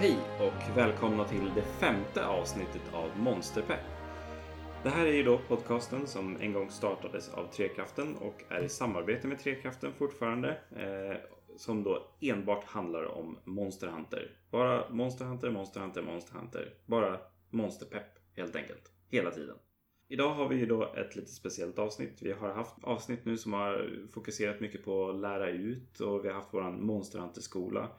Hej 0.00 0.18
och 0.40 0.76
välkomna 0.76 1.24
till 1.24 1.50
det 1.54 1.62
femte 1.62 2.26
avsnittet 2.26 2.82
av 2.92 3.18
Monsterpepp. 3.18 3.84
Det 4.82 4.88
här 4.88 5.06
är 5.06 5.12
ju 5.12 5.22
då 5.22 5.40
podcasten 5.48 6.06
som 6.06 6.36
en 6.40 6.52
gång 6.52 6.70
startades 6.70 7.28
av 7.28 7.46
Trekraften 7.46 8.16
och 8.16 8.44
är 8.48 8.64
i 8.64 8.68
samarbete 8.68 9.26
med 9.26 9.38
Trekraften 9.38 9.92
fortfarande. 9.92 10.58
Eh, 10.76 11.16
som 11.56 11.82
då 11.82 12.16
enbart 12.20 12.64
handlar 12.64 13.04
om 13.04 13.38
Monsterhunter 13.44 14.36
Bara 14.50 14.90
Monsterhunter, 14.90 15.50
Monsterhunter, 15.50 16.02
Monsterhunter 16.02 16.74
Bara 16.86 17.18
Monsterpepp 17.50 18.36
helt 18.36 18.56
enkelt. 18.56 18.92
Hela 19.08 19.30
tiden. 19.30 19.56
Idag 20.08 20.34
har 20.34 20.48
vi 20.48 20.56
ju 20.56 20.66
då 20.66 20.94
ett 20.94 21.16
lite 21.16 21.30
speciellt 21.30 21.78
avsnitt. 21.78 22.18
Vi 22.22 22.32
har 22.32 22.50
haft 22.50 22.74
avsnitt 22.82 23.24
nu 23.24 23.36
som 23.36 23.52
har 23.52 23.90
fokuserat 24.12 24.60
mycket 24.60 24.84
på 24.84 25.08
att 25.08 25.20
lära 25.20 25.50
ut 25.50 26.00
och 26.00 26.24
vi 26.24 26.28
har 26.28 26.34
haft 26.34 26.54
våran 26.54 26.86
monsterhunterskola. 26.86 27.80
skola 27.80 27.98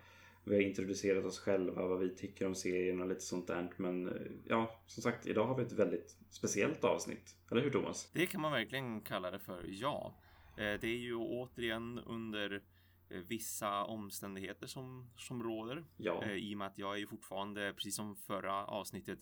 vi 0.50 0.56
har 0.56 0.62
introducerat 0.62 1.26
oss 1.26 1.40
själva, 1.40 1.88
vad 1.88 2.00
vi 2.00 2.16
tycker 2.16 2.46
om 2.46 2.56
serien 2.56 3.02
och 3.02 3.08
lite 3.08 3.22
sånt 3.22 3.48
där. 3.48 3.70
Men 3.78 4.08
eh, 4.08 4.32
ja, 4.48 4.82
som 4.86 5.04
sagt, 5.04 5.28
idag 5.28 5.46
har 5.48 5.58
vi 5.58 5.64
ett 5.64 5.72
väldigt 5.72 6.18
speciellt 6.30 6.84
avsnitt. 6.84 7.36
Eller 7.52 7.62
hur 7.62 7.70
Thomas? 7.70 8.12
Det 8.14 8.26
kan 8.26 8.42
man 8.42 8.52
verkligen 8.52 9.02
kalla 9.02 9.32
det 9.32 9.40
för, 9.40 9.66
ja. 9.68 10.20
Eh, 10.58 10.80
det 10.82 10.88
är 10.88 10.98
ju 10.98 11.16
återigen 11.16 12.00
under 12.00 12.64
eh, 13.10 13.18
vissa 13.28 13.84
omständigheter 13.84 14.68
som, 14.68 15.10
som 15.18 15.44
råder. 15.44 15.86
Ja. 15.98 16.32
I 16.32 16.54
och 16.54 16.58
med 16.58 16.68
att 16.68 16.78
jag 16.78 16.94
är 16.96 17.00
ju 17.00 17.08
fortfarande, 17.08 17.74
precis 17.74 17.96
som 17.96 18.16
förra 18.16 18.66
avsnittet, 18.66 19.20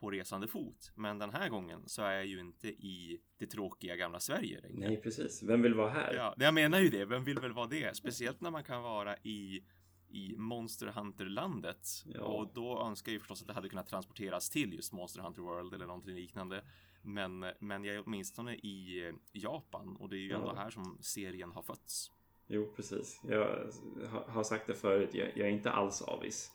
på 0.00 0.10
resande 0.10 0.48
fot. 0.48 0.92
Men 0.94 1.18
den 1.18 1.30
här 1.30 1.48
gången 1.48 1.82
så 1.86 2.02
är 2.02 2.12
jag 2.12 2.26
ju 2.26 2.40
inte 2.40 2.68
i 2.68 3.20
det 3.38 3.46
tråkiga 3.46 3.96
gamla 3.96 4.20
Sverige 4.20 4.60
längre. 4.60 4.88
Nej, 4.88 5.00
precis. 5.00 5.42
Vem 5.42 5.62
vill 5.62 5.74
vara 5.74 5.90
här? 5.90 6.14
Ja, 6.14 6.34
jag 6.38 6.54
menar 6.54 6.80
ju 6.80 6.88
det. 6.88 7.04
Vem 7.04 7.24
vill 7.24 7.38
väl 7.38 7.52
vara 7.52 7.66
det? 7.66 7.96
Speciellt 7.96 8.40
när 8.40 8.50
man 8.50 8.64
kan 8.64 8.82
vara 8.82 9.16
i 9.16 9.64
i 10.10 10.34
Monster 10.36 10.86
Hunter-landet. 10.86 11.88
Ja. 12.14 12.20
Och 12.20 12.50
då 12.54 12.82
önskar 12.82 13.12
jag 13.12 13.20
förstås 13.20 13.40
att 13.42 13.48
det 13.48 13.54
hade 13.54 13.68
kunnat 13.68 13.86
transporteras 13.88 14.50
till 14.50 14.72
just 14.74 14.92
Monster 14.92 15.20
Hunter 15.20 15.42
World 15.42 15.74
eller 15.74 15.86
någonting 15.86 16.14
liknande. 16.14 16.64
Men, 17.02 17.44
men 17.60 17.84
jag 17.84 17.94
är 17.96 18.02
åtminstone 18.06 18.54
i 18.54 19.12
Japan 19.32 19.96
och 19.96 20.08
det 20.08 20.16
är 20.16 20.20
ju 20.20 20.32
ändå 20.32 20.46
Ja. 20.46 20.54
här 20.62 20.70
som 20.70 20.98
serien 21.00 21.52
har 21.52 21.62
fötts. 21.62 22.10
Jo, 22.50 22.72
precis. 22.76 23.20
Jag 23.28 23.70
ha- 24.10 24.28
har 24.28 24.44
sagt 24.44 24.66
det 24.66 24.74
förut. 24.74 25.10
Jag, 25.12 25.28
jag 25.36 25.48
är 25.48 25.52
inte 25.52 25.70
alls 25.70 26.02
avis. 26.02 26.52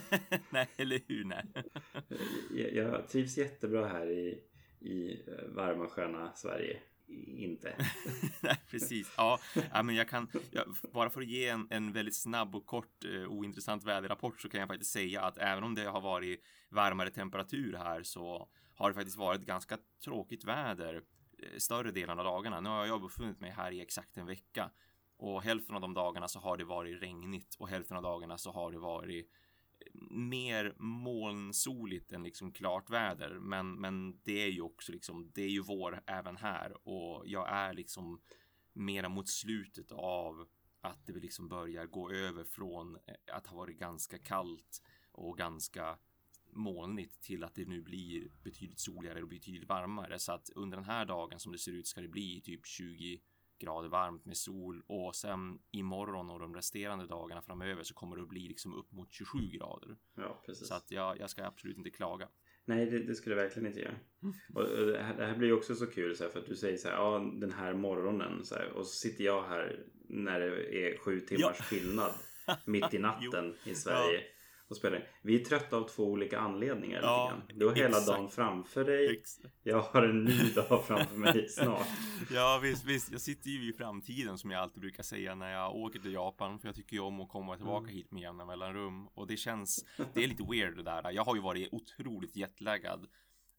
nej, 0.50 0.68
eller 0.76 1.00
hur? 1.08 1.24
Nej. 1.24 1.44
Jag, 2.56 2.74
jag 2.74 3.08
trivs 3.08 3.38
jättebra 3.38 3.88
här 3.88 4.10
i, 4.10 4.40
i 4.80 5.12
eh, 5.28 5.48
varma 5.54 5.86
sköna 5.88 6.32
Sverige. 6.34 6.80
Inte. 7.08 7.76
nej, 8.42 8.60
precis. 8.70 9.14
Ja, 9.16 9.38
ja, 9.72 9.82
men 9.82 9.94
jag 9.94 10.08
kan 10.08 10.28
ja, 10.50 10.64
bara 10.92 11.10
för 11.10 11.20
att 11.20 11.26
ge 11.26 11.48
en, 11.48 11.66
en 11.70 11.92
väldigt 11.92 12.16
snabb 12.16 12.54
och 12.54 12.66
kort 12.66 13.04
eh, 13.04 13.28
ointressant 13.28 13.84
väderrapport 13.84 14.40
så 14.40 14.48
kan 14.48 14.60
jag 14.60 14.68
faktiskt 14.68 14.92
säga 14.92 15.22
att 15.22 15.38
även 15.38 15.64
om 15.64 15.74
det 15.74 15.84
har 15.84 16.00
varit 16.00 16.42
varmare 16.70 17.10
temperatur 17.10 17.76
här 17.76 18.02
så 18.02 18.48
har 18.74 18.88
det 18.88 18.94
faktiskt 18.94 19.16
varit 19.16 19.40
ganska 19.40 19.78
tråkigt 20.04 20.44
väder 20.44 20.94
eh, 20.94 21.58
större 21.58 21.90
delen 21.90 22.18
av 22.18 22.24
dagarna. 22.24 22.60
Nu 22.60 22.68
har 22.68 22.86
jag 22.86 23.02
befunnit 23.02 23.40
mig 23.40 23.50
här 23.50 23.72
i 23.72 23.80
exakt 23.80 24.16
en 24.16 24.26
vecka 24.26 24.70
och 25.16 25.42
hälften 25.42 25.74
av 25.74 25.80
de 25.80 25.94
dagarna 25.94 26.28
så 26.28 26.38
har 26.38 26.56
det 26.56 26.64
varit 26.64 27.02
regnigt 27.02 27.54
och 27.58 27.68
hälften 27.68 27.96
av 27.96 28.02
dagarna 28.02 28.38
så 28.38 28.52
har 28.52 28.72
det 28.72 28.78
varit 28.78 29.30
mer 30.10 30.74
molnsoligt 30.78 32.12
än 32.12 32.22
liksom 32.22 32.52
klart 32.52 32.90
väder. 32.90 33.38
Men, 33.38 33.74
men 33.74 34.20
det 34.24 34.42
är 34.42 34.50
ju 34.50 34.60
också 34.60 34.92
liksom, 34.92 35.30
det 35.34 35.42
är 35.42 35.48
ju 35.48 35.62
vår 35.62 36.02
även 36.06 36.36
här 36.36 36.88
och 36.88 37.22
jag 37.26 37.48
är 37.48 37.74
liksom 37.74 38.20
mera 38.72 39.08
mot 39.08 39.28
slutet 39.28 39.92
av 39.92 40.48
att 40.80 41.06
det 41.06 41.12
liksom 41.12 41.48
börjar 41.48 41.86
gå 41.86 42.10
över 42.10 42.44
från 42.44 42.96
eh, 42.96 43.36
att 43.36 43.46
ha 43.46 43.56
varit 43.56 43.78
ganska 43.78 44.18
kallt 44.18 44.82
och 45.12 45.38
ganska 45.38 45.98
molnigt 46.52 47.22
till 47.22 47.44
att 47.44 47.54
det 47.54 47.68
nu 47.68 47.82
blir 47.82 48.30
betydligt 48.42 48.80
soligare 48.80 49.22
och 49.22 49.28
betydligt 49.28 49.68
varmare. 49.68 50.18
Så 50.18 50.32
att 50.32 50.50
under 50.54 50.76
den 50.76 50.86
här 50.86 51.04
dagen 51.04 51.38
som 51.38 51.52
det 51.52 51.58
ser 51.58 51.72
ut 51.72 51.86
ska 51.86 52.00
det 52.00 52.08
bli 52.08 52.40
typ 52.40 52.66
20 52.66 53.20
grader 53.58 53.88
varmt 53.88 54.24
med 54.24 54.36
sol 54.36 54.82
och 54.86 55.14
sen 55.16 55.58
imorgon 55.70 56.30
och 56.30 56.40
de 56.40 56.54
resterande 56.54 57.06
dagarna 57.06 57.42
framöver 57.42 57.82
så 57.82 57.94
kommer 57.94 58.16
det 58.16 58.22
att 58.22 58.28
bli 58.28 58.48
liksom 58.48 58.74
upp 58.74 58.92
mot 58.92 59.12
27 59.12 59.38
grader. 59.38 59.96
Ja, 60.14 60.42
precis. 60.46 60.68
Så 60.68 60.74
att 60.74 60.90
jag, 60.90 61.20
jag 61.20 61.30
ska 61.30 61.44
absolut 61.44 61.76
inte 61.76 61.90
klaga. 61.90 62.28
Nej, 62.64 62.86
det, 62.86 62.98
det 62.98 63.14
skulle 63.14 63.36
jag 63.36 63.42
verkligen 63.42 63.66
inte 63.66 63.80
göra. 63.80 63.94
Och, 64.54 64.62
och 64.62 64.86
det, 64.86 65.02
här, 65.02 65.16
det 65.16 65.26
här 65.26 65.36
blir 65.36 65.52
också 65.52 65.74
så 65.74 65.86
kul 65.86 66.16
så 66.16 66.24
här, 66.24 66.30
för 66.30 66.40
att 66.40 66.46
du 66.46 66.56
säger 66.56 66.76
så 66.76 66.88
här, 66.88 66.94
ja 66.94 67.18
den 67.34 67.52
här 67.52 67.74
morgonen 67.74 68.44
så 68.44 68.54
här, 68.54 68.70
och 68.70 68.86
så 68.86 68.92
sitter 68.92 69.24
jag 69.24 69.42
här 69.42 69.84
när 70.08 70.40
det 70.40 70.74
är 70.74 70.98
sju 70.98 71.20
timmars 71.20 71.56
Ja. 71.58 71.64
skillnad 71.64 72.12
mitt 72.64 72.94
i 72.94 72.98
natten 73.08 73.54
i 73.64 73.74
Sverige 73.74 74.20
och 74.68 74.76
spelar. 74.76 75.08
Vi 75.22 75.40
är 75.40 75.44
trötta 75.44 75.76
av 75.76 75.88
två 75.88 76.04
olika 76.04 76.38
anledningar. 76.38 77.00
Ja. 77.02 77.32
Du 77.54 77.66
har 77.66 77.74
hela 77.74 77.88
exakt. 77.88 78.06
dagen 78.06 78.28
framför 78.28 78.84
dig. 78.84 79.16
Ex- 79.18 79.40
Jag 79.62 79.80
har 79.80 80.02
en 80.02 80.24
ny 80.24 80.50
dag 80.54 80.84
framför 80.86 81.16
mig 81.16 81.48
snart. 81.48 81.86
Ja 82.30 82.60
visst, 82.62 82.84
visst. 82.84 83.12
Jag 83.12 83.20
sitter 83.20 83.50
ju 83.50 83.70
i 83.70 83.72
framtiden 83.72 84.38
som 84.38 84.50
jag 84.50 84.62
alltid 84.62 84.80
brukar 84.80 85.02
säga 85.02 85.34
när 85.34 85.52
jag 85.52 85.74
åker 85.76 85.98
till 85.98 86.12
Japan. 86.12 86.58
För 86.58 86.68
jag 86.68 86.74
tycker 86.74 86.96
ju 86.96 87.02
om 87.02 87.20
att 87.20 87.28
komma 87.28 87.56
tillbaka 87.56 87.90
hit 87.90 88.10
med 88.10 88.22
jämna 88.22 88.44
mellanrum. 88.44 89.08
Och 89.08 89.26
det 89.26 89.36
känns, 89.36 89.84
det 90.14 90.24
är 90.24 90.28
lite 90.28 90.44
weird 90.50 90.76
det 90.76 90.82
där. 90.82 91.10
Jag 91.12 91.24
har 91.24 91.34
ju 91.34 91.42
varit 91.42 91.68
otroligt 91.72 92.36
jetlaggad 92.36 93.06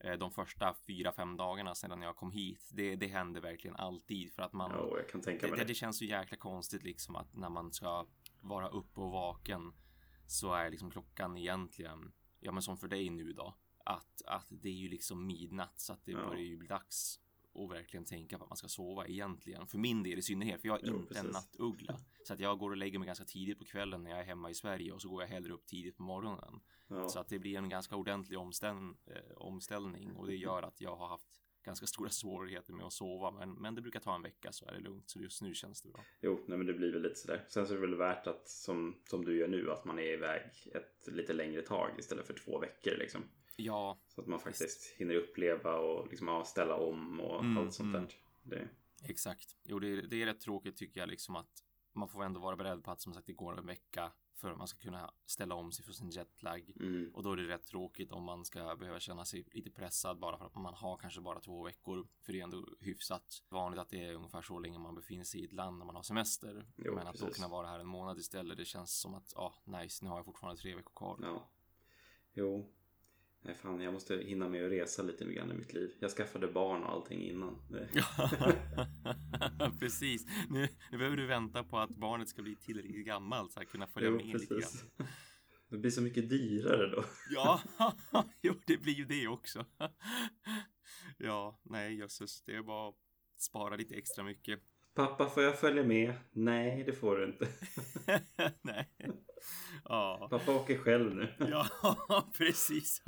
eh, 0.04 0.14
de 0.14 0.32
första 0.32 0.76
fyra, 0.88 1.12
fem 1.12 1.38
dagarna 1.38 1.76
sedan 1.76 2.02
jag 2.02 2.16
kom 2.16 2.32
hit. 2.32 2.70
Det, 2.74 2.96
det 2.96 3.08
händer 3.08 3.42
verkligen 3.42 3.76
alltid 3.76 4.34
för 4.34 4.44
att 4.44 4.54
man 4.54 4.72
mig 4.72 5.38
det, 5.58 5.58
det. 5.58 5.68
det 5.68 5.74
känns 5.74 5.98
så 5.98 6.06
jäkla 6.06 6.38
konstigt 6.38 6.84
liksom 6.84 7.16
att 7.16 7.36
när 7.36 7.50
man 7.50 7.72
ska 7.72 8.06
vara 8.42 8.68
uppe 8.70 9.02
och 9.02 9.12
vaken 9.12 9.74
så 10.28 10.54
är 10.54 10.70
liksom 10.72 10.92
klockan 10.92 11.38
egentligen, 11.38 12.12
ja 12.40 12.52
men 12.52 12.62
som 12.64 12.78
för 12.78 12.88
dig 12.88 13.10
nu 13.10 13.34
då, 13.34 13.56
att, 13.86 14.22
att 14.26 14.48
det 14.50 14.70
är 14.70 14.74
ju 14.74 14.90
liksom 14.90 15.28
midnatt 15.28 15.80
så 15.80 15.94
att 15.94 16.06
det 16.06 16.12
Ja. 16.12 16.28
börjar 16.28 16.44
ju 16.44 16.58
bli 16.58 16.68
dags 16.68 17.20
och 17.54 17.72
verkligen 17.72 18.06
tänka 18.06 18.38
på 18.38 18.44
att 18.44 18.50
man 18.50 18.58
ska 18.58 18.68
sova 18.68 19.08
egentligen. 19.08 19.68
För 19.68 19.78
min 19.78 20.04
del 20.04 20.20
i 20.20 20.22
synnerhet, 20.22 20.62
för 20.62 20.68
jag 20.68 20.84
är 20.84 20.88
Jo, 20.88 20.96
inte 21.00 21.20
en 21.20 21.26
precis. 21.26 21.34
nattuggla. 21.34 22.00
Så 22.28 22.34
att 22.34 22.40
jag 22.40 22.60
går 22.60 22.70
och 22.72 22.78
lägger 22.78 23.00
mig 23.00 23.06
ganska 23.06 23.26
tidigt 23.26 23.60
på 23.60 23.66
kvällen 23.66 24.04
när 24.04 24.10
jag 24.12 24.20
är 24.20 24.24
hemma 24.24 24.50
i 24.50 24.54
Sverige 24.54 24.92
och 24.92 25.02
så 25.02 25.10
går 25.10 25.22
jag 25.22 25.30
hellre 25.30 25.54
upp 25.54 25.66
tidigt 25.68 25.98
på 25.98 26.04
morgonen. 26.04 26.60
Ja. 26.88 27.10
Så 27.10 27.20
att 27.20 27.28
det 27.30 27.40
blir 27.40 27.58
en 27.58 27.70
ganska 27.70 27.96
ordentlig 27.96 28.40
omställ, 28.40 28.76
eh, 29.06 29.38
omställning 29.38 30.16
och 30.16 30.28
det 30.28 30.36
gör 30.36 30.64
att 30.64 30.82
jag 30.82 30.96
har 30.96 31.08
haft 31.08 31.42
ganska 31.68 31.88
stora 31.88 32.10
svårigheter 32.10 32.74
med 32.74 32.86
att 32.86 32.94
sova. 32.94 33.32
Men, 33.32 33.54
men 33.54 33.76
det 33.76 33.82
brukar 33.82 34.00
ta 34.00 34.16
en 34.16 34.22
vecka 34.22 34.52
så 34.52 34.66
är 34.66 34.72
det 34.72 34.80
lugnt. 34.80 35.10
Så 35.10 35.20
just 35.20 35.42
nu 35.42 35.54
känns 35.54 35.82
det 35.82 35.90
bra. 35.90 36.04
Jo, 36.22 36.44
nej, 36.48 36.58
men 36.58 36.68
det 36.68 36.74
blir 36.74 36.92
väl 36.92 37.02
lite 37.02 37.16
sådär. 37.16 37.46
Sen 37.48 37.68
så 37.68 37.74
är 37.74 37.76
det 37.76 37.88
väl 37.88 37.96
värt 37.96 38.28
att 38.28 38.50
som, 38.50 38.96
som 39.10 39.26
du 39.26 39.38
gör 39.38 39.48
nu 39.48 39.72
att 39.72 39.86
man 39.86 40.00
är 40.00 40.14
iväg 40.14 40.42
ett 40.74 41.08
lite 41.08 41.34
längre 41.34 41.62
tag 41.62 41.90
istället 42.00 42.28
för 42.28 42.34
två 42.34 42.60
veckor 42.60 42.92
liksom. 42.98 43.24
Ja, 43.56 44.00
Så 44.08 44.22
att 44.22 44.28
man 44.28 44.40
faktiskt 44.40 44.96
hinner 44.98 45.16
uppleva 45.16 45.76
och 45.78 46.08
liksom, 46.10 46.28
ja, 46.28 46.44
ställa 46.46 46.76
om 46.76 47.20
och 47.20 47.40
Mm, 47.40 47.58
allt 47.58 47.74
sånt 47.74 47.96
mm. 47.96 48.08
där. 48.08 48.14
Det, 48.44 48.68
exakt. 49.10 49.58
Jo, 49.64 49.80
det, 49.80 50.02
det 50.02 50.22
är 50.22 50.26
rätt 50.26 50.40
tråkigt 50.40 50.78
tycker 50.78 51.00
jag 51.00 51.10
liksom 51.10 51.36
att 51.36 51.64
man 51.94 52.08
får 52.10 52.24
ändå 52.24 52.40
vara 52.40 52.56
beredd 52.56 52.84
på 52.84 52.92
att 52.92 53.02
som 53.02 53.14
sagt 53.14 53.28
det 53.28 53.34
går 53.34 53.58
en 53.60 53.66
vecka 53.66 54.12
för 54.38 54.52
att 54.52 54.58
man 54.58 54.68
ska 54.68 54.80
kunna 54.80 55.14
ställa 55.26 55.56
om 55.56 55.72
sig 55.72 55.86
för 55.86 55.92
sin 55.94 56.10
jetlag. 56.10 56.72
mm, 56.80 57.12
Och 57.14 57.24
då 57.24 57.32
är 57.32 57.38
det 57.38 57.48
rätt 57.48 57.66
tråkigt 57.66 58.12
om 58.12 58.24
man 58.24 58.46
ska 58.46 58.76
behöva 58.76 59.00
känna 59.00 59.26
sig 59.26 59.48
lite 59.52 59.72
pressad 59.72 60.20
bara 60.20 60.38
för 60.38 60.46
att 60.46 60.56
man 60.56 60.74
har 60.74 60.98
kanske 60.98 61.22
bara 61.22 61.40
två 61.40 61.64
veckor. 61.64 62.08
För 62.22 62.34
det 62.34 62.40
är 62.40 62.44
ändå 62.44 62.68
hyfsat 62.80 63.44
vanligt 63.50 63.80
att 63.80 63.90
det 63.90 64.06
är 64.06 64.14
ungefär 64.14 64.42
så 64.42 64.60
länge 64.60 64.80
man 64.80 64.96
befinner 64.96 65.24
sig 65.24 65.42
i 65.42 65.46
ett 65.46 65.54
land 65.54 65.78
när 65.78 65.86
man 65.86 65.96
har 65.96 66.04
semester. 66.04 66.66
Jo, 66.78 66.96
Men 66.96 67.08
att 67.08 67.14
då 67.18 67.26
precis. 67.26 67.36
kunna 67.36 67.48
vara 67.48 67.68
här 67.68 67.80
en 67.80 67.88
månad 67.88 68.18
istället, 68.20 68.58
det 68.58 68.66
känns 68.66 69.00
som 69.00 69.14
att, 69.16 69.34
ja, 69.36 69.54
nice, 69.66 70.04
nu 70.06 70.10
har 70.10 70.18
jag 70.18 70.26
fortfarande 70.26 70.62
tre 70.62 70.76
veckor 70.76 70.92
kvar. 70.96 71.20
ja. 71.22 71.50
Jo. 72.34 72.74
Nej 73.42 73.56
fan, 73.56 73.82
jag 73.82 73.94
måste 73.94 74.18
hinna 74.18 74.50
med 74.50 74.66
att 74.66 74.72
resa 74.72 75.04
lite 75.04 75.26
grann 75.26 75.52
i 75.52 75.54
mitt 75.54 75.74
liv. 75.74 75.92
Jag 76.00 76.12
skaffade 76.12 76.48
barn 76.48 76.84
och 76.84 76.92
allting 76.92 77.22
innan. 77.22 77.58
Precis. 79.80 80.26
Nu, 80.50 80.68
nu 80.92 80.98
behöver 80.98 81.18
du 81.18 81.26
vänta 81.26 81.64
på 81.64 81.78
att 81.78 81.90
barnet 81.90 82.30
ska 82.30 82.42
bli 82.42 82.56
tillräckligt 82.56 83.06
gammalt 83.06 83.52
så 83.52 83.60
att 83.60 83.70
kunna 83.70 83.88
följa 83.88 84.10
jo, 84.10 84.16
med 84.16 84.26
lite 84.26 84.56
precis. 84.56 84.82
grann. 84.98 85.08
Det 85.70 85.78
blir 85.78 85.92
så 85.92 86.02
mycket 86.02 86.30
dyrare 86.30 86.88
då. 86.88 87.06
Ja, 87.30 87.62
jo, 88.42 88.54
det 88.66 88.78
blir 88.78 88.94
ju 88.94 89.06
det 89.06 89.28
också. 89.28 89.66
Ja, 91.18 91.62
nej 91.64 91.96
jösses, 91.96 92.42
det 92.42 92.56
är 92.56 92.64
bara 92.64 92.90
att 92.90 92.96
spara 93.38 93.76
lite 93.76 93.96
extra 93.96 94.24
mycket. 94.24 94.60
Pappa, 94.98 95.30
får 95.30 95.44
jag 95.44 95.60
följa 95.60 95.84
med? 95.84 96.14
Nej, 96.32 96.84
det 96.84 96.94
får 96.94 97.18
du 97.18 97.26
inte. 97.26 97.48
nej. 98.62 98.90
Ja. 99.84 100.28
Pappa 100.32 100.56
åker 100.56 100.78
själv 100.78 101.16
nu. 101.16 101.34
Ja, 101.52 102.32
precis. 102.38 103.02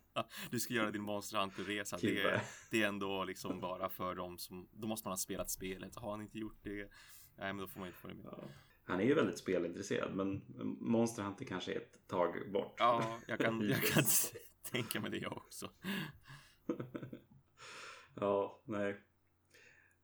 Du 0.50 0.60
ska 0.60 0.74
göra 0.74 0.90
din 0.90 1.02
Monster 1.02 1.38
Hunter-resa. 1.38 1.98
Det, 2.00 2.22
är- 2.22 2.42
det 2.70 2.82
är 2.82 2.88
ändå 2.88 3.24
liksom 3.24 3.60
bara 3.60 3.88
för 3.88 4.14
dem 4.14 4.38
som... 4.38 4.68
Då 4.72 4.86
måste 4.88 5.08
man 5.08 5.12
ha 5.12 5.16
spelat 5.16 5.50
spelet. 5.50 5.96
Har 5.96 6.10
han 6.10 6.20
inte 6.22 6.38
gjort 6.38 6.58
det, 6.62 6.90
nej 7.38 7.52
men 7.52 7.56
då 7.58 7.66
får 7.68 7.78
man 7.80 7.88
inte 7.88 7.98
följa 8.00 8.16
med. 8.16 8.26
Ja. 8.26 8.44
Han 8.84 9.00
är 9.00 9.04
ju 9.04 9.14
väldigt 9.14 9.38
spelintresserad 9.38 10.14
men 10.14 10.44
Monster 10.80 11.22
Hunter 11.22 11.44
kanske 11.44 11.72
är 11.72 11.76
ett 11.76 12.08
tag 12.08 12.52
bort. 12.52 12.74
Ja, 12.78 13.18
jag 13.28 13.38
kan, 13.40 13.68
jag 13.68 13.82
kan 13.82 14.04
tänka 14.70 15.00
mig 15.00 15.10
det 15.10 15.26
också. 15.26 15.70
Ja, 18.14 18.62
nej. 18.66 19.00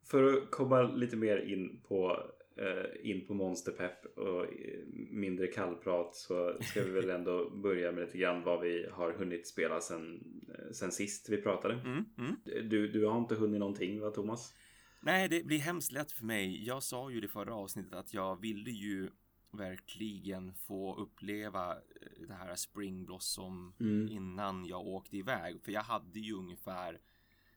För 0.05 0.33
att 0.33 0.51
komma 0.51 0.83
lite 0.83 1.17
mer 1.17 1.37
in 1.37 1.81
på 1.89 2.23
eh, 2.57 3.11
in 3.11 3.27
på 3.27 3.35
monsterpepp 3.35 4.19
och 4.19 4.45
eh, 4.45 4.81
mindre 5.11 5.47
kallprat 5.47 6.15
så 6.15 6.57
ska 6.61 6.85
vi 6.85 6.91
väl 6.91 7.11
ändå 7.11 7.51
börja 7.63 7.93
med 7.93 8.05
lite 8.05 8.19
grann 8.19 8.43
vad 8.43 8.61
vi 8.61 8.87
har 8.93 9.13
hunnit 9.13 9.47
spela 9.49 9.81
sen, 9.81 10.25
eh, 10.49 10.73
sen 10.73 10.93
sist 10.93 11.29
vi 11.29 11.37
pratade. 11.43 11.75
Mm, 11.75 12.05
mm. 12.19 12.37
Du, 12.69 12.89
du 12.89 13.07
har 13.07 13.19
inte 13.19 13.35
hunnit 13.35 13.61
någonting 13.61 14.01
va 14.01 14.11
Thomas? 14.11 14.55
Nej, 15.01 15.29
det 15.29 15.47
blir 15.47 15.59
hemskt 15.59 15.93
lätt 15.93 16.13
för 16.13 16.25
mig. 16.25 16.67
Jag 16.67 16.83
sa 16.83 17.11
ju 17.11 17.19
i 17.19 17.21
det 17.21 17.29
förra 17.29 17.55
avsnittet 17.55 17.95
att 17.95 18.15
jag 18.15 18.41
ville 18.41 18.71
ju 18.71 19.11
verkligen 19.51 20.55
få 20.55 20.97
uppleva 20.97 21.71
eh, 21.73 22.27
det 22.29 22.35
här 22.35 22.55
Spring 22.55 23.05
Blossom 23.05 23.75
Mm. 23.81 24.09
innan 24.09 24.65
jag 24.67 24.87
åkte 24.87 25.17
iväg. 25.17 25.63
För 25.63 25.73
jag 25.73 25.83
hade 25.83 26.21
ju 26.21 26.35
ungefär 26.35 27.01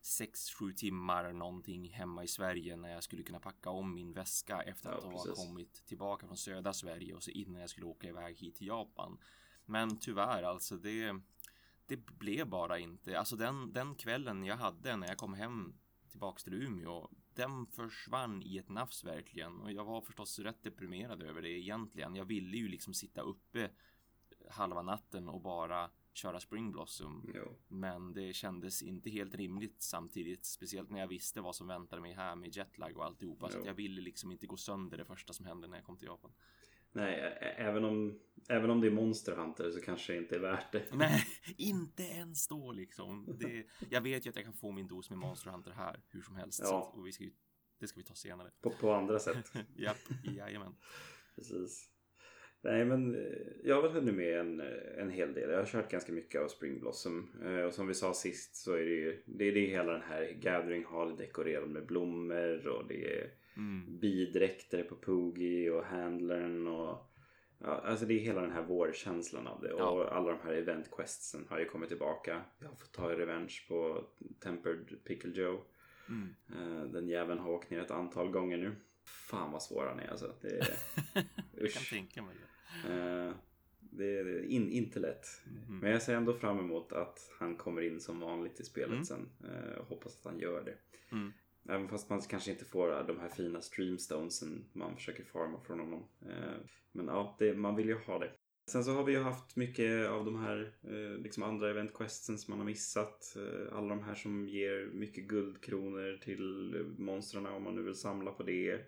6-7 0.05 0.73
timmar 0.73 1.33
någonting 1.33 1.89
hemma 1.89 2.23
i 2.23 2.27
Sverige 2.27 2.75
när 2.75 2.89
jag 2.89 3.03
skulle 3.03 3.23
kunna 3.23 3.39
packa 3.39 3.69
om 3.69 3.93
min 3.93 4.13
väska 4.13 4.61
efter 4.61 4.89
Ja, 4.89 4.97
att 4.97 5.03
ha 5.03 5.11
precis. 5.11 5.45
kommit 5.45 5.85
tillbaka 5.85 6.27
från 6.27 6.37
södra 6.37 6.73
Sverige 6.73 7.13
och 7.13 7.23
så 7.23 7.31
innan 7.31 7.61
jag 7.61 7.69
skulle 7.69 7.85
åka 7.85 8.07
iväg 8.07 8.37
hit 8.37 8.55
till 8.55 8.67
Japan. 8.67 9.17
Men 9.65 9.97
tyvärr 9.97 10.43
alltså 10.43 10.77
det 10.77 11.21
det 11.87 11.97
blev 11.97 12.47
bara 12.49 12.79
inte. 12.79 13.19
Alltså 13.19 13.35
den, 13.35 13.73
den 13.73 13.95
kvällen 13.95 14.45
jag 14.45 14.57
hade 14.57 14.95
när 14.95 15.07
jag 15.07 15.17
kom 15.17 15.33
hem 15.33 15.77
tillbaks 16.09 16.43
till 16.43 16.53
Umeå. 16.53 17.09
Den 17.33 17.65
försvann 17.65 18.43
i 18.43 18.57
ett 18.57 18.69
nafs 18.69 19.03
verkligen 19.03 19.61
och 19.61 19.71
jag 19.71 19.85
var 19.85 20.01
förstås 20.01 20.39
rätt 20.39 20.63
deprimerad 20.63 21.21
över 21.21 21.41
det 21.41 21.49
egentligen. 21.49 22.15
Jag 22.15 22.25
ville 22.25 22.57
ju 22.57 22.67
liksom 22.67 22.93
sitta 22.93 23.21
uppe 23.21 23.71
halva 24.49 24.81
natten 24.81 25.29
och 25.29 25.41
bara 25.41 25.89
köra 26.17 26.39
Spring 26.39 26.71
Blossom. 26.71 27.31
Jo. 27.33 27.55
Men 27.67 28.13
det 28.13 28.33
kändes 28.33 28.81
inte 28.83 29.09
helt 29.09 29.35
rimligt 29.35 29.81
samtidigt, 29.81 30.45
speciellt 30.45 30.89
när 30.89 30.99
jag 30.99 31.07
visste 31.07 31.41
vad 31.41 31.55
som 31.55 31.67
väntade 31.67 32.01
mig 32.01 32.13
här 32.13 32.35
med 32.35 32.55
jetlag 32.55 32.97
och 32.97 33.05
alltihopa. 33.05 33.49
Så 33.49 33.55
Jo. 33.57 33.61
att 33.61 33.67
jag 33.67 33.73
ville 33.73 34.01
liksom 34.01 34.31
inte 34.31 34.47
gå 34.47 34.57
sönder 34.57 34.97
det 34.97 35.05
första 35.05 35.33
som 35.33 35.45
hände 35.45 35.67
när 35.67 35.77
jag 35.77 35.85
kom 35.85 35.97
till 35.97 36.07
Japan. 36.07 36.33
Nej, 36.91 37.15
även 37.57 37.85
om, 37.85 38.19
även 38.49 38.69
om 38.69 38.81
det 38.81 38.87
är 38.87 38.91
Monster 38.91 39.35
Hunter 39.35 39.71
så 39.71 39.81
kanske 39.81 40.13
det 40.13 40.19
inte 40.19 40.35
är 40.35 40.39
värt 40.39 40.71
det. 40.71 40.85
Nej, 40.93 41.23
inte 41.57 42.03
ens 42.03 42.47
då 42.47 42.71
liksom. 42.71 43.37
Det, 43.39 43.65
jag 43.89 44.01
vet 44.01 44.25
ju 44.25 44.29
att 44.29 44.35
jag 44.35 44.45
kan 44.45 44.53
få 44.53 44.71
min 44.71 44.87
dos 44.87 45.09
med 45.09 45.19
Monster 45.19 45.51
Hunter 45.51 45.71
här 45.71 46.03
hur 46.09 46.21
som 46.21 46.35
helst. 46.35 46.59
Ja. 46.63 46.67
Så 46.67 46.77
att, 46.77 46.95
och 46.97 47.07
vi 47.07 47.11
ska, 47.11 47.23
ju- 47.23 47.33
det 47.79 47.87
ska 47.87 47.99
vi 47.99 48.03
ta 48.05 48.13
senare. 48.13 48.51
På, 48.61 48.69
på 48.71 48.93
andra 48.93 49.19
sätt. 49.19 49.51
Japp, 49.75 49.97
jajamän. 50.23 50.75
Precis. 51.35 51.89
Nej 52.65 52.85
men 52.85 53.15
eh, 53.15 53.31
jag 53.63 53.75
har 53.75 53.81
väl 53.81 53.91
hunnit 53.91 54.15
med 54.15 54.39
en, 54.39 54.59
eh, 54.61 54.67
en 55.01 55.09
hel 55.09 55.33
del. 55.33 55.49
Jag 55.49 55.57
har 55.57 55.65
kört 55.65 55.91
ganska 55.91 56.11
mycket 56.11 56.41
av 56.41 56.47
Spring 56.47 56.79
Blossom. 56.79 57.29
Eh, 57.45 57.61
Och 57.61 57.73
som 57.73 57.87
vi 57.87 57.93
sa 57.93 58.13
sist 58.13 58.55
så 58.55 58.73
är 58.73 58.79
det 58.85 58.95
ju 58.95 59.21
det 59.25 59.45
är 59.45 59.51
det 59.51 59.65
hela 59.65 59.91
den 59.91 60.01
här 60.01 60.31
Gathering 60.41 60.85
Hall 60.85 61.17
dekorerad 61.17 61.69
med 61.69 61.85
blommor 61.85 62.67
och 62.67 62.87
det 62.87 63.19
är 63.19 63.29
Mm. 63.57 63.99
bidräkter 63.99 64.83
på 64.83 64.95
Poogie 64.95 65.71
och 65.71 65.85
Handlern 65.85 66.67
och 66.67 67.11
ja, 67.59 67.67
alltså 67.67 68.05
det 68.05 68.13
är 68.13 68.19
hela 68.19 68.41
den 68.41 68.51
här 68.51 68.63
vårkänslan 68.63 69.47
av 69.47 69.61
det. 69.61 69.69
Ja. 69.77 69.89
Och 69.89 70.15
alla 70.15 70.31
de 70.31 70.39
här 70.43 70.53
event 70.53 70.91
questsen 70.91 71.45
har 71.49 71.59
ju 71.59 71.65
kommit 71.65 71.89
tillbaka. 71.89 72.41
Jag 72.59 72.67
har 72.67 72.75
fått 72.75 72.91
ta 72.93 73.09
revenge 73.09 73.53
på 73.67 74.03
Tempered 74.43 75.03
Pickle 75.03 75.31
Joe. 75.41 75.61
Mm. 76.09 76.91
Den 76.91 77.07
jäveln 77.07 77.39
har 77.39 77.51
åkt 77.51 77.69
ner 77.69 77.79
ett 77.81 77.91
antal 77.91 78.31
gånger 78.31 78.57
nu. 78.57 78.71
Fan 79.05 79.51
vad 79.51 79.63
svår 79.63 79.85
han 79.85 79.99
är 79.99 80.07
alltså. 80.07 80.33
Det 80.41 80.47
är, 80.47 80.67
jag 81.61 81.71
kan 81.71 81.83
tänka 81.83 82.21
mig 82.21 82.35
det. 82.35 82.47
Eh, 82.89 83.33
det 83.79 84.19
är 84.19 84.43
in, 84.45 84.71
inte 84.71 84.99
lätt. 84.99 85.27
Mhm. 85.45 85.79
Men 85.79 85.91
jag 85.91 86.01
ser 86.01 86.15
ändå 86.15 86.33
fram 86.33 86.59
emot 86.59 86.91
att 86.91 87.19
han 87.39 87.55
kommer 87.55 87.81
in 87.81 87.99
som 87.99 88.19
vanligt 88.19 88.59
i 88.59 88.63
spelet 88.63 88.89
Mm. 88.91 89.05
sen. 89.05 89.29
Eh, 89.43 89.77
och 89.79 89.87
hoppas 89.87 90.17
att 90.19 90.25
han 90.31 90.39
gör 90.39 90.63
det. 90.63 90.75
Mm. 91.11 91.31
Även 91.69 91.87
fast 91.89 92.09
man 92.09 92.21
kanske 92.21 92.51
inte 92.51 92.65
får 92.65 93.03
de 93.07 93.19
här 93.19 93.29
fina 93.29 93.61
streamstonesen 93.61 94.65
man 94.73 94.95
försöker 94.95 95.23
farma 95.23 95.59
från 95.59 95.79
honom. 95.79 96.03
Eh, 96.21 96.57
men 96.91 97.05
ja, 97.07 97.35
det, 97.39 97.53
man 97.53 97.75
vill 97.75 97.87
ju 97.87 97.95
ha 97.97 98.19
det. 98.19 98.31
Sen 98.71 98.83
så 98.83 98.91
har 98.91 99.03
vi 99.03 99.11
ju 99.11 99.19
haft 99.19 99.55
mycket 99.55 100.09
av 100.09 100.25
de 100.25 100.39
här 100.39 100.73
liksom 101.23 101.43
andra 101.43 101.69
event 101.69 101.93
questsen 101.93 102.37
som 102.37 102.51
man 102.51 102.59
har 102.59 102.65
missat. 102.65 103.37
Alla 103.71 103.87
de 103.87 104.03
här 104.03 104.15
som 104.15 104.47
ger 104.49 104.89
mycket 104.93 105.23
guldkronor 105.27 106.17
till 106.17 106.85
monstren 106.97 107.45
om 107.45 107.63
man 107.63 107.75
nu 107.75 107.81
vill 107.81 107.95
samla 107.95 108.31
på 108.31 108.43
det. 108.43 108.81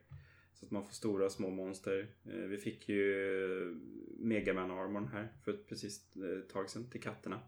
Så 0.60 0.66
att 0.66 0.72
man 0.72 0.86
får 0.86 0.94
stora 0.94 1.26
och 1.26 1.32
små 1.32 1.50
monster. 1.50 2.08
Eh, 2.26 2.34
vi 2.34 2.58
fick 2.58 2.90
ju 2.90 3.76
Megaman 4.20 4.72
armorn 4.72 5.08
här 5.08 5.34
för 5.44 5.54
ett 5.54 5.68
precis 5.68 6.16
eh, 6.16 6.40
ett 6.40 6.50
tag 6.50 6.70
sedan 6.70 6.90
till 6.90 7.02
katterna. 7.02 7.40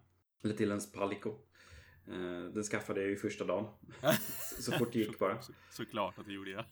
Eller 0.44 0.54
till 0.56 0.70
ens 0.70 0.92
Palico. 0.92 1.30
Eh, 2.08 2.44
den 2.54 2.64
skaffade 2.64 3.02
jag 3.02 3.10
ju 3.10 3.16
första 3.16 3.46
dagen. 3.46 3.66
Så 4.60 4.72
fort 4.72 4.94
det 4.94 5.00
gick 5.00 5.20
bara. 5.20 5.42
Så, 5.42 5.54
såklart 5.72 6.20
att 6.20 6.26
det 6.26 6.34
gjorde. 6.34 6.66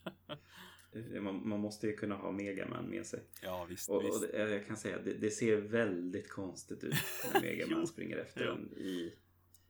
Eh, 0.94 1.22
Man, 1.22 1.50
man 1.50 1.60
måste 1.60 1.88
ju 1.88 1.96
kunna 1.96 2.16
ha 2.16 2.32
Megaman 2.32 2.90
med 2.90 3.06
sig. 3.06 3.20
Ja, 3.44 3.66
visst. 3.70 3.90
Och, 3.90 3.96
och 3.96 4.04
visst. 4.04 4.32
det, 4.32 4.50
jag 4.50 4.68
kan 4.68 4.78
säga, 4.78 4.98
det, 5.02 5.14
det 5.14 5.32
ser 5.32 5.58
väldigt 5.58 6.30
konstigt 6.30 6.84
ut 6.84 6.96
när 7.34 7.42
Megaman 7.42 7.88
springer 7.88 8.18
efter 8.18 8.46
en 8.48 8.74
i, 8.78 9.14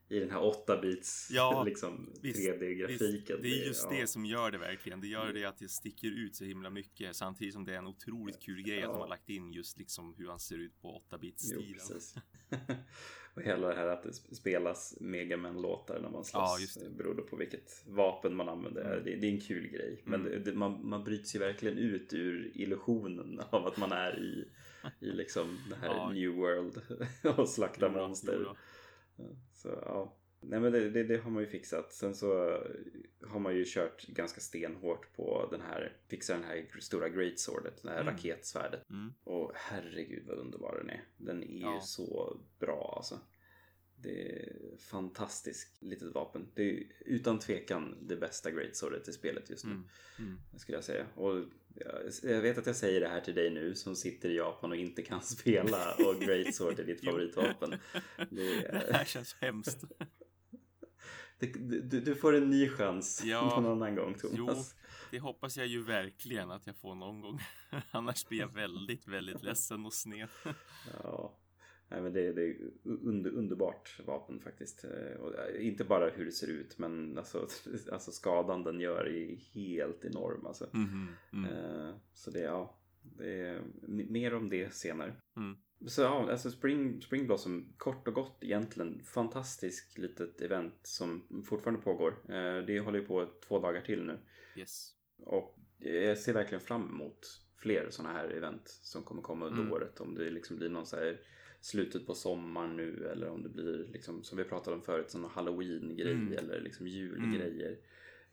i 0.09 0.19
den 0.19 0.31
här 0.31 0.39
8-bits 0.67 1.29
Ja, 1.31 1.63
liksom, 1.65 2.13
visst, 2.21 2.39
3D-grafiken. 2.39 3.39
det 3.41 3.47
är 3.61 3.67
just 3.67 3.87
ja. 3.91 3.97
det 3.99 4.07
som 4.07 4.25
gör 4.25 4.51
det 4.51 4.57
verkligen. 4.57 5.01
Det 5.01 5.07
gör 5.07 5.33
det 5.33 5.45
att 5.45 5.57
det 5.57 5.69
sticker 5.69 6.07
ut 6.07 6.35
så 6.35 6.43
himla 6.45 6.69
mycket 6.69 7.15
samtidigt 7.15 7.53
som 7.53 7.65
det 7.65 7.73
är 7.73 7.77
en 7.77 7.87
otroligt 7.87 8.39
kul 8.41 8.61
grej 8.63 8.77
att 8.77 8.83
Ja. 8.83 8.91
de 8.91 8.99
har 9.01 9.07
lagt 9.07 9.29
in 9.29 9.53
just 9.53 9.77
liksom 9.79 10.15
hur 10.17 10.27
han 10.27 10.39
ser 10.39 10.57
ut 10.57 10.81
på 10.81 11.01
8-bits 11.11 11.51
Jo, 11.53 11.59
stilen. 11.59 11.73
precis. 11.73 12.15
och 13.33 13.41
hela 13.41 13.67
det 13.67 13.75
här 13.75 13.87
att 13.87 14.03
det 14.03 14.09
sp- 14.09 14.33
spelas 14.33 14.97
Megaman-låtar 14.99 15.99
när 16.01 16.09
man 16.09 16.25
slåss. 16.25 16.75
Ja, 16.77 16.83
det. 16.83 16.89
Beroende 16.97 17.21
på 17.21 17.35
vilket 17.35 17.83
vapen 17.87 18.35
man 18.35 18.49
använder. 18.49 18.81
Mm. 18.93 19.03
Det, 19.03 19.15
det 19.15 19.27
är 19.27 19.31
en 19.31 19.41
kul 19.41 19.67
grej. 19.67 20.01
Men 20.05 20.27
Mm. 20.27 20.43
det, 20.43 20.53
man, 20.53 20.89
man 20.89 21.03
bryts 21.03 21.35
ju 21.35 21.39
verkligen 21.39 21.77
ut 21.77 22.13
ur 22.13 22.51
illusionen 22.55 23.39
av 23.49 23.67
att 23.67 23.77
man 23.77 23.91
är 23.91 24.19
i, 24.19 24.47
i 25.05 25.11
liksom 25.11 25.57
det 25.69 25.75
här 25.75 25.87
Ja. 25.87 26.09
New 26.11 26.29
World 26.31 26.81
och 27.37 27.49
slaktar 27.49 27.89
monster. 27.89 28.47
Så 29.57 29.67
ja. 29.69 30.17
Nej 30.41 30.59
men 30.59 30.71
det, 30.71 30.89
det, 30.89 31.03
det 31.03 31.17
har 31.17 31.31
man 31.31 31.43
ju 31.43 31.49
fixat. 31.49 31.93
Sen 31.93 32.15
så 32.15 32.57
har 33.27 33.39
man 33.39 33.55
ju 33.55 33.63
kört 33.67 34.07
ganska 34.07 34.41
stenhårt 34.41 35.13
på 35.15 35.47
den 35.51 35.61
här, 35.61 35.97
fixa 36.07 36.33
den 36.33 36.43
här 36.43 36.67
stora 36.79 37.09
great 37.09 37.39
swordet, 37.39 37.83
det 37.83 37.89
här 37.89 38.01
Mm. 38.01 38.13
raketsvärdet. 38.13 38.89
Mm. 38.89 39.13
Och 39.23 39.51
herregud 39.55 40.23
vad 40.27 40.37
underbar 40.37 40.77
den 40.77 40.89
är. 40.89 41.03
Den 41.17 41.43
är 41.43 41.47
ju 41.47 41.59
Ja. 41.61 41.79
så 41.81 42.39
bra 42.59 42.93
alltså. 42.97 43.19
Det 43.95 44.31
är 44.41 44.77
fantastiskt 44.77 45.81
litet 45.81 46.13
vapen. 46.13 46.47
Det 46.53 46.63
är 46.77 46.83
utan 46.99 47.39
tvekan 47.39 47.97
det 48.07 48.15
bästa 48.15 48.51
great 48.51 48.75
swordet 48.75 49.07
i 49.07 49.13
spelet 49.13 49.49
just 49.49 49.65
nu. 49.65 49.71
Mm. 49.71 49.87
Mm. 50.19 50.37
Skulle 50.57 50.77
jag 50.77 50.83
säga. 50.85 51.05
Och 51.15 51.45
jag- 52.23 52.41
vet 52.41 52.57
att 52.57 52.65
jag 52.65 52.75
säger 52.75 53.01
det 53.01 53.07
här 53.07 53.21
till 53.21 53.35
dig 53.35 53.49
nu 53.49 53.75
som 53.75 53.95
sitter 53.95 54.29
i 54.29 54.35
Japan 54.37 54.71
och 54.71 54.77
inte 54.77 55.01
kan 55.01 55.21
spela 55.23 55.93
och 55.93 56.19
great 56.21 56.55
sword 56.55 56.79
är 56.79 56.83
ditt 56.83 56.99
Jo. 57.01 57.11
favoritvapen. 57.11 57.75
Det 58.29 58.53
är, 58.65 58.85
Det 58.87 58.93
här 58.93 59.05
känns 59.05 59.35
hemskt. 59.41 59.83
Det, 61.39 61.47
du, 61.81 61.99
du 62.01 62.15
får 62.15 62.35
en 62.35 62.49
ny 62.49 62.69
chans 62.69 63.21
Ja. 63.25 63.41
någon 63.59 63.65
annan 63.71 63.95
gång 63.95 64.13
Thomas. 64.13 64.75
Det 65.11 65.19
hoppas 65.19 65.57
jag 65.57 65.67
ju 65.67 65.83
verkligen 65.83 66.51
att 66.51 66.67
jag 66.67 66.75
får 66.75 66.95
någon 66.95 67.21
gång. 67.21 67.39
Annars 67.91 68.25
blir 68.27 68.39
jag 68.39 68.53
väldigt, 68.53 69.07
väldigt 69.07 69.43
ledsen 69.43 69.85
och 69.85 69.93
sned. 69.93 70.27
Ja. 71.03 71.37
Nej, 71.89 72.01
men 72.01 72.13
det, 72.13 72.31
det 72.31 72.41
är 72.43 72.55
under, 72.83 73.31
underbart 73.31 73.99
vapen 74.05 74.39
faktiskt. 74.39 74.83
Eh, 74.83 75.19
Och 75.21 75.35
eh, 75.39 75.67
inte 75.67 75.83
bara 75.83 76.09
hur 76.09 76.25
det 76.25 76.31
ser 76.31 76.47
ut 76.47 76.77
men 76.77 77.17
alltså, 77.17 77.47
alltså 77.91 78.11
skadan 78.11 78.63
den 78.63 78.79
gör 78.79 79.07
är 79.07 79.35
helt 79.35 80.05
enorm. 80.05 80.45
Alltså. 80.45 80.69
Mhm, 80.73 81.07
mm. 81.33 81.51
Eh, 81.51 81.95
Så 82.13 82.31
det, 82.31 82.39
ja, 82.41 82.77
det 83.01 83.39
är 83.47 83.61
mer 84.09 84.33
om 84.33 84.49
det 84.49 84.73
senare. 84.73 85.13
Mm. 85.37 85.57
Så 85.87 86.01
ja, 86.01 86.31
alltså 86.31 86.51
Spring, 86.51 87.01
Spring 87.01 87.25
Blossom, 87.27 87.73
kort 87.77 88.07
och 88.07 88.13
gott 88.13 88.37
egentligen, 88.43 89.01
fantastiskt 89.03 89.97
litet 89.97 90.41
event 90.41 90.73
som 90.83 91.43
fortfarande 91.45 91.81
pågår. 91.81 92.15
Det 92.67 92.79
håller 92.79 92.99
ju 92.99 93.05
på 93.05 93.27
två 93.47 93.59
dagar 93.59 93.81
till 93.81 94.03
nu. 94.05 94.19
Yes. 94.55 94.93
Och 95.23 95.59
jag 95.79 96.17
ser 96.17 96.33
verkligen 96.33 96.61
fram 96.61 96.89
emot 96.89 97.41
fler 97.57 97.87
sådana 97.89 98.13
här 98.13 98.29
event 98.29 98.67
som 98.81 99.03
kommer 99.03 99.21
komma 99.21 99.45
under 99.45 99.61
Mm. 99.61 99.73
året. 99.73 99.99
Om 99.99 100.15
det 100.15 100.29
liksom 100.29 100.57
blir 100.57 100.69
någon 100.69 100.85
så 100.85 100.95
här 100.95 101.19
slutet 101.67 102.05
på 102.05 102.13
sommaren 102.15 102.75
nu 102.77 103.07
eller 103.11 103.29
om 103.29 103.43
det 103.43 103.49
blir 103.49 103.87
liksom 103.93 104.23
som 104.23 104.37
vi 104.37 104.43
pratade 104.43 104.75
om 104.75 104.81
förut, 104.83 105.11
sån 105.11 105.23
halloween-grej 105.25 106.11
Mm. 106.13 106.33
eller 106.37 106.61
liksom 106.61 106.87
julgrejer. 106.87 107.77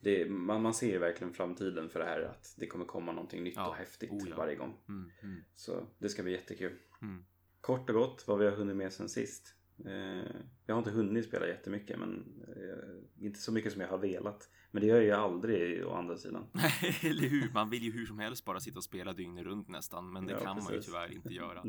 Det, 0.00 0.30
man, 0.30 0.62
man 0.62 0.74
ser 0.74 0.98
verkligen 0.98 1.32
framtiden 1.34 1.88
för 1.90 2.00
det 2.00 2.06
här 2.06 2.20
att 2.20 2.54
det 2.58 2.66
kommer 2.66 2.84
komma 2.84 3.12
någonting 3.12 3.44
nytt 3.44 3.56
Ja. 3.56 3.68
och 3.68 3.74
häftigt 3.74 4.10
Oh, 4.10 4.28
ja. 4.30 4.36
varje 4.36 4.54
gång. 4.56 4.76
Mm. 4.88 5.10
Mm. 5.22 5.40
Så 5.54 5.86
det 5.98 6.08
ska 6.08 6.22
bli 6.22 6.32
jättekul. 6.32 6.72
Mm. 7.02 7.24
Kort 7.60 7.90
och 7.90 7.96
gott 7.96 8.24
vad 8.26 8.38
vi 8.38 8.44
har 8.44 8.52
hunnit 8.52 8.76
med 8.76 8.92
sen 8.92 9.08
sist. 9.08 9.54
Eh, 9.86 10.30
jag 10.66 10.74
har 10.74 10.78
inte 10.78 10.90
hunnit 10.90 11.24
spela 11.24 11.46
jättemycket 11.48 11.98
men 11.98 12.24
eh, 12.48 13.24
inte 13.26 13.38
så 13.40 13.52
mycket 13.52 13.72
som 13.72 13.80
jag 13.80 13.88
har 13.88 13.98
velat. 13.98 14.50
Men 14.70 14.80
det 14.80 14.86
gör 14.86 14.96
jag 14.96 15.04
ju 15.04 15.10
aldrig 15.10 15.86
å 15.86 15.90
andra 15.90 16.16
sidan. 16.16 16.46
Eller 17.02 17.28
hur? 17.28 17.52
Man 17.52 17.70
vill 17.70 17.82
ju 17.82 17.92
hur 17.92 18.06
som 18.06 18.18
helst 18.18 18.44
bara 18.44 18.60
sitta 18.60 18.78
och 18.78 18.84
spela 18.84 19.12
dygnet 19.12 19.44
runt 19.44 19.68
nästan. 19.68 20.12
Men 20.12 20.26
det 20.26 20.32
Ja, 20.32 20.38
kan 20.38 20.56
man 20.56 20.64
ju 20.64 20.70
precis. 20.70 20.86
tyvärr 20.86 21.12
inte 21.12 21.34
göra. 21.34 21.64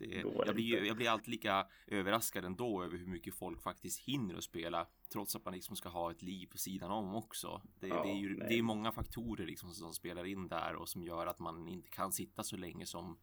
Det, 0.00 0.22
Går 0.22 0.46
jag, 0.46 0.54
blir, 0.54 0.84
jag 0.84 0.96
blir 0.96 1.08
alltid 1.08 1.28
lika 1.28 1.66
överraskad 1.86 2.44
ändå 2.44 2.82
över 2.82 2.98
hur 2.98 3.06
mycket 3.06 3.34
folk 3.34 3.62
faktiskt 3.62 4.00
hinner 4.00 4.34
att 4.34 4.44
spela 4.44 4.86
trots 5.12 5.36
att 5.36 5.44
man 5.44 5.54
liksom 5.54 5.76
ska 5.76 5.88
ha 5.88 6.10
ett 6.10 6.22
liv 6.22 6.46
på 6.46 6.58
sidan 6.58 6.90
om 6.90 7.14
också. 7.14 7.62
Det, 7.80 7.88
Ja, 7.88 8.02
det 8.02 8.10
är 8.10 8.16
ju 8.16 8.36
nej. 8.36 8.46
det 8.48 8.58
är 8.58 8.62
många 8.62 8.92
faktorer 8.92 9.46
liksom 9.46 9.74
som 9.74 9.92
spelar 9.92 10.24
in 10.24 10.48
där 10.48 10.74
och 10.74 10.88
som 10.88 11.02
gör 11.02 11.26
att 11.26 11.38
man 11.38 11.68
inte 11.68 11.90
kan 11.90 12.12
sitta 12.12 12.42
så 12.42 12.56
länge 12.56 12.86
som 12.86 13.18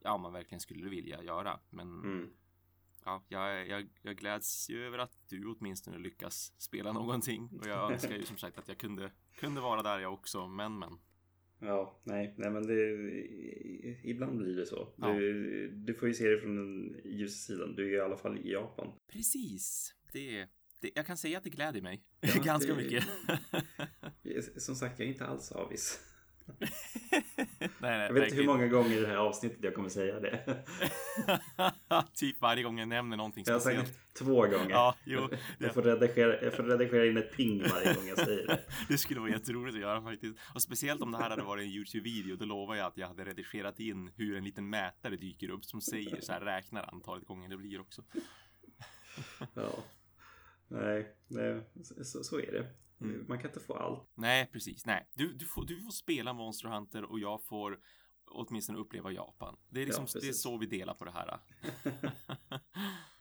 ja, 0.00 0.18
man 0.18 0.32
verkligen 0.32 0.60
skulle 0.60 0.88
vilja 0.88 1.22
göra. 1.22 1.60
Men 1.70 1.88
Mm. 2.02 2.30
ja, 3.04 3.24
jag, 3.28 3.68
jag, 3.68 3.88
jag 4.02 4.16
gläds 4.16 4.70
ju 4.70 4.86
över 4.86 4.98
att 4.98 5.28
du 5.28 5.46
åtminstone 5.46 5.98
lyckas 5.98 6.52
spela 6.58 6.92
någonting 6.92 7.50
och 7.60 7.66
jag 7.66 7.92
önskar 7.92 8.14
ju 8.16 8.22
som 8.24 8.36
sagt 8.36 8.58
att 8.58 8.68
jag 8.68 8.78
kunde, 8.78 9.12
kunde 9.36 9.60
vara 9.60 9.82
där 9.82 9.98
jag 9.98 10.12
också, 10.12 10.46
men 10.48 10.78
men. 10.78 10.98
Ja, 11.60 12.00
nej, 12.04 12.34
nej 12.36 12.50
men 12.50 12.66
det, 12.66 12.90
ibland 14.04 14.38
blir 14.38 14.56
det 14.56 14.66
så. 14.66 14.88
Ja. 14.96 15.12
Du, 15.12 15.68
du 15.68 15.94
får 15.94 16.08
ju 16.08 16.14
se 16.14 16.28
det 16.28 16.40
från 16.40 16.56
den 16.56 17.00
ljusa 17.04 17.36
sidan. 17.36 17.74
Du 17.74 17.92
är 17.94 17.96
i 17.96 18.00
alla 18.00 18.16
fall 18.16 18.38
i 18.38 18.52
Japan. 18.52 18.92
Precis, 19.12 19.94
det, 20.12 20.46
det 20.80 20.90
jag 20.94 21.06
kan 21.06 21.16
säga 21.16 21.38
att 21.38 21.44
det 21.44 21.50
gläder 21.50 21.80
mig 21.80 22.02
Ja, 22.20 22.28
ganska 22.44 22.74
det- 22.74 22.82
mycket. 22.82 23.04
Som 24.62 24.74
sagt, 24.74 24.98
jag 24.98 25.06
är 25.08 25.12
inte 25.12 25.26
alls 25.26 25.52
avis. 25.52 26.00
nej, 26.60 26.70
nej, 27.80 28.06
Jag 28.06 28.12
vet 28.12 28.24
inte 28.24 28.36
hur 28.36 28.46
många 28.46 28.66
gånger 28.68 28.96
i 28.96 29.00
det 29.00 29.06
här 29.06 29.16
avsnittet 29.16 29.58
jag 29.62 29.74
kommer 29.74 29.88
säga 29.88 30.20
det. 30.20 30.64
typ 32.14 32.40
varje 32.40 32.62
gång 32.62 32.78
jag 32.78 32.88
nämner 32.88 33.16
någonting 33.16 33.44
Jag 33.46 33.54
har 33.54 33.60
speciellt. 33.60 33.88
sagt 33.88 33.98
det 34.12 34.24
två 34.24 34.40
gånger. 34.40 34.70
Ja, 34.70 34.94
jo, 35.04 35.28
Jag 35.58 35.74
får, 35.74 35.82
redigera, 35.82 36.42
jag 36.42 36.54
får 36.54 36.62
redigera 36.62 37.06
in 37.06 37.16
ett 37.16 37.36
ping 37.36 37.62
varje 37.62 37.94
gång 37.94 38.06
jag 38.06 38.18
säger 38.18 38.46
det. 38.46 38.60
det 38.88 38.98
skulle 38.98 39.20
vara 39.20 39.30
jätteroligt 39.30 39.74
att 39.74 39.80
göra 39.80 40.02
faktiskt. 40.02 40.38
Och 40.54 40.62
speciellt 40.62 41.02
om 41.02 41.12
det 41.12 41.18
här 41.18 41.30
hade 41.30 41.42
varit 41.42 41.64
en 41.64 41.70
YouTube-video, 41.70 42.36
då 42.36 42.44
lovar 42.44 42.74
jag 42.74 42.86
att 42.86 42.96
jag 42.96 43.08
hade 43.08 43.24
redigerat 43.24 43.80
in 43.80 44.10
hur 44.16 44.36
en 44.36 44.44
liten 44.44 44.70
mätare 44.70 45.16
dyker 45.16 45.50
upp 45.50 45.64
som 45.64 45.80
säger 45.80 46.20
så 46.20 46.32
här, 46.32 46.40
räknar 46.40 46.94
antalet 46.94 47.24
gånger 47.26 47.48
det 47.48 47.56
blir 47.56 47.80
också. 47.80 48.02
Ja. 49.54 49.84
Nej, 50.68 51.14
nej 51.28 51.62
så, 52.02 52.24
så 52.24 52.38
är 52.38 52.52
det. 52.52 52.66
Mm. 53.00 53.24
Man 53.28 53.38
kan 53.38 53.50
inte 53.50 53.60
få 53.60 53.74
allt. 53.74 54.08
Nej, 54.14 54.50
precis. 54.52 54.86
Nej, 54.86 55.08
du, 55.14 55.32
du, 55.32 55.44
får, 55.44 55.64
du 55.64 55.80
får 55.80 55.90
spela 55.90 56.32
Monster 56.32 56.68
Hunter 56.68 57.04
och 57.04 57.20
jag 57.20 57.44
får 57.44 57.78
åtminstone 58.30 58.78
uppleva 58.78 59.10
Japan. 59.10 59.56
Det 59.70 59.82
är 59.82 59.86
liksom 59.86 60.06
Ja, 60.14 60.20
det 60.20 60.28
är 60.28 60.32
så 60.32 60.58
vi 60.58 60.66
delar 60.66 60.94
på 60.94 61.04
det 61.04 61.10
här. 61.10 61.40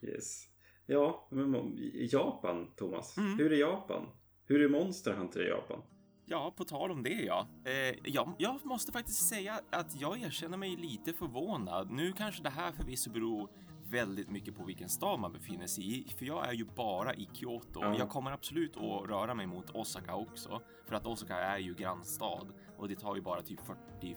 Yes. 0.01 0.47
Ja, 0.85 1.27
men 1.31 1.73
Japan, 2.11 2.73
Thomas. 2.75 3.17
Mm. 3.17 3.37
Hur 3.37 3.53
är 3.53 3.57
Japan? 3.57 4.09
Hur 4.45 4.61
är 4.61 4.69
Monster 4.69 5.13
Hunter 5.13 5.45
i 5.45 5.49
Japan? 5.49 5.81
Ja, 6.25 6.53
på 6.57 6.63
tal 6.63 6.91
om 6.91 7.03
det 7.03 7.09
ja. 7.09 7.47
Eh, 7.65 7.95
jag, 8.03 8.33
jag 8.37 8.65
måste 8.65 8.91
faktiskt 8.91 9.27
säga 9.27 9.61
att 9.71 10.01
jag 10.01 10.21
erkänner 10.21 10.57
mig 10.57 10.75
lite 10.75 11.13
förvånad. 11.13 11.91
Nu 11.91 12.13
kanske 12.13 12.43
det 12.43 12.49
här 12.49 12.71
förvisso 12.71 13.09
beror 13.09 13.49
väldigt 13.89 14.29
mycket 14.29 14.55
på 14.55 14.63
vilken 14.63 14.89
stad 14.89 15.19
man 15.19 15.33
befinner 15.33 15.67
sig 15.67 15.99
i, 15.99 16.09
för 16.17 16.25
jag 16.25 16.47
är 16.49 16.53
ju 16.53 16.65
bara 16.65 17.13
i 17.13 17.29
Kyoto. 17.33 17.79
Ja. 17.81 17.97
Jag 17.97 18.09
kommer 18.09 18.31
absolut 18.31 18.77
att 18.77 19.09
röra 19.09 19.33
mig 19.33 19.47
mot 19.47 19.69
Osaka 19.69 20.15
också, 20.15 20.61
för 20.85 20.95
att 20.95 21.05
Osaka 21.05 21.35
är 21.35 21.57
ju 21.57 21.73
grannstad 21.73 22.47
och 22.77 22.87
det 22.87 22.95
tar 22.95 23.15
ju 23.15 23.21
bara 23.21 23.41
typ 23.41 23.59
40 23.65 24.15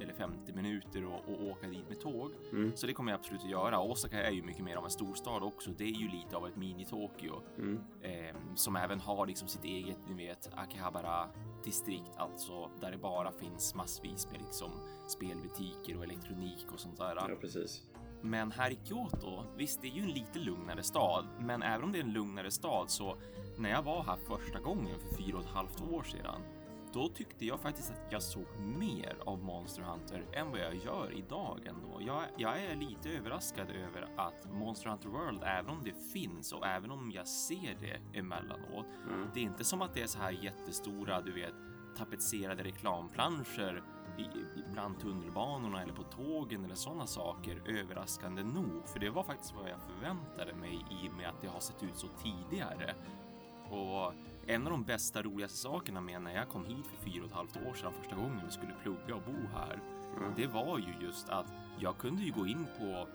eller 0.00 0.12
50 0.12 0.52
minuter 0.52 1.02
att 1.16 1.28
att 1.28 1.40
åka 1.40 1.66
dit 1.66 1.88
med 1.88 2.00
tåg. 2.00 2.30
Mm. 2.52 2.72
Så 2.76 2.86
det 2.86 2.92
kommer 2.92 3.12
jag 3.12 3.18
absolut 3.18 3.42
att 3.42 3.50
göra. 3.50 3.80
Osaka 3.80 4.22
är 4.26 4.30
ju 4.30 4.42
mycket 4.42 4.64
mer 4.64 4.76
av 4.76 4.84
en 4.84 4.90
storstad 4.90 5.42
också. 5.42 5.70
Det 5.70 5.84
är 5.84 5.88
ju 6.00 6.08
lite 6.08 6.36
av 6.36 6.46
ett 6.46 6.56
mini-Tokyo 6.56 7.40
Mm. 7.58 7.80
eh, 8.02 8.34
som 8.54 8.76
även 8.76 9.00
har 9.00 9.26
liksom 9.26 9.48
sitt 9.48 9.64
eget, 9.64 9.98
ni 10.08 10.14
vet, 10.26 10.50
Akihabara 10.56 11.28
distrikt, 11.64 12.16
alltså 12.16 12.70
där 12.80 12.90
det 12.90 12.98
bara 12.98 13.32
finns 13.32 13.74
massvis 13.74 14.28
med 14.30 14.40
liksom 14.40 14.70
spelbutiker 15.08 15.96
och 15.96 16.04
elektronik 16.04 16.66
och 16.72 16.80
sånt 16.80 16.96
där. 16.96 17.16
Ja, 17.16 17.28
precis. 17.40 17.82
Men 18.20 18.52
här 18.52 18.70
i 18.70 18.78
Kyoto, 18.84 19.42
visst, 19.56 19.82
det 19.82 19.88
är 19.88 19.92
ju 19.92 20.02
en 20.02 20.10
lite 20.10 20.38
lugnare 20.38 20.82
stad, 20.82 21.26
men 21.38 21.62
även 21.62 21.84
om 21.84 21.92
det 21.92 21.98
är 21.98 22.02
en 22.02 22.12
lugnare 22.12 22.50
stad 22.50 22.90
så 22.90 23.16
när 23.58 23.70
jag 23.70 23.82
var 23.82 24.02
här 24.02 24.16
första 24.16 24.60
gången 24.60 24.98
för 25.00 25.16
fyra 25.16 25.36
och 25.36 25.42
ett 25.44 25.50
halvt 25.50 25.82
år 25.92 26.02
sedan, 26.02 26.40
då 26.94 27.08
tyckte 27.08 27.46
jag 27.46 27.60
faktiskt 27.60 27.90
att 27.90 28.12
jag 28.12 28.22
såg 28.22 28.46
mer 28.58 29.16
av 29.26 29.38
Monster 29.38 29.82
Hunter 29.82 30.24
än 30.32 30.50
vad 30.50 30.60
jag 30.60 30.74
gör 30.74 31.12
idag 31.18 31.60
ändå. 31.66 32.00
Jag, 32.00 32.22
jag 32.36 32.60
är 32.62 32.76
lite 32.76 33.10
överraskad 33.10 33.70
över 33.70 34.08
att 34.16 34.52
Monster 34.52 34.90
Hunter 34.90 35.08
World, 35.08 35.42
även 35.44 35.70
om 35.70 35.80
det 35.84 35.94
finns 36.12 36.52
och 36.52 36.66
även 36.66 36.90
om 36.90 37.10
jag 37.14 37.28
ser 37.28 37.76
det 37.80 38.18
emellanåt, 38.18 38.86
Mm. 39.10 39.28
det 39.34 39.40
är 39.40 39.44
inte 39.44 39.64
som 39.64 39.82
att 39.82 39.94
det 39.94 40.02
är 40.02 40.06
så 40.06 40.18
här 40.18 40.30
jättestora, 40.30 41.20
du 41.20 41.32
vet, 41.32 41.54
tapetserade 41.96 42.62
reklamplanscher 42.64 43.82
i, 44.18 44.26
bland 44.72 44.98
tunnelbanorna 45.00 45.82
eller 45.82 45.92
på 45.92 46.02
tågen 46.02 46.64
eller 46.64 46.74
sådana 46.74 47.06
saker 47.06 47.62
överraskande 47.66 48.42
nog. 48.42 48.88
För 48.88 48.98
det 49.00 49.10
var 49.10 49.22
faktiskt 49.22 49.54
vad 49.54 49.70
jag 49.70 49.80
förväntade 49.80 50.54
mig 50.54 50.84
i 50.90 51.08
och 51.08 51.14
med 51.14 51.28
att 51.28 51.40
det 51.40 51.46
har 51.48 51.60
sett 51.60 51.82
ut 51.82 51.96
så 51.96 52.06
tidigare. 52.22 52.94
Och 53.70 54.12
en 54.46 54.66
av 54.66 54.70
de 54.70 54.84
bästa, 54.84 55.22
roligaste 55.22 55.58
sakerna 55.58 56.00
med 56.00 56.22
när 56.22 56.34
jag 56.34 56.48
kom 56.48 56.64
hit 56.64 56.86
för 56.86 57.10
fyra 57.10 57.22
och 57.22 57.28
ett 57.28 57.36
halvt 57.36 57.56
år 57.56 57.74
sedan 57.74 57.92
första 58.00 58.16
gången 58.16 58.46
och 58.46 58.52
skulle 58.52 58.72
plugga 58.82 59.14
och 59.14 59.22
bo 59.22 59.46
här, 59.54 59.80
Mm. 60.16 60.32
det 60.36 60.46
var 60.46 60.78
ju 60.78 61.06
just 61.06 61.28
att 61.28 61.46
jag 61.78 61.98
kunde 61.98 62.22
ju 62.22 62.32
gå 62.32 62.46
in 62.46 62.66
på 62.78 63.06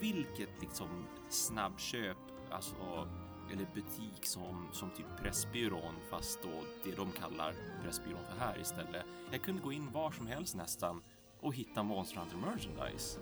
vilket 0.00 0.60
liksom 0.60 0.88
snabbköp, 1.28 2.16
alltså 2.50 3.08
eller 3.52 3.66
butik 3.74 4.26
som, 4.26 4.68
som 4.72 4.90
typ 4.90 5.06
Pressbyrån 5.22 5.94
fast 6.10 6.42
då 6.42 6.50
det 6.84 6.96
de 6.96 7.12
kallar 7.12 7.54
Pressbyrån 7.82 8.20
för 8.30 8.40
här 8.46 8.58
istället. 8.60 9.04
Jag 9.30 9.42
kunde 9.42 9.62
gå 9.62 9.72
in 9.72 9.92
var 9.92 10.10
som 10.10 10.26
helst 10.26 10.54
nästan 10.56 11.02
och 11.40 11.54
hitta 11.54 11.82
Monster 11.82 12.16
Hunter 12.20 12.36
merchandise. 12.36 13.20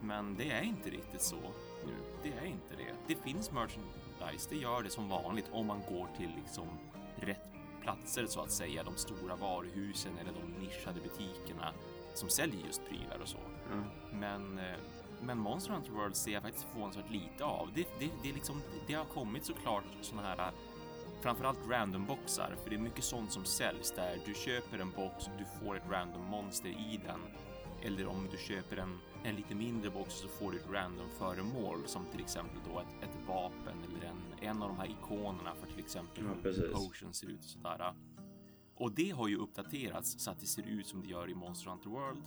Men 0.00 0.36
det 0.36 0.50
är 0.50 0.62
inte 0.62 0.90
riktigt 0.90 1.22
så 1.22 1.40
nu. 1.86 1.94
Det 2.22 2.32
är 2.32 2.44
inte 2.44 2.76
det. 2.76 2.94
Det 3.06 3.14
finns 3.22 3.52
merchandise, 3.52 4.48
det 4.50 4.56
gör 4.56 4.82
det 4.82 4.90
som 4.90 5.08
vanligt 5.08 5.50
om 5.52 5.66
man 5.66 5.80
går 5.88 6.08
till 6.16 6.30
liksom 6.36 6.68
rätt 7.24 7.48
platser 7.82 8.26
så 8.26 8.40
att 8.40 8.50
säga, 8.50 8.82
de 8.82 8.96
stora 8.96 9.36
varuhusen 9.36 10.18
eller 10.18 10.32
de 10.32 10.64
nischade 10.64 11.00
butikerna 11.00 11.72
som 12.14 12.28
säljer 12.28 12.66
just 12.66 12.88
prylar 12.88 13.18
och 13.22 13.28
så. 13.28 13.38
Ja. 13.70 13.82
Men, 14.12 14.58
eh, 14.58 14.76
men 15.20 15.38
Monster 15.38 15.72
Hunter 15.72 15.92
World 15.92 16.16
ser 16.16 16.32
jag 16.32 16.42
faktiskt 16.42 16.66
förvånansvärt 16.72 17.10
lite 17.10 17.44
av. 17.44 17.68
Det, 17.74 17.86
det, 17.98 18.10
det, 18.22 18.28
är 18.28 18.34
liksom, 18.34 18.62
det 18.86 18.94
har 18.94 19.04
kommit 19.04 19.44
såklart 19.44 19.84
såna 20.00 20.22
här 20.22 20.52
framförallt 21.24 21.58
random 21.70 22.06
boxar, 22.06 22.56
för 22.62 22.70
det 22.70 22.76
är 22.76 22.80
mycket 22.80 23.04
sånt 23.04 23.32
som 23.32 23.44
säljs 23.44 23.92
där 23.96 24.18
du 24.26 24.34
köper 24.34 24.78
en 24.78 24.90
box, 24.90 25.24
du 25.38 25.44
får 25.44 25.76
ett 25.76 25.90
random 25.90 26.24
monster 26.24 26.68
i 26.68 27.00
den. 27.06 27.20
Eller 27.82 28.06
om 28.06 28.28
du 28.30 28.36
köper 28.36 28.76
en, 28.76 29.00
en 29.24 29.36
lite 29.36 29.54
mindre 29.54 29.90
box 29.90 30.14
så 30.14 30.28
får 30.28 30.52
du 30.52 30.58
ett 30.58 30.70
random 30.70 31.10
föremål 31.10 31.82
som 31.86 32.06
till 32.06 32.20
exempel 32.20 32.60
då 32.72 32.80
ett, 32.80 33.02
ett 33.02 33.16
vapen 33.26 33.84
eller 33.84 34.06
en, 34.06 34.48
en 34.48 34.62
av 34.62 34.68
de 34.68 34.78
här 34.78 34.86
ikonerna 34.86 35.54
för 35.54 35.66
till 35.66 35.78
exempel 35.78 36.24
Ja, 36.24 36.50
hur 36.50 36.72
potion 36.72 37.12
ser 37.12 37.26
ut 37.26 37.38
och 37.38 37.44
sådär. 37.44 37.94
Och 38.74 38.92
det 38.92 39.10
har 39.10 39.28
ju 39.28 39.36
uppdaterats 39.36 40.20
så 40.20 40.30
att 40.30 40.40
det 40.40 40.46
ser 40.46 40.62
ut 40.62 40.86
som 40.86 41.02
det 41.02 41.08
gör 41.08 41.30
i 41.30 41.34
Monster 41.34 41.70
Hunter 41.70 41.90
World. 41.90 42.22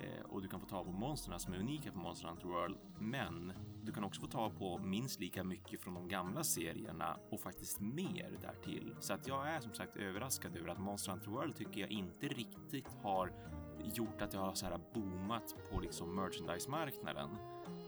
Eh, 0.00 0.24
och 0.24 0.42
du 0.42 0.48
kan 0.48 0.60
få 0.60 0.66
tag 0.66 0.84
på 0.86 0.92
monstren 0.92 1.40
som 1.40 1.54
är 1.54 1.58
unika 1.58 1.92
för 1.92 1.98
Monster 1.98 2.28
Hunter 2.28 2.48
World. 2.48 2.76
Men 2.98 3.52
du 3.82 3.92
kan 3.92 4.04
också 4.04 4.20
få 4.20 4.26
tag 4.26 4.58
på 4.58 4.78
minst 4.78 5.20
lika 5.20 5.44
mycket 5.44 5.80
från 5.80 5.94
de 5.94 6.08
gamla 6.08 6.44
serierna 6.44 7.18
och 7.30 7.40
faktiskt 7.40 7.80
mer 7.80 8.38
därtill. 8.40 8.96
Så 9.00 9.12
att 9.12 9.28
jag 9.28 9.48
är 9.48 9.60
som 9.60 9.74
sagt 9.74 9.96
överraskad 9.96 10.56
över 10.56 10.68
att 10.68 10.80
Monster 10.80 11.12
Hunter 11.12 11.30
World 11.30 11.56
tycker 11.56 11.80
jag 11.80 11.90
inte 11.90 12.26
riktigt 12.28 12.88
har 13.02 13.32
gjort 13.94 14.22
att 14.22 14.34
jag 14.34 14.40
har 14.40 14.54
så 14.54 14.66
här 14.66 14.80
boomat 14.94 15.54
på 15.70 15.80
liksom 15.80 16.14
merchandise-marknaden. 16.14 17.30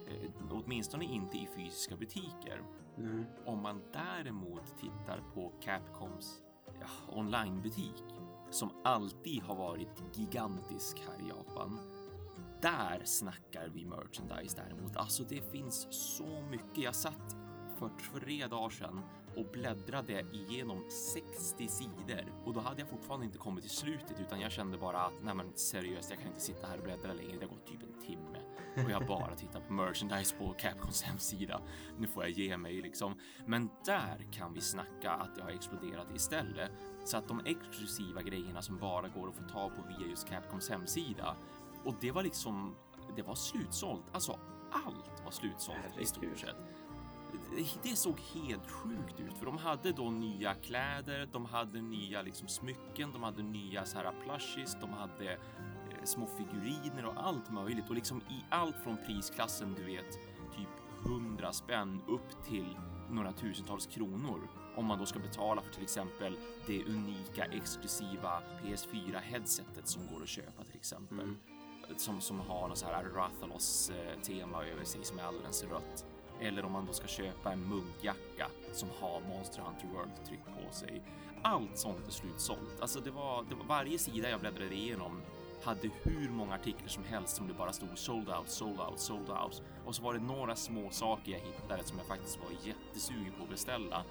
Eh, 0.09 0.31
åtminstone 0.51 1.05
inte 1.05 1.37
i 1.37 1.49
fysiska 1.57 1.97
butiker. 1.97 2.63
Nej. 2.97 3.25
Om 3.47 3.63
man 3.63 3.83
däremot 3.93 4.79
tittar 4.81 5.23
på 5.35 5.53
Capcoms 5.61 6.43
ja, 6.81 7.17
onlinebutik 7.19 8.05
som 8.51 8.71
alltid 8.85 9.43
har 9.43 9.55
varit 9.55 10.03
gigantisk 10.15 11.03
här 11.09 11.27
i 11.27 11.29
Japan. 11.29 11.79
Där 12.63 13.01
snackar 13.05 13.69
vi 13.69 13.85
merchandise 13.85 14.57
däremot. 14.57 14.97
Alltså 14.97 15.25
det 15.25 15.51
finns 15.53 15.87
så 15.91 16.43
mycket. 16.51 16.79
Jag 16.79 16.95
satt 16.95 17.37
för 17.79 17.91
tre 18.21 18.47
dagar 18.47 18.71
sedan 18.71 19.03
och 19.37 19.47
bläddrade 19.53 20.27
igenom 20.33 20.85
60 20.91 21.69
sidor 21.69 22.33
och 22.45 22.55
då 22.55 22.61
hade 22.61 22.81
jag 22.81 22.89
fortfarande 22.89 23.27
inte 23.27 23.39
kommit 23.39 23.65
till 23.65 23.77
slutet 23.77 24.21
utan 24.21 24.41
jag 24.41 24.53
kände 24.53 24.79
bara 24.79 25.01
att 25.01 25.23
nej 25.23 25.35
men 25.35 25.53
seriöst, 25.55 26.11
jag 26.11 26.19
kan 26.19 26.29
inte 26.29 26.41
sitta 26.41 26.67
här 26.67 26.79
och 26.79 26.85
bläddra 26.85 27.13
längre. 27.13 27.37
Det 27.37 27.47
har 27.47 27.55
gått 27.55 27.67
typ 27.67 27.83
en 27.83 28.07
timme 28.07 28.39
och 28.85 28.91
jag 28.91 29.07
bara 29.07 29.35
tittar 29.37 29.61
på 29.61 29.73
merchandise 29.73 30.37
på 30.37 30.55
Capcoms 30.59 31.03
hemsida. 31.03 31.61
Nu 31.99 32.07
får 32.07 32.23
jag 32.23 32.31
ge 32.31 32.57
mig 32.57 32.83
liksom. 32.83 33.15
Men 33.47 33.71
där 33.85 34.33
kan 34.33 34.55
vi 34.55 34.61
snacka 34.61 35.11
att 35.11 35.37
det 35.37 35.43
har 35.43 35.51
exploderat 35.51 36.07
istället 36.15 36.71
så 37.05 37.17
att 37.17 37.29
de 37.29 37.41
exklusiva 37.45 38.23
grejerna 38.23 38.63
som 38.63 38.79
bara 38.79 39.09
går 39.09 39.29
att 39.29 39.37
få 39.37 39.43
tag 39.43 39.77
på 39.77 39.83
via 39.89 40.09
just 40.09 40.29
Capcoms 40.29 40.71
hemsida 40.71 41.37
och 41.85 41.95
det 42.01 42.13
var 42.13 42.23
liksom, 42.23 42.77
det 43.17 43.23
var 43.23 43.35
slutsålt. 43.35 44.05
Alltså 44.13 44.39
allt 44.73 45.25
var 45.25 45.31
slutsålt 45.31 45.79
i 45.79 45.81
Herregud. 45.83 46.09
stort 46.09 46.39
sett. 46.39 46.57
Det- 47.83 47.97
såg 47.97 48.21
helt 48.21 48.71
sjukt 48.71 49.21
ut 49.21 49.39
för 49.39 49.47
de 49.47 49.59
hade 49.59 49.93
då 49.93 50.11
nya 50.11 50.55
kläder, 50.55 51.29
de 51.33 51.45
hade 51.45 51.81
nya 51.81 52.23
liksom 52.23 52.49
smycken, 52.49 53.13
de 53.13 53.23
hade 53.23 53.43
nya 53.43 53.85
så 53.85 53.99
här 53.99 54.13
plushies, 54.25 54.77
de 54.81 54.91
hade 54.93 55.33
eh, 55.33 55.39
små 56.05 56.27
figuriner 56.27 57.05
och 57.07 57.27
allt 57.27 57.51
möjligt 57.51 57.89
och 57.89 57.95
liksom 57.95 58.21
i 58.21 58.45
allt 58.51 58.77
från 58.77 58.97
prisklassen, 59.07 59.75
du 59.75 59.85
vet, 59.85 60.13
typ 60.57 61.07
100 61.07 61.53
spänn 61.53 62.01
upp 62.09 62.45
till 62.49 62.77
några 63.11 63.33
tusentals 63.33 63.87
kronor 63.87 64.49
om 64.77 64.85
man 64.87 64.99
då 64.99 65.07
ska 65.07 65.19
betala 65.19 65.63
för 65.63 65.73
till 65.73 65.83
exempel 65.83 66.39
det 66.67 66.85
unika 66.85 67.45
exklusiva 67.45 68.43
PS4 68.63 69.19
headsetet 69.21 69.89
som 69.89 70.03
går 70.07 70.23
att 70.23 70.29
köpa 70.29 70.65
till 70.65 70.77
exempel. 70.77 71.21
Mm. 71.21 71.37
Som, 71.97 72.21
som 72.21 72.41
har 72.41 72.69
något 72.69 72.79
så 72.79 72.87
här 72.87 73.05
Rathalos 73.05 73.91
eh, 73.91 74.21
tema 74.21 74.65
över 74.65 74.85
sig 74.85 75.05
som 75.05 75.19
är 75.19 75.23
alldeles 75.23 75.65
rött. 75.65 76.07
Eller 76.41 76.65
om 76.65 76.73
man 76.73 76.87
då 76.87 76.93
ska 76.93 77.07
köpa 77.07 77.53
en 77.53 77.69
muggjacka 77.69 78.47
som 78.73 78.89
har 79.01 79.21
Monster 79.21 79.63
Hunter 79.63 79.87
World 79.87 80.25
tryck 80.29 80.41
på 80.45 80.75
sig. 80.75 81.03
Allt 81.43 81.79
sånt 81.79 82.07
är 82.09 82.13
slutsålt. 82.13 82.81
Alltså 82.81 83.01
det 83.01 83.11
var, 83.11 83.45
det 83.49 83.55
var 83.55 83.65
varje 83.65 83.99
sida 83.99 84.31
jag 84.31 84.41
bläddrade 84.41 84.75
igenom 84.75 85.23
hade 85.63 85.91
hur 86.03 86.29
många 86.29 86.55
artiklar 86.55 86.89
som 86.89 87.05
helst 87.05 87.37
som 87.37 87.49
det 87.49 87.55
bara 87.55 87.73
stod 87.73 87.99
sold 87.99 88.29
out, 88.29 88.51
sold 88.51 88.81
out, 88.81 89.01
sold 89.01 89.31
out. 89.31 89.63
Och 89.85 89.95
så 89.95 90.03
var 90.03 90.15
det 90.15 90.21
några 90.21 90.57
små 90.57 90.91
saker 90.91 91.33
jag 91.33 91.41
hittade 91.41 91.85
som 91.85 91.99
jag 91.99 92.07
faktiskt 92.07 92.39
var 92.39 92.69
jättesugen 92.69 93.33
på 93.39 93.45
att 93.45 93.51
beställa. 93.51 94.05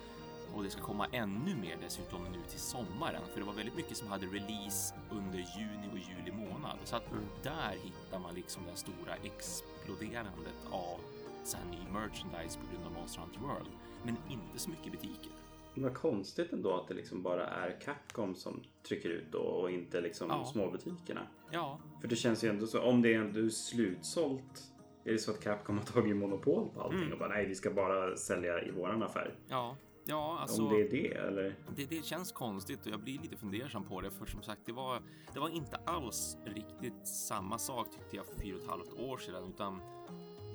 Och 0.55 0.63
det 0.63 0.70
ska 0.70 0.82
komma 0.82 1.08
ännu 1.12 1.55
mer 1.55 1.77
dessutom 1.82 2.24
nu 2.24 2.41
till 2.50 2.60
sommaren, 2.60 3.22
för 3.34 3.39
det 3.39 3.46
var 3.46 3.53
väldigt 3.53 3.75
mycket 3.75 3.98
som 3.98 4.08
hade 4.08 4.25
release 4.25 4.96
under 5.12 5.38
juni 5.38 5.89
och 5.91 5.98
juli 5.98 6.32
månad. 6.32 6.77
Så 6.84 6.96
att 6.96 7.12
mm. 7.12 7.24
där 7.44 7.77
hittar 7.84 8.20
man 8.20 8.36
liksom 8.36 8.63
det 8.72 8.77
stora 8.77 9.15
exploderandet 9.24 10.60
av 10.72 11.00
så 11.47 11.57
här 11.57 11.65
ny 11.65 11.91
merchandise 11.93 12.59
på 12.59 12.65
grund 12.71 12.85
av 12.85 12.91
Monster 12.91 13.21
Hunter 13.21 13.39
World. 13.39 13.69
Men 14.03 14.17
inte 14.29 14.59
så 14.59 14.69
mycket 14.69 14.91
butiker. 14.91 15.31
Vad 15.75 15.93
konstigt 15.93 16.53
ändå 16.53 16.73
att 16.73 16.87
det 16.87 16.93
liksom 16.93 17.21
bara 17.23 17.47
är 17.47 17.81
Capcom 17.81 18.35
som 18.35 18.63
trycker 18.87 19.09
ut 19.09 19.31
då 19.31 19.39
och 19.39 19.71
inte 19.71 20.01
liksom 20.01 20.29
ja. 20.29 20.45
småbutikerna. 20.45 21.27
Ja. 21.51 21.79
För 22.01 22.07
det 22.07 22.15
känns 22.15 22.43
ju 22.43 22.49
ändå 22.49 22.67
så, 22.67 22.81
om 22.81 23.01
det 23.01 23.13
är 23.13 23.19
ändå 23.19 23.49
slutsålt, 23.49 24.71
är 25.03 25.11
det 25.11 25.17
så 25.17 25.31
att 25.31 25.43
Capcom 25.43 25.77
har 25.77 25.85
tagit 25.85 26.15
monopol 26.15 26.69
på 26.69 26.81
allting 26.81 26.99
mm. 26.99 27.13
och 27.13 27.19
bara 27.19 27.29
nej, 27.29 27.45
vi 27.45 27.55
ska 27.55 27.71
bara 27.71 28.17
sälja 28.17 28.61
i 28.61 28.71
våran 28.71 29.03
affär? 29.03 29.35
Ja. 29.47 29.75
Ja, 30.07 30.37
alltså. 30.41 30.63
Om 30.63 30.73
det 30.73 30.81
är 30.81 30.89
det 30.89 31.13
eller? 31.13 31.55
Det, 31.75 31.85
det 31.85 32.05
känns 32.05 32.31
konstigt 32.31 32.85
och 32.85 32.91
jag 32.91 32.99
blir 32.99 33.19
lite 33.19 33.37
fundersam 33.37 33.83
på 33.83 34.01
det. 34.01 34.11
För 34.11 34.25
som 34.25 34.41
sagt, 34.41 34.61
det 34.65 34.71
var, 34.71 35.01
det 35.33 35.39
var 35.39 35.49
inte 35.49 35.75
alls 35.85 36.37
riktigt 36.45 37.07
samma 37.07 37.57
sak 37.57 37.91
tyckte 37.91 38.15
jag 38.15 38.25
för 38.25 38.35
fyra 38.39 38.55
och 38.55 38.61
ett 38.61 38.69
halvt 38.69 38.93
år 38.93 39.17
sedan, 39.17 39.53
utan 39.53 39.81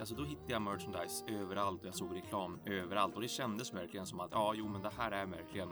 Alltså 0.01 0.15
då 0.15 0.25
hittade 0.25 0.53
jag 0.53 0.63
merchandise 0.63 1.25
överallt 1.29 1.81
och 1.81 1.87
jag 1.87 1.95
såg 1.95 2.17
reklam 2.17 2.61
överallt 2.67 3.15
och 3.15 3.21
det 3.21 3.29
kändes 3.29 3.75
verkligen 3.75 4.07
som 4.07 4.21
att 4.21 4.31
ja, 4.33 4.55
jo, 4.57 4.69
men 4.69 4.83
det 4.83 4.91
här 4.99 5.13
är 5.13 5.27
verkligen 5.27 5.69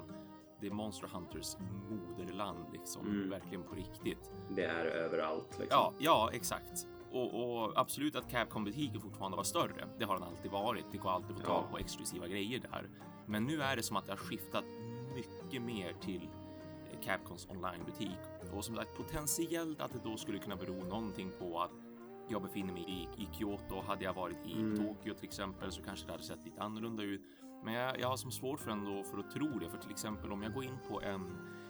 det 0.60 0.66
är 0.66 0.70
Monster 0.70 1.08
Hunters 1.08 1.56
moderland 1.90 2.72
liksom, 2.72 3.06
mm. 3.06 3.30
verkligen 3.30 3.62
på 3.62 3.74
riktigt. 3.74 4.32
Det 4.50 4.64
är 4.64 4.84
överallt 4.84 5.48
liksom. 5.48 5.66
Ja, 5.70 5.92
ja, 5.98 6.30
exakt. 6.32 6.86
Och, 7.12 7.64
och 7.64 7.80
absolut 7.80 8.16
att 8.16 8.30
Capcom 8.30 8.64
butiken 8.64 9.00
fortfarande 9.00 9.36
var 9.36 9.44
större. 9.44 9.88
Det 9.98 10.04
har 10.04 10.14
den 10.14 10.22
alltid 10.22 10.50
varit. 10.50 10.84
Det 10.92 10.98
går 10.98 11.10
alltid 11.10 11.30
att 11.30 11.40
få 11.40 11.46
tag 11.46 11.70
på 11.70 11.78
exklusiva 11.78 12.26
grejer 12.26 12.60
där. 12.60 12.88
Men 13.26 13.44
nu 13.44 13.62
är 13.62 13.76
det 13.76 13.82
som 13.82 13.96
att 13.96 14.06
det 14.06 14.12
har 14.12 14.16
skiftat 14.16 14.64
mycket 15.14 15.62
mer 15.62 15.92
till 16.00 16.28
Capcoms 17.02 17.48
onlinebutik 17.50 18.18
och 18.52 18.64
som 18.64 18.76
sagt 18.76 18.96
potentiellt 18.96 19.80
att 19.80 19.92
det 19.92 20.00
då 20.04 20.16
skulle 20.16 20.38
kunna 20.38 20.56
bero 20.56 20.84
någonting 20.84 21.30
på 21.38 21.60
att 21.60 21.70
jag 22.28 22.42
befinner 22.42 22.72
mig 22.72 22.84
i, 22.88 23.22
i 23.22 23.28
Kyoto. 23.32 23.80
Hade 23.86 24.04
jag 24.04 24.14
varit 24.14 24.46
i 24.46 24.52
mm. 24.52 24.76
Tokyo 24.76 25.14
till 25.14 25.24
exempel 25.24 25.72
så 25.72 25.82
kanske 25.82 26.06
det 26.06 26.12
hade 26.12 26.24
sett 26.24 26.44
lite 26.44 26.62
annorlunda 26.62 27.02
ut. 27.02 27.22
Men 27.64 27.74
jag, 27.74 28.00
jag 28.00 28.08
har 28.08 28.16
som 28.16 28.30
svårt 28.30 28.60
för 28.60 28.70
ändå 28.70 29.02
för 29.02 29.18
att 29.18 29.30
tro 29.30 29.58
det. 29.58 29.70
För 29.70 29.78
till 29.78 29.90
exempel 29.90 30.32
om 30.32 30.42
jag 30.42 30.54
går 30.54 30.64
in 30.64 30.78
på 30.88 31.00
en, 31.02 31.22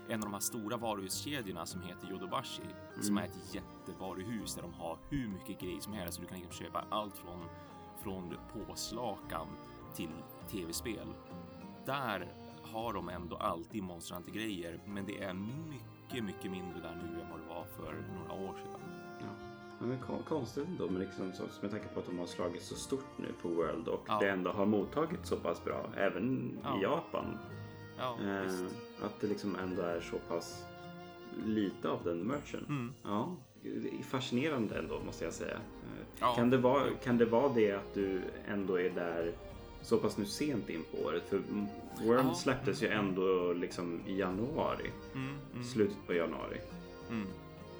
en 0.09 0.14
av 0.14 0.21
de 0.21 0.33
här 0.33 0.40
stora 0.40 0.77
varuhuskedjorna 0.77 1.66
som 1.66 1.83
heter 1.83 2.11
Yodobashi, 2.11 2.62
mm. 2.62 3.03
som 3.03 3.18
är 3.18 3.25
ett 3.25 3.55
jättevaruhus 3.55 4.55
där 4.55 4.62
de 4.62 4.75
har 4.75 4.99
hur 5.11 5.29
mycket 5.29 5.61
grejer 5.61 5.81
som 5.81 5.92
helst. 5.92 6.14
Så 6.14 6.21
du 6.21 6.29
kan 6.29 6.38
liksom 6.38 6.64
köpa 6.64 6.85
allt 6.90 7.16
från, 7.16 7.44
från 8.03 8.35
påslakan 8.53 9.47
till 9.94 10.11
tv-spel. 10.51 11.14
Där 11.87 12.33
har 12.62 12.92
de 12.92 13.09
ändå 13.09 13.37
alltid 13.37 13.83
monstrante 13.83 14.31
grejer, 14.31 14.81
men 14.87 15.07
det 15.07 15.23
är 15.23 15.35
mycket, 15.35 16.25
mycket 16.25 16.51
mindre 16.51 16.81
där 16.81 16.94
nu 16.94 17.21
än 17.21 17.31
vad 17.31 17.40
det 17.40 17.47
var 17.47 17.64
för 17.64 18.05
några 18.14 18.49
år 18.49 18.55
sedan. 18.55 18.88
Ja, 19.80 19.86
men 19.86 20.22
konstigt 20.28 20.66
ändå, 20.66 20.88
men 20.88 21.02
liksom, 21.02 21.32
så, 21.32 21.42
med 21.62 21.70
tanke 21.70 21.86
på 21.94 22.00
att 22.00 22.06
de 22.06 22.18
har 22.18 22.26
slagit 22.26 22.62
så 22.62 22.74
stort 22.74 23.06
nu 23.16 23.28
på 23.42 23.48
World 23.48 23.88
och 23.88 24.04
ja. 24.08 24.18
det 24.20 24.30
ändå 24.30 24.50
har 24.50 24.66
mottagits 24.66 25.28
så 25.28 25.36
pass 25.36 25.64
bra, 25.64 25.90
även 25.96 26.58
ja. 26.64 26.78
i 26.78 26.82
Japan. 26.82 27.38
Ja, 27.98 28.18
eh, 28.22 28.52
att 29.02 29.20
det 29.20 29.26
liksom 29.26 29.56
ändå 29.56 29.82
är 29.82 30.00
så 30.00 30.18
pass 30.18 30.64
lite 31.44 31.88
av 31.88 32.04
den 32.04 32.18
merchen. 32.18 32.64
Mm. 32.68 32.92
Ja, 33.02 33.36
det 33.62 33.88
är 33.98 34.02
fascinerande 34.02 34.78
ändå 34.78 35.00
måste 35.06 35.24
jag 35.24 35.34
säga. 35.34 35.56
Eh, 36.20 36.34
kan, 36.34 36.50
det 36.50 36.56
vara, 36.56 36.84
kan 37.04 37.18
det 37.18 37.24
vara 37.24 37.52
det 37.54 37.72
att 37.72 37.94
du 37.94 38.22
ändå 38.48 38.80
är 38.80 38.90
där 38.90 39.32
så 39.82 39.98
pass 39.98 40.18
nu 40.18 40.24
sent 40.24 40.68
in 40.68 40.84
på 40.90 41.08
året? 41.08 41.22
För 41.28 41.42
World 42.04 42.36
släpptes 42.36 42.82
ju 42.82 42.88
ändå 42.88 43.52
liksom 43.52 44.00
i 44.06 44.18
januari. 44.18 44.90
Mm, 45.14 45.38
mm. 45.52 45.64
Slutet 45.64 46.06
på 46.06 46.14
januari. 46.14 46.60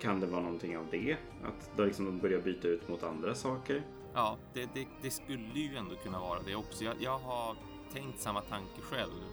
Kan 0.01 0.21
det 0.21 0.27
vara 0.27 0.43
någonting 0.43 0.79
av 0.79 0.87
det? 0.91 1.17
Att 1.45 1.87
liksom 1.87 2.05
de 2.05 2.19
börjar 2.19 2.41
byta 2.41 2.69
ut 2.69 2.89
mot 2.89 3.03
andra 3.03 3.35
saker? 3.35 3.83
Ja, 4.15 4.39
det, 4.55 4.69
det, 4.75 4.87
det 5.03 5.11
skulle 5.11 5.59
ju 5.61 5.77
ändå 5.77 5.97
kunna 5.97 6.21
vara 6.21 6.43
det 6.43 6.55
också. 6.55 6.85
Jag, 6.85 6.95
jag 7.01 7.19
har 7.19 7.57
tänkt 7.93 8.21
samma 8.21 8.41
tanke 8.41 8.81
själv. 8.81 9.25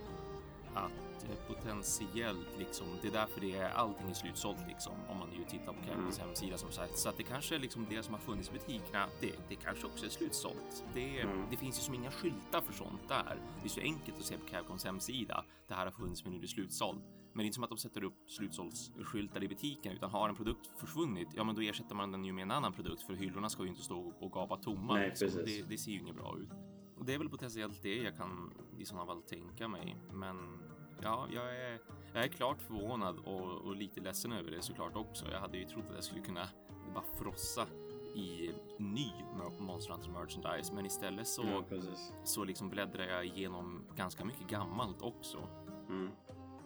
Att 0.73 1.23
eh, 1.23 1.55
potentiellt 1.55 2.57
liksom, 2.57 2.87
det 3.01 3.07
är 3.07 3.11
därför 3.11 3.41
det 3.41 3.55
är 3.55 3.69
allting 3.69 4.09
är 4.09 4.13
slutsålt 4.13 4.57
liksom. 4.67 4.93
Om 5.09 5.17
man 5.17 5.29
ju 5.37 5.43
tittar 5.43 5.73
på 5.73 5.79
Capcoms 5.87 6.17
mm. 6.17 6.27
hemsida 6.27 6.57
som 6.57 6.71
sagt. 6.71 6.97
Så 6.97 7.09
att 7.09 7.17
det 7.17 7.23
kanske 7.23 7.55
är 7.55 7.59
liksom 7.59 7.85
det 7.89 8.03
som 8.03 8.13
har 8.13 8.21
funnits 8.21 8.49
i 8.49 8.53
butikerna. 8.53 9.07
Det, 9.21 9.31
det 9.49 9.55
kanske 9.55 9.87
också 9.87 10.05
är 10.05 10.09
slutsålt. 10.09 10.83
Det, 10.93 11.19
mm. 11.19 11.41
det 11.51 11.57
finns 11.57 11.79
ju 11.79 11.81
som 11.81 11.93
inga 11.93 12.11
skyltar 12.11 12.61
för 12.61 12.73
sånt 12.73 13.07
där. 13.07 13.37
Det 13.61 13.67
är 13.67 13.69
så 13.69 13.81
enkelt 13.81 14.17
att 14.19 14.25
se 14.25 14.37
på 14.37 14.45
Capcoms 14.45 14.85
hemsida. 14.85 15.45
Det 15.67 15.73
här 15.73 15.85
har 15.85 15.91
funnits 15.91 16.23
men 16.23 16.33
nu 16.33 16.37
är 16.37 16.41
det 16.41 16.47
slutsålt. 16.47 17.03
Men 17.35 17.39
det 17.39 17.43
är 17.43 17.45
inte 17.45 17.55
som 17.55 17.63
att 17.63 17.69
de 17.69 17.77
sätter 17.77 18.03
upp 18.03 18.13
slutsålsskyltar 18.27 19.43
i 19.43 19.47
butiken 19.47 19.93
utan 19.93 20.09
har 20.09 20.29
en 20.29 20.35
produkt 20.35 20.67
försvunnit, 20.77 21.27
ja 21.35 21.43
men 21.43 21.55
då 21.55 21.61
ersätter 21.61 21.95
man 21.95 22.11
den 22.11 22.25
ju 22.25 22.33
med 22.33 22.41
en 22.41 22.51
annan 22.51 22.73
produkt 22.73 23.01
för 23.01 23.13
hyllorna 23.13 23.49
ska 23.49 23.63
ju 23.63 23.69
inte 23.69 23.81
stå 23.81 24.13
och 24.19 24.31
gapa 24.31 24.57
tomma. 24.57 24.93
Nej, 24.93 25.07
liksom. 25.07 25.29
det, 25.45 25.69
det, 25.69 25.77
ser 25.77 25.91
ju 25.91 25.99
inget 25.99 26.15
bra 26.15 26.37
ut. 26.39 26.49
Och 26.97 27.05
det 27.05 27.13
är 27.13 27.17
väl 27.17 27.29
potentiellt 27.29 27.81
det 27.81 27.95
jag 27.95 28.17
kan 28.17 28.53
i 28.77 28.85
sådana 28.85 29.05
fall 29.05 29.21
tänka 29.21 29.67
mig. 29.67 29.97
Men 30.13 30.59
ja, 31.01 31.27
jag 31.33 31.55
är, 31.55 31.79
jag 32.13 32.23
är 32.23 32.27
klart 32.27 32.61
förvånad 32.61 33.17
och, 33.17 33.61
och 33.61 33.75
lite 33.75 34.01
ledsen 34.01 34.31
över 34.31 34.51
det 34.51 34.61
såklart 34.61 34.95
också. 34.95 35.31
Jag 35.31 35.39
hade 35.39 35.57
ju 35.57 35.65
trott 35.65 35.85
att 35.89 35.95
jag 35.95 36.03
skulle 36.03 36.21
kunna 36.21 36.49
bara 36.93 37.03
frossa 37.19 37.67
i 38.15 38.51
ny 38.77 39.11
Monster 39.59 39.93
Hunter 39.93 40.09
merchandise, 40.09 40.73
men 40.73 40.85
istället 40.85 41.27
så, 41.27 41.63
ja, 41.69 41.81
så 42.23 42.43
liksom 42.43 42.69
bläddrar 42.69 43.03
jag 43.03 43.25
igenom 43.25 43.85
ganska 43.95 44.25
mycket 44.25 44.47
gammalt 44.47 45.01
också. 45.01 45.47
Mm 45.89 46.09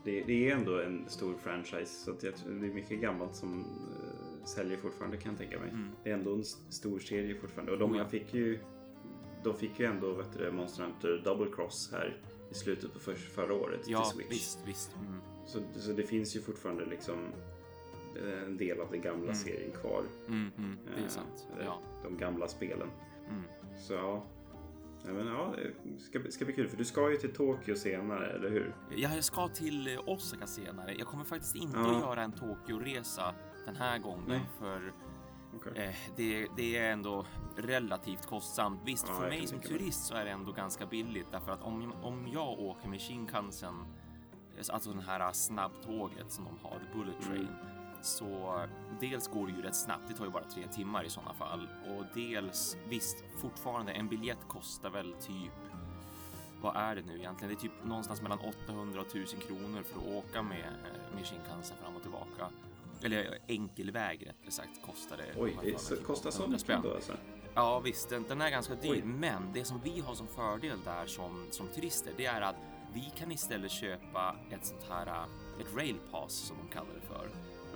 det, 0.09 0.23
det, 0.27 0.49
är 0.49 0.55
ändå 0.55 0.79
en 0.81 1.09
stor 1.09 1.37
franchise 1.37 1.85
så 1.85 2.11
att 2.11 2.23
jag 2.23 2.33
det 2.45 2.67
är 2.67 2.73
mycket 2.73 3.01
gammalt 3.01 3.35
som 3.35 3.59
uh, 3.59 4.45
säljer 4.45 4.77
fortfarande 4.77 5.17
kan 5.17 5.31
jag 5.31 5.39
tänka 5.39 5.59
mig. 5.59 5.69
Mm. 5.69 5.89
Det 6.03 6.09
är 6.09 6.13
ändå 6.13 6.33
en 6.33 6.43
stor 6.69 6.99
serie 6.99 7.35
fortfarande 7.35 7.71
och 7.71 7.79
de 7.79 7.95
jag 7.95 8.09
fick 8.09 8.33
ju 8.33 8.59
de 9.43 9.57
fick 9.57 9.79
ju 9.79 9.85
ändå 9.85 10.13
vet 10.13 10.37
du, 10.37 10.51
Monster 10.51 10.83
Hunter 10.83 11.21
Double 11.23 11.51
Cross 11.55 11.89
här 11.91 12.17
i 12.51 12.53
slutet 12.53 12.93
på 12.93 12.99
för, 12.99 13.13
förra 13.13 13.53
året 13.53 13.79
ja, 13.87 14.03
till 14.03 14.17
Switch. 14.17 14.31
Visst, 14.31 14.59
visst. 14.67 14.95
Mm. 14.95 15.21
Så, 15.45 15.59
så 15.79 15.91
det 15.91 16.03
finns 16.03 16.35
ju 16.35 16.41
fortfarande 16.41 16.85
liksom 16.85 17.17
eh, 18.23 18.43
en 18.43 18.57
del 18.57 18.79
av 18.79 18.91
den 18.91 19.01
gamla 19.01 19.23
mm. 19.23 19.35
serien 19.35 19.71
kvar. 19.71 20.03
Mm, 20.27 20.51
mm. 20.57 20.77
det 20.97 21.03
är 21.05 21.09
sant. 21.09 21.47
Uh, 21.57 21.65
ja. 21.65 21.81
De 22.03 22.17
gamla 22.17 22.47
spelen. 22.47 22.87
Mm. 23.29 23.43
Så 23.77 23.93
ja, 23.93 24.25
Ja, 25.05 25.13
men 25.13 25.27
ja, 25.27 25.53
det 25.83 25.99
ska, 26.01 26.31
ska 26.31 26.45
bli 26.45 26.53
kul 26.53 26.67
för 26.67 26.77
du 26.77 26.85
ska 26.85 27.09
ju 27.09 27.17
till 27.17 27.33
Tokyo 27.33 27.75
senare, 27.75 28.27
eller 28.27 28.49
hur? 28.49 28.75
Ja, 28.89 29.15
jag 29.15 29.23
ska 29.23 29.47
till 29.47 29.95
eh, 29.95 30.09
Osaka 30.09 30.47
senare. 30.47 30.95
Jag 30.97 31.07
kommer 31.07 31.23
faktiskt 31.23 31.55
inte 31.55 31.77
ja. 31.77 31.95
att 31.95 32.01
göra 32.01 32.21
en 32.21 32.31
Tokyo-resa 32.31 33.33
den 33.65 33.75
här 33.75 33.99
gången 33.99 34.25
Nej. 34.27 34.41
för 34.59 34.93
okay. 35.55 35.83
eh, 35.83 35.95
det, 36.15 36.47
det, 36.55 36.77
är 36.77 36.91
ändå 36.91 37.25
relativt 37.57 38.25
kostsamt. 38.25 38.81
Visst, 38.85 39.05
ja, 39.07 39.13
för 39.13 39.29
mig 39.29 39.47
som 39.47 39.59
turist 39.59 40.05
så 40.05 40.13
är 40.13 40.25
det 40.25 40.31
ändå 40.31 40.51
ganska 40.51 40.85
billigt 40.85 41.27
därför 41.31 41.51
att 41.51 41.61
om, 41.61 41.93
om 42.01 42.27
jag 42.33 42.59
åker 42.59 42.89
med 42.89 43.01
Shinkansen, 43.01 43.75
alltså 44.69 44.89
den 44.89 45.01
här 45.01 45.31
snabbtåget 45.33 46.31
som 46.31 46.45
de 46.45 46.57
har, 46.61 46.81
Bullet 46.93 47.21
Train, 47.21 47.47
mm 47.47 47.78
så 48.01 48.61
dels 48.99 49.27
går 49.27 49.47
det 49.47 49.53
ju 49.53 49.61
rätt 49.61 49.75
snabbt. 49.75 50.03
Det 50.07 50.13
tar 50.13 50.25
ju 50.25 50.31
bara 50.31 50.43
tre 50.43 50.67
timmar 50.67 51.03
i 51.03 51.09
sådana 51.09 51.33
fall 51.33 51.67
och 51.87 52.05
dels 52.13 52.77
visst, 52.89 53.23
fortfarande 53.37 53.91
en 53.91 54.07
biljett 54.07 54.47
kostar 54.47 54.89
väl 54.89 55.13
typ 55.13 55.53
vad 56.61 56.75
är 56.75 56.95
det 56.95 57.01
nu 57.01 57.17
egentligen? 57.17 57.49
Det 57.49 57.59
är 57.59 57.61
typ 57.61 57.85
någonstans 57.85 58.21
mellan 58.21 58.39
800 58.39 59.01
och 59.01 59.07
1000 59.07 59.39
kronor 59.39 59.83
för 59.83 59.99
att 59.99 60.07
åka 60.07 60.41
med, 60.41 60.73
med 61.15 61.25
Shinkansen 61.25 61.77
fram 61.77 61.95
och 61.95 62.01
tillbaka. 62.01 62.49
Eller 63.03 63.37
enkelväg 63.47 64.27
rättare 64.27 64.51
sagt 64.51 64.81
kostar 64.85 65.17
det. 65.17 65.41
Oj, 65.41 65.57
det 65.63 65.79
så, 65.79 65.95
kostar 65.95 66.31
så 66.31 66.47
mycket 66.47 66.83
då 66.83 66.93
alltså? 66.93 67.13
Ja 67.53 67.79
visst, 67.79 68.09
den, 68.09 68.25
den 68.27 68.41
är 68.41 68.49
ganska 68.49 68.75
dyr. 68.75 68.91
Oj. 68.91 69.01
Men 69.03 69.53
det 69.53 69.65
som 69.65 69.79
vi 69.83 69.99
har 69.99 70.15
som 70.15 70.27
fördel 70.27 70.77
där 70.85 71.05
som, 71.05 71.47
som 71.51 71.67
turister, 71.67 72.11
det 72.17 72.25
är 72.25 72.41
att 72.41 72.55
vi 72.93 73.11
kan 73.15 73.31
istället 73.31 73.71
köpa 73.71 74.35
ett 74.51 74.65
sånt 74.65 74.85
här, 74.89 75.25
ett 75.61 75.75
railpass 75.75 76.33
som 76.33 76.57
de 76.57 76.73
kallar 76.73 76.93
det 77.01 77.07
för 77.07 77.29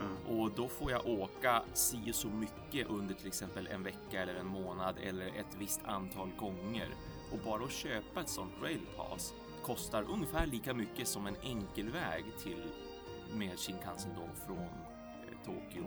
Mm. 0.05 0.39
Och 0.39 0.51
då 0.51 0.67
får 0.67 0.91
jag 0.91 1.07
åka 1.07 1.63
si 1.73 2.13
så 2.13 2.27
mycket 2.27 2.87
under 2.89 3.15
till 3.15 3.27
exempel 3.27 3.67
en 3.67 3.83
vecka 3.83 4.21
eller 4.21 4.35
en 4.35 4.47
månad 4.47 4.95
eller 5.03 5.27
ett 5.27 5.57
visst 5.59 5.81
antal 5.85 6.29
gånger. 6.37 6.87
Och 7.31 7.39
bara 7.45 7.63
att 7.63 7.71
köpa 7.71 8.21
ett 8.21 8.29
sånt 8.29 8.53
railpass 8.61 9.33
kostar 9.63 10.05
ungefär 10.09 10.45
lika 10.45 10.73
mycket 10.73 11.07
som 11.07 11.27
en 11.27 11.35
enkelväg 11.43 12.23
till 12.43 12.63
med 13.33 13.59
Shinkansen 13.59 14.11
då 14.15 14.45
från 14.45 14.57
eh, 14.57 15.45
Tokyo 15.45 15.85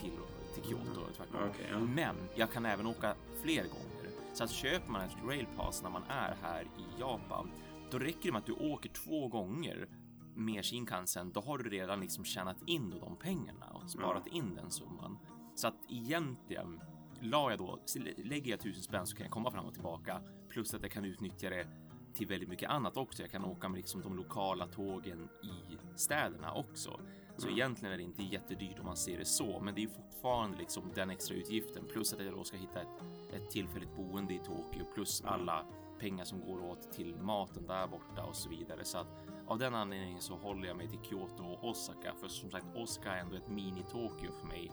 till, 0.00 0.18
till 0.54 0.62
Kyoto. 0.62 1.00
Mm. 1.34 1.50
Okay, 1.50 1.66
ja. 1.70 1.78
Men 1.78 2.16
jag 2.34 2.52
kan 2.52 2.66
även 2.66 2.86
åka 2.86 3.14
fler 3.42 3.62
gånger. 3.62 4.10
Så 4.34 4.44
att 4.44 4.50
köper 4.50 4.90
man 4.90 5.00
ett 5.00 5.16
railpass 5.26 5.82
när 5.82 5.90
man 5.90 6.02
är 6.08 6.36
här 6.42 6.62
i 6.62 7.00
Japan, 7.00 7.50
då 7.90 7.98
räcker 7.98 8.22
det 8.22 8.32
med 8.32 8.38
att 8.38 8.46
du 8.46 8.52
åker 8.52 8.88
två 8.88 9.28
gånger 9.28 9.88
med 10.34 10.64
Shinkansen, 10.64 11.32
då 11.32 11.40
har 11.40 11.58
du 11.58 11.70
redan 11.70 12.00
liksom 12.00 12.24
tjänat 12.24 12.56
in 12.66 12.90
då 12.90 12.98
de 12.98 13.16
pengarna 13.16 13.66
och 13.66 13.90
sparat 13.90 14.26
mm. 14.26 14.38
in 14.38 14.54
den 14.54 14.70
summan. 14.70 15.18
Så 15.54 15.68
att 15.68 15.76
egentligen 15.88 16.80
la 17.20 17.50
jag 17.50 17.58
då, 17.58 17.78
lägger 18.16 18.50
jag 18.50 18.60
tusen 18.60 18.82
spänn 18.82 19.06
så 19.06 19.16
kan 19.16 19.24
jag 19.24 19.32
komma 19.32 19.50
fram 19.50 19.66
och 19.66 19.74
tillbaka 19.74 20.20
plus 20.48 20.74
att 20.74 20.82
jag 20.82 20.90
kan 20.90 21.04
utnyttja 21.04 21.50
det 21.50 21.66
till 22.14 22.26
väldigt 22.26 22.48
mycket 22.48 22.70
annat 22.70 22.96
också. 22.96 23.22
Jag 23.22 23.30
kan 23.30 23.44
åka 23.44 23.68
med 23.68 23.76
liksom 23.76 24.02
de 24.02 24.16
lokala 24.16 24.66
tågen 24.66 25.28
i 25.42 25.78
städerna 25.96 26.52
också. 26.52 27.00
Så 27.36 27.46
mm. 27.46 27.58
egentligen 27.58 27.92
är 27.92 27.98
det 27.98 28.04
inte 28.04 28.22
jättedyrt 28.22 28.78
om 28.78 28.86
man 28.86 28.96
ser 28.96 29.18
det 29.18 29.24
så, 29.24 29.60
men 29.60 29.74
det 29.74 29.82
är 29.82 29.88
fortfarande 29.88 30.58
liksom 30.58 30.82
den 30.94 31.10
extra 31.10 31.36
utgiften 31.36 31.84
plus 31.92 32.12
att 32.12 32.24
jag 32.24 32.34
då 32.34 32.44
ska 32.44 32.56
hitta 32.56 32.80
ett, 32.80 33.02
ett 33.32 33.50
tillfälligt 33.50 33.96
boende 33.96 34.34
i 34.34 34.38
Tokyo 34.38 34.84
plus 34.94 35.20
mm. 35.20 35.32
alla 35.32 35.64
pengar 35.98 36.24
som 36.24 36.40
går 36.40 36.70
åt 36.70 36.92
till 36.92 37.16
maten 37.16 37.66
där 37.66 37.86
borta 37.86 38.24
och 38.24 38.36
så 38.36 38.48
vidare. 38.48 38.84
Så 38.84 38.98
att 38.98 39.06
av 39.46 39.58
den 39.58 39.74
anledningen 39.74 40.20
så 40.20 40.34
håller 40.34 40.68
jag 40.68 40.76
mig 40.76 40.88
till 40.88 41.00
Kyoto 41.02 41.44
och 41.44 41.68
Osaka, 41.68 42.12
för 42.20 42.28
som 42.28 42.50
sagt 42.50 42.66
Osaka 42.74 43.12
är 43.12 43.20
ändå 43.20 43.36
ett 43.36 43.48
mini-Tokyo 43.48 44.32
för 44.40 44.46
mig 44.46 44.70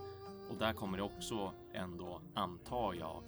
och 0.50 0.58
där 0.58 0.74
kommer 0.74 0.98
det 0.98 1.04
också 1.04 1.54
ändå, 1.74 2.22
antar 2.34 2.94
jag, 2.94 3.24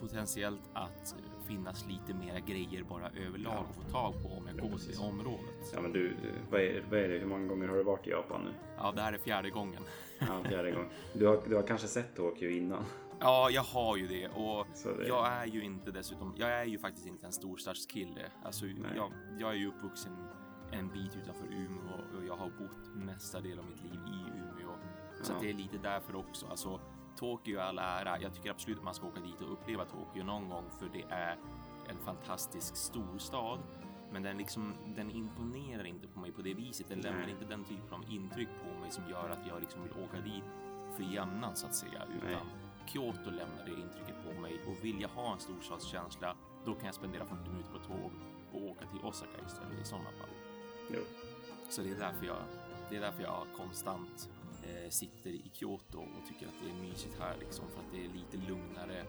potentiellt 0.00 0.70
att 0.72 1.16
finnas 1.46 1.86
lite 1.86 2.14
mera 2.14 2.40
grejer 2.40 2.82
bara 2.82 3.10
överlag 3.26 3.64
att 3.70 3.76
få 3.76 3.90
tag 3.90 4.14
på 4.22 4.28
om 4.28 4.46
jag 4.46 4.70
går 4.70 4.78
till 4.78 5.00
området. 5.00 5.72
Ja, 5.74 5.80
men 5.80 5.92
du, 5.92 6.16
vad 6.50 6.60
är, 6.60 6.84
vad 6.90 7.00
är 7.00 7.08
det? 7.08 7.18
Hur 7.18 7.26
många 7.26 7.46
gånger 7.46 7.68
har 7.68 7.76
du 7.76 7.82
varit 7.82 8.06
i 8.06 8.10
Japan 8.10 8.40
nu? 8.44 8.50
Ja, 8.78 8.92
det 8.92 9.02
här 9.02 9.12
är 9.12 9.18
fjärde 9.18 9.50
gången. 9.50 9.82
Ja, 10.18 10.26
fjärde 10.48 10.70
gången. 10.70 10.88
Du 11.12 11.26
har, 11.26 11.42
du 11.48 11.56
har 11.56 11.62
kanske 11.62 11.88
sett 11.88 12.16
Tokyo 12.16 12.50
innan? 12.50 12.84
Ja, 13.20 13.50
jag 13.50 13.62
har 13.62 13.96
ju 13.96 14.06
det 14.06 14.28
och 14.28 14.66
det... 14.84 15.06
jag 15.08 15.26
är 15.26 15.46
ju 15.46 15.64
inte 15.64 15.90
dessutom. 15.90 16.34
Jag 16.36 16.50
är 16.50 16.64
ju 16.64 16.78
faktiskt 16.78 17.06
inte 17.06 17.26
en 17.26 17.32
storstadskille. 17.32 18.30
Alltså, 18.44 18.66
jag, 18.66 19.12
jag, 19.38 19.50
är 19.50 19.54
ju 19.54 19.68
uppvuxen 19.68 20.12
en 20.72 20.88
bit 20.88 21.16
utanför 21.16 21.46
Umeå 21.46 22.18
och 22.18 22.24
jag 22.26 22.36
har 22.36 22.50
bott 22.50 22.94
mesta 22.94 23.40
delen 23.40 23.58
av 23.58 23.70
mitt 23.70 23.82
liv 23.82 24.00
i 24.06 24.38
Umeå. 24.38 24.70
Så 25.22 25.32
ja. 25.32 25.38
det 25.40 25.50
är 25.50 25.54
lite 25.54 25.78
därför 25.78 26.16
också. 26.16 26.46
Alltså, 26.46 26.80
Tokyo 27.16 27.60
all 27.60 27.78
ära. 27.78 28.20
Jag 28.20 28.34
tycker 28.34 28.50
absolut 28.50 28.78
att 28.78 28.84
man 28.84 28.94
ska 28.94 29.06
åka 29.06 29.20
dit 29.20 29.40
och 29.40 29.52
uppleva 29.52 29.84
Tokyo 29.84 30.24
någon 30.24 30.48
gång 30.48 30.64
för 30.78 30.88
det 30.92 31.04
är 31.14 31.38
en 31.88 31.98
fantastisk 31.98 32.76
storstad. 32.76 33.58
Men 34.12 34.22
den, 34.22 34.38
liksom, 34.38 34.74
den 34.96 35.10
imponerar 35.10 35.86
inte 35.86 36.08
på 36.08 36.20
mig 36.20 36.32
på 36.32 36.42
det 36.42 36.54
viset. 36.54 36.88
Den 36.88 36.98
lämnar 36.98 37.28
inte 37.28 37.44
den 37.44 37.64
typen 37.64 37.94
av 37.94 38.04
intryck 38.08 38.48
på 38.62 38.80
mig 38.80 38.90
som 38.90 39.08
gör 39.10 39.30
att 39.30 39.46
jag 39.48 39.60
liksom 39.60 39.82
vill 39.82 39.92
åka 39.92 40.20
dit 40.20 40.44
för 40.96 41.02
jämnan 41.02 41.56
så 41.56 41.66
att 41.66 41.74
säga. 41.74 42.02
Utan 42.16 42.30
Nej. 42.30 42.65
Kyoto 42.88 43.30
lämnar 43.30 43.64
det 43.64 43.70
intrycket 43.70 44.16
på 44.24 44.40
mig 44.40 44.60
och 44.66 44.84
vill 44.84 45.00
jag 45.00 45.08
ha 45.08 45.32
en 45.32 45.40
storstadskänsla 45.40 46.36
då 46.66 46.74
kan 46.74 46.86
jag 46.86 46.94
spendera 46.94 47.24
40 47.24 47.50
minuter 47.50 47.70
på 47.72 47.78
tåg 47.78 48.10
och 48.52 48.62
åka 48.70 48.86
till 48.86 49.00
Osaka 49.04 49.38
istället 49.46 49.80
i 49.82 49.84
sådana 49.84 50.10
fall. 50.10 50.34
Jo. 50.90 51.00
Så 51.68 51.82
det 51.82 51.90
är 51.90 51.98
därför 51.98 52.26
jag, 52.26 52.42
det 52.90 52.96
är 52.96 53.00
därför 53.00 53.22
jag 53.22 53.46
konstant 53.56 54.30
eh, 54.62 54.90
sitter 54.90 55.30
i 55.30 55.50
Kyoto 55.52 55.98
och 55.98 56.26
tycker 56.28 56.46
att 56.46 56.58
det 56.62 56.70
är 56.70 56.88
mysigt 56.88 57.20
här 57.20 57.36
liksom 57.40 57.64
för 57.70 57.80
att 57.80 57.92
det 57.92 58.04
är 58.04 58.08
lite 58.08 58.36
lugnare 58.48 59.04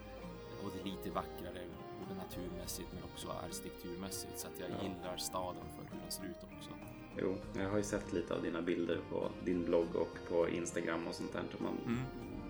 och 0.64 0.70
det 0.74 0.80
är 0.82 0.86
lite 0.96 1.10
vackrare 1.10 1.62
både 2.00 2.16
naturmässigt 2.16 2.94
men 2.94 3.04
också 3.04 3.28
arkitekturmässigt 3.30 4.40
så 4.40 4.48
att 4.48 4.60
jag 4.60 4.70
ja. 4.70 4.84
gillar 4.84 5.18
staden 5.18 5.66
för 5.76 5.84
hur 5.92 6.02
den 6.02 6.12
ser 6.12 6.24
ut 6.24 6.44
också. 6.58 6.70
Jo, 7.18 7.36
jag 7.56 7.70
har 7.70 7.78
ju 7.78 7.84
sett 7.84 8.14
lite 8.14 8.36
av 8.36 8.42
dina 8.42 8.62
bilder 8.62 9.00
på 9.10 9.30
din 9.46 9.66
blogg 9.66 9.96
och 9.96 10.18
på 10.30 10.50
Instagram 10.50 11.08
och 11.08 11.16
sånt 11.16 11.34
där. 11.34 11.44
Så 11.58 11.64
man 11.64 11.78
mm. 11.86 12.00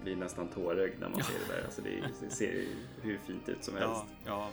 Blir 0.08 0.16
nästan 0.16 0.48
tårögd 0.48 1.00
när 1.00 1.10
man 1.10 1.24
ser 1.24 1.34
det 1.48 1.54
där. 1.54 1.64
Alltså 1.66 1.82
det, 1.82 2.10
det 2.22 2.30
ser 2.30 2.66
hur 3.02 3.18
fint 3.18 3.50
ut 3.50 3.64
som 3.64 3.74
helst. 3.74 4.04
Ja, 4.26 4.50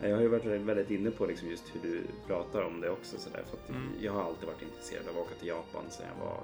ja. 0.00 0.08
Jag 0.08 0.14
har 0.16 0.22
ju 0.22 0.28
varit 0.28 0.44
väldigt 0.44 0.90
inne 0.90 1.10
på 1.10 1.26
liksom 1.26 1.48
just 1.48 1.74
hur 1.74 1.90
du 1.90 2.02
pratar 2.26 2.62
om 2.62 2.80
det 2.80 2.90
också. 2.90 3.18
Så 3.18 3.30
där, 3.30 3.42
för 3.50 3.56
att 3.56 3.68
mm. 3.68 3.88
Jag 4.00 4.12
har 4.12 4.22
alltid 4.22 4.46
varit 4.46 4.62
intresserad 4.62 5.08
av 5.08 5.18
att 5.18 5.26
åka 5.26 5.34
till 5.34 5.48
Japan 5.48 5.84
sedan 5.90 6.06
jag 6.16 6.24
var 6.24 6.42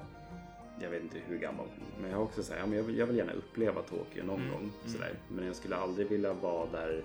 jag 0.80 0.90
vet 0.90 1.02
inte 1.02 1.18
hur 1.26 1.38
gammal. 1.38 1.66
Men 2.00 2.10
jag 2.10 2.16
har 2.16 2.24
också 2.24 2.42
sagt, 2.42 2.60
ja, 2.66 2.74
jag, 2.74 2.82
vill, 2.82 2.98
jag 2.98 3.06
vill 3.06 3.16
gärna 3.16 3.32
uppleva 3.32 3.82
Tokyo 3.82 4.24
någon 4.24 4.40
mm. 4.40 4.52
gång. 4.52 4.60
Mm. 4.60 4.92
Sådär. 4.92 5.18
Men 5.28 5.46
jag 5.46 5.56
skulle 5.56 5.76
aldrig 5.76 6.08
vilja 6.08 6.32
vara 6.32 6.70
där 6.70 7.04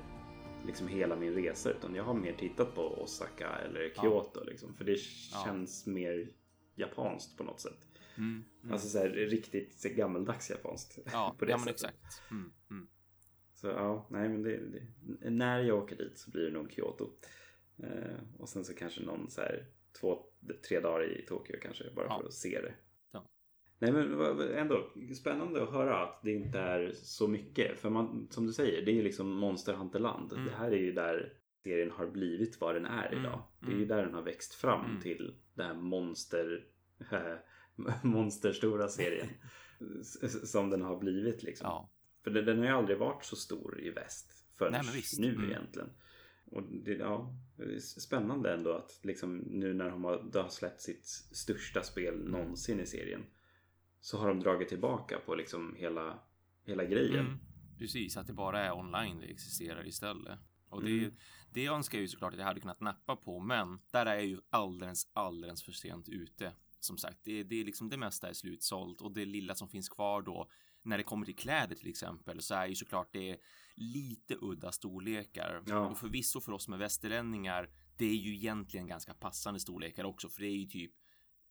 liksom 0.65 0.87
hela 0.87 1.15
min 1.15 1.33
resa. 1.33 1.69
Utan 1.69 1.95
jag 1.95 2.03
har 2.03 2.13
mer 2.13 2.33
tittat 2.33 2.75
på 2.75 2.81
Osaka 2.81 3.49
eller 3.49 3.89
Kyoto. 4.01 4.39
Ja. 4.39 4.43
Liksom, 4.43 4.73
för 4.73 4.83
det 4.83 4.99
känns 5.45 5.83
ja. 5.85 5.93
mer 5.93 6.27
japanskt 6.75 7.37
på 7.37 7.43
något 7.43 7.59
sätt. 7.59 7.90
Mm. 8.21 8.43
Mm. 8.63 8.73
Alltså 8.73 8.87
så 8.87 9.03
riktigt 9.07 9.83
gammaldags 9.83 10.49
japanskt. 10.49 10.99
Ja, 11.11 11.35
på 11.39 11.45
det 11.45 11.51
ja 11.51 11.57
men 11.57 11.67
exakt. 11.67 12.21
Mm, 12.31 12.53
mm. 12.69 12.87
Så 13.53 13.67
ja, 13.67 14.07
nej 14.09 14.29
men 14.29 14.43
det, 14.43 14.57
det, 14.57 15.29
när 15.29 15.59
jag 15.59 15.77
åker 15.77 15.95
dit 15.95 16.17
så 16.17 16.31
blir 16.31 16.43
det 16.43 16.51
nog 16.51 16.71
Kyoto. 16.71 17.09
Eh, 17.77 18.17
och 18.37 18.49
sen 18.49 18.65
så 18.65 18.73
kanske 18.73 19.03
någon 19.03 19.29
så 19.29 19.41
här 19.41 19.65
två, 19.99 20.25
tre 20.67 20.79
dagar 20.79 21.03
i 21.03 21.25
Tokyo 21.25 21.55
kanske 21.61 21.83
bara 21.95 22.05
ja. 22.05 22.19
för 22.19 22.27
att 22.27 22.33
se 22.33 22.61
det. 22.61 22.73
Nej 23.81 23.91
men 23.91 24.39
ändå 24.53 24.91
spännande 25.15 25.63
att 25.63 25.71
höra 25.71 26.03
att 26.03 26.21
det 26.23 26.31
inte 26.31 26.59
är 26.59 26.91
så 26.93 27.27
mycket. 27.27 27.79
För 27.79 27.89
man, 27.89 28.27
som 28.31 28.47
du 28.47 28.53
säger, 28.53 28.85
det 28.85 28.91
är 28.91 28.95
ju 28.95 29.01
liksom 29.01 29.29
Monster 29.29 29.73
Hunter-land. 29.73 30.33
Mm. 30.33 30.45
Det 30.45 30.51
här 30.51 30.71
är 30.71 30.77
ju 30.77 30.91
där 30.91 31.33
serien 31.63 31.91
har 31.91 32.07
blivit 32.07 32.61
vad 32.61 32.75
den 32.75 32.85
är 32.85 33.07
mm. 33.07 33.19
idag. 33.19 33.33
Mm. 33.33 33.45
Det 33.59 33.71
är 33.71 33.79
ju 33.79 33.85
där 33.85 34.05
den 34.05 34.13
har 34.13 34.21
växt 34.21 34.53
fram 34.53 34.85
mm. 34.85 35.01
till 35.01 35.35
den 35.53 35.67
här 35.67 35.73
monster, 35.73 36.65
äh, 37.11 37.19
monsterstora 38.03 38.87
serien. 38.87 39.29
som 40.43 40.69
den 40.69 40.81
har 40.81 40.99
blivit 40.99 41.43
liksom. 41.43 41.65
Ja. 41.65 41.89
För 42.23 42.31
den, 42.31 42.45
den, 42.45 42.57
har 42.57 42.65
ju 42.65 42.71
aldrig 42.71 42.97
varit 42.97 43.25
så 43.25 43.35
stor 43.35 43.81
i 43.81 43.89
väst 43.89 44.45
förrän 44.57 44.71
Nej, 44.71 45.03
nu 45.17 45.35
mm. 45.35 45.49
egentligen. 45.49 45.89
Och 46.45 46.63
det, 46.63 46.91
ja, 46.91 47.35
det 47.57 47.63
är 47.63 47.79
spännande 47.79 48.53
ändå 48.53 48.71
att 48.71 48.99
liksom 49.03 49.37
nu 49.37 49.73
när 49.73 49.89
de 49.89 50.03
har, 50.03 50.29
de 50.31 50.39
har 50.39 50.49
släppt 50.49 50.81
sitt 50.81 51.05
största 51.31 51.83
spel 51.83 52.13
mm. 52.13 52.31
någonsin 52.31 52.79
i 52.79 52.85
serien 52.85 53.25
så 54.01 54.17
har 54.17 54.27
de 54.27 54.39
dragit 54.39 54.69
tillbaka 54.69 55.19
på 55.25 55.35
liksom 55.35 55.75
hela, 55.77 56.19
hela 56.65 56.85
grejen. 56.85 57.25
Mm, 57.25 57.39
precis, 57.77 58.17
att 58.17 58.27
det 58.27 58.33
bara 58.33 58.59
är 58.59 58.71
online 58.71 59.19
det 59.19 59.27
existerar 59.27 59.87
istället. 59.87 60.39
Och 60.69 60.83
det, 60.83 60.97
mm. 60.99 61.13
det 61.49 61.67
önskar 61.67 61.97
jag 61.97 62.01
ju 62.01 62.07
såklart 62.07 62.33
att 62.33 62.39
jag 62.39 62.45
hade 62.45 62.59
kunnat 62.59 62.81
nappa 62.81 63.15
på, 63.15 63.39
men 63.39 63.79
där 63.91 64.05
är 64.05 64.15
jag 64.15 64.25
ju 64.25 64.39
alldeles, 64.49 65.07
alldeles 65.13 65.63
för 65.63 65.71
sent 65.71 66.09
ute. 66.09 66.53
Som 66.83 66.97
sagt, 66.97 67.19
det, 67.23 67.43
det 67.43 67.61
är 67.61 67.65
liksom 67.65 67.89
det 67.89 67.97
mesta 67.97 68.29
är 68.29 68.33
slutsålt 68.33 69.01
och 69.01 69.11
det 69.11 69.25
lilla 69.25 69.55
som 69.55 69.69
finns 69.69 69.89
kvar 69.89 70.21
då 70.21 70.49
när 70.83 70.97
det 70.97 71.03
kommer 71.03 71.25
till 71.25 71.35
kläder 71.35 71.75
till 71.75 71.89
exempel 71.89 72.41
så 72.41 72.55
är 72.55 72.67
ju 72.67 72.75
såklart 72.75 73.13
det 73.13 73.37
lite 73.75 74.35
udda 74.41 74.71
storlekar 74.71 75.63
ja. 75.67 75.79
och 75.79 75.97
förvisso 75.97 76.41
för 76.41 76.51
oss 76.51 76.67
med 76.67 76.79
västerlänningar. 76.79 77.69
Det 77.97 78.05
är 78.05 78.15
ju 78.15 78.35
egentligen 78.35 78.87
ganska 78.87 79.13
passande 79.13 79.59
storlekar 79.59 80.03
också, 80.03 80.29
för 80.29 80.41
det 80.41 80.47
är 80.47 80.57
ju 80.57 80.65
typ 80.65 80.91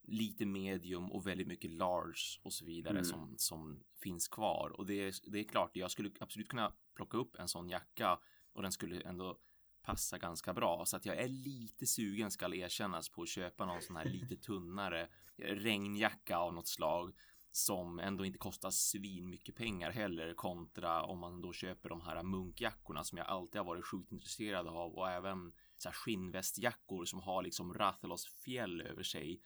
lite 0.02 0.46
medium 0.46 1.12
och 1.12 1.26
väldigt 1.26 1.46
mycket 1.46 1.70
large 1.70 2.40
och 2.42 2.52
så 2.52 2.64
vidare 2.64 2.92
mm. 2.92 3.04
som, 3.04 3.34
som 3.36 3.82
finns 4.02 4.28
kvar. 4.28 4.72
Och 4.74 4.86
det 4.86 4.94
är, 4.94 5.30
det 5.30 5.38
är 5.38 5.44
klart, 5.44 5.70
jag 5.76 5.90
skulle 5.90 6.10
absolut 6.20 6.48
kunna 6.48 6.72
plocka 6.94 7.18
upp 7.18 7.36
en 7.38 7.48
sån 7.48 7.68
jacka 7.68 8.18
och 8.52 8.62
den 8.62 8.72
skulle 8.72 9.00
ändå 9.00 9.38
passa 9.82 10.18
ganska 10.18 10.54
bra. 10.54 10.84
Så 10.86 10.96
att 10.96 11.06
jag 11.06 11.16
är 11.16 11.28
lite 11.28 11.86
sugen 11.86 12.30
ska 12.30 12.54
erkännas 12.54 13.08
på 13.08 13.22
att 13.22 13.28
köpa 13.28 13.66
någon 13.66 13.82
sån 13.82 13.96
här 13.96 14.04
lite 14.20 14.36
tunnare 14.36 15.08
regnjacka 15.36 16.38
av 16.38 16.54
något 16.54 16.68
slag 16.68 17.14
som 17.52 17.98
ändå 17.98 18.24
inte 18.24 18.38
kostar 18.38 18.70
svin 18.70 19.30
mycket 19.30 19.54
pengar 19.54 19.90
heller 19.90 20.34
kontra 20.34 21.02
om 21.02 21.18
man 21.18 21.40
då 21.40 21.52
köper 21.52 21.88
de 21.88 22.00
här 22.00 22.22
munkjackorna 22.22 23.04
som 23.04 23.18
jag 23.18 23.26
alltid 23.26 23.58
har 23.58 23.66
varit 23.66 23.84
sjukt 23.84 24.12
intresserad 24.12 24.66
av 24.66 24.94
och 24.94 25.10
även 25.10 25.52
så 25.76 25.88
här 25.88 25.94
skinnvästjackor 25.94 27.04
som 27.04 27.20
har 27.20 27.42
liksom 27.42 27.74
Rathalos 27.74 28.26
fjäll 28.26 28.80
över 28.80 29.02
sig 29.02 29.40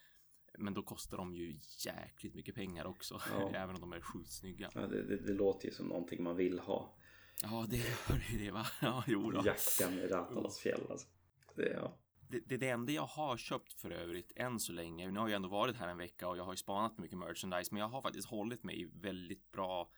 men 0.59 0.75
då 0.75 0.83
kostar 0.83 1.17
de 1.17 1.35
ju 1.35 1.55
jäkligt 1.87 2.35
mycket 2.35 2.55
pengar 2.55 2.85
också. 2.85 3.21
Ja. 3.31 3.51
Även 3.55 3.75
om 3.75 3.81
de 3.81 3.93
är 3.93 4.01
sjukt 4.01 4.31
snygga. 4.31 4.71
Ja, 4.75 4.81
det, 4.81 5.03
det, 5.03 5.17
det, 5.17 5.33
låter 5.33 5.67
ju 5.67 5.75
som 5.75 5.87
någonting 5.87 6.23
man 6.23 6.37
vill 6.37 6.59
ha. 6.59 6.95
Ja, 7.43 7.67
det 7.69 7.77
gör 7.77 8.25
ju 8.31 8.39
det 8.39 8.51
va? 8.51 8.67
Ja, 8.81 9.05
jo 9.07 9.31
då. 9.31 9.43
Jackan 9.45 9.97
med 9.97 10.11
Ratalas 10.11 10.59
fjäll 10.59 10.81
alltså. 10.91 11.07
Det, 11.55 11.73
ja. 11.73 11.93
Det, 12.29 12.41
det, 12.47 12.57
det 12.57 12.69
enda 12.69 12.93
jag 12.93 13.07
har 13.07 13.37
köpt 13.37 13.73
för 13.73 13.91
övrigt 13.91 14.33
än 14.37 14.61
så 14.61 14.73
länge. 14.73 15.11
Nu 15.11 15.21
har 15.21 15.29
jag 15.29 15.37
ändå 15.37 15.49
varit 15.49 15.77
här 15.77 15.89
en 15.89 15.99
vecka 15.99 16.29
och 16.29 16.37
jag 16.37 16.45
har 16.45 16.53
ju 16.53 16.57
spanat 16.57 16.99
mycket 16.99 17.19
merchandise. 17.19 17.69
Men 17.75 17.81
jag 17.81 17.89
har 17.89 18.03
faktiskt 18.03 18.29
hållit 18.29 18.63
mig 18.63 18.91
väldigt 18.93 19.53
bra 19.53 19.91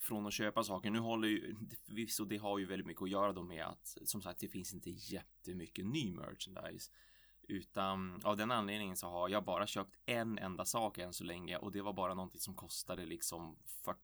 från 0.00 0.26
att 0.26 0.32
köpa 0.32 0.62
saker. 0.62 0.90
Nu 0.90 0.98
håller 0.98 1.28
ju 1.28 1.56
förvisso 1.86 2.24
det 2.24 2.36
har 2.36 2.58
ju 2.58 2.66
väldigt 2.66 2.86
mycket 2.86 3.02
att 3.02 3.10
göra 3.10 3.32
då 3.32 3.42
med 3.42 3.64
att 3.64 3.98
som 4.04 4.22
sagt 4.22 4.40
det 4.40 4.48
finns 4.48 4.74
inte 4.74 4.90
jättemycket 4.90 5.86
ny 5.86 6.12
merchandise. 6.12 6.90
Utan 7.48 8.20
av 8.24 8.36
den 8.36 8.50
anledningen 8.50 8.96
så 8.96 9.06
har 9.06 9.28
jag 9.28 9.44
bara 9.44 9.66
köpt 9.66 9.96
en 10.06 10.38
enda 10.38 10.64
sak 10.64 10.98
än 10.98 11.12
så 11.12 11.24
länge 11.24 11.56
och 11.56 11.72
det 11.72 11.82
var 11.82 11.92
bara 11.92 12.14
någonting 12.14 12.40
som 12.40 12.54
kostade 12.54 13.06
liksom 13.06 13.56
40 13.84 14.00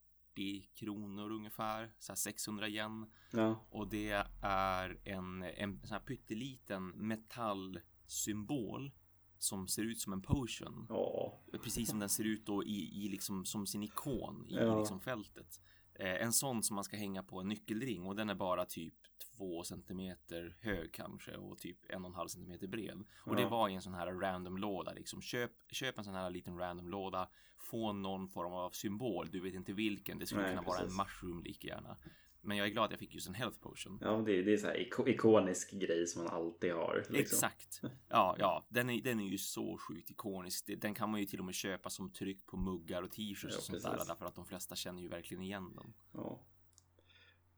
kronor 0.75 1.31
ungefär, 1.31 1.93
så 1.99 2.13
här 2.13 2.17
600 2.17 2.69
yen. 2.69 3.07
Ja. 3.31 3.67
Och 3.71 3.89
det 3.89 4.25
är 4.43 4.99
en, 5.05 5.43
en 5.43 5.81
sån 5.81 5.93
här 5.93 6.01
pytteliten 6.01 6.89
metallsymbol 6.89 8.93
som 9.39 9.69
ser 9.69 9.83
ut 9.83 10.01
som 10.01 10.13
en 10.13 10.23
potion. 10.23 10.87
Ja. 10.89 11.41
Precis 11.63 11.89
som 11.89 11.99
den 11.99 12.09
ser 12.09 12.25
ut 12.25 12.47
då 12.47 12.65
i, 12.65 13.05
i 13.05 13.09
liksom 13.09 13.45
som 13.45 13.67
sin 13.67 13.83
ikon 13.83 14.47
i 14.49 14.55
Ja. 14.55 14.79
liksom 14.79 15.01
fältet. 15.01 15.61
Eh, 15.95 16.23
en 16.23 16.33
sån 16.33 16.63
som 16.63 16.75
man 16.75 16.85
ska 16.85 16.97
hänga 16.97 17.23
på 17.23 17.41
en 17.41 17.49
nyckelring 17.49 18.07
och 18.07 18.17
den 18.17 18.31
är 18.31 18.35
bara 18.35 18.65
typ 18.65 18.95
två 19.37 19.65
centimeter 19.65 20.57
hög 20.61 20.93
kanske 20.95 21.37
och 21.37 21.59
typ 21.59 21.79
en 21.91 22.05
och 22.05 22.09
en 22.11 22.15
halv 22.15 22.29
centimeter 22.29 22.67
bred. 22.67 23.05
Och 23.27 23.37
det 23.37 23.43
Ja. 23.43 23.49
var 23.49 23.69
i 23.69 23.75
en 23.75 23.83
sån 23.83 23.95
här 23.95 24.07
random 24.07 24.57
låda 24.59 24.93
liksom. 24.93 25.23
Köp, 25.23 25.51
köp 25.71 25.99
en 25.99 26.05
sån 26.05 26.15
här 26.15 26.31
liten 26.31 26.59
random 26.59 26.89
låda. 26.89 27.29
Få 27.59 27.93
någon 27.93 28.29
form 28.29 28.53
av 28.53 28.71
symbol. 28.71 29.29
Du 29.31 29.41
vet 29.41 29.55
inte 29.55 29.73
vilken. 29.73 30.19
Det 30.19 30.27
skulle 30.27 30.43
Nej, 30.43 30.51
kunna 30.51 30.63
vara 30.63 30.79
en 30.79 30.85
precis. 30.85 30.99
mushroom 30.99 31.43
lika 31.43 31.69
gärna. 31.69 31.97
Men 32.45 32.57
jag 32.57 32.67
är 32.67 32.71
glad 32.71 32.85
att 32.85 32.91
jag 32.91 33.01
fick 33.01 33.15
just 33.15 33.29
en 33.29 33.35
health 33.35 33.61
potion. 33.61 33.99
Ja, 34.01 34.23
det, 34.27 34.43
det 34.43 34.53
är 34.53 34.57
så 34.57 34.67
här 34.67 34.75
iko- 34.75 35.09
ikonisk 35.09 35.73
grej 35.73 36.07
som 36.07 36.25
man 36.25 36.33
alltid 36.35 36.73
har. 36.73 36.97
Liksom. 36.97 37.17
Exakt. 37.17 37.81
Ja, 38.09 38.37
ja, 38.39 38.65
den 38.69 38.91
är, 38.91 39.03
den 39.03 39.21
är 39.21 39.25
ju 39.29 39.39
så 39.39 39.79
sjukt 39.79 40.11
ikonisk. 40.11 40.71
Den 40.79 40.95
kan 40.95 41.11
man 41.11 41.21
ju 41.21 41.27
till 41.27 41.39
och 41.39 41.45
med 41.45 41.55
köpa 41.55 41.91
som 41.91 42.11
tryck 42.13 42.47
på 42.47 42.57
muggar 42.57 43.03
och 43.03 43.11
t-shirts 43.11 43.43
Ja, 43.55 43.57
och 43.59 43.63
sånt 43.63 43.83
där. 43.83 43.91
precis. 43.91 44.09
Därför 44.09 44.27
att 44.27 44.35
de 44.35 44.45
flesta 44.47 44.75
känner 44.77 45.03
ju 45.03 45.09
verkligen 45.09 45.43
igen 45.43 45.75
den. 45.77 45.93
Ja. 46.13 46.41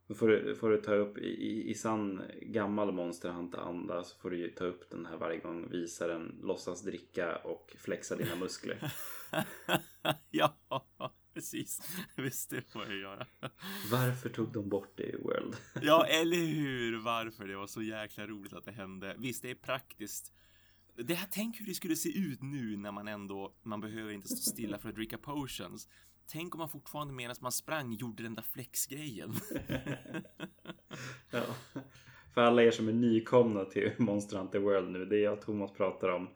Då 0.06 0.14
får 0.14 0.28
du, 0.28 0.54
får 0.56 0.70
du 0.70 0.80
ta 0.80 0.94
upp 0.94 1.18
i, 1.18 1.26
i, 1.26 1.70
i 1.70 1.74
sann 1.74 2.22
gammal 2.42 2.92
Monster 2.92 3.30
Hunter-anda 3.30 4.04
så 4.04 4.16
får 4.18 4.30
du 4.30 4.38
ju 4.38 4.50
ta 4.50 4.64
upp 4.64 4.90
den 4.90 5.06
här 5.06 5.16
varje 5.16 5.38
gång, 5.38 5.70
visa 5.70 6.06
den, 6.06 6.38
låtsas 6.42 6.82
dricka 6.82 7.36
och 7.36 7.76
flexa 7.78 8.16
dina 8.16 8.36
muskler. 8.36 8.92
ja, 10.30 10.56
precis. 11.34 11.80
Visst, 12.16 12.50
det 12.50 12.62
får 12.72 12.84
jag 12.84 12.96
göra. 12.96 13.26
Varför 13.90 14.28
tog 14.28 14.52
de 14.52 14.68
bort 14.68 14.92
det 14.96 15.02
i 15.02 15.16
World? 15.16 15.56
Ja, 15.82 16.06
eller 16.06 16.36
hur? 16.36 16.98
Varför? 16.98 17.48
Det 17.48 17.56
var 17.56 17.66
så 17.66 17.82
jäkla 17.82 18.26
roligt 18.26 18.52
att 18.52 18.64
det 18.64 18.72
hände. 18.72 19.16
Visst, 19.18 19.42
det 19.42 19.50
är 19.50 19.54
praktiskt. 19.54 20.32
Det 20.96 21.14
här, 21.14 21.28
tänk 21.30 21.60
hur 21.60 21.66
det 21.66 21.74
skulle 21.74 21.96
se 21.96 22.18
ut 22.18 22.42
nu 22.42 22.76
när 22.76 22.92
man 22.92 23.08
ändå, 23.08 23.54
man 23.62 23.80
behöver 23.80 24.12
inte 24.12 24.28
stå 24.28 24.50
stilla 24.50 24.78
för 24.78 24.88
att 24.88 24.94
dricka 24.94 25.18
potions. 25.18 25.88
Tänk 26.26 26.54
om 26.54 26.58
man 26.58 26.68
fortfarande 26.68 27.14
medan 27.14 27.36
man 27.40 27.52
sprang 27.52 27.92
gjorde 27.92 28.22
den 28.22 28.34
där 28.34 28.44
flexgrejen. 28.52 29.34
ja. 31.30 31.42
För 32.34 32.40
alla 32.40 32.62
er 32.62 32.70
som 32.70 32.88
är 32.88 32.92
nykomna 32.92 33.64
till 33.64 33.92
Monster 33.98 34.38
Hunter 34.38 34.58
World 34.58 34.90
nu, 34.90 35.04
det 35.04 35.18
jag 35.18 35.32
och 35.32 35.40
Thomas 35.40 35.72
pratar 35.72 36.08
om 36.08 36.28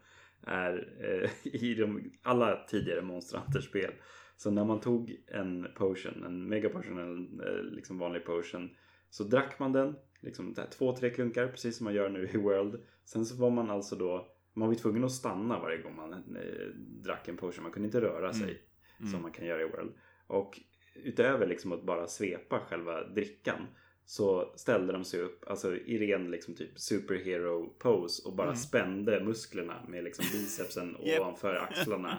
är 0.47 0.87
eh, 0.99 1.53
i 1.53 1.75
de, 1.75 2.11
alla 2.23 2.65
tidigare 2.67 3.01
Monster 3.01 3.37
Hunter-spel. 3.37 3.91
Så 4.39 4.51
när 4.51 4.65
man 4.65 4.79
tog 4.79 5.15
en 5.27 5.67
potion, 5.75 6.23
en 6.23 6.49
mega 6.49 6.69
potion 6.69 6.97
eller 6.97 7.07
en 7.11 7.41
eh, 7.47 7.63
liksom 7.63 7.99
vanlig 7.99 8.25
potion, 8.25 8.69
så 9.09 9.23
drack 9.23 9.59
man 9.59 9.71
den, 9.73 9.95
liksom 10.19 10.53
där, 10.53 10.65
två, 10.71 10.95
tre 10.95 11.09
klunkar, 11.09 11.47
precis 11.47 11.77
som 11.77 11.83
man 11.85 11.93
gör 11.93 12.09
nu 12.09 12.29
i 12.33 12.37
World. 12.37 12.81
Sen 13.05 13.25
så 13.25 13.35
var 13.35 13.49
man 13.49 13.69
alltså 13.69 13.95
då, 13.95 14.27
man 14.53 14.67
var 14.67 14.75
tvungen 14.75 15.03
att 15.03 15.11
stanna 15.11 15.59
varje 15.59 15.81
gång 15.81 15.95
man 15.95 16.13
eh, 16.13 16.67
drack 16.77 17.27
en 17.27 17.37
potion, 17.37 17.63
man 17.63 17.71
kunde 17.71 17.85
inte 17.87 18.01
röra 18.01 18.33
sig 18.33 18.61
Mm. 18.99 19.11
som 19.11 19.21
man 19.21 19.31
kan 19.31 19.45
göra 19.45 19.61
i 19.61 19.65
World. 19.65 19.91
Och 20.27 20.59
utöver 20.95 21.47
liksom 21.47 21.71
att 21.71 21.83
bara 21.83 22.07
svepa 22.07 22.59
själva 22.59 23.03
drickan 23.03 23.67
så 24.05 24.53
ställde 24.55 24.93
de 24.93 25.03
sig 25.05 25.21
upp 25.21 25.43
alltså 25.47 25.75
i 25.75 25.97
ren 25.97 26.31
liksom 26.31 26.55
typ 26.55 26.79
superhero 26.79 27.65
pose 27.79 28.27
och 28.27 28.35
bara 28.35 28.47
Mm. 28.47 28.55
spände 28.57 29.23
musklerna 29.23 29.85
med 29.87 30.03
liksom 30.03 30.25
bicepsen 30.31 30.95
ovanför 31.19 31.55
axlarna. 31.55 32.17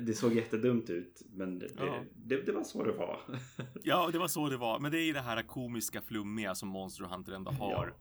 Det 0.00 0.14
såg 0.14 0.32
jättedumt 0.34 0.90
ut 0.90 1.22
men 1.30 1.58
det, 1.58 1.68
Ja. 1.76 2.04
det, 2.16 2.42
det 2.42 2.52
var 2.52 2.64
så 2.64 2.84
det 2.84 2.92
var. 2.92 3.20
Ja, 3.82 4.08
det 4.12 4.18
var 4.18 4.28
så 4.28 4.48
det 4.48 4.56
var. 4.56 4.78
Men 4.78 4.90
det 4.92 4.98
är 5.00 5.04
ju 5.04 5.12
det 5.12 5.20
här 5.20 5.42
komiska, 5.42 6.02
flummiga 6.02 6.54
som 6.54 6.68
Monster 6.68 7.04
Hunter 7.04 7.32
ändå 7.32 7.50
har 7.50 7.94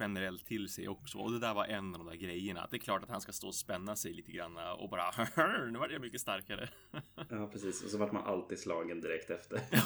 generellt 0.00 0.46
till 0.46 0.68
sig 0.68 0.88
också. 0.88 1.18
Och 1.18 1.32
det 1.32 1.38
där 1.38 1.54
var 1.54 1.64
en 1.64 1.94
av 1.94 1.98
de 1.98 2.06
där 2.06 2.16
grejerna. 2.16 2.68
Det 2.70 2.76
är 2.76 2.80
klart 2.80 3.02
att 3.02 3.08
han 3.08 3.20
ska 3.20 3.32
stå 3.32 3.46
och 3.46 3.54
spänna 3.54 3.96
sig 3.96 4.12
lite 4.12 4.32
grann 4.32 4.56
och 4.78 4.90
bara 4.90 5.10
nu 5.70 5.78
var 5.78 5.88
jag 5.88 6.00
mycket 6.00 6.20
starkare. 6.20 6.68
Ja 7.30 7.48
precis 7.52 7.84
och 7.84 7.90
så 7.90 7.98
vart 7.98 8.12
man 8.12 8.24
alltid 8.24 8.58
slagen 8.58 9.00
direkt 9.00 9.30
efter. 9.30 9.60
ja. 9.72 9.82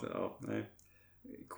Så 0.00 0.06
ja, 0.06 0.38
nej. 0.40 0.70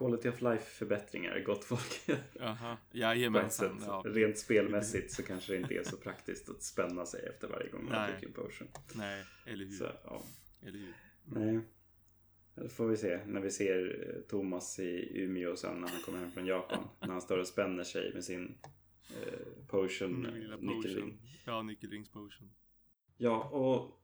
Quality 0.03 0.29
of 0.29 0.43
life 0.43 0.65
förbättringar, 0.65 1.41
gott 1.41 1.65
folk. 1.65 2.01
Jaha, 2.33 2.77
jajamensan. 2.93 3.83
Ja. 3.87 4.03
Rent 4.05 4.39
spelmässigt 4.39 5.13
så 5.13 5.23
kanske 5.23 5.53
det 5.53 5.59
inte 5.59 5.75
är 5.75 5.83
så 5.85 5.97
praktiskt 5.97 6.49
att 6.49 6.63
spänna 6.63 7.07
sig 7.07 7.27
efter 7.27 7.49
varje 7.49 7.71
gång 7.71 7.85
man 7.85 8.11
dricker 8.11 8.27
en 8.27 8.33
potion. 8.33 8.69
Nej, 8.95 9.25
eller 9.47 9.65
hur? 9.65 9.73
Så, 9.73 9.85
ja. 10.05 10.23
Eller 10.63 10.79
hur? 10.79 10.95
Nej. 11.25 11.61
Det 12.55 12.69
får 12.69 12.87
vi 12.87 12.97
se 12.97 13.21
när 13.27 13.41
vi 13.41 13.51
ser 13.51 14.09
eh, 14.09 14.23
Thomas 14.29 14.79
i 14.79 15.23
Umeå 15.23 15.57
sen 15.57 15.81
när 15.81 15.89
han 15.89 16.03
kommer 16.03 16.19
hem 16.19 16.33
från 16.33 16.47
Japan. 16.47 16.89
när 17.01 17.09
han 17.09 17.21
står 17.21 17.39
och 17.39 17.47
spänner 17.47 17.85
sig 17.85 18.15
med 18.15 18.25
sin 18.25 18.59
eh, 19.11 19.67
potion 19.67 20.23
lilla 20.23 20.57
nyckelring. 20.57 21.19
Ja, 21.45 21.63
nyckelringspotion. 21.63 22.51
Ja, 23.17 23.45
och 23.45 24.02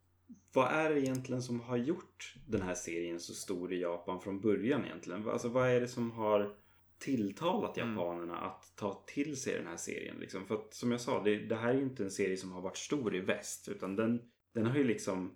vad 0.53 0.73
är 0.73 0.91
det 0.91 1.01
egentligen 1.01 1.43
som 1.43 1.61
har 1.61 1.77
gjort 1.77 2.35
den 2.47 2.63
här 2.63 2.75
serien 2.75 3.21
så 3.21 3.35
stor 3.35 3.73
i 3.73 3.81
Japan 3.81 4.21
från 4.21 4.41
början 4.41 4.85
egentligen? 4.85 5.29
Alltså 5.29 5.49
vad 5.49 5.69
är 5.69 5.81
det 5.81 5.89
som 5.89 6.11
har 6.11 6.55
tilltalat 6.99 7.79
Mm. 7.79 7.91
japanerna 7.95 8.39
att 8.39 8.73
ta 8.77 9.05
till 9.07 9.37
sig 9.37 9.55
den 9.55 9.67
här 9.67 9.77
serien? 9.77 10.17
Liksom? 10.21 10.47
För 10.47 10.55
att 10.55 10.75
som 10.75 10.91
jag 10.91 11.01
sa, 11.01 11.23
det, 11.23 11.39
det 11.39 11.57
här 11.57 11.69
är 11.71 11.75
ju 11.77 11.83
inte 11.83 12.05
en 12.05 12.11
serie 12.11 12.37
som 12.37 12.53
har 12.53 12.61
varit 12.61 12.77
stor 12.77 13.15
i 13.17 13.21
väst 13.21 13.69
utan 13.69 13.97
den, 13.97 14.23
den 14.53 14.67
har 14.67 14.77
ju 14.79 14.85
liksom 14.85 15.35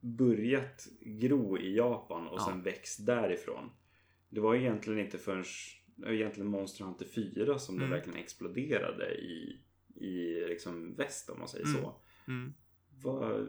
börjat 0.00 0.86
gro 1.00 1.58
i 1.58 1.76
Japan 1.76 2.26
och 2.28 2.38
Ja. 2.40 2.46
sen 2.50 2.62
växt 2.62 3.06
därifrån. 3.06 3.70
Det 4.28 4.40
var 4.40 4.54
egentligen 4.54 4.98
inte 5.00 5.18
förrän 5.18 5.44
det 5.96 6.14
egentligen 6.14 6.48
Monster 6.50 6.84
Hunter 6.84 7.04
4 7.06 7.58
som 7.58 7.78
det 7.78 7.84
Mm. 7.84 7.96
verkligen 7.98 8.18
exploderade 8.18 9.14
i, 9.14 9.60
i 9.94 10.40
liksom 10.48 10.94
väst 10.94 11.30
om 11.30 11.38
man 11.38 11.48
säger 11.48 11.66
Mm. 11.66 11.82
så. 11.82 11.94
Mm. 12.28 12.52
Vad, 13.02 13.48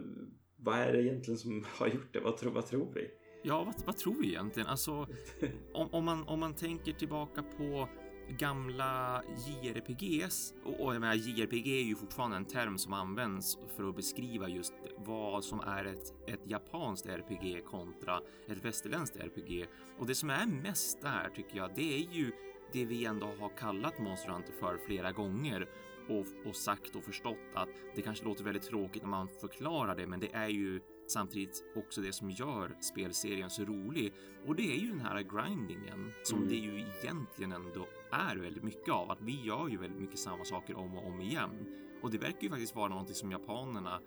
vad 0.64 0.78
är 0.78 0.92
det 0.92 1.02
egentligen 1.02 1.38
som 1.38 1.64
har 1.78 1.86
gjort 1.86 2.12
det? 2.12 2.20
Vad, 2.20 2.36
tro, 2.36 2.50
vad 2.50 2.66
tror 2.66 2.88
vi? 2.94 3.10
Ja, 3.42 3.64
vad, 3.64 3.74
vad 3.86 3.96
tror 3.96 4.14
vi 4.20 4.28
egentligen? 4.28 4.68
Alltså, 4.68 4.92
om, 5.72 5.88
om, 5.92 6.04
man, 6.04 6.28
om 6.28 6.40
man 6.40 6.54
tänker 6.54 6.92
tillbaka 6.92 7.42
på 7.42 7.88
gamla 8.28 9.22
JRPGs 9.46 10.54
och, 10.64 10.80
och 10.80 10.94
jag 10.94 11.00
menar 11.00 11.14
JRPG 11.14 11.80
är 11.80 11.84
ju 11.84 11.94
fortfarande 11.94 12.36
en 12.36 12.44
term 12.44 12.78
som 12.78 12.92
används 12.92 13.58
för 13.76 13.88
att 13.88 13.96
beskriva 13.96 14.48
just 14.48 14.72
vad 14.96 15.44
som 15.44 15.60
är 15.60 15.84
ett, 15.84 16.12
ett 16.26 16.40
japanskt 16.44 17.06
RPG 17.06 17.64
kontra 17.64 18.20
ett 18.48 18.64
västerländskt 18.64 19.16
RPG. 19.16 19.66
Och 19.98 20.06
det 20.06 20.14
som 20.14 20.30
är 20.30 20.46
mest 20.46 21.02
där 21.02 21.30
tycker 21.34 21.56
jag, 21.56 21.70
det 21.74 21.94
är 21.94 22.12
ju 22.12 22.32
det 22.72 22.84
vi 22.84 23.04
ändå 23.04 23.26
har 23.26 23.48
kallat 23.48 23.98
Monster 23.98 24.28
Hunter 24.30 24.52
för 24.52 24.78
flera 24.86 25.12
gånger 25.12 25.68
och, 26.08 26.48
och 26.48 26.56
sagt 26.56 26.96
och 26.96 27.04
förstått 27.04 27.38
att 27.54 27.68
det 27.94 28.02
kanske 28.02 28.24
låter 28.24 28.44
väldigt 28.44 28.62
tråkigt 28.62 29.02
när 29.02 29.10
man 29.10 29.28
förklarar 29.28 29.96
det, 29.96 30.06
men 30.06 30.20
det 30.20 30.32
är 30.34 30.48
ju 30.48 30.80
samtidigt 31.06 31.64
också 31.76 32.00
det 32.00 32.12
som 32.12 32.30
gör 32.30 32.76
spelserien 32.80 33.50
så 33.50 33.64
rolig. 33.64 34.12
Och 34.46 34.56
det 34.56 34.72
är 34.72 34.76
ju 34.76 34.88
den 34.88 35.00
här 35.00 35.22
grindingen 35.22 36.12
som 36.22 36.38
Mm. 36.38 36.48
det 36.48 36.56
ju 36.56 36.80
egentligen 37.02 37.52
ändå 37.52 37.86
är 38.10 38.36
väldigt 38.36 38.62
mycket 38.62 38.88
av. 38.94 39.10
Att 39.10 39.20
vi 39.22 39.40
gör 39.42 39.68
ju 39.68 39.76
väldigt 39.76 40.00
mycket 40.00 40.18
samma 40.18 40.44
saker 40.44 40.76
om 40.76 40.96
och 40.98 41.06
om 41.06 41.20
igen. 41.20 41.66
Och 42.02 42.10
det 42.10 42.18
verkar 42.18 42.42
ju 42.42 42.48
faktiskt 42.50 42.74
vara 42.76 42.88
någonting 42.88 43.14
som 43.14 43.30
japanerna 43.30 44.00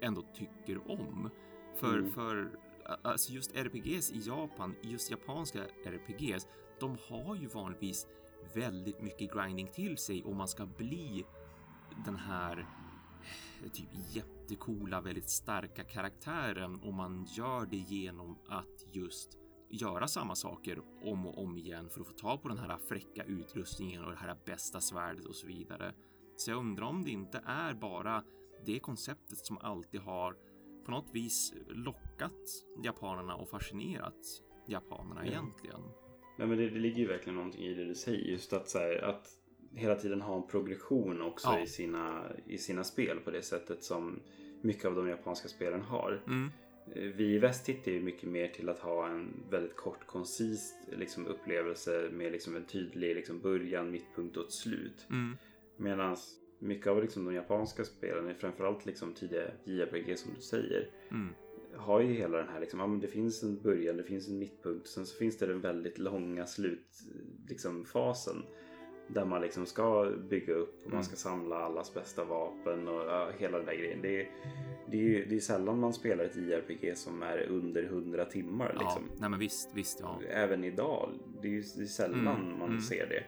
ändå 0.00 0.22
tycker 0.34 0.90
om. 0.90 1.30
För, 1.74 1.98
Mm. 1.98 2.10
för 2.10 2.50
alltså 3.02 3.32
just 3.32 3.56
RPGs 3.56 4.12
i 4.12 4.18
Japan, 4.18 4.74
just 4.82 5.10
japanska 5.10 5.60
RPGs, 5.84 6.48
de 6.80 6.96
har 7.08 7.36
ju 7.36 7.46
vanligtvis 7.46 8.06
väldigt 8.54 9.02
mycket 9.02 9.32
grinding 9.32 9.66
till 9.66 9.96
sig 9.98 10.24
om 10.24 10.36
man 10.36 10.48
ska 10.48 10.66
bli 10.66 11.24
den 12.04 12.16
här 12.16 12.66
eh, 13.64 13.70
typ 13.70 13.88
jättekola, 14.10 15.00
väldigt 15.00 15.30
starka 15.30 15.84
karaktären 15.84 16.80
och 16.80 16.94
man 16.94 17.24
gör 17.36 17.66
det 17.66 17.76
genom 17.76 18.38
att 18.48 18.84
just 18.92 19.38
göra 19.70 20.08
samma 20.08 20.34
saker 20.34 20.80
om 21.02 21.26
och 21.26 21.42
om 21.42 21.58
igen 21.58 21.90
för 21.90 22.00
att 22.00 22.06
få 22.06 22.12
tag 22.12 22.42
på 22.42 22.48
den 22.48 22.58
här 22.58 22.78
fräcka 22.88 23.24
utrustningen 23.24 24.04
och 24.04 24.10
det 24.10 24.16
här 24.16 24.36
bästa 24.46 24.80
svärdet 24.80 25.24
och 25.26 25.34
så 25.34 25.46
vidare. 25.46 25.94
Så 26.36 26.50
jag 26.50 26.58
undrar 26.58 26.84
om 26.86 27.04
det 27.04 27.10
inte 27.10 27.42
är 27.46 27.74
bara 27.74 28.24
det 28.66 28.78
konceptet 28.78 29.38
som 29.38 29.58
alltid 29.58 30.00
har 30.00 30.36
på 30.84 30.90
något 30.90 31.10
vis 31.12 31.54
lockat 31.68 32.32
japanerna 32.82 33.34
och 33.34 33.48
fascinerat 33.48 34.42
japanerna 34.66 35.20
Ja. 35.26 35.30
egentligen. 35.32 35.80
Nej, 36.38 36.48
men 36.48 36.58
det, 36.58 36.70
det 36.70 36.78
ligger 36.78 36.98
ju 36.98 37.06
verkligen 37.06 37.36
någonting 37.36 37.64
i 37.64 37.74
det 37.74 37.84
du 37.84 37.94
säger. 37.94 38.24
Just 38.24 38.52
att, 38.52 38.68
så 38.68 38.78
här, 38.78 39.04
att 39.04 39.28
hela 39.76 39.94
tiden 39.94 40.20
ha 40.20 40.36
en 40.36 40.46
progression 40.46 41.22
också 41.22 41.48
Ja. 41.48 41.60
i, 41.62 41.66
sina, 41.66 42.22
i 42.46 42.58
sina 42.58 42.84
spel 42.84 43.20
på 43.20 43.30
det 43.30 43.42
sättet 43.42 43.82
som 43.84 44.20
mycket 44.60 44.84
av 44.84 44.94
de 44.94 45.08
japanska 45.08 45.48
spelen 45.48 45.80
har. 45.80 46.22
Mm. 46.26 46.48
eh, 46.94 47.02
vi 47.16 47.24
i 47.34 47.38
väst 47.38 47.64
tittar 47.66 47.92
ju 47.92 48.00
mycket 48.02 48.28
mer 48.28 48.48
till 48.48 48.68
att 48.68 48.78
ha 48.78 49.08
en 49.08 49.44
väldigt 49.50 49.76
kort 49.76 50.06
koncis 50.06 50.74
liksom, 50.98 51.26
upplevelse 51.26 52.08
med 52.12 52.32
liksom, 52.32 52.56
en 52.56 52.64
tydlig 52.64 53.16
liksom, 53.16 53.40
början, 53.40 53.90
mittpunkt 53.90 54.36
och 54.36 54.44
ett 54.44 54.52
slut. 54.52 55.06
Mm. 55.10 55.36
Medan 55.76 56.16
mycket 56.58 56.86
av 56.86 57.02
liksom, 57.02 57.24
de 57.24 57.34
japanska 57.34 57.84
spelen, 57.84 58.34
framförallt 58.34 58.86
liksom, 58.86 59.12
tidiga 59.14 59.42
JRPG 59.64 60.16
som 60.18 60.34
du 60.34 60.40
säger, 60.40 60.90
Mm. 61.10 61.34
har 61.76 62.00
ju 62.00 62.12
hela 62.12 62.38
den 62.38 62.48
här 62.48 62.60
liksom, 62.60 62.80
ja, 62.80 62.86
men 62.86 63.00
det 63.00 63.08
finns 63.08 63.42
en 63.42 63.62
början, 63.62 63.96
det 63.96 64.04
finns 64.04 64.28
en 64.28 64.38
mittpunkt, 64.38 64.88
sen 64.88 65.06
så 65.06 65.16
finns 65.16 65.38
det 65.38 65.46
den 65.46 65.60
väldigt 65.60 65.98
långa 65.98 66.46
slutfasen. 66.46 67.46
Liksom, 67.48 67.84
fasen. 67.84 68.42
Där 69.08 69.24
man 69.24 69.40
liksom 69.40 69.66
ska 69.66 70.12
bygga 70.30 70.54
upp 70.54 70.74
och 70.80 70.86
Mm. 70.86 70.94
man 70.96 71.04
ska 71.04 71.16
samla 71.16 71.56
allas 71.56 71.94
bästa 71.94 72.24
vapen 72.24 72.88
och 72.88 73.00
ja, 73.06 73.28
hela 73.38 73.56
den 73.56 73.66
där 73.66 73.74
grejen. 73.74 73.98
Det 74.02 74.20
är, 74.20 74.28
det 74.86 74.96
är 74.96 75.02
ju 75.02 75.24
det 75.24 75.36
är 75.36 75.40
sällan 75.40 75.80
man 75.80 75.92
spelar 75.92 76.24
ett 76.24 76.36
JRPG 76.36 76.96
som 76.96 77.22
är 77.22 77.46
under 77.48 77.82
100 77.82 78.24
timmar. 78.24 78.72
Ja, 78.74 78.80
Liksom. 78.80 79.02
nej 79.20 79.30
men 79.30 79.38
visst, 79.38 79.70
visst 79.74 80.00
ja. 80.02 80.20
Även 80.30 80.64
idag. 80.64 81.10
Det 81.42 81.48
är 81.48 81.52
ju 81.52 81.62
det 81.76 81.82
är 81.82 81.86
sällan 81.86 82.18
Mm, 82.40 82.58
man 82.58 82.68
mm. 82.68 82.80
ser 82.80 83.06
det. 83.06 83.24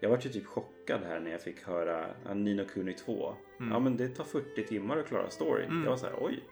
Jag 0.00 0.10
var 0.10 0.18
ju 0.22 0.30
typ 0.30 0.46
chockad 0.46 1.00
här 1.02 1.20
när 1.20 1.30
jag 1.30 1.42
fick 1.42 1.62
höra 1.62 2.06
ja, 2.24 2.34
Nino 2.34 2.64
Kuni 2.64 2.92
2. 2.94 3.34
Mm. 3.60 3.72
Ja 3.72 3.78
men 3.78 3.96
det 3.96 4.08
tar 4.08 4.24
40 4.24 4.64
timmar 4.66 4.96
att 4.96 5.06
klara 5.06 5.30
storyn. 5.30 5.70
Mm. 5.70 5.82
Jag 5.82 5.90
var 5.90 5.96
så 5.96 6.06
här, 6.06 6.14
oj. 6.20 6.44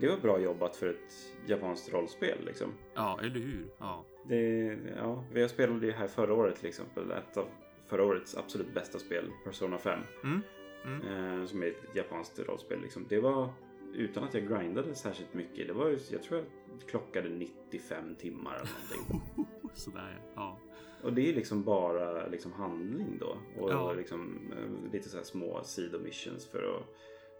Det 0.00 0.08
var 0.08 0.16
bra 0.16 0.38
jobbat 0.40 0.76
för 0.76 0.88
ett 0.88 1.12
japanskt 1.46 1.92
rollspel 1.92 2.38
liksom. 2.46 2.72
Ja, 2.94 3.18
eller 3.20 3.30
hur? 3.40 3.66
Ja. 3.78 4.04
Det, 4.28 4.78
ja, 4.96 5.24
jag 5.34 5.50
spelade 5.50 5.86
ju 5.86 5.92
här 5.92 6.06
förra 6.06 6.34
året 6.34 6.56
till 6.56 6.68
exempel. 6.68 7.10
Ett 7.10 7.36
av 7.36 7.46
förra 7.94 8.04
årets 8.06 8.36
absolut 8.36 8.74
bästa 8.74 8.98
spel, 8.98 9.30
Persona 9.44 9.78
5. 9.78 9.98
Mm. 10.24 10.40
Mm. 10.84 11.00
Eh, 11.40 11.46
som 11.46 11.62
är 11.62 11.66
ett 11.66 11.82
japanskt 11.94 12.38
rollspel. 12.38 12.80
Liksom. 12.80 13.06
Det 13.08 13.20
var 13.20 13.48
utan 13.94 14.24
att 14.24 14.34
jag 14.34 14.48
grindade 14.48 14.94
särskilt 14.94 15.34
mycket. 15.34 15.66
Det 15.66 15.72
var, 15.72 15.88
jag 16.12 16.22
tror 16.22 16.38
jag 16.40 16.88
klockade 16.88 17.28
95 17.28 18.14
timmar 18.14 18.54
eller 18.54 18.70
någonting. 19.06 19.46
Sådär 19.74 20.20
ja. 20.34 20.58
Och 21.02 21.12
det 21.12 21.30
är 21.30 21.34
liksom 21.34 21.62
bara 21.64 22.26
liksom 22.26 22.52
handling 22.52 23.18
då. 23.20 23.36
Och 23.60 23.70
Ja. 23.70 23.92
liksom, 23.92 24.52
eh, 24.52 24.92
lite 24.92 25.08
så 25.08 25.22
små 25.24 25.62
sidomissions 25.64 26.46
för 26.46 26.76
att 26.76 26.82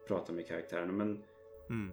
prata 0.08 0.32
med 0.32 0.46
karaktärerna. 0.48 0.92
Men 0.92 1.22
Mm. 1.70 1.92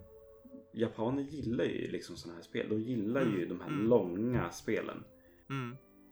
japaner 0.71 1.23
gillar 1.23 1.65
ju 1.65 1.87
liksom 1.91 2.15
sådana 2.15 2.35
här 2.35 2.43
spel. 2.43 2.69
De 2.69 2.79
gillar 2.79 3.21
ju 3.21 3.35
Mm, 3.43 3.49
de 3.49 3.61
här 3.61 3.67
mm. 3.69 3.87
långa 3.87 4.49
spelen. 4.49 5.03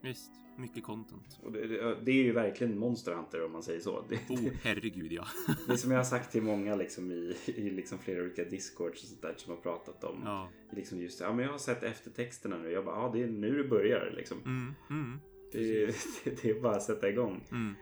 Visst, 0.01 0.31
mycket 0.57 0.83
content. 0.83 1.39
Och 1.43 1.51
det, 1.51 1.67
det, 1.67 1.97
det 2.03 2.11
är 2.11 2.23
ju 2.23 2.31
verkligen 2.31 2.79
Monster 2.79 3.13
Hunter 3.13 3.45
om 3.45 3.51
man 3.51 3.63
säger 3.63 3.79
så. 3.79 4.05
Det, 4.09 4.15
Oh, 4.29 4.39
herregud 4.63 5.11
ja. 5.11 5.25
det 5.67 5.73
är 5.73 5.77
som 5.77 5.91
jag 5.91 5.97
har 5.99 6.03
sagt 6.03 6.31
till 6.31 6.41
många 6.43 6.75
liksom 6.75 7.11
i, 7.11 7.35
i 7.45 7.69
liksom 7.69 7.99
flera 7.99 8.21
olika 8.23 8.43
discords 8.43 9.03
och 9.03 9.09
sånt 9.09 9.21
där 9.21 9.33
som 9.37 9.53
har 9.55 9.61
pratat 9.61 10.03
om. 10.03 10.21
Ja. 10.25 10.49
Liksom 10.71 10.99
just 11.01 11.19
det, 11.19 11.25
ja 11.25 11.33
men 11.33 11.45
jag 11.45 11.51
har 11.51 11.59
sett 11.59 11.83
eftertexterna 11.83 12.57
nu. 12.57 12.71
Jag 12.71 12.85
bara, 12.85 12.95
ja 12.95 13.09
det 13.13 13.23
är 13.23 13.27
nu 13.27 13.63
det 13.63 13.69
börjar 13.69 14.13
liksom. 14.17 14.37
Mm. 14.45 14.73
Mm. 14.89 15.19
Det, 15.51 15.83
är- 15.83 15.95
det 16.41 16.49
är 16.49 16.61
bara 16.61 16.75
att 16.75 16.83
sätta 16.83 17.09
igång. 17.09 17.43
Mm. 17.51 17.75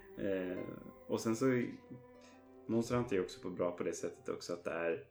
Eh, 0.52 0.58
och 1.08 1.20
sen 1.22 1.36
så 1.36 1.64
Monster 2.68 2.96
Hunter 2.96 3.16
är 3.16 3.22
också 3.22 3.42
på 3.42 3.50
bra 3.50 3.72
på 3.72 3.84
det 3.84 3.94
sättet 3.94 4.30
också 4.30 4.54
att 4.54 4.64
det 4.64 4.72
är 4.72 5.04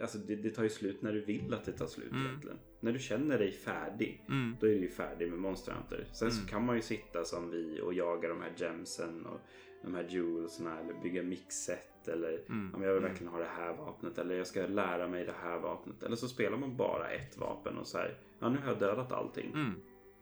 Alltså 0.00 0.18
det, 0.18 0.36
det 0.36 0.50
tar 0.50 0.62
ju 0.62 0.68
slut 0.68 1.02
när 1.02 1.12
du 1.12 1.20
vill 1.20 1.54
att 1.54 1.64
det 1.64 1.72
tar 1.72 1.86
slut 1.86 2.10
Mm. 2.12 2.26
egentligen. 2.26 2.58
När 2.80 2.92
du 2.92 2.98
känner 2.98 3.38
dig 3.38 3.52
färdig 3.52 4.24
Mm. 4.28 4.56
då 4.60 4.66
är 4.66 4.70
du 4.70 4.78
ju 4.80 4.88
färdig 4.88 5.30
med 5.30 5.38
Monster 5.38 5.72
Hunter. 5.72 6.06
Sen 6.12 6.30
så 6.30 6.38
Mm. 6.38 6.48
kan 6.48 6.66
man 6.66 6.76
ju 6.76 6.82
sitta 6.82 7.24
som 7.24 7.50
vi 7.50 7.80
och 7.80 7.94
jaga 7.94 8.28
de 8.28 8.40
här 8.40 8.52
gemsen 8.56 9.26
och 9.26 9.40
de 9.82 9.94
här 9.94 10.06
jewelsna 10.08 10.80
eller 10.80 10.94
bygga 11.02 11.22
mixset 11.22 12.08
eller 12.08 12.28
Mm. 12.48 12.70
jag 12.72 12.78
vill 12.80 12.88
Mm. 12.88 13.02
verkligen 13.02 13.32
ha 13.32 13.38
det 13.38 13.44
här 13.56 13.76
vapnet 13.76 14.18
eller 14.18 14.34
jag 14.34 14.46
ska 14.46 14.66
lära 14.66 15.08
mig 15.08 15.24
det 15.24 15.34
här 15.42 15.58
vapnet. 15.58 16.02
Eller 16.02 16.16
så 16.16 16.28
spelar 16.28 16.58
man 16.58 16.76
bara 16.76 17.08
ett 17.10 17.36
vapen 17.38 17.78
och 17.78 17.86
så 17.86 17.98
här, 17.98 18.18
ja 18.38 18.48
nu 18.48 18.58
har 18.58 18.68
jag 18.68 18.78
dödat 18.78 19.12
allting. 19.12 19.50
Mm. 19.54 19.72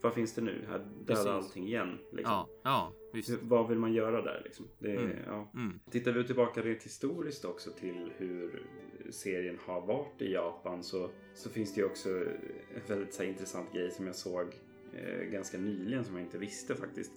Vad 0.02 0.14
finns 0.14 0.34
det 0.34 0.40
nu? 0.42 0.64
Jag 0.70 0.80
dödar 0.80 1.04
Precis. 1.06 1.26
allting 1.26 1.66
igen. 1.66 1.98
Liksom. 2.12 2.32
Ja, 2.32 2.48
ja, 2.64 2.92
visst. 3.12 3.42
Vad 3.42 3.68
vill 3.68 3.78
man 3.78 3.92
göra 3.92 4.22
där 4.22 4.40
liksom? 4.44 4.66
Det, 4.78 4.96
Mm. 4.96 5.16
ja. 5.26 5.50
Mm. 5.54 5.80
Tittar 5.90 6.12
vi 6.12 6.24
tillbaka 6.24 6.62
rent 6.62 6.82
historiskt 6.82 7.44
också 7.44 7.70
till 7.70 8.12
hur 8.16 8.66
serien 9.12 9.58
har 9.66 9.80
varit 9.80 10.22
i 10.22 10.32
Japan 10.32 10.82
så, 10.82 11.10
så 11.34 11.50
finns 11.50 11.74
det 11.74 11.80
ju 11.80 11.86
också 11.86 12.08
en 12.08 12.82
väldigt 12.88 13.18
här, 13.18 13.26
intressant 13.26 13.72
grej 13.72 13.90
som 13.90 14.06
jag 14.06 14.14
såg 14.14 14.46
eh, 14.94 15.20
ganska 15.24 15.58
nyligen 15.58 16.04
som 16.04 16.16
jag 16.16 16.24
inte 16.24 16.38
visste 16.38 16.74
faktiskt. 16.74 17.12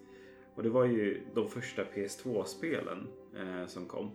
Och 0.55 0.63
det 0.63 0.69
var 0.69 0.85
ju 0.85 1.21
de 1.35 1.49
första 1.49 1.83
PS2-spelen 1.83 3.07
eh, 3.37 3.65
som 3.67 3.85
kom. 3.85 4.11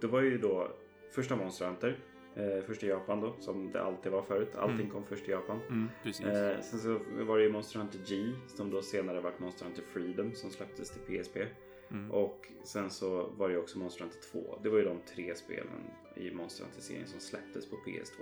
Det 0.00 0.06
var 0.06 0.20
ju 0.20 0.38
då 0.38 0.68
första 1.10 1.36
Monster 1.36 1.66
Hunter, 1.66 1.98
eh, 2.34 2.64
först 2.66 2.82
i 2.84 2.86
Japan 2.88 3.20
då, 3.20 3.34
som 3.38 3.72
det 3.72 3.82
alltid 3.82 4.12
var 4.12 4.22
förut. 4.22 4.56
Allting 4.56 4.76
Mm. 4.80 4.90
kom 4.90 5.04
först 5.04 5.28
i 5.28 5.30
Japan. 5.30 5.60
Mm. 5.68 5.88
Eh, 6.54 6.60
sen 6.60 6.78
så 6.78 7.00
var 7.24 7.38
det 7.38 7.44
ju 7.44 7.52
Monster 7.52 7.78
Hunter 7.78 7.98
G 8.06 8.32
som 8.46 8.70
då 8.70 8.82
senare 8.82 9.20
vart 9.20 9.38
Monster 9.38 9.64
Hunter 9.64 9.82
Freedom 9.82 10.34
som 10.34 10.50
släpptes 10.50 10.90
till 10.90 11.00
PSP. 11.22 11.36
Mm. 11.90 12.10
Och 12.10 12.52
sen 12.64 12.90
så 12.90 13.26
var 13.36 13.48
det 13.48 13.54
ju 13.54 13.60
också 13.60 13.78
Monster 13.78 14.00
Hunter 14.02 14.20
2. 14.32 14.58
Det 14.62 14.68
var 14.68 14.78
ju 14.78 14.84
de 14.84 14.98
tre 15.14 15.34
spelen 15.34 15.90
i 16.16 16.30
Monster 16.34 16.64
Hunter-serien 16.64 17.06
som 17.06 17.20
släpptes 17.20 17.70
på 17.70 17.76
PS2. 17.76 18.20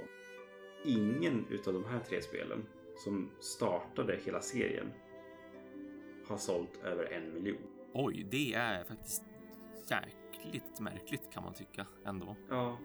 Ingen 0.84 1.46
utav 1.50 1.74
de 1.74 1.84
här 1.84 2.00
tre 2.00 2.22
spelen 2.22 2.66
som 2.96 3.30
startade 3.40 4.20
hela 4.24 4.40
serien 4.40 4.92
har 6.26 6.36
sålt 6.36 6.82
över 6.84 7.04
en 7.04 7.34
miljon. 7.34 7.62
Oj, 7.92 8.26
det 8.30 8.54
är 8.54 8.84
faktiskt 8.84 9.22
jäkligt 9.90 10.80
märkligt 10.80 11.30
kan 11.32 11.42
man 11.42 11.54
tycka 11.54 11.86
ändå. 12.04 12.36
Ja. 12.50 12.78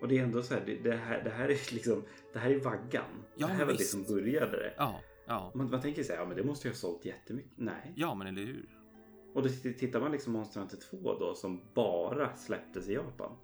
Och 0.00 0.08
det 0.08 0.18
är 0.18 0.22
ändå 0.22 0.42
så 0.42 0.54
här, 0.54 0.62
det, 0.66 0.74
det 0.74 0.96
här, 0.96 1.24
det 1.24 1.30
här 1.30 1.44
är 1.44 1.74
liksom, 1.74 2.02
det 2.32 2.38
här 2.38 2.50
är 2.50 2.60
vaggan. 2.60 3.24
Ja, 3.36 3.46
det 3.46 3.52
här 3.52 3.64
var 3.64 3.72
det 3.72 3.78
visst. 3.78 3.90
som 3.90 4.02
började 4.02 4.56
det. 4.56 4.74
Ja, 4.76 5.00
ja. 5.26 5.52
Man, 5.54 5.70
man 5.70 5.80
tänker 5.80 6.02
sig, 6.02 6.16
ja 6.16 6.24
men 6.24 6.36
det 6.36 6.44
måste 6.44 6.68
ju 6.68 6.72
ha 6.72 6.76
sålt 6.76 7.04
jättemycket. 7.04 7.52
Nej. 7.56 7.92
Ja, 7.96 8.14
men 8.14 8.26
eller 8.26 8.42
hur? 8.42 8.78
Och 9.34 9.42
då 9.42 9.48
tittar 9.48 10.00
man 10.00 10.12
liksom 10.12 10.32
Monster 10.32 10.60
Hunter 10.60 10.76
2 10.76 11.18
då 11.18 11.34
som 11.34 11.60
bara 11.74 12.36
släpptes 12.36 12.88
i 12.88 12.94
Japan. 12.94 13.36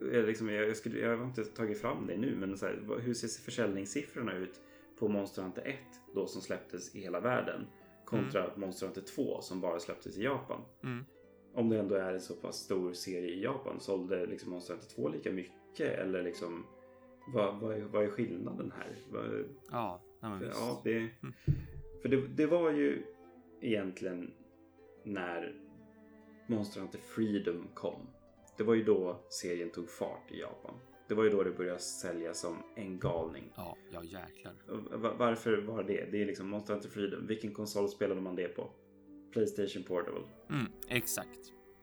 Jag, 0.00 0.24
liksom, 0.26 0.48
jag, 0.48 0.76
skulle, 0.76 0.98
jag 0.98 1.16
har 1.16 1.24
inte 1.24 1.44
tagit 1.44 1.80
fram 1.80 2.06
det 2.06 2.16
nu 2.16 2.36
men 2.36 2.58
så 2.58 2.66
här, 2.66 3.00
hur 3.00 3.14
ser 3.14 3.42
försäljningssiffrorna 3.42 4.36
ut 4.36 4.60
på 4.98 5.08
Monster 5.08 5.42
Hunter 5.42 5.62
1 5.66 5.76
då 6.14 6.26
som 6.26 6.42
släpptes 6.42 6.94
i 6.94 7.00
hela 7.00 7.20
världen 7.20 7.66
kontra 8.04 8.50
Monster 8.56 8.86
Hunter 8.86 9.02
2 9.02 9.40
som 9.40 9.60
bara 9.60 9.80
släpptes 9.80 10.18
i 10.18 10.22
Japan. 10.22 10.60
Mm. 10.82 11.04
Om 11.54 11.68
det 11.68 11.78
ändå 11.78 11.94
är 11.94 12.12
en 12.12 12.20
så 12.20 12.34
pass 12.34 12.56
stor 12.56 12.92
serie 12.92 13.30
i 13.30 13.42
Japan 13.42 13.80
sålde 13.80 14.26
liksom 14.26 14.50
Monster 14.50 14.74
Hunter 14.74 14.88
2 14.88 15.08
lika 15.08 15.32
mycket 15.32 15.98
eller 15.98 16.22
liksom 16.22 16.66
vad, 17.34 17.60
vad, 17.60 17.74
är, 17.76 17.80
vad 17.80 18.04
är 18.04 18.08
skillnaden 18.08 18.72
här? 18.76 18.96
Vad, 19.10 19.44
Ja, 19.70 20.02
för, 20.20 20.46
ja, 20.46 20.80
det, 20.84 20.96
Mm. 20.96 21.10
för 22.02 22.08
det, 22.08 22.26
det 22.26 22.46
var 22.46 22.70
ju 22.70 23.02
egentligen 23.60 24.30
när 25.02 25.54
Monster 26.46 26.80
Hunter 26.80 26.98
Freedom 26.98 27.68
kom. 27.74 28.06
Det 28.62 28.66
var 28.66 28.74
ju 28.74 28.84
då 28.84 29.20
serien 29.28 29.70
tog 29.70 29.90
fart 29.90 30.30
i 30.30 30.40
Japan. 30.40 30.74
Det 31.08 31.14
var 31.14 31.24
ju 31.24 31.30
då 31.30 31.42
det 31.42 31.50
började 31.50 31.78
säljas 31.78 32.40
som 32.40 32.56
en 32.76 32.98
galning. 32.98 33.52
Ja, 33.56 33.76
ja 33.90 34.02
jäklar. 34.04 34.54
Varför 35.18 35.56
var 35.56 35.82
det? 35.82 36.08
Det 36.10 36.22
är 36.22 36.26
liksom 36.26 36.48
Monster 36.48 36.72
Hunter 36.72 36.88
Freedom. 36.88 37.26
Vilken 37.26 37.54
konsol 37.54 37.88
spelade 37.88 38.20
man 38.20 38.36
det 38.36 38.48
på? 38.48 38.70
Playstation 39.32 39.82
Portable. 39.82 40.22
Mm, 40.50 40.72
exakt. 40.88 41.38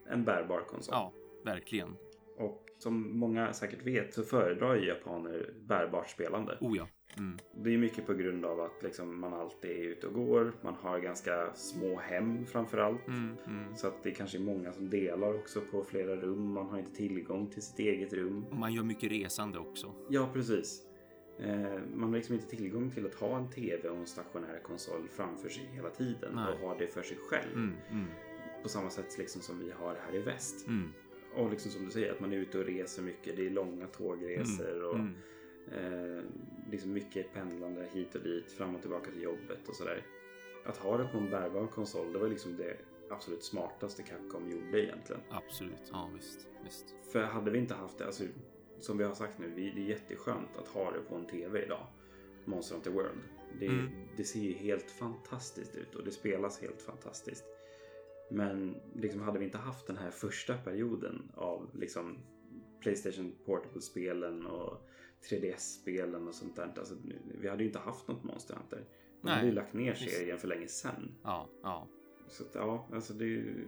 En 0.10 0.26
bärbar 0.26 0.62
konsol. 0.62 0.92
Ja, 0.92 1.13
verkligen. 1.46 1.96
Och 2.38 2.65
som 2.78 3.20
många 3.20 3.54
säkert 3.54 3.86
vet 3.86 4.13
så 4.13 4.23
föredrar 4.23 4.75
ju 4.75 4.88
japaner 4.88 5.54
bärbart 5.67 6.10
spelande. 6.10 6.58
Oh 6.62 6.77
ja. 6.77 6.88
Mm. 7.18 7.38
Det 7.52 7.74
är 7.74 7.78
mycket 7.78 8.06
på 8.06 8.14
grund 8.14 8.46
av 8.46 8.60
att 8.60 8.84
liksom 8.84 9.20
man 9.20 9.34
alltid 9.34 9.72
är 9.72 9.76
ute 9.84 10.08
och 10.08 10.14
går. 10.14 10.54
Man 10.62 10.74
har 10.74 11.00
ganska 11.00 11.54
små 11.54 12.00
hem 12.00 12.46
framförallt. 12.46 13.08
Mm, 13.08 13.38
mm. 13.48 13.76
Så 13.76 13.88
att 13.88 14.04
det 14.04 14.12
kanske 14.12 14.38
är 14.38 14.42
många 14.42 14.74
som 14.74 14.90
delar 14.90 15.34
också 15.34 15.62
på 15.62 15.84
flera 15.84 16.16
rum. 16.16 16.54
Man 16.54 16.66
har 16.70 16.78
inte 16.80 16.96
tillgång 16.96 17.48
till 17.48 17.62
sitt 17.62 17.80
eget 17.80 18.14
rum. 18.14 18.46
Och 18.50 18.56
man 18.58 18.74
gör 18.74 18.84
mycket 18.84 19.12
resande 19.12 19.60
också. 19.60 19.94
Ja, 20.10 20.30
precis. 20.34 20.82
Eh, 21.40 21.80
man 21.96 22.10
har 22.10 22.16
liksom 22.18 22.36
inte 22.36 22.48
tillgång 22.48 22.92
till 22.92 23.06
att 23.06 23.14
ha 23.16 23.38
en 23.38 23.50
tv 23.50 23.90
och 23.90 23.98
en 23.98 24.08
stationär 24.08 24.60
konsol 24.64 25.08
framför 25.12 25.50
sig 25.50 25.70
hela 25.74 25.90
tiden 25.90 26.32
Nej. 26.36 26.54
och 26.54 26.60
ha 26.60 26.78
det 26.78 26.88
för 26.88 27.02
sig 27.02 27.18
själv. 27.18 27.54
Mm, 27.54 27.74
mm, 27.92 28.06
På 28.64 28.70
samma 28.70 28.90
sätt 28.90 29.18
liksom 29.18 29.42
som 29.42 29.60
vi 29.60 29.72
har 29.72 29.96
här 30.06 30.16
i 30.16 30.22
väst. 30.22 30.68
mm, 30.68 30.90
Och 31.36 31.50
liksom 31.50 31.72
som 31.72 31.86
du 31.86 31.92
säger, 31.92 32.12
att 32.12 32.20
man 32.20 32.34
är 32.34 32.38
ute 32.38 32.60
och 32.60 32.66
reser 32.66 33.02
mycket. 33.04 33.36
Det 33.36 33.46
är 33.46 33.50
långa 33.50 33.88
tågresor 33.88 34.84
och 34.84 34.96
mm. 34.96 35.14
Eh, 35.76 36.24
liksom 36.72 36.94
mycket 36.94 37.34
pendlande 37.34 37.88
hit 37.94 38.15
och 38.15 38.22
dit, 38.22 38.52
fram 38.52 38.76
och 38.76 38.82
tillbaka 38.82 39.12
till 39.12 39.22
jobbet 39.22 39.67
och 39.67 39.76
sådär. 39.76 40.06
Att 40.65 40.78
ha 40.78 40.98
det 40.98 41.08
på 41.08 41.17
en 41.17 41.30
bärbar 41.30 41.67
konsol, 41.67 42.13
det 42.13 42.20
var 42.20 42.28
liksom 42.28 42.58
det 42.58 42.78
absolut 43.10 43.44
smartaste 43.44 44.04
Capcom 44.04 44.52
gjorde 44.52 44.84
egentligen. 44.84 45.22
Absolut. 45.30 45.90
Ja, 45.92 46.10
visst. 46.15 46.48
visst. 46.63 46.96
För 47.12 47.24
hade 47.24 47.52
vi 47.52 47.58
inte 47.60 47.74
haft 47.74 47.98
det, 47.98 48.06
alltså, 48.06 48.24
som 48.80 48.98
vi 48.98 49.04
har 49.04 49.13
sagt 49.13 49.40
nu, 49.40 49.52
det 49.56 49.62
är 49.62 49.86
jätteskönt 49.90 50.58
att 50.58 50.67
ha 50.67 50.92
det 50.92 51.00
på 51.00 51.15
en 51.15 51.26
TV 51.26 51.63
idag. 51.65 51.88
Monster 52.46 52.76
Hunter 52.76 52.92
World. 52.92 53.20
Det, 53.60 53.65
Mm. 53.67 53.90
det 54.17 54.24
ser 54.24 54.40
ju 54.40 54.54
helt 54.54 54.92
fantastiskt 54.92 55.76
ut 55.76 55.96
och 55.96 56.04
det 56.06 56.12
spelas 56.12 56.62
helt 56.62 56.82
fantastiskt. 56.82 57.46
Men 58.32 58.76
liksom 58.96 59.22
hade 59.22 59.40
vi 59.40 59.46
inte 59.46 59.58
haft 59.58 59.88
den 59.88 59.98
här 59.98 60.12
första 60.12 60.58
perioden 60.58 61.32
av 61.36 61.70
liksom 61.74 62.17
Playstation 62.82 63.36
Portable-spelen 63.46 64.46
och 64.46 64.90
3DS-spelen 65.30 66.28
och 66.28 66.36
sånt 66.36 66.56
där. 66.56 66.74
Alltså, 66.78 66.96
vi 67.42 67.48
hade 67.50 67.63
ju 67.63 67.67
inte 67.70 67.80
haft 67.80 68.08
något 68.08 68.24
Monster 68.24 68.56
Hunter. 68.56 68.84
Nej, 69.22 69.34
hade 69.34 69.48
ju 69.48 69.54
lagt 69.54 69.74
ner 69.74 69.94
serien 69.94 70.38
för 70.38 70.48
länge 70.48 70.67
sedan. 70.67 71.12
Ja, 71.24 71.50
ja. 71.63 71.88
Så 72.28 72.44
att, 72.44 72.56
ja, 72.56 72.88
alltså 72.94 73.13
det, 73.13 73.24
är 73.26 73.28
ju- 73.28 73.67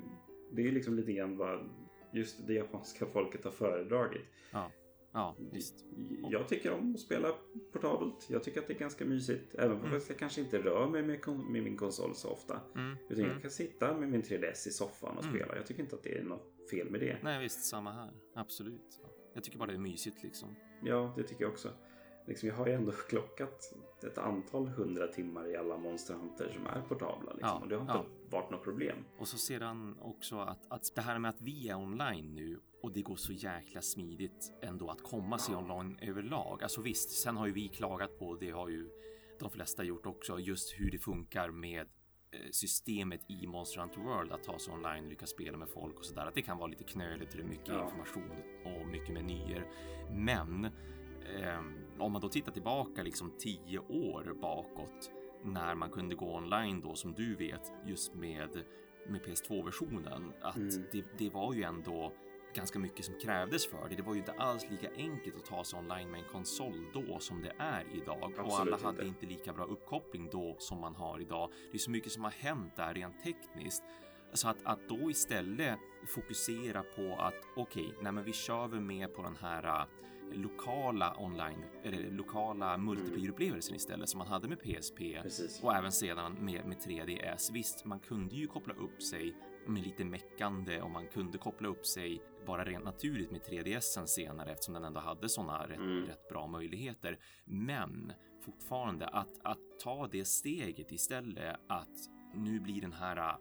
det 0.51 0.67
är 0.67 0.71
liksom 0.71 0.95
lite 0.95 1.13
grann 1.13 1.37
vad 1.37 1.69
just 2.13 2.47
det 2.47 2.53
japanska 2.53 3.05
folket 3.05 3.43
har 3.43 3.51
föredragit. 3.51 4.21
Ja, 5.13 5.35
visst. 5.51 5.85
Jag 6.29 6.47
tycker 6.47 6.71
om 6.73 6.93
att 6.93 6.99
spela 6.99 7.35
portabelt. 7.71 8.27
Jag 8.29 8.43
tycker 8.43 8.61
att 8.61 8.67
det 8.67 8.73
är 8.73 8.79
ganska 8.79 9.05
mysigt. 9.05 9.55
Även 9.55 9.77
Mm. 9.77 9.91
fast 9.91 10.09
jag 10.09 10.17
kanske 10.17 10.41
inte 10.41 10.57
rör 10.61 10.87
mig 10.87 11.03
med, 11.03 11.21
kon- 11.21 11.51
med 11.51 11.63
min 11.63 11.77
konsol 11.77 12.15
så 12.15 12.29
ofta. 12.29 12.59
Mm. 12.75 12.97
Utan 13.09 13.23
Mm. 13.23 13.31
jag 13.33 13.41
kan 13.41 13.51
sitta 13.51 13.97
med 13.97 14.09
min 14.09 14.21
3DS 14.23 14.67
i 14.67 14.71
soffan 14.71 15.17
och 15.17 15.23
Mm. 15.23 15.35
spela. 15.35 15.55
Jag 15.55 15.65
tycker 15.65 15.83
inte 15.83 15.95
att 15.95 16.03
det 16.03 16.17
är 16.17 16.23
något 16.23 16.69
fel 16.71 16.89
med 16.89 16.99
det. 16.99 17.17
Nej, 17.23 17.43
visst, 17.43 17.63
samma 17.63 17.91
här. 17.91 18.11
Absolut. 18.33 18.99
Ja. 19.03 19.09
Jag 19.33 19.43
tycker 19.43 19.57
bara 19.57 19.67
det 19.67 19.73
är 19.73 19.77
mysigt 19.77 20.23
liksom. 20.23 20.55
Ja, 20.83 21.13
det 21.17 21.23
tycker 21.23 21.43
jag 21.43 21.51
också. 21.51 21.69
Liksom, 22.27 22.49
jag 22.49 22.55
har 22.55 22.67
ju 22.67 22.73
ändå 22.73 22.91
klockat 23.09 23.73
ett 24.03 24.17
antal 24.17 24.67
hundra 24.67 25.07
timmar 25.07 25.51
i 25.51 25.55
alla 25.55 25.77
Monster 25.77 26.13
Hunter 26.13 26.51
som 26.53 26.65
är 26.65 26.81
portabla. 26.81 27.33
Liksom, 27.33 27.49
Ja, 27.49 27.59
och 27.59 27.67
det 27.69 27.75
har 27.75 27.81
inte 27.81 27.93
ja. 27.93 28.05
varit 28.29 28.51
något 28.51 28.63
problem. 28.63 28.97
Och 29.17 29.27
så 29.27 29.37
sedan 29.37 29.97
också 30.01 30.39
att, 30.39 30.71
att 30.71 30.91
det 30.95 31.01
här 31.01 31.19
med 31.19 31.29
att 31.29 31.41
vi 31.41 31.69
är 31.69 31.75
online 31.75 32.35
nu 32.35 32.59
och 32.83 32.91
det 32.91 33.01
går 33.01 33.15
så 33.15 33.33
jäkla 33.33 33.81
smidigt 33.81 34.53
ändå 34.61 34.89
att 34.89 35.03
komma 35.03 35.37
sig 35.37 35.55
online 35.55 35.97
överlag. 36.01 36.63
Alltså 36.63 36.81
visst, 36.81 37.11
sen 37.11 37.37
har 37.37 37.47
ju 37.47 37.53
vi 37.53 37.67
klagat 37.67 38.19
på, 38.19 38.35
det 38.35 38.51
har 38.51 38.69
ju 38.69 38.89
de 39.39 39.49
flesta 39.49 39.83
gjort 39.83 40.05
också, 40.05 40.39
just 40.39 40.79
hur 40.79 40.91
det 40.91 40.99
funkar 40.99 41.49
med 41.49 41.87
systemet 42.51 43.21
i 43.27 43.47
Monster 43.47 43.81
Hunter 43.81 44.01
World 44.01 44.31
att 44.31 44.43
ta 44.43 44.59
sig 44.59 44.73
online, 44.73 45.09
lyckas 45.09 45.29
spela 45.29 45.57
med 45.57 45.69
folk 45.69 45.97
och 45.99 46.05
sådär. 46.05 46.25
Att 46.25 46.35
det 46.35 46.41
kan 46.41 46.57
vara 46.57 46.67
lite 46.67 46.83
knöligt 46.83 47.31
och 47.31 47.37
det 47.37 47.43
är 47.43 47.47
mycket 47.47 47.67
Ja. 47.67 47.83
information 47.85 48.31
och 48.65 48.87
mycket 48.87 49.13
menyer. 49.13 49.67
Men 50.11 50.67
ehm, 51.39 51.73
om 51.99 52.11
man 52.11 52.21
då 52.21 52.29
tittar 52.29 52.51
tillbaka 52.51 53.03
liksom 53.03 53.33
tio 53.39 53.79
år 53.79 54.35
bakåt 54.41 55.11
när 55.43 55.75
man 55.75 55.89
kunde 55.89 56.15
gå 56.15 56.35
online 56.35 56.81
då 56.81 56.95
som 56.95 57.13
du 57.13 57.35
vet 57.35 57.71
just 57.85 58.13
med 58.15 58.49
med 59.09 59.21
PS2-versionen 59.21 60.33
att 60.41 60.55
Mm. 60.57 60.85
det, 60.91 61.05
det 61.17 61.29
var 61.29 61.53
ju 61.53 61.63
ändå 61.63 62.13
ganska 62.53 62.79
mycket 62.79 63.05
som 63.05 63.13
krävdes 63.19 63.67
för 63.67 63.89
det. 63.89 63.95
Det 63.95 64.01
var 64.01 64.13
ju 64.13 64.19
inte 64.19 64.31
alls 64.31 64.65
lika 64.69 64.89
enkelt 64.95 65.35
att 65.35 65.45
ta 65.45 65.63
sig 65.63 65.79
online 65.79 66.11
med 66.11 66.19
en 66.19 66.27
konsol 66.31 66.85
då 66.93 67.19
som 67.19 67.41
det 67.41 67.53
är 67.57 67.85
idag 67.93 68.17
och 68.21 68.39
Absolut 68.39 68.51
alla 68.51 68.77
hade 68.77 69.05
inte. 69.05 69.25
inte 69.25 69.25
lika 69.25 69.53
bra 69.53 69.63
uppkoppling 69.65 70.29
då 70.31 70.55
som 70.59 70.79
man 70.79 70.95
har 70.95 71.19
idag. 71.21 71.49
Det 71.71 71.77
är 71.77 71.79
så 71.79 71.91
mycket 71.91 72.11
som 72.11 72.23
har 72.23 72.31
hänt 72.31 72.75
där 72.75 72.93
rent 72.93 73.23
tekniskt. 73.23 73.83
Så 74.33 74.47
att, 74.49 74.57
att 74.63 74.89
då 74.89 75.11
istället 75.11 75.79
fokusera 76.07 76.83
på 76.95 77.15
att 77.19 77.35
okej, 77.55 77.93
nej 78.01 78.11
men 78.11 78.23
vi 78.23 78.33
kör 78.33 78.67
väl 78.67 78.79
med 78.81 79.13
på 79.13 79.21
den 79.21 79.35
här 79.35 79.81
äh, 79.81 79.85
lokala 80.33 81.15
online 81.19 81.63
eller 81.83 82.11
lokala 82.11 82.77
multiplayer-upplevelsen 82.77 83.75
istället 83.75 84.09
som 84.09 84.17
man 84.17 84.27
hade 84.27 84.47
med 84.47 84.59
PSP 84.59 84.97
Precis. 85.21 85.63
och 85.63 85.75
även 85.75 85.91
sedan 85.91 86.33
med, 86.33 86.65
med 86.65 86.77
3DS. 86.77 87.53
Visst, 87.53 87.85
man 87.85 87.99
kunde 87.99 88.35
ju 88.35 88.47
koppla 88.47 88.73
upp 88.73 89.03
sig 89.03 89.35
med 89.67 89.83
lite 89.83 90.05
meckande 90.05 90.81
och 90.81 90.91
man 90.91 91.07
kunde 91.07 91.37
koppla 91.37 91.67
upp 91.67 91.85
sig 91.85 92.21
bara 92.45 92.63
rent 92.65 92.83
naturligt 92.85 93.31
med 93.31 93.41
3DSen 93.41 94.05
senare 94.05 94.51
eftersom 94.51 94.73
den 94.73 94.83
ändå 94.83 94.99
hade 94.99 95.29
sådana 95.29 95.67
rätt, 95.67 95.77
Mm. 95.77 96.05
rätt 96.05 96.29
bra 96.29 96.47
möjligheter. 96.47 97.19
Men 97.45 98.13
fortfarande 98.45 99.07
att, 99.07 99.39
att 99.43 99.79
ta 99.83 100.07
det 100.07 100.25
steget 100.25 100.91
istället 100.91 101.55
att 101.67 101.97
nu 102.35 102.59
blir 102.59 102.81
den 102.81 102.93
här 102.93 103.37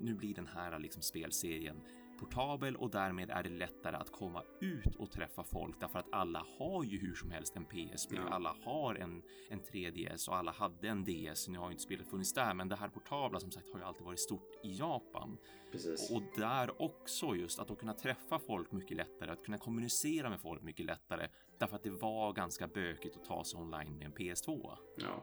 nu 0.00 0.14
blir 0.14 0.34
den 0.34 0.46
här 0.46 0.78
liksom 0.78 1.02
spelserien 1.02 1.80
portabel 2.18 2.76
och 2.76 2.90
därmed 2.90 3.30
är 3.30 3.42
det 3.42 3.48
lättare 3.48 3.96
att 3.96 4.12
komma 4.12 4.42
ut 4.60 4.94
och 4.98 5.10
träffa 5.10 5.44
folk 5.44 5.80
därför 5.80 5.98
att 5.98 6.12
alla 6.12 6.46
har 6.58 6.84
ju 6.84 6.98
hur 6.98 7.14
som 7.14 7.30
helst 7.30 7.56
en 7.56 7.64
PSP, 7.64 8.12
Ja. 8.14 8.28
alla 8.30 8.56
har 8.64 8.94
en, 8.94 9.22
en 9.50 9.60
3DS 9.60 10.28
och 10.28 10.36
alla 10.36 10.52
hade 10.52 10.88
en 10.88 11.04
DS. 11.04 11.48
Nu 11.48 11.58
har 11.58 11.66
ju 11.66 11.70
inte 11.72 11.82
spelet 11.82 12.08
funnits 12.08 12.32
där, 12.32 12.54
men 12.54 12.68
det 12.68 12.76
här 12.76 12.88
portabla 12.88 13.40
som 13.40 13.50
sagt 13.50 13.72
har 13.72 13.78
ju 13.80 13.84
alltid 13.86 14.04
varit 14.04 14.20
stort 14.20 14.50
i 14.64 14.72
Japan 14.72 15.38
Precis. 15.72 16.10
och 16.10 16.22
där 16.36 16.82
också 16.82 17.34
just 17.36 17.58
att 17.58 17.68
då 17.68 17.74
kunna 17.74 17.94
träffa 17.94 18.38
folk 18.38 18.72
mycket 18.72 18.96
lättare, 18.96 19.30
att 19.30 19.44
kunna 19.44 19.58
kommunicera 19.58 20.30
med 20.30 20.40
folk 20.40 20.62
mycket 20.62 20.86
lättare 20.86 21.28
därför 21.58 21.76
att 21.76 21.82
det 21.82 21.90
var 21.90 22.32
ganska 22.32 22.66
bökigt 22.66 23.16
att 23.16 23.24
ta 23.24 23.44
sig 23.44 23.60
online 23.60 23.98
med 23.98 24.06
en 24.06 24.12
PS2. 24.12 24.70
Ja. 24.96 25.22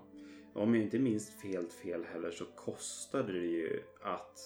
Om 0.54 0.76
jag 0.76 0.84
inte 0.84 1.00
minns 1.00 1.44
helt 1.44 1.74
fel 1.74 2.06
heller 2.06 2.32
så 2.32 2.46
kostade 2.46 3.34
det 3.34 3.46
ju 3.46 3.84
att 4.04 4.40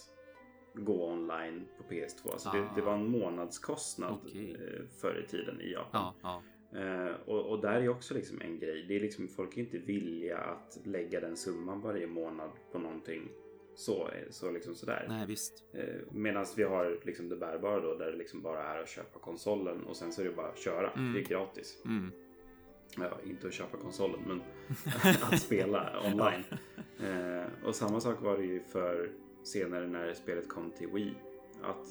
gå 0.74 1.12
online 1.12 1.66
på 1.78 1.84
PS2. 1.94 2.32
Alltså 2.32 2.50
det, 2.50 2.60
Ah. 2.60 2.72
det 2.76 2.82
var 2.82 2.94
en 2.94 3.10
månadskostnad 3.12 4.18
Okej. 4.26 4.52
eh, 4.54 4.86
förr 5.02 5.24
i 5.26 5.28
tiden 5.28 5.62
i 5.62 5.72
Japan. 5.72 5.90
Ja, 5.92 6.14
ja, 6.22 6.44
Eh, 6.74 7.16
och, 7.26 7.46
och 7.46 7.60
där 7.62 7.82
är 7.82 7.90
också 7.90 8.14
liksom 8.14 8.42
en 8.42 8.60
grej. 8.60 8.86
Det 8.88 8.96
är 8.96 9.00
liksom, 9.00 9.28
folk 9.28 9.58
är 9.58 9.62
inte 9.62 9.78
villiga 9.78 10.38
att 10.38 10.80
lägga 10.84 11.20
den 11.20 11.38
summan 11.38 11.82
varje 11.82 12.08
månad 12.08 12.50
på 12.72 12.80
någonting 12.80 13.30
så, 13.76 14.08
eh, 14.08 14.30
så 14.30 14.52
liksom 14.52 14.76
sådär. 14.76 15.06
nej 15.10 15.26
visst. 15.28 15.64
Eh, 15.74 15.84
Medan 16.12 16.46
vi 16.58 16.64
har 16.64 17.00
liksom 17.04 17.30
det 17.30 17.36
bärbara 17.36 17.80
då 17.80 17.96
där 17.96 18.12
det 18.12 18.18
liksom 18.18 18.42
bara 18.42 18.64
är 18.64 18.80
att 18.82 18.90
köpa 18.90 19.20
konsolen 19.20 19.84
och 19.84 19.96
sen 19.96 20.12
så 20.12 20.22
är 20.22 20.26
det 20.26 20.32
bara 20.36 20.48
att 20.48 20.60
köra. 20.60 20.92
Mm. 20.92 21.14
Det 21.14 21.20
är 21.20 21.24
gratis. 21.24 21.82
Mm. 21.86 22.12
Ja, 22.98 23.18
inte 23.26 23.48
att 23.48 23.54
köpa 23.54 23.78
konsolen 23.78 24.20
men 24.28 24.42
att 25.32 25.42
spela 25.42 26.02
online. 26.06 26.44
Eh, 27.04 27.66
och 27.68 27.76
samma 27.76 28.00
sak 28.00 28.22
var 28.22 28.38
det 28.38 28.46
ju 28.46 28.60
för 28.64 29.12
senare 29.44 29.88
när 29.88 30.14
spelet 30.14 30.50
kom 30.50 30.72
till 30.72 30.88
Wii. 30.88 31.14
Att 31.62 31.88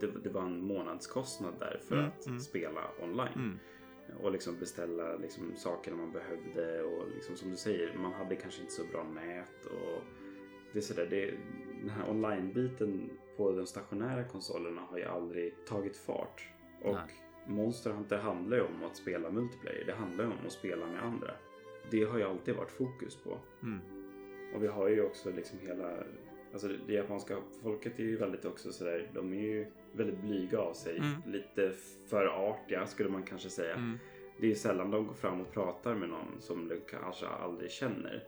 det, 0.00 0.06
det 0.06 0.30
var 0.30 0.42
en 0.42 0.60
månadskostnad 0.60 1.54
där 1.58 1.80
för 1.88 1.96
Mm, 1.96 2.08
att 2.08 2.26
mm. 2.26 2.40
spela 2.40 2.90
online. 3.02 3.34
Mm. 3.34 3.58
Och 4.22 4.32
liksom 4.32 4.58
beställa 4.58 5.16
liksom 5.16 5.56
sakerna 5.56 5.96
man 5.96 6.12
behövde 6.12 6.82
och 6.82 7.08
liksom 7.14 7.36
som 7.36 7.50
du 7.50 7.56
säger, 7.56 7.94
man 7.98 8.12
hade 8.12 8.36
kanske 8.36 8.60
inte 8.60 8.72
så 8.72 8.84
bra 8.84 9.04
nät 9.04 9.66
och 9.66 10.02
det 10.72 10.78
är 10.78 10.82
sådär, 10.82 11.06
det, 11.10 11.34
den 11.80 11.90
här 11.90 12.10
online-biten 12.10 13.10
på 13.36 13.52
de 13.52 13.66
stationära 13.66 14.24
konsolerna 14.24 14.80
har 14.80 14.98
ju 14.98 15.04
aldrig 15.04 15.54
tagit 15.66 15.96
fart. 15.96 16.48
Och 16.82 16.94
Nej. 16.94 17.14
Monster 17.46 17.90
Hunter 17.90 18.18
handlar 18.18 18.56
ju 18.56 18.62
om 18.62 18.84
att 18.84 18.96
spela 18.96 19.30
multiplayer, 19.30 19.84
det 19.86 19.92
handlar 19.92 20.24
ju 20.24 20.30
om 20.30 20.46
att 20.46 20.52
spela 20.52 20.86
med 20.86 21.02
andra. 21.04 21.30
Det 21.90 22.04
har 22.04 22.18
ju 22.18 22.24
alltid 22.24 22.56
varit 22.56 22.70
fokus 22.70 23.16
på. 23.16 23.38
Mm. 23.62 23.80
Och 24.54 24.62
vi 24.62 24.66
har 24.66 24.88
ju 24.88 25.02
också 25.02 25.30
liksom 25.30 25.58
hela, 25.58 25.96
alltså 26.52 26.68
det 26.86 26.92
japanska 26.92 27.38
folket 27.62 27.98
är 27.98 28.02
ju 28.02 28.16
väldigt 28.16 28.44
också 28.44 28.72
sådär, 28.72 29.10
de 29.14 29.32
är 29.32 29.42
ju 29.42 29.66
väldigt 29.92 30.20
blyga 30.20 30.58
av 30.58 30.72
sig. 30.72 30.98
Mm. 30.98 31.12
Lite 31.26 31.72
för 32.06 32.26
artiga 32.26 32.86
skulle 32.86 33.10
man 33.10 33.22
kanske 33.22 33.50
säga. 33.50 33.74
Mm. 33.74 33.98
Det 34.40 34.50
är 34.50 34.54
sällan 34.54 34.90
de 34.90 35.06
går 35.06 35.14
fram 35.14 35.40
och 35.40 35.52
pratar 35.52 35.94
med 35.94 36.08
någon 36.08 36.40
som 36.40 36.68
de 36.68 36.80
kanske 36.90 37.26
aldrig 37.26 37.70
känner. 37.70 38.24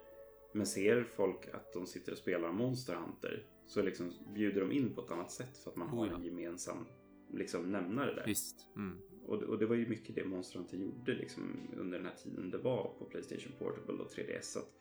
Men 0.53 0.67
ser 0.67 1.03
folk 1.03 1.49
att 1.53 1.73
de 1.73 1.87
sitter 1.87 2.13
och 2.13 2.19
spelar 2.19 2.53
Monster 2.53 2.95
Hunter 2.95 3.47
så 3.67 3.83
liksom 3.83 4.13
bjuder 4.35 4.61
de 4.61 4.73
in 4.73 4.95
på 4.95 5.01
ett 5.01 5.11
annat 5.11 5.33
sätt 5.33 5.59
för 5.59 5.71
att 5.71 5.77
man 5.77 5.89
har 5.89 6.05
Oh 6.05 6.09
ja. 6.11 6.17
en 6.17 6.25
gemensam 6.25 6.87
liksom, 7.33 7.73
nämnare 7.73 8.15
där. 8.15 8.25
Visst. 8.27 8.67
Mm. 8.77 8.99
Och, 9.27 9.43
och 9.43 9.59
det 9.59 9.67
var 9.67 9.77
ju 9.77 9.89
mycket 9.89 10.15
det 10.15 10.25
Monster 10.25 10.59
Hunter 10.59 10.77
gjorde 10.77 11.15
liksom, 11.15 11.57
under 11.77 11.99
den 11.99 12.07
här 12.07 12.15
tiden 12.15 12.51
det 12.51 12.59
var 12.59 12.95
på 12.99 13.05
Playstation 13.05 13.53
Portable 13.59 14.05
och 14.05 14.11
3DS. 14.11 14.59
Att 14.59 14.73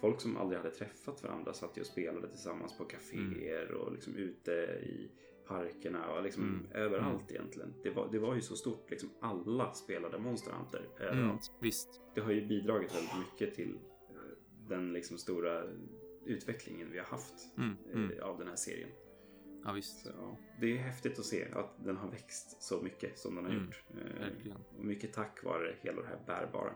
folk 0.00 0.20
som 0.20 0.36
aldrig 0.36 0.58
hade 0.58 0.70
träffat 0.74 1.22
varandra 1.22 1.52
satt 1.52 1.76
ju 1.76 1.80
och 1.80 1.86
spelade 1.86 2.28
tillsammans 2.28 2.78
på 2.78 2.84
kaféer 2.84 3.70
och 3.72 3.92
liksom 3.92 4.14
ute 4.16 4.50
i 4.82 5.10
parkerna 5.46 6.12
och 6.12 6.22
liksom 6.22 6.42
Mm. 6.42 6.66
överallt 6.72 7.30
egentligen. 7.32 7.74
Det 7.82 7.90
var, 7.90 8.08
det 8.12 8.18
var 8.18 8.34
ju 8.34 8.40
så 8.40 8.56
stort. 8.56 8.90
Liksom 8.90 9.10
alla 9.20 9.72
spelade 9.74 10.18
Monster 10.18 10.52
Hunter 10.52 10.78
Mm. 11.00 11.18
överallt. 11.18 11.52
Visst. 11.60 12.00
Det 12.14 12.20
har 12.20 12.30
ju 12.32 12.46
bidragit 12.46 12.94
väldigt 12.94 13.18
mycket 13.18 13.54
till 13.54 13.74
eh, 14.10 14.68
den 14.68 14.92
liksom 14.92 15.18
stora 15.18 15.62
utvecklingen 16.24 16.90
vi 16.90 16.98
har 16.98 17.04
haft 17.06 17.34
Mm. 17.58 17.76
eh, 17.90 17.94
Mm. 18.00 18.22
av 18.22 18.38
den 18.38 18.48
här 18.48 18.56
serien. 18.56 18.88
Ja, 19.64 19.72
visst. 19.72 19.98
Så, 20.06 20.10
ja, 20.18 20.38
det 20.60 20.72
är 20.72 20.76
häftigt 20.76 21.18
att 21.18 21.24
se 21.24 21.46
att 21.52 21.84
den 21.84 21.96
har 21.96 22.10
växt 22.10 22.62
så 22.62 22.82
mycket 22.82 23.18
som 23.18 23.34
den 23.34 23.44
har 23.44 23.52
Mm, 23.52 23.64
gjort. 23.64 23.84
Eh, 23.90 24.20
verkligen. 24.20 24.56
och 24.78 24.84
mycket 24.84 25.12
tack 25.12 25.44
vare 25.44 25.74
hela 25.80 26.02
det 26.02 26.08
här 26.08 26.20
bärbara. 26.26 26.72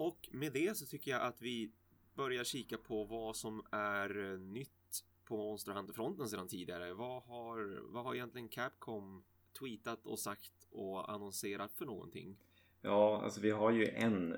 Och 0.00 0.28
med 0.32 0.52
det 0.52 0.76
så 0.76 0.86
tycker 0.86 1.10
jag 1.10 1.22
att 1.22 1.42
vi 1.42 1.72
börjar 2.14 2.44
kika 2.44 2.78
på 2.78 3.04
vad 3.04 3.36
som 3.36 3.62
är 3.70 4.32
eh, 4.32 4.38
nytt 4.38 5.04
på 5.24 5.36
Monster 5.36 5.72
Hunter-fronten 5.72 6.28
sedan 6.28 6.48
tidigare. 6.48 6.92
Vad 6.92 7.22
har, 7.22 7.80
vad 7.82 8.04
har 8.04 8.14
egentligen 8.14 8.48
Capcom 8.48 9.24
tweetat 9.58 10.06
och 10.06 10.18
sagt 10.18 10.52
och 10.70 11.12
annonserat 11.12 11.72
för 11.72 11.84
någonting? 11.84 12.36
Ja, 12.80 13.22
alltså 13.22 13.40
vi 13.40 13.50
har 13.50 13.70
ju 13.70 13.86
en 13.86 14.36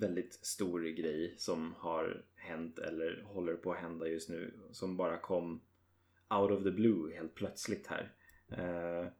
väldigt 0.00 0.34
stor 0.34 0.80
grej 0.80 1.34
som 1.38 1.74
har 1.78 2.24
hänt 2.34 2.78
eller 2.78 3.22
håller 3.22 3.54
på 3.54 3.72
att 3.72 3.80
hända 3.80 4.08
just 4.08 4.28
nu 4.28 4.54
som 4.72 4.96
bara 4.96 5.18
kom 5.18 5.60
out 6.28 6.50
of 6.50 6.62
the 6.62 6.70
blue 6.70 7.14
helt 7.14 7.34
plötsligt 7.34 7.86
här. 7.86 8.14
Eh, 8.48 9.12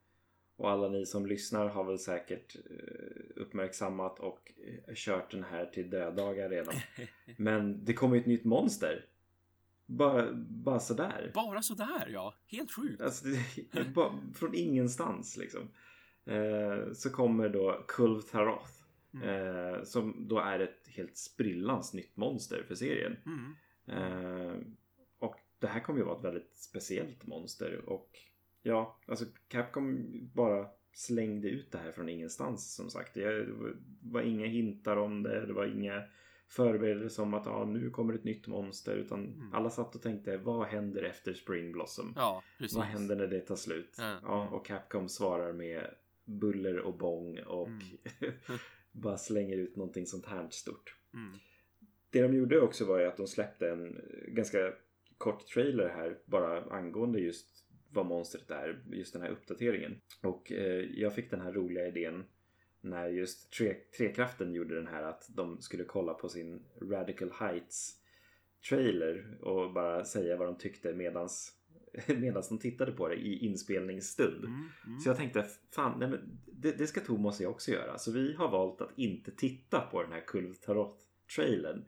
och 0.57 0.71
alla 0.71 0.89
ni 0.89 1.07
som 1.07 1.27
lyssnar 1.27 1.69
har 1.69 1.85
väl 1.85 1.99
säkert 1.99 2.57
eh, 2.57 3.43
uppmärksammat 3.43 4.19
och 4.19 4.53
eh, 4.87 4.95
kört 4.95 5.31
den 5.31 5.45
här 5.45 5.67
till 5.67 5.91
döddagar 5.91 6.51
redan. 6.51 6.75
Men 7.37 7.85
det 7.85 7.95
kommer 7.95 8.17
ju 8.17 8.21
ett 8.21 8.27
nytt 8.27 8.45
monster. 8.45 9.07
Bara, 9.87 10.33
bara 10.35 10.81
sådär. 10.81 11.31
Bara 11.35 11.63
sådär 11.63 12.09
ja, 12.13 12.35
helt 12.47 12.73
sjukt. 12.73 13.03
Alltså, 13.03 13.27
från 14.35 14.55
ingenstans 14.55 15.37
liksom. 15.37 15.69
Eh, 16.25 16.93
så 16.93 17.11
kommer 17.11 17.49
då 17.49 17.85
Kulv 17.89 18.21
Taroth. 18.21 18.73
Mm. 19.15 19.29
Eh, 19.29 19.83
som 19.83 20.29
då 20.29 20.39
är 20.39 20.61
ett 20.61 20.89
helt 20.89 21.17
sprillans 21.17 21.95
nytt 21.95 22.17
monster 22.17 22.65
för 22.69 22.75
serien. 22.75 23.17
Mm. 23.27 23.55
Eh, 23.89 24.57
och 25.19 25.37
det 25.59 25.67
här 25.67 25.81
kommer 25.81 25.99
ju 25.99 26.05
vara 26.05 26.19
ett 26.19 26.25
väldigt 26.25 26.57
speciellt 26.57 27.27
monster. 27.27 27.89
Och 27.89 28.11
ja, 28.67 28.99
alltså 29.07 29.25
Capcom 29.49 30.07
bara 30.35 30.67
slängde 30.93 31.49
ut 31.49 31.73
det 31.73 31.79
här 31.79 31.93
från 31.93 32.09
ingenstans 32.09 32.75
som 32.75 32.91
sagt. 32.91 33.15
Det 33.15 33.47
var 34.03 34.21
inga 34.23 34.47
hintar 34.47 34.97
om 34.97 35.23
det. 35.23 35.47
Det 35.47 35.53
var 35.53 35.67
inga 35.67 36.03
förberedelser 36.49 37.23
om 37.23 37.35
att 37.35 37.47
ah, 37.47 37.65
nu 37.65 37.91
kommer 37.91 38.15
ett 38.15 38.25
nytt 38.25 38.47
monster. 38.47 38.97
Utan 38.97 39.25
Mm. 39.25 39.53
alla 39.55 39.71
satt 39.71 39.95
och 39.95 40.03
tänkte 40.03 40.37
vad 40.37 40.67
händer 40.67 41.03
efter 41.03 41.35
Spring 41.35 41.73
Blossom? 41.73 42.13
Ja, 42.17 42.43
precis. 42.59 42.77
Vad 42.77 42.87
händer 42.87 43.17
när 43.17 43.27
det 43.27 43.41
tar 43.41 43.57
slut? 43.57 43.95
Ja. 43.99 44.19
Ja, 44.23 44.49
och 44.49 44.67
Capcom 44.67 45.09
svarar 45.09 45.53
med 45.53 45.95
buller 46.25 46.79
och 46.79 46.99
bång 46.99 47.39
och 47.39 47.69
Mm. 47.69 47.81
bara 48.93 49.19
slänger 49.19 49.57
ut 49.57 49.77
någonting 49.77 50.07
sånt 50.07 50.27
här 50.27 50.49
stort. 50.51 50.97
Mm. 51.15 51.39
Det 52.11 52.23
de 52.23 52.35
gjorde 52.35 52.61
också 52.61 52.85
var 52.85 52.99
ju 52.99 53.07
att 53.07 53.17
de 53.17 53.27
släppte 53.27 53.71
en 53.71 54.01
ganska 54.29 54.73
kort 55.19 55.47
trailer 55.47 55.89
här 55.89 56.19
bara 56.27 56.65
angående 56.65 57.21
just 57.21 57.66
vad 57.97 58.07
monstret 58.07 58.51
är, 58.51 58.83
just 58.93 59.13
den 59.13 59.23
här 59.23 59.31
uppdateringen. 59.31 60.01
Och 60.23 60.53
eh, 60.53 60.85
jag 60.95 61.15
fick 61.15 61.31
den 61.31 61.41
här 61.41 61.53
roliga 61.53 61.87
idén 61.87 62.25
när 62.81 63.09
just 63.09 63.53
tre, 63.53 63.75
Trekraften 63.75 64.55
gjorde 64.55 64.75
den 64.75 64.87
här 64.87 65.03
att 65.03 65.25
de 65.29 65.61
skulle 65.61 65.85
kolla 65.85 66.15
på 66.15 66.29
sin 66.29 66.63
Radical 66.83 67.31
Heights 67.41 68.01
trailer 68.69 69.39
och 69.41 69.73
bara 69.73 70.05
säga 70.05 70.37
vad 70.37 70.49
de 70.49 70.59
tyckte 70.59 70.95
medans, 70.95 71.53
medans 72.07 72.49
de 72.49 72.59
tittade 72.59 72.93
på 72.93 73.09
det 73.09 73.15
i 73.15 73.39
inspelningsstund. 73.47 74.45
Mm. 74.45 74.69
Mm. 74.87 75.01
Så 75.01 75.09
jag 75.09 75.17
tänkte, 75.17 75.47
fan, 75.75 75.99
nej 75.99 76.09
men 76.09 76.39
det, 76.47 76.73
det 76.73 76.87
ska 76.87 77.01
Thomas 77.01 77.39
och 77.39 77.45
jag 77.45 77.51
också 77.51 77.71
göra. 77.71 77.99
Så 77.99 78.13
vi 78.13 78.35
har 78.35 78.51
valt 78.51 78.81
att 78.81 78.99
inte 78.99 79.31
titta 79.31 79.81
på 79.81 80.03
den 80.03 80.13
här 80.13 80.25
Kulvtarot-trailern 80.27 81.85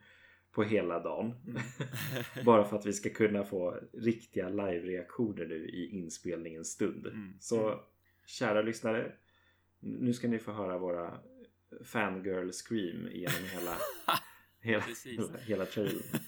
på 0.58 0.64
hela 0.64 0.98
dagen. 0.98 1.34
Mm. 1.46 1.62
Bara 2.44 2.64
för 2.64 2.76
att 2.76 2.86
vi 2.86 2.92
ska 2.92 3.10
kunna 3.10 3.44
få 3.44 3.80
riktiga 3.92 4.48
live-reaktioner 4.48 5.46
nu 5.46 5.68
i 5.68 5.90
inspelningens 5.90 6.68
stund. 6.68 7.06
Mm. 7.06 7.36
Så 7.40 7.80
kära 8.26 8.62
lyssnare, 8.62 9.12
nu 9.80 10.12
ska 10.12 10.28
ni 10.28 10.38
få 10.38 10.52
höra 10.52 10.78
våra 10.78 11.20
fangirl 11.84 12.50
scream 12.52 13.08
genom 13.12 13.44
hela, 13.52 13.76
hela, 14.60 14.84
hela, 15.04 15.38
hela 15.46 15.66
trailern. 15.66 16.18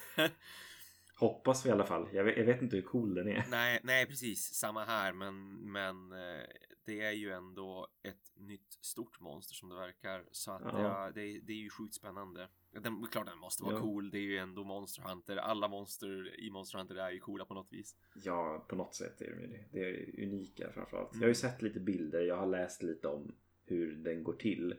Hoppas 1.15 1.67
vi 1.67 1.69
i 1.69 1.73
alla 1.73 1.87
fall. 1.87 2.09
Jag 2.13 2.25
vet, 2.25 2.37
jag 2.37 2.45
vet 2.45 2.63
inte 2.63 2.77
hur 2.77 2.83
cool 2.83 3.15
den 3.15 3.29
är. 3.29 3.45
nej, 3.51 3.81
nej, 3.83 4.07
precis 4.07 4.55
samma 4.55 4.85
här, 4.85 5.13
men, 5.13 5.51
men 5.73 6.13
eh, 6.13 6.45
det 6.91 7.01
är 7.01 7.13
ju 7.13 7.31
ändå 7.33 7.89
ett 8.03 8.33
nytt 8.37 8.73
stort 8.81 9.21
monster 9.21 9.55
som 9.55 9.69
det 9.69 9.75
verkar. 9.77 10.25
Så 10.33 10.51
att 10.53 10.63
Ja. 10.65 10.83
ja, 10.83 11.11
det, 11.15 11.41
det 11.41 11.53
är 11.53 11.57
ju 11.57 11.71
sjukt 11.71 11.95
spännande. 11.95 12.49
Den, 12.71 13.07
klart 13.07 13.27
den 13.27 13.39
måste 13.39 13.63
vara 13.65 13.75
Ja. 13.75 13.81
cool. 13.81 14.11
Det 14.11 14.19
är 14.19 14.23
ju 14.23 14.37
ändå 14.39 14.65
Monster 14.65 15.03
Hunter. 15.03 15.37
Alla 15.37 15.69
monster 15.69 16.41
i 16.41 16.51
Monster 16.51 16.79
Hunter 16.79 16.95
är 16.95 17.11
ju 17.11 17.21
coola 17.21 17.45
på 17.45 17.55
något 17.55 17.73
vis. 17.73 17.97
Ja, 18.15 18.67
på 18.69 18.77
något 18.77 18.95
sätt 18.95 19.21
är 19.21 19.31
de 19.31 19.41
ju 19.41 19.47
det. 19.47 19.65
Det 19.73 19.81
är 19.81 20.25
unika 20.25 20.73
framförallt. 20.73 21.13
Mm. 21.13 21.21
Jag 21.21 21.27
har 21.27 21.31
ju 21.31 21.35
sett 21.35 21.63
lite 21.63 21.81
bilder, 21.81 22.21
jag 22.21 22.37
har 22.37 22.47
läst 22.47 22.83
lite 22.83 23.09
om 23.09 23.35
hur 23.65 23.95
den 23.97 24.25
går 24.25 24.33
till 24.37 24.75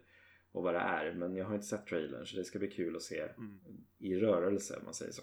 och 0.51 0.63
vad 0.63 0.73
det 0.73 0.79
är. 0.79 1.13
Men 1.13 1.35
jag 1.35 1.45
har 1.45 1.55
inte 1.55 1.67
sett 1.67 1.85
trailern 1.87 2.25
så 2.25 2.37
det 2.37 2.43
ska 2.43 2.59
bli 2.59 2.71
kul 2.71 2.95
att 2.95 3.01
se 3.01 3.19
Mm. 3.21 3.59
i 3.97 4.15
rörelse 4.15 4.77
om 4.77 4.83
man 4.85 4.93
säger 4.93 5.11
så. 5.11 5.21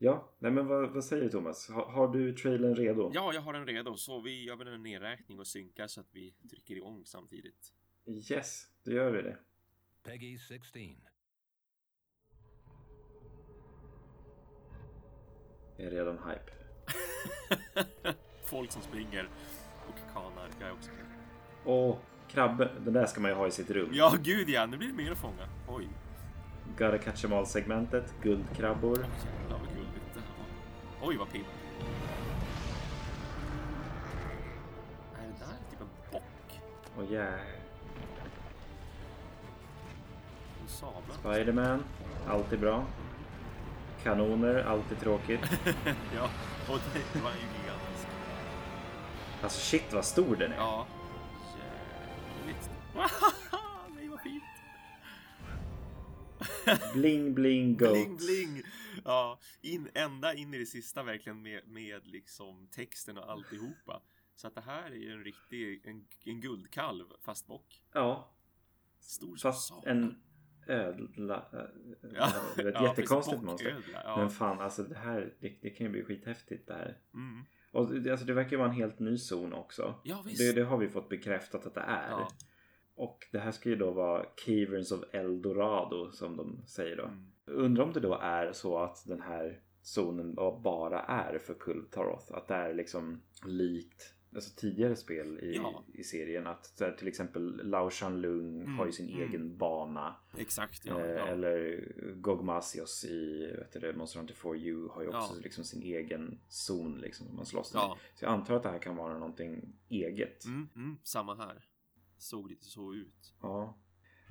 Ja, 0.00 0.28
nej 0.38 0.50
men 0.52 0.66
vad, 0.66 0.90
vad 0.90 1.04
säger 1.04 1.22
du 1.22 1.30
Thomas? 1.30 1.68
Har, 1.68 1.84
har 1.84 2.08
du 2.08 2.32
trailern 2.32 2.74
redo? 2.74 3.10
Ja, 3.14 3.32
jag 3.34 3.40
har 3.40 3.52
den 3.52 3.66
redo, 3.66 3.96
så 3.96 4.20
vi 4.20 4.44
gör 4.44 4.56
väl 4.56 4.68
en 4.68 4.82
nedräkning 4.82 5.38
och 5.38 5.46
synkar 5.46 5.86
så 5.86 6.00
att 6.00 6.08
vi 6.12 6.34
trycker 6.50 6.74
igång 6.76 7.02
samtidigt. 7.04 7.72
Yes, 8.30 8.66
då 8.84 8.92
gör 8.92 9.10
vi 9.10 9.22
det. 9.22 9.36
Peggy 10.02 10.38
16. 10.38 10.82
Jag 15.76 15.86
är 15.86 15.90
redan 15.90 16.18
hype. 16.18 16.52
Folk 18.44 18.72
som 18.72 18.82
springer 18.82 19.28
och 19.88 20.12
kanar. 20.12 20.50
Jag 20.60 20.68
är 20.68 20.72
också. 20.72 20.90
Åh, 21.64 21.96
krabbe. 22.28 22.70
Den 22.84 22.92
där 22.92 23.06
ska 23.06 23.20
man 23.20 23.30
ju 23.30 23.36
ha 23.36 23.46
i 23.46 23.50
sitt 23.50 23.70
rum. 23.70 23.90
Ja, 23.92 24.14
gud 24.22 24.48
ja, 24.48 24.66
nu 24.66 24.76
blir 24.76 24.88
det 24.88 24.94
mer 24.94 25.12
att 25.12 25.18
fånga. 25.18 25.48
Oj, 25.68 25.88
Gotta 26.78 26.98
catch 26.98 27.24
em 27.24 27.32
all 27.32 27.46
segmentet. 27.46 28.14
Guldkrabbor. 28.22 28.98
jävlar 28.98 29.57
Oj, 31.02 31.16
vad 31.16 31.30
pimp. 31.30 31.46
Är 35.18 35.22
det 35.22 35.34
där 35.38 35.56
typ 35.70 35.80
en 35.80 35.88
bock? 36.12 36.60
Och 36.96 37.12
yeah. 37.12 37.34
En 40.60 40.68
sablar? 40.68 41.16
Spiderman. 41.20 41.84
Alltid 42.28 42.60
bra. 42.60 42.84
Kanoner. 44.02 44.64
Alltid 44.64 45.00
tråkigt. 45.00 45.40
ja, 46.14 46.30
och 46.68 46.80
det 46.92 47.20
var 47.20 47.30
ju 47.30 47.36
gigantisk. 47.36 48.08
Alltså 49.42 49.60
shit 49.60 49.92
vad 49.92 50.04
stor 50.04 50.36
den 50.36 50.52
är. 50.52 50.56
Ja, 50.56 50.86
jävligt. 52.38 52.70
Nej, 53.94 54.08
vad 54.08 54.20
fint. 54.20 54.44
Bling 56.94 57.34
bling 57.34 57.76
goats. 57.76 57.92
Bling 57.92 58.16
bling! 58.16 58.62
Ja, 59.04 59.40
in, 59.60 59.88
ända 59.94 60.34
in 60.34 60.54
i 60.54 60.58
det 60.58 60.66
sista 60.66 61.02
verkligen 61.02 61.42
med, 61.42 61.68
med 61.68 62.06
liksom 62.06 62.68
texten 62.72 63.18
och 63.18 63.30
alltihopa. 63.30 64.02
Så 64.34 64.46
att 64.46 64.54
det 64.54 64.60
här 64.60 64.90
är 64.90 64.96
ju 64.96 65.12
en 65.12 65.24
riktig, 65.24 65.86
en, 65.86 66.06
en 66.24 66.40
guldkalv 66.40 67.04
fast 67.20 67.46
bock. 67.46 67.82
Ja, 67.92 68.34
Stor 69.00 69.36
som 69.36 69.52
fast 69.52 69.68
satan. 69.68 69.90
en 69.98 70.22
ödla. 70.66 71.36
äh, 71.52 71.58
Ja, 72.14 72.32
Det 72.56 72.68
ett 72.68 72.74
ja, 72.74 72.84
jättekonstigt 72.88 73.42
monster. 73.42 73.74
bocködla, 73.74 74.02
Ja. 74.04 74.16
Men 74.16 74.30
fan 74.30 74.60
alltså 74.60 74.82
det 74.82 74.98
här, 74.98 75.34
det, 75.40 75.58
det 75.62 75.70
kan 75.70 75.86
ju 75.86 75.92
bli 75.92 76.04
skithäftigt 76.04 76.66
det 76.66 76.74
här. 76.74 76.98
Mm. 77.14 77.44
Och 77.72 78.00
det, 78.00 78.10
alltså, 78.10 78.26
det 78.26 78.32
verkar 78.34 78.56
vara 78.56 78.68
en 78.68 78.74
helt 78.74 78.98
ny 78.98 79.16
zon 79.18 79.52
också. 79.52 80.00
Ja, 80.04 80.22
visst. 80.26 80.38
Det, 80.38 80.52
det 80.60 80.64
har 80.66 80.78
vi 80.78 80.88
fått 80.88 81.08
bekräftat 81.08 81.66
att 81.66 81.74
det 81.74 81.80
är. 81.80 82.10
Ja. 82.10 82.28
Och 82.94 83.18
det 83.32 83.38
här 83.38 83.52
ska 83.52 83.68
ju 83.68 83.76
då 83.76 83.90
vara 83.90 84.24
Caverns 84.44 84.92
of 84.92 85.04
Eldorado 85.12 86.10
som 86.12 86.36
de 86.36 86.66
säger 86.66 86.96
då. 86.96 87.04
Mm. 87.04 87.32
Undrar 87.50 87.84
om 87.84 87.92
det 87.92 88.00
då 88.00 88.14
är 88.14 88.52
så 88.52 88.78
att 88.78 89.04
den 89.06 89.20
här 89.20 89.60
zonen 89.82 90.34
bara 90.62 91.00
är 91.02 91.38
för 91.38 91.54
Kultaroth. 91.54 92.34
Att 92.34 92.48
det 92.48 92.54
är 92.54 92.74
liksom 92.74 93.22
likt 93.46 94.14
alltså 94.34 94.60
tidigare 94.60 94.96
spel 94.96 95.38
i, 95.42 95.54
Ja. 95.56 95.84
i 95.94 96.04
serien. 96.04 96.46
Att 96.46 96.80
här, 96.80 96.92
till 96.92 97.08
exempel 97.08 97.70
Lao 97.70 97.90
Shanlung 97.90 98.60
Mm, 98.60 98.78
har 98.78 98.86
ju 98.86 98.92
sin 98.92 99.08
mm. 99.08 99.28
egen 99.28 99.56
bana. 99.56 100.16
Exakt, 100.36 100.86
ja. 100.86 101.00
eh, 101.00 101.10
ja. 101.10 101.26
Eller 101.26 101.88
Gogmasios 102.16 103.04
i 103.04 103.46
vet 103.58 103.72
det, 103.80 103.96
Monster 103.96 104.18
Hunter 104.18 104.34
4U 104.34 104.88
har 104.90 105.02
ju 105.02 105.08
också 105.08 105.40
liksom 105.40 105.64
sin 105.64 105.82
egen 105.82 106.40
zon 106.48 106.98
liksom, 107.00 107.26
som 107.26 107.36
man 107.36 107.46
slåss. 107.46 107.70
Ja. 107.74 107.98
Så 108.14 108.24
jag 108.24 108.32
antar 108.32 108.54
att 108.54 108.62
det 108.62 108.68
här 108.68 108.78
kan 108.78 108.96
vara 108.96 109.18
någonting 109.18 109.72
eget. 109.88 110.44
Mm, 110.44 110.68
mm, 110.76 110.96
samma 111.02 111.34
här. 111.34 111.64
Såg 112.18 112.50
lite 112.50 112.64
så 112.64 112.94
ut. 112.94 113.34
Ja. 113.42 113.78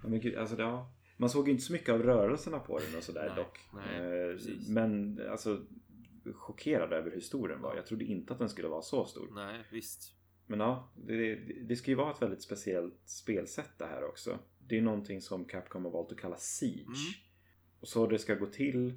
men 0.04 0.20
gud, 0.20 0.36
alltså, 0.36 0.60
ja. 0.60 0.94
Man 1.18 1.30
såg 1.30 1.48
ju 1.48 1.52
inte 1.52 1.64
så 1.64 1.74
mycket 1.74 1.90
av 1.90 2.04
rörelserna 2.04 2.60
på 2.60 2.80
den 2.80 2.98
och 2.98 3.04
sådär 3.04 3.34
dock. 3.36 3.60
nej, 3.74 4.02
Eh, 4.02 4.34
precis. 4.34 4.70
men 4.70 5.22
alltså 5.30 5.62
chockerad 6.34 6.94
över 6.94 7.12
hur 7.12 7.20
stor 7.20 7.48
den 7.48 7.62
var. 7.62 7.76
Jag 7.76 7.86
trodde 7.86 8.06
inte 8.06 8.34
att 8.34 8.40
den 8.40 8.50
skulle 8.50 8.68
vara 8.68 8.82
så 8.82 9.06
stor. 9.06 9.28
Nej, 9.36 9.64
visst. 9.72 10.14
Men 10.46 10.60
ja, 10.60 10.92
det, 11.08 11.36
det 11.68 11.76
ska 11.76 11.92
ju 11.92 11.96
vara 11.96 12.12
ett 12.12 12.22
väldigt 12.22 12.42
speciellt 12.42 13.02
spelsätt 13.06 13.72
det 13.78 13.86
här 13.86 14.04
också. 14.04 14.40
Det 14.68 14.78
är 14.78 14.82
någonting 14.82 15.22
som 15.22 15.46
Capcom 15.46 15.86
har 15.86 15.92
valt 15.92 16.12
att 16.12 16.18
kalla 16.20 16.38
Siege. 16.38 16.84
Mm. 16.86 17.14
Och 17.80 17.88
så 17.88 18.08
det 18.08 18.20
ska 18.20 18.36
gå 18.36 18.46
till 18.46 18.94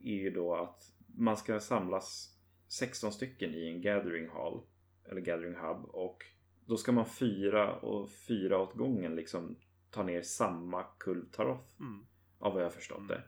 är 0.00 0.14
ju 0.14 0.30
då 0.30 0.54
att 0.54 0.82
man 1.06 1.36
ska 1.36 1.60
samlas 1.60 2.36
16 2.68 3.12
stycken 3.12 3.54
i 3.54 3.68
en 3.68 3.82
gathering 3.82 4.28
hall. 4.28 4.62
Eller 5.04 5.20
gathering 5.20 5.54
hub. 5.54 5.84
Och 5.84 6.24
då 6.66 6.76
ska 6.76 6.92
man 6.92 7.06
fyra 7.06 7.74
och 7.76 8.10
fyra 8.10 8.58
åt 8.58 8.74
gången 8.74 9.14
liksom 9.16 9.56
ta 9.96 10.02
ner 10.02 10.22
samma 10.22 10.82
kultaroth. 10.98 11.80
Mm. 11.80 12.06
Av 12.38 12.54
vad 12.54 12.64
jag 12.64 12.72
förstått 12.74 12.98
Mm. 12.98 13.08
det. 13.08 13.22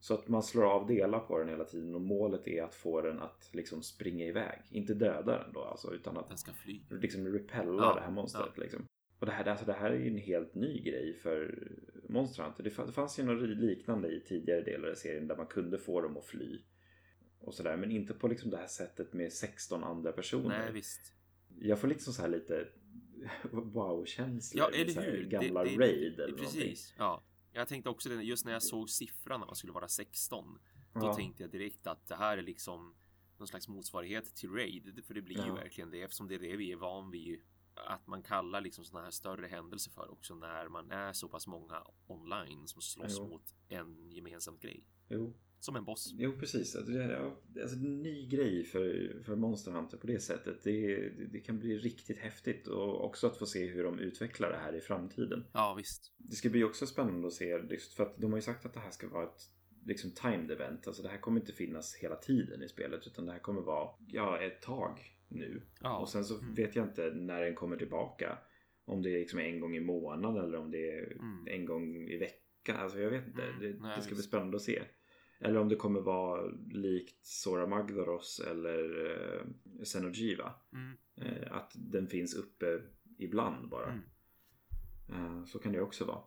Så 0.00 0.14
att 0.14 0.28
man 0.28 0.42
slår 0.42 0.64
av 0.64 0.86
delar 0.86 1.18
på 1.20 1.38
den 1.38 1.48
hela 1.48 1.64
tiden 1.64 1.94
och 1.94 2.00
målet 2.00 2.48
är 2.48 2.62
att 2.62 2.74
få 2.74 3.00
den 3.00 3.18
att 3.20 3.50
liksom 3.52 3.82
springa 3.82 4.26
iväg. 4.26 4.60
Inte 4.70 4.94
döda 4.94 5.38
den 5.38 5.52
då 5.52 5.60
alltså 5.64 5.94
utan 5.94 6.16
att 6.16 6.28
Den 6.28 6.38
ska 6.38 6.52
fly. 6.52 6.80
liksom 6.90 7.28
repella 7.28 7.82
Ja, 7.82 7.94
det 7.94 8.00
här 8.00 8.10
monstret. 8.10 8.58
Liksom. 8.58 8.86
Och 9.18 9.26
det 9.26 9.32
här, 9.32 9.44
alltså, 9.48 9.66
det 9.66 9.72
här 9.72 9.90
är 9.90 9.98
ju 9.98 10.08
en 10.08 10.16
helt 10.18 10.54
ny 10.54 10.80
grej 10.82 11.14
för 11.14 11.68
Monster 12.08 12.42
Hunter. 12.42 12.62
Det 12.64 12.70
fa- 12.70 12.86
det 12.86 12.92
fanns 12.92 13.18
ju 13.18 13.22
något 13.22 13.48
liknande 13.48 14.08
i 14.08 14.20
tidigare 14.20 14.60
delar 14.60 14.88
av 14.90 14.94
serien 14.94 15.28
där 15.28 15.36
man 15.36 15.46
kunde 15.46 15.78
få 15.78 16.00
dem 16.00 16.16
att 16.16 16.24
fly. 16.24 16.60
Och 17.40 17.54
sådär, 17.54 17.76
men 17.76 17.90
inte 17.90 18.14
på 18.14 18.28
liksom 18.28 18.50
det 18.50 18.56
här 18.56 18.66
sättet 18.66 19.12
med 19.12 19.32
16 19.32 19.84
andra 19.84 20.12
personer. 20.12 20.58
Nej, 20.58 20.72
visst. 20.72 21.00
Jag 21.58 21.78
får 21.78 21.88
liksom 21.88 22.12
så 22.12 22.22
här 22.22 22.28
lite 22.28 22.68
wow-känslor. 23.52 24.62
Ja, 24.64 24.70
eller 24.80 25.02
hur? 25.02 25.24
Gamla 25.26 25.64
Det- 25.64 25.70
det- 25.70 25.76
Raid 25.78 26.20
eller 26.20 26.32
någonting. 26.32 26.60
Precis. 26.60 26.94
Ja. 26.98 27.22
Jag 27.52 27.68
tänkte 27.68 27.90
också 27.90 28.08
det, 28.08 28.14
just 28.22 28.44
när 28.44 28.52
jag 28.52 28.62
såg 28.62 28.90
siffran 28.90 29.40
när 29.40 29.46
man 29.46 29.56
skulle 29.56 29.72
vara 29.72 29.88
16. 29.88 30.58
Då 30.94 31.00
Ja. 31.06 31.14
tänkte 31.14 31.42
jag 31.42 31.50
direkt 31.50 31.86
att 31.86 32.06
det 32.06 32.16
här 32.16 32.38
är 32.38 32.42
liksom 32.42 32.94
någon 33.38 33.48
slags 33.48 33.68
motsvarighet 33.68 34.34
till 34.36 34.50
Raid. 34.50 35.04
För 35.06 35.14
det 35.14 35.22
blir 35.22 35.36
ju 35.36 35.46
Ja. 35.48 35.54
verkligen 35.54 35.90
det 35.90 36.02
eftersom 36.02 36.28
det 36.28 36.34
är 36.34 36.38
det 36.38 36.56
vi 36.56 36.72
är 36.72 36.76
van 36.76 37.10
vid 37.10 37.40
att 37.86 38.06
man 38.06 38.22
kallar 38.22 38.60
liksom 38.60 38.84
sådana 38.84 39.04
här 39.04 39.10
större 39.10 39.46
händelser 39.46 39.90
för 39.90 40.12
också 40.12 40.34
när 40.34 40.68
man 40.68 40.90
är 40.90 41.12
så 41.12 41.28
pass 41.28 41.46
många 41.46 41.82
online 42.06 42.66
som 42.68 42.82
slåss 42.82 43.16
Jo. 43.18 43.28
mot 43.28 43.54
en 43.68 44.10
gemensam 44.10 44.58
grej. 44.58 44.84
Jo, 45.08 45.34
Som 45.64 45.76
en 45.76 45.84
boss. 45.84 46.14
jo 46.18 46.32
precis. 46.38 46.76
Alltså, 46.76 46.92
det 46.92 47.02
är, 47.04 47.10
ja, 47.12 47.36
alltså, 47.62 47.76
en 47.76 48.02
ny 48.02 48.26
grej 48.28 48.64
för, 48.64 49.16
för 49.24 49.36
Monster 49.36 49.72
Hunter 49.72 49.96
på 49.98 50.06
det 50.06 50.20
sättet. 50.20 50.62
Det, 50.62 51.08
det, 51.32 51.40
kan 51.40 51.58
bli 51.58 51.78
riktigt 51.78 52.18
häftigt 52.18 52.66
och 52.68 53.04
också 53.04 53.26
att 53.26 53.36
få 53.36 53.46
se 53.46 53.66
hur 53.66 53.84
de 53.84 53.98
utvecklar 53.98 54.50
det 54.50 54.56
här 54.56 54.72
i 54.74 54.80
framtiden. 54.80 55.44
Ja, 55.52 55.74
visst. 55.78 56.14
Det 56.18 56.36
ska 56.36 56.48
bli 56.50 56.64
också 56.64 56.86
spännande 56.86 57.26
att 57.26 57.32
se 57.32 57.44
just 57.70 57.94
för 57.94 58.02
att 58.02 58.18
de 58.18 58.30
har 58.32 58.38
ju 58.38 58.42
sagt 58.42 58.66
att 58.66 58.74
det 58.74 58.80
här 58.80 58.90
ska 58.90 59.08
vara 59.08 59.24
ett 59.24 59.42
liksom 59.86 60.10
timed 60.10 60.50
event. 60.50 60.86
Alltså 60.86 61.02
det 61.02 61.08
här 61.08 61.18
kommer 61.18 61.40
inte 61.40 61.52
finnas 61.52 61.94
hela 61.94 62.16
tiden 62.16 62.62
i 62.62 62.68
spelet 62.68 63.06
utan 63.06 63.26
det 63.26 63.32
här 63.32 63.38
kommer 63.38 63.60
vara 63.62 63.88
ja, 64.06 64.40
ett 64.42 64.62
tag 64.62 65.00
nu. 65.28 65.62
Ja. 65.80 65.98
Och 65.98 66.08
sen 66.08 66.24
så 66.24 66.38
Mm. 66.40 66.54
vet 66.54 66.76
jag 66.76 66.84
inte 66.88 67.10
när 67.14 67.42
den 67.42 67.54
kommer 67.54 67.76
tillbaka. 67.76 68.38
Om 68.84 69.02
det 69.02 69.10
är 69.10 69.18
liksom 69.18 69.38
en 69.38 69.60
gång 69.60 69.76
i 69.76 69.80
månaden 69.80 70.44
eller 70.44 70.58
om 70.58 70.70
det 70.70 70.90
är 70.90 71.12
Mm. 71.12 71.46
en 71.46 71.64
gång 71.66 72.08
i 72.08 72.16
veckan. 72.16 72.76
Alltså 72.76 73.00
jag 73.00 73.10
vet 73.10 73.26
inte. 73.26 73.42
Mm. 73.42 73.60
Det, 73.60 73.80
Nej, 73.80 73.96
det 73.96 74.02
ska 74.02 74.08
bli 74.10 74.16
visst. 74.16 74.28
spännande 74.28 74.56
att 74.56 74.62
se. 74.62 74.82
Eller 75.44 75.60
om 75.60 75.68
det 75.68 75.76
kommer 75.76 76.00
vara 76.00 76.46
likt 76.70 77.26
Sora 77.26 77.66
Magdaros 77.66 78.40
eller 78.50 79.06
eh, 79.10 79.46
Xenogiva. 79.84 80.54
Mm. 80.72 80.96
Eh, 81.16 81.52
att 81.56 81.72
den 81.74 82.06
finns 82.06 82.34
uppe 82.34 82.82
ibland 83.18 83.68
bara. 83.68 83.92
Mm. 83.92 84.04
Eh, 85.08 85.44
så 85.44 85.58
kan 85.58 85.72
det 85.72 85.80
också 85.80 86.04
vara. 86.04 86.20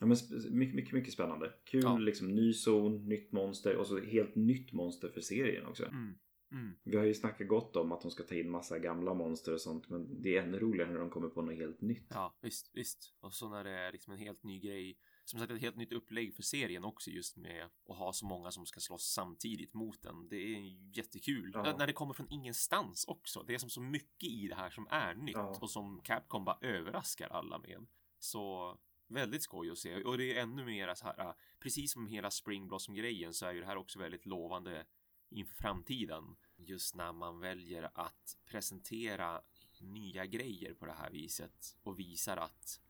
Ja, 0.00 0.06
men 0.06 0.16
mycket, 0.50 0.74
mycket, 0.74 0.92
mycket 0.92 1.12
spännande. 1.12 1.52
Kul 1.64 1.82
Ja. 1.82 1.98
liksom 1.98 2.28
ny 2.34 2.52
zon, 2.52 3.08
nytt 3.08 3.32
monster 3.32 3.76
och 3.76 3.86
så 3.86 4.00
helt 4.00 4.34
nytt 4.34 4.72
monster 4.72 5.08
för 5.08 5.20
serien 5.20 5.66
också. 5.66 5.84
Mm. 5.84 6.14
Mm. 6.52 6.72
Vi 6.84 6.96
har 6.96 7.04
ju 7.04 7.14
snackat 7.14 7.48
gott 7.48 7.76
om 7.76 7.92
att 7.92 8.00
de 8.02 8.10
ska 8.10 8.22
ta 8.22 8.34
in 8.34 8.50
massa 8.50 8.78
gamla 8.78 9.14
monster 9.14 9.52
och 9.52 9.60
sånt 9.60 9.88
men 9.88 10.22
det 10.22 10.36
är 10.36 10.42
ännu 10.42 10.58
roligare 10.58 10.90
när 10.92 10.98
de 10.98 11.10
kommer 11.10 11.28
på 11.28 11.42
något 11.42 11.54
helt 11.54 11.80
nytt. 11.80 12.06
Ja, 12.10 12.38
visst, 12.42 12.70
visst. 12.74 13.14
Och 13.20 13.34
så 13.34 13.48
när 13.48 13.64
det 13.64 13.70
är 13.70 13.92
liksom 13.92 14.12
en 14.12 14.18
helt 14.18 14.42
ny 14.42 14.60
grej. 14.60 14.98
Som 15.24 15.40
sagt, 15.40 15.52
ett 15.52 15.60
helt 15.60 15.76
nytt 15.76 15.92
upplägg 15.92 16.34
för 16.34 16.42
serien 16.42 16.84
också 16.84 17.10
just 17.10 17.36
med 17.36 17.64
att 17.88 17.96
ha 17.96 18.12
så 18.12 18.26
många 18.26 18.50
som 18.50 18.66
ska 18.66 18.80
slåss 18.80 19.12
samtidigt 19.12 19.74
mot 19.74 20.02
den. 20.02 20.28
Det 20.28 20.36
är 20.36 20.96
jättekul. 20.96 21.50
Ja. 21.54 21.76
När 21.78 21.86
det 21.86 21.92
kommer 21.92 22.14
från 22.14 22.30
ingenstans 22.30 23.04
också. 23.08 23.42
Det 23.42 23.54
är 23.54 23.58
som 23.58 23.70
så 23.70 23.80
mycket 23.80 24.28
i 24.28 24.48
det 24.48 24.54
här 24.54 24.70
som 24.70 24.86
är 24.90 25.14
nytt 25.14 25.34
Ja. 25.34 25.58
och 25.60 25.70
som 25.70 26.00
Capcom 26.00 26.44
bara 26.44 26.58
överraskar 26.60 27.28
alla 27.28 27.58
med. 27.58 27.86
Så 28.18 28.76
väldigt 29.08 29.42
skoj 29.42 29.70
att 29.70 29.78
se. 29.78 30.02
Och 30.02 30.18
det 30.18 30.36
är 30.36 30.42
ännu 30.42 30.64
mer 30.64 30.94
så 30.94 31.04
här, 31.04 31.34
precis 31.58 31.92
som 31.92 32.06
hela 32.06 32.30
Spring 32.30 32.68
Blossom-grejen 32.68 33.34
så 33.34 33.46
är 33.46 33.52
ju 33.52 33.60
det 33.60 33.66
här 33.66 33.76
också 33.76 33.98
väldigt 33.98 34.26
lovande 34.26 34.86
inför 35.28 35.54
framtiden. 35.54 36.36
Just 36.56 36.94
när 36.94 37.12
man 37.12 37.40
väljer 37.40 37.90
att 37.94 38.38
presentera 38.44 39.42
nya 39.80 40.26
grejer 40.26 40.74
på 40.74 40.86
det 40.86 40.92
här 40.92 41.10
viset 41.10 41.76
och 41.82 41.98
visar 41.98 42.36
att 42.36 42.80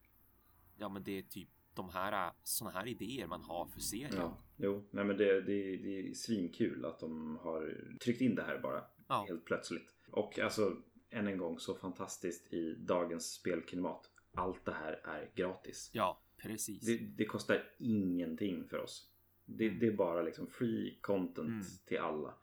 ja, 0.77 0.89
men 0.89 1.05
det 1.05 1.13
är 1.13 1.23
typ 1.23 1.49
de 1.75 1.91
här 1.91 2.33
såna 2.43 2.71
här 2.71 2.87
idéer 2.87 3.27
man 3.27 3.43
har 3.43 3.67
för 3.67 3.81
serien. 3.81 4.13
Ja, 4.17 4.39
jo, 4.57 4.89
nej 4.91 5.05
men 5.05 5.17
det, 5.17 5.41
det, 5.41 5.77
det 5.77 5.99
är 6.11 6.15
svinkul 6.15 6.85
att 6.85 7.01
de 7.01 7.37
har 7.37 7.97
tryckt 8.01 8.21
in 8.21 8.35
det 8.35 8.43
här 8.43 8.59
bara 8.59 8.85
Ja. 9.09 9.25
helt 9.29 9.45
plötsligt. 9.45 9.95
Och 10.11 10.39
alltså 10.39 10.77
än 11.11 11.27
en 11.27 11.39
gång 11.39 11.59
så 11.59 11.75
fantastiskt 11.75 12.53
i 12.53 12.75
dagens 12.75 13.33
spelklimat. 13.33 14.11
Allt 14.35 14.65
det 14.65 14.73
här 14.73 14.93
är 15.05 15.31
gratis. 15.35 15.91
Ja, 15.93 16.21
precis. 16.37 16.87
Det, 16.87 16.97
det 16.97 17.25
kostar 17.25 17.75
ingenting 17.79 18.69
för 18.69 18.79
oss. 18.79 19.11
Det, 19.45 19.71
det 19.71 19.87
är 19.87 19.93
bara 19.93 20.23
liksom 20.23 20.47
free 20.47 20.99
content 21.01 21.49
Mm. 21.49 21.63
till 21.87 21.99
alla. 21.99 22.35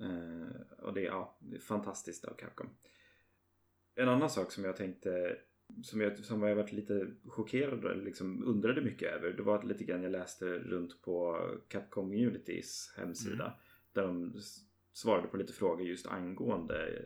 Eh, 0.00 0.60
och 0.78 0.94
det, 0.94 1.00
ja, 1.00 1.36
det 1.40 1.56
är 1.56 1.60
fantastiskt 1.60 2.24
av 2.24 2.34
Capcom. 2.34 2.68
En 3.94 4.08
annan 4.08 4.30
sak 4.30 4.52
som 4.52 4.64
jag 4.64 4.76
tänkte 4.76 5.36
som 5.82 6.00
jag, 6.00 6.18
som 6.18 6.42
jag 6.42 6.56
varit 6.56 6.72
lite 6.72 7.06
chockerad 7.24 7.84
och 7.84 7.96
liksom 7.96 8.44
undrade 8.44 8.80
mycket 8.80 9.12
över. 9.12 9.32
Det 9.32 9.42
var 9.42 9.62
lite 9.62 9.84
grann 9.84 10.02
jag 10.02 10.12
läste 10.12 10.44
runt 10.46 11.02
på 11.02 11.46
Capcom 11.68 11.90
Communities 11.90 12.94
hemsida. 12.96 13.44
Mm. 13.44 13.56
Där 13.92 14.02
de 14.02 14.34
svarade 14.92 15.28
på 15.28 15.36
lite 15.36 15.52
frågor 15.52 15.86
just 15.86 16.06
angående 16.06 17.02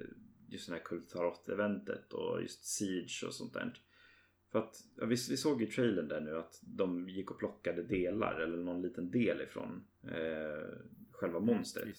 just 0.49 0.69
det 0.69 0.75
här 0.75 0.83
Kultarot-eventet 0.83 2.13
och 2.13 2.43
just 2.43 2.65
Siege 2.65 3.25
och 3.27 3.35
sånt 3.35 3.55
där. 3.55 3.73
För 4.53 4.59
att 4.59 4.77
ja, 4.97 5.07
vi, 5.07 5.17
vi 5.31 5.37
såg 5.37 5.63
i 5.63 5.67
trailern 5.67 6.09
där 6.09 6.21
nu 6.21 6.39
att 6.39 6.61
de 6.63 7.09
gick 7.09 7.31
och 7.31 7.39
plockade 7.39 7.83
delar 7.83 8.41
eller 8.41 8.57
någon 8.57 8.83
liten 8.83 9.11
del 9.11 9.41
ifrån 9.41 9.85
eh, 10.03 10.79
själva 11.11 11.41
monstret. 11.41 11.85
Mm. 11.85 11.97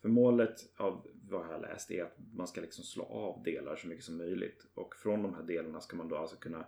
För 0.00 0.08
målet 0.08 0.56
av 0.76 1.06
vad 1.30 1.44
jag 1.44 1.52
har 1.52 1.60
läst 1.60 1.90
är 1.90 2.04
att 2.04 2.16
man 2.34 2.48
ska 2.48 2.60
liksom 2.60 2.84
slå 2.84 3.04
av 3.04 3.42
delar 3.42 3.76
så 3.76 3.88
mycket 3.88 4.04
som 4.04 4.16
möjligt. 4.16 4.66
Och 4.74 4.96
från 4.96 5.22
de 5.22 5.34
här 5.34 5.42
delarna 5.42 5.80
ska 5.80 5.96
man 5.96 6.08
då 6.08 6.16
alltså 6.16 6.36
kunna 6.36 6.66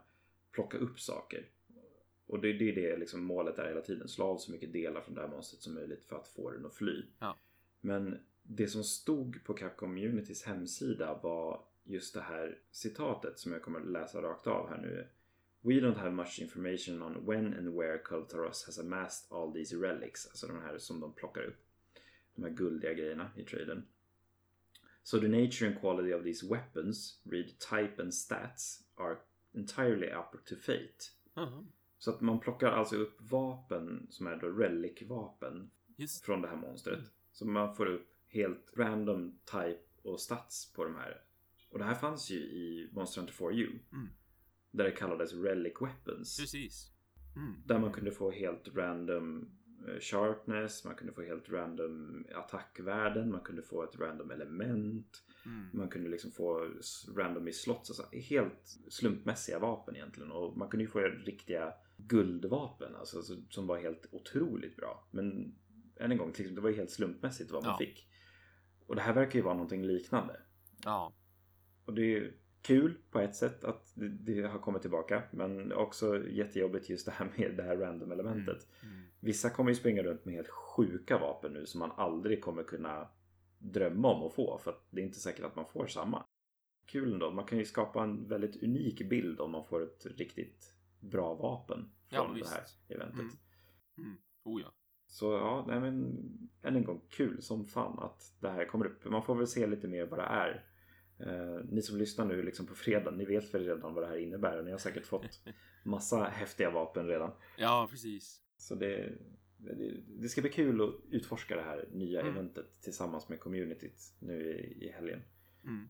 plocka 0.52 0.78
upp 0.78 1.00
saker. 1.00 1.48
Och 2.26 2.40
det, 2.40 2.52
det 2.52 2.68
är 2.68 2.74
det 2.74 2.96
liksom 2.96 3.24
målet 3.24 3.58
är 3.58 3.68
hela 3.68 3.80
tiden. 3.80 4.08
Slå 4.08 4.24
av 4.24 4.38
så 4.38 4.52
mycket 4.52 4.72
delar 4.72 5.00
från 5.00 5.14
det 5.14 5.20
här 5.20 5.28
monstret 5.28 5.62
som 5.62 5.74
möjligt 5.74 6.04
för 6.04 6.16
att 6.16 6.28
få 6.28 6.50
den 6.50 6.66
att 6.66 6.74
fly. 6.74 7.04
Ja. 7.18 7.36
Men 7.80 8.18
det 8.42 8.66
som 8.66 8.84
stod 8.84 9.44
på 9.44 9.54
Capcom 9.54 9.88
Communities 9.88 10.44
hemsida 10.44 11.20
var 11.22 11.64
just 11.84 12.14
det 12.14 12.20
här 12.20 12.58
citatet 12.70 13.38
som 13.38 13.52
jag 13.52 13.62
kommer 13.62 13.80
att 13.80 13.86
läsa 13.86 14.22
rakt 14.22 14.46
av 14.46 14.68
här 14.68 14.78
nu. 14.78 15.08
We 15.62 15.74
don't 15.74 15.96
have 15.96 16.10
much 16.10 16.38
information 16.40 17.02
on 17.02 17.26
when 17.26 17.54
and 17.54 17.76
where 17.76 17.98
Kultaros 17.98 18.66
has 18.66 18.78
amassed 18.78 19.32
all 19.32 19.52
these 19.52 19.76
relics. 19.76 20.26
Alltså 20.26 20.46
de 20.46 20.62
här 20.62 20.78
som 20.78 21.00
de 21.00 21.12
plockar 21.12 21.42
upp. 21.42 21.66
De 22.34 22.42
här 22.42 22.50
guldiga 22.50 22.92
grejerna 22.92 23.30
i 23.36 23.44
traden. 23.44 23.86
So 25.02 25.20
the 25.20 25.28
nature 25.28 25.66
and 25.66 25.80
quality 25.80 26.14
of 26.14 26.24
these 26.24 26.46
weapons, 26.46 27.18
read 27.24 27.46
type 27.70 28.02
and 28.02 28.12
stats, 28.12 28.82
are 28.96 29.16
entirely 29.54 30.06
up 30.06 30.46
to 30.46 30.56
fate. 30.56 31.12
Jaha, 31.34 31.66
Så 31.98 32.10
att 32.10 32.20
man 32.20 32.40
plockar 32.40 32.72
alltså 32.72 32.96
upp 32.96 33.16
vapen 33.20 34.06
som 34.10 34.26
är 34.26 34.36
då 34.36 34.48
relic-vapen 34.48 35.70
Just 35.96 36.24
från 36.24 36.42
det 36.42 36.48
här 36.48 36.56
monstret. 36.56 37.00
Så 37.32 37.46
man 37.46 37.74
får 37.74 37.86
upp 37.86 38.08
helt 38.28 38.66
random 38.76 39.38
type 39.44 39.80
och 40.02 40.20
stats 40.20 40.72
på 40.72 40.84
de 40.84 40.94
här. 40.94 41.22
Och 41.70 41.78
det 41.78 41.84
här 41.84 41.94
fanns 41.94 42.30
ju 42.30 42.36
i 42.36 42.90
Monster 42.92 43.20
Hunter 43.20 43.34
4U. 43.34 43.78
Mm. 43.92 44.08
Där 44.70 44.84
det 44.84 44.90
kallades 44.90 45.32
relic 45.32 45.74
weapons. 45.80 46.38
precis. 46.38 46.92
Mm. 47.36 47.62
Där 47.66 47.78
man 47.78 47.92
kunde 47.92 48.10
få 48.10 48.30
helt 48.30 48.68
random 48.74 49.50
sharpness, 50.00 50.84
man 50.84 50.94
kunde 50.94 51.12
få 51.12 51.22
helt 51.22 51.48
random 51.50 52.24
attackvärden, 52.34 53.30
man 53.30 53.40
kunde 53.40 53.62
få 53.62 53.82
ett 53.82 53.98
random 53.98 54.30
element. 54.30 55.22
Mm. 55.46 55.66
Man 55.72 55.88
kunde 55.88 56.10
liksom 56.10 56.30
få 56.30 56.68
random 57.16 57.48
i 57.48 57.52
slots, 57.52 57.90
alltså 57.90 58.16
helt 58.16 58.78
slumpmässiga 58.88 59.58
vapen 59.58 59.96
egentligen. 59.96 60.32
Och 60.32 60.56
man 60.56 60.68
kunde 60.68 60.84
ju 60.84 60.90
få 60.90 61.00
riktiga 61.00 61.74
guldvapen, 61.96 62.96
alltså 62.96 63.22
så- 63.22 63.42
som 63.50 63.66
var 63.66 63.78
helt 63.78 64.06
otroligt 64.10 64.76
bra. 64.76 65.08
Men 65.10 65.54
än 65.96 66.12
en 66.12 66.18
gång, 66.18 66.32
liksom, 66.36 66.54
det 66.54 66.60
var 66.60 66.70
ju 66.70 66.76
helt 66.76 66.90
slumpmässigt 66.90 67.50
vad 67.50 67.64
man 67.64 67.72
Ja. 67.72 67.78
fick. 67.78 68.08
Och 68.86 68.96
det 68.96 69.02
här 69.02 69.14
verkar 69.14 69.38
ju 69.38 69.42
vara 69.44 69.54
någonting 69.54 69.84
liknande. 69.84 70.40
Ja, 70.84 71.12
Och 71.84 71.94
det 71.94 72.16
är 72.16 72.32
kul 72.62 72.94
på 73.10 73.20
ett 73.20 73.36
sätt 73.36 73.64
att 73.64 73.92
det, 73.96 74.42
har 74.42 74.58
kommit 74.58 74.82
tillbaka. 74.82 75.22
Men 75.32 75.72
också 75.72 76.28
jättejobbigt 76.28 76.88
just 76.90 77.06
det 77.06 77.12
här 77.12 77.32
med 77.36 77.56
det 77.56 77.62
här 77.62 77.76
random 77.76 78.12
elementet. 78.12 78.66
mm. 78.82 79.02
Vissa 79.20 79.50
kommer 79.50 79.70
ju 79.70 79.76
springa 79.76 80.02
runt 80.02 80.24
med 80.24 80.34
helt 80.34 80.48
sjuka 80.48 81.18
vapen 81.18 81.52
nu 81.52 81.66
som 81.66 81.78
man 81.78 81.92
aldrig 81.96 82.42
kommer 82.42 82.62
kunna 82.62 83.08
drömma 83.58 84.08
om 84.08 84.26
att 84.26 84.34
få. 84.34 84.58
För 84.58 84.70
att 84.70 84.86
det 84.90 85.00
är 85.00 85.04
inte 85.04 85.20
säkert 85.20 85.44
att 85.44 85.56
man 85.56 85.66
får 85.66 85.86
samma. 85.86 86.24
Kul 86.86 87.12
ändå. 87.12 87.30
Man 87.30 87.44
kan 87.44 87.58
ju 87.58 87.64
skapa 87.64 88.02
en 88.02 88.28
väldigt 88.28 88.62
unik 88.62 89.08
bild 89.10 89.40
om 89.40 89.50
man 89.50 89.64
får 89.64 89.82
ett 89.82 90.06
riktigt 90.06 90.74
bra 91.00 91.34
vapen 91.34 91.90
Ja, 92.08 92.24
från 92.24 92.34
det 92.34 92.40
visst. 92.40 92.52
här 92.52 92.64
eventet. 92.88 93.20
Mm. 93.20 93.30
Mm. 93.98 94.16
Oh 94.44 94.60
ja. 94.62 94.72
Så 95.06 95.32
ja, 95.32 95.64
nej 95.68 95.80
men 95.80 96.18
än 96.62 96.76
en 96.76 96.84
gång 96.84 97.00
kul 97.08 97.42
som 97.42 97.66
fan 97.66 97.98
att 97.98 98.34
det 98.40 98.50
här 98.50 98.64
kommer 98.64 98.86
upp. 98.86 99.04
Man 99.04 99.22
får 99.22 99.34
väl 99.34 99.46
se 99.46 99.66
lite 99.66 99.88
mer 99.88 100.06
vad 100.06 100.18
det 100.18 100.22
är. 100.24 100.64
Eh, 101.18 101.64
ni 101.70 101.82
som 101.82 101.98
lyssnar 101.98 102.24
nu 102.24 102.42
liksom 102.42 102.66
på 102.66 102.74
fredag, 102.74 103.10
ni 103.10 103.24
vet 103.24 103.54
väl 103.54 103.64
redan 103.64 103.94
vad 103.94 104.04
det 104.04 104.08
här 104.08 104.16
innebär. 104.16 104.58
och 104.58 104.64
Ni 104.64 104.70
har 104.70 104.78
säkert 104.78 105.06
fått 105.06 105.40
massa 105.84 106.24
häftiga 106.24 106.70
vapen 106.70 107.06
redan. 107.06 107.32
Ja, 107.58 107.88
precis. 107.90 108.42
Så 108.60 108.74
det, 108.74 109.12
det, 109.56 109.92
det 110.06 110.28
ska 110.28 110.40
bli 110.40 110.50
kul 110.50 110.80
att 110.82 110.94
utforska 111.10 111.56
det 111.56 111.62
här 111.62 111.88
nya 111.92 112.20
Mm. 112.20 112.32
eventet 112.32 112.82
tillsammans 112.82 113.28
med 113.28 113.40
communityt 113.40 114.14
nu 114.18 114.42
i, 114.42 114.86
i 114.86 114.92
helgen. 114.92 115.22
Mm. 115.64 115.88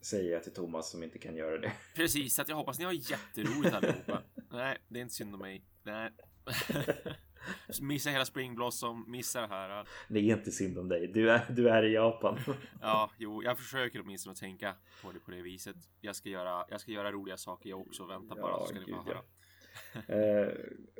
Säger 0.00 0.32
jag 0.32 0.42
till 0.42 0.52
Thomas 0.52 0.90
som 0.90 1.02
inte 1.02 1.18
kan 1.18 1.36
göra 1.36 1.58
det. 1.58 1.72
Precis, 1.94 2.38
att 2.38 2.48
jag 2.48 2.56
hoppas 2.56 2.78
ni 2.78 2.84
har 2.84 2.92
jätteroligt 2.92 3.74
allihopa. 3.74 4.22
Nej, 4.50 4.78
det 4.88 4.98
är 4.98 5.02
inte 5.02 5.14
synd 5.14 5.34
om 5.34 5.40
mig. 5.40 5.64
Nej. 5.82 6.10
Missa 7.80 8.10
hela 8.10 8.24
Spring 8.24 8.54
Blossom, 8.54 9.10
missa 9.10 9.40
det 9.40 9.46
här. 9.46 9.88
Det 10.08 10.18
är 10.18 10.36
inte 10.36 10.50
synd 10.50 10.78
om 10.78 10.88
dig. 10.88 11.06
Du 11.06 11.30
är, 11.30 11.52
du 11.52 11.68
är 11.68 11.82
i 11.82 11.92
Japan. 11.92 12.38
Ja, 12.80 13.10
jo, 13.18 13.42
jag 13.42 13.58
försöker 13.58 14.00
åtminstone 14.00 14.36
tänka 14.36 14.74
på 15.02 15.12
det 15.12 15.18
på 15.20 15.30
det 15.30 15.42
viset. 15.42 15.76
Jag 16.00 16.16
ska 16.16 16.28
göra, 16.28 16.64
jag 16.70 16.80
ska 16.80 16.92
göra 16.92 17.12
roliga 17.12 17.36
saker 17.36 17.70
jag 17.70 17.80
också. 17.80 18.06
Vänta 18.06 18.34
bara 18.34 18.58
så 18.58 18.66
ska 18.66 18.80
ni 18.80 18.86
få 18.86 19.02
höra. 19.02 19.22
Eh, 20.06 20.48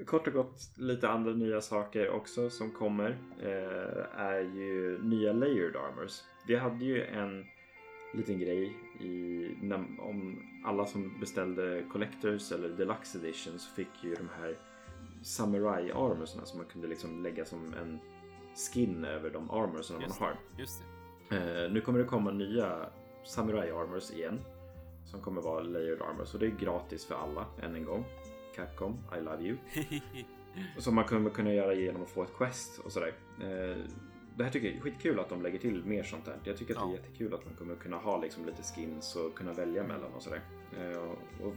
kort 0.05 0.27
och 0.27 0.33
gott 0.33 0.61
lite 0.77 1.09
andra 1.09 1.33
nya 1.33 1.61
saker 1.61 2.11
också 2.11 2.51
som 2.51 2.71
kommer 2.71 3.19
eh, 3.43 4.21
är 4.21 4.41
ju 4.41 4.99
nya 5.03 5.33
layered 5.33 5.77
armors. 5.77 6.21
Vi 6.47 6.57
hade 6.57 6.85
ju 6.85 7.05
en 7.05 7.45
liten 8.15 8.39
grej 8.39 8.77
i, 9.01 9.49
när, 9.63 9.77
om 9.77 10.43
alla 10.65 10.87
som 10.87 11.21
beställde 11.21 11.85
Collectors 11.93 12.53
eller 12.53 12.69
Deluxe 12.69 13.19
Editions 13.19 13.75
fick 13.75 14.05
ju 14.05 14.15
de 14.15 14.29
här 14.41 14.59
Samurai 15.23 15.91
armorsna 15.91 16.45
som 16.45 16.59
man 16.59 16.67
kunde 16.67 16.89
liksom 16.89 17.23
lägga 17.23 17.45
som 17.45 17.75
en 17.75 17.99
skin 18.55 19.05
över 19.05 19.31
de 19.31 19.51
armorsen 19.51 19.97
man 20.01 20.11
har. 20.19 20.37
Just 20.59 20.83
det. 20.83 21.37
Eh, 21.37 21.73
nu 21.73 21.81
kommer 21.81 21.99
det 21.99 22.05
komma 22.05 22.31
nya 22.31 22.87
Samurai 23.25 23.71
Armors 23.71 24.11
igen. 24.11 24.41
Som 25.05 25.21
kommer 25.21 25.43
vara 25.43 25.63
layered 25.63 26.03
armors. 26.03 26.35
Och 26.35 26.41
det 26.41 26.47
är 26.47 26.51
gratis 26.51 27.07
för 27.07 27.15
alla, 27.15 27.47
än 27.63 27.75
en 27.75 27.85
gång. 27.85 28.05
Capcom, 28.57 28.99
I 29.19 29.21
love 29.21 29.43
you. 29.43 29.57
Som 30.79 30.95
man 30.95 31.05
kommer 31.05 31.31
kunna 31.31 31.53
göra 31.55 31.75
genom 31.75 32.03
att 32.03 32.11
få 32.11 32.23
ett 32.23 32.35
quest 32.37 32.79
och 32.79 32.93
sådär. 32.93 33.13
Eh, 33.41 33.77
det 34.37 34.45
här 34.45 34.51
tycker 34.51 34.69
jag 34.69 34.77
är 34.77 34.81
skitkul 34.81 35.21
att 35.21 35.29
de 35.29 35.43
lägger 35.43 35.59
till 35.59 35.85
mer 35.85 36.03
sånt 36.03 36.27
här. 36.27 36.37
Jag 36.45 36.57
tycker 36.57 36.75
att 36.77 36.81
det 36.81 36.89
är 36.89 36.97
jättekul 36.97 37.35
att 37.35 37.45
man 37.45 37.55
kommer 37.55 37.75
kunna 37.77 37.97
ha 37.97 38.21
liksom 38.23 38.47
lite 38.47 38.63
skins 38.63 39.17
och 39.17 39.35
kunna 39.35 39.53
välja 39.53 39.83
mellan 39.83 40.13
och 40.15 40.23
sådär. 40.23 40.41
Eh, 40.79 40.99
och 41.47 41.55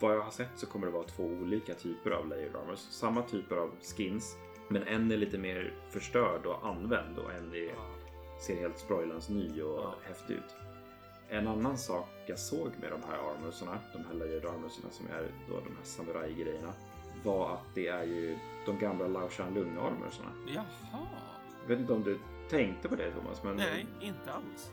vad 0.00 0.14
jag 0.16 0.20
har 0.20 0.30
sett 0.30 0.50
så 0.56 0.66
kommer 0.66 0.86
det 0.86 0.92
vara 0.92 1.04
två 1.04 1.24
olika 1.24 1.74
typer 1.74 2.10
av 2.10 2.28
layered 2.28 2.56
armors. 2.56 2.78
Samma 2.78 3.22
typer 3.22 3.56
av 3.56 3.70
skins. 3.96 4.36
Men 4.68 4.82
en 4.82 5.12
är 5.12 5.16
lite 5.16 5.38
mer 5.38 5.74
förstörd 5.90 6.46
och 6.46 6.66
använd 6.66 7.18
och 7.18 7.32
en 7.32 7.54
är 7.54 7.74
ser 8.40 8.56
helt 8.56 8.78
sproilans 8.78 9.28
ny 9.28 9.62
och 9.62 9.80
Ja. 9.80 9.94
häftig 10.02 10.34
ut. 10.34 10.56
En 11.28 11.48
annan 11.48 11.78
sak 11.78 12.08
jag 12.26 12.38
såg 12.38 12.70
med 12.80 12.90
de 12.90 13.00
här 13.08 13.18
armorserna, 13.34 13.78
de 13.92 14.04
här 14.04 14.14
layered 14.14 14.44
armorserna 14.46 14.90
som 14.90 15.06
är 15.06 15.22
då 15.48 15.54
de 15.54 15.76
här 15.76 15.84
samurai-grejerna, 15.84 16.72
var 17.24 17.54
att 17.54 17.74
det 17.74 17.88
är 17.88 18.04
ju 18.04 18.38
de 18.66 18.78
gamla 18.78 19.06
Lao 19.06 19.28
Shan 19.28 19.54
Lung 19.54 19.76
armorserna. 19.76 20.28
Jaha. 20.54 21.06
Jag 21.62 21.68
vet 21.68 21.78
inte 21.78 21.92
om 21.92 22.02
du 22.02 22.18
tänkte 22.50 22.88
på 22.88 22.96
det 22.96 23.10
Thomas, 23.10 23.42
men 23.44 23.56
Nej, 23.56 23.86
inte 24.00 24.32
alls. 24.32 24.70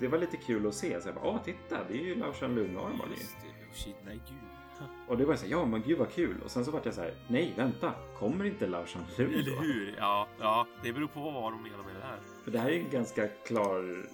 det 0.00 0.08
var 0.08 0.18
lite 0.18 0.36
kul 0.36 0.66
att 0.66 0.74
se. 0.74 1.00
Så 1.00 1.08
jag 1.08 1.14
bara, 1.14 1.24
Åh, 1.26 1.38
titta, 1.44 1.78
det 1.88 1.94
är 1.94 2.02
ju 2.04 2.14
Lao 2.14 2.32
Shan 2.32 2.54
Lung 2.54 2.76
armor 2.76 3.06
ju. 3.06 3.14
Just 3.14 3.36
det. 3.42 3.48
Oh, 3.48 3.74
shit, 3.74 3.96
nej 4.04 4.20
gud. 4.28 4.38
Och 5.08 5.18
det 5.18 5.24
var 5.24 5.36
så 5.36 5.44
här, 5.44 5.50
ja 5.52 5.66
men 5.66 5.82
gud 5.82 5.98
vad 5.98 6.10
kul. 6.12 6.40
Och 6.44 6.50
sen 6.50 6.64
så 6.64 6.70
vart 6.70 6.84
jag 6.84 6.94
så 6.94 7.00
här, 7.00 7.14
nej 7.28 7.52
vänta, 7.56 7.92
kommer 8.18 8.44
inte 8.44 8.66
Lao 8.66 8.86
Shan 8.86 9.02
Lung 9.16 9.32
Eller 9.32 9.50
då? 9.56 9.60
hur? 9.62 9.94
Ja, 9.98 10.26
ja, 10.40 10.66
det 10.82 10.92
beror 10.92 11.06
på 11.08 11.20
vad 11.20 11.52
de 11.52 11.62
menar 11.62 11.84
med 11.84 11.94
det 11.96 12.02
här. 12.06 12.18
För 12.44 12.50
det 12.50 12.58
här 12.58 12.70
är 12.70 12.78
en 12.78 12.90
ganska 12.90 13.28
klar 13.28 14.06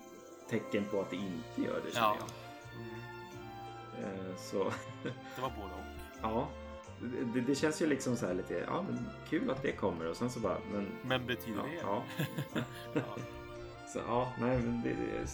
tecken 0.50 0.84
på 0.90 1.00
att 1.00 1.10
det 1.10 1.16
inte 1.16 1.62
gör 1.62 1.80
det 1.84 1.90
Ja. 1.94 2.16
jag. 2.18 2.28
Mm, 2.80 4.20
Eh, 4.30 4.36
Så 4.36 4.64
det 5.36 5.40
var 5.42 5.50
både 5.50 5.74
och. 5.74 5.80
Ja, 6.22 6.48
det, 7.34 7.40
det 7.40 7.54
känns 7.54 7.82
ju 7.82 7.86
liksom 7.86 8.16
så 8.16 8.26
här 8.26 8.34
lite, 8.34 8.54
ja 8.54 8.82
men 8.82 9.08
kul 9.28 9.50
att 9.50 9.62
det 9.62 9.72
kommer 9.72 10.06
och 10.10 10.16
sen 10.16 10.30
så 10.30 10.40
bara, 10.40 10.58
men 10.72 10.88
Men 11.02 11.26
betyder 11.26 11.60
ja, 11.82 12.02
det? 12.16 12.24
ja. 12.54 12.64
Ja. 12.94 13.00
Så 13.88 13.98
ja, 14.06 14.32
nej 14.40 14.58
men 14.58 14.82
det, 14.82 14.88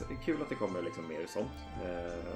det 0.09 0.14
är 0.14 0.25
kul 0.25 0.43
att 0.43 0.49
det 0.49 0.55
kommer 0.55 0.83
liksom 0.83 1.09
mer 1.09 1.27
sånt. 1.27 1.51
Eh, 1.85 2.33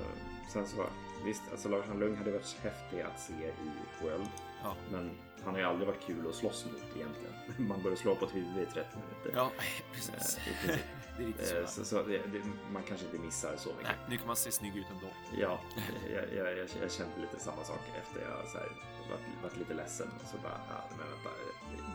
sen 0.53 0.67
så 0.67 0.87
visst, 1.25 1.43
alltså 1.51 1.69
Lars 1.69 1.85
Lung 1.95 2.17
hade 2.17 2.31
varit 2.33 2.57
häftig 2.63 3.01
att 3.01 3.21
se 3.21 3.33
i 3.33 3.71
World, 4.03 4.29
Ja. 4.63 4.75
men 4.93 5.11
han 5.45 5.55
har 5.55 5.61
ju 5.61 5.67
aldrig 5.67 5.87
varit 5.89 6.07
kul 6.07 6.29
att 6.29 6.35
slåss 6.35 6.65
mot 6.65 6.97
egentligen. 6.97 7.33
Man 7.69 7.83
börjar 7.83 7.97
slå 7.97 8.15
på 8.15 8.25
ett 8.25 8.35
huvud 8.35 8.63
i 8.63 8.67
30 8.67 8.89
minuter. 8.97 9.33
ja, 9.35 9.51
precis. 9.93 10.39
Eh. 10.69 10.77
Det 11.21 11.25
är 11.25 11.29
lite 11.29 11.61
Eh, 11.61 11.67
så. 11.67 11.85
Så, 11.85 12.03
det, 12.03 12.19
det, 12.33 12.43
man 12.73 12.83
kanske 12.89 13.07
inte 13.07 13.19
missar 13.19 13.57
så 13.57 13.69
mycket. 13.69 13.85
Nej, 13.85 13.97
nu 14.09 14.17
kan 14.17 14.27
man 14.27 14.37
se 14.37 14.53
snygg 14.53 14.77
ut 14.77 14.87
ändå. 14.91 15.07
Ja, 15.39 15.61
jag, 16.15 16.25
jag, 16.37 16.59
jag, 16.59 16.69
jag 16.83 16.91
kände 16.93 17.21
lite 17.21 17.39
samma 17.39 17.65
sak 17.65 17.81
efter 18.03 18.21
jag 18.21 18.49
så 18.49 18.59
här, 18.59 18.69
varit, 19.11 19.43
varit 19.43 19.57
lite 19.57 19.75
ledsen. 19.75 20.09
Och 20.23 20.29
så 20.29 20.37
bara, 20.43 20.61
ja, 20.69 20.85
men 20.91 21.07
vänta, 21.09 21.31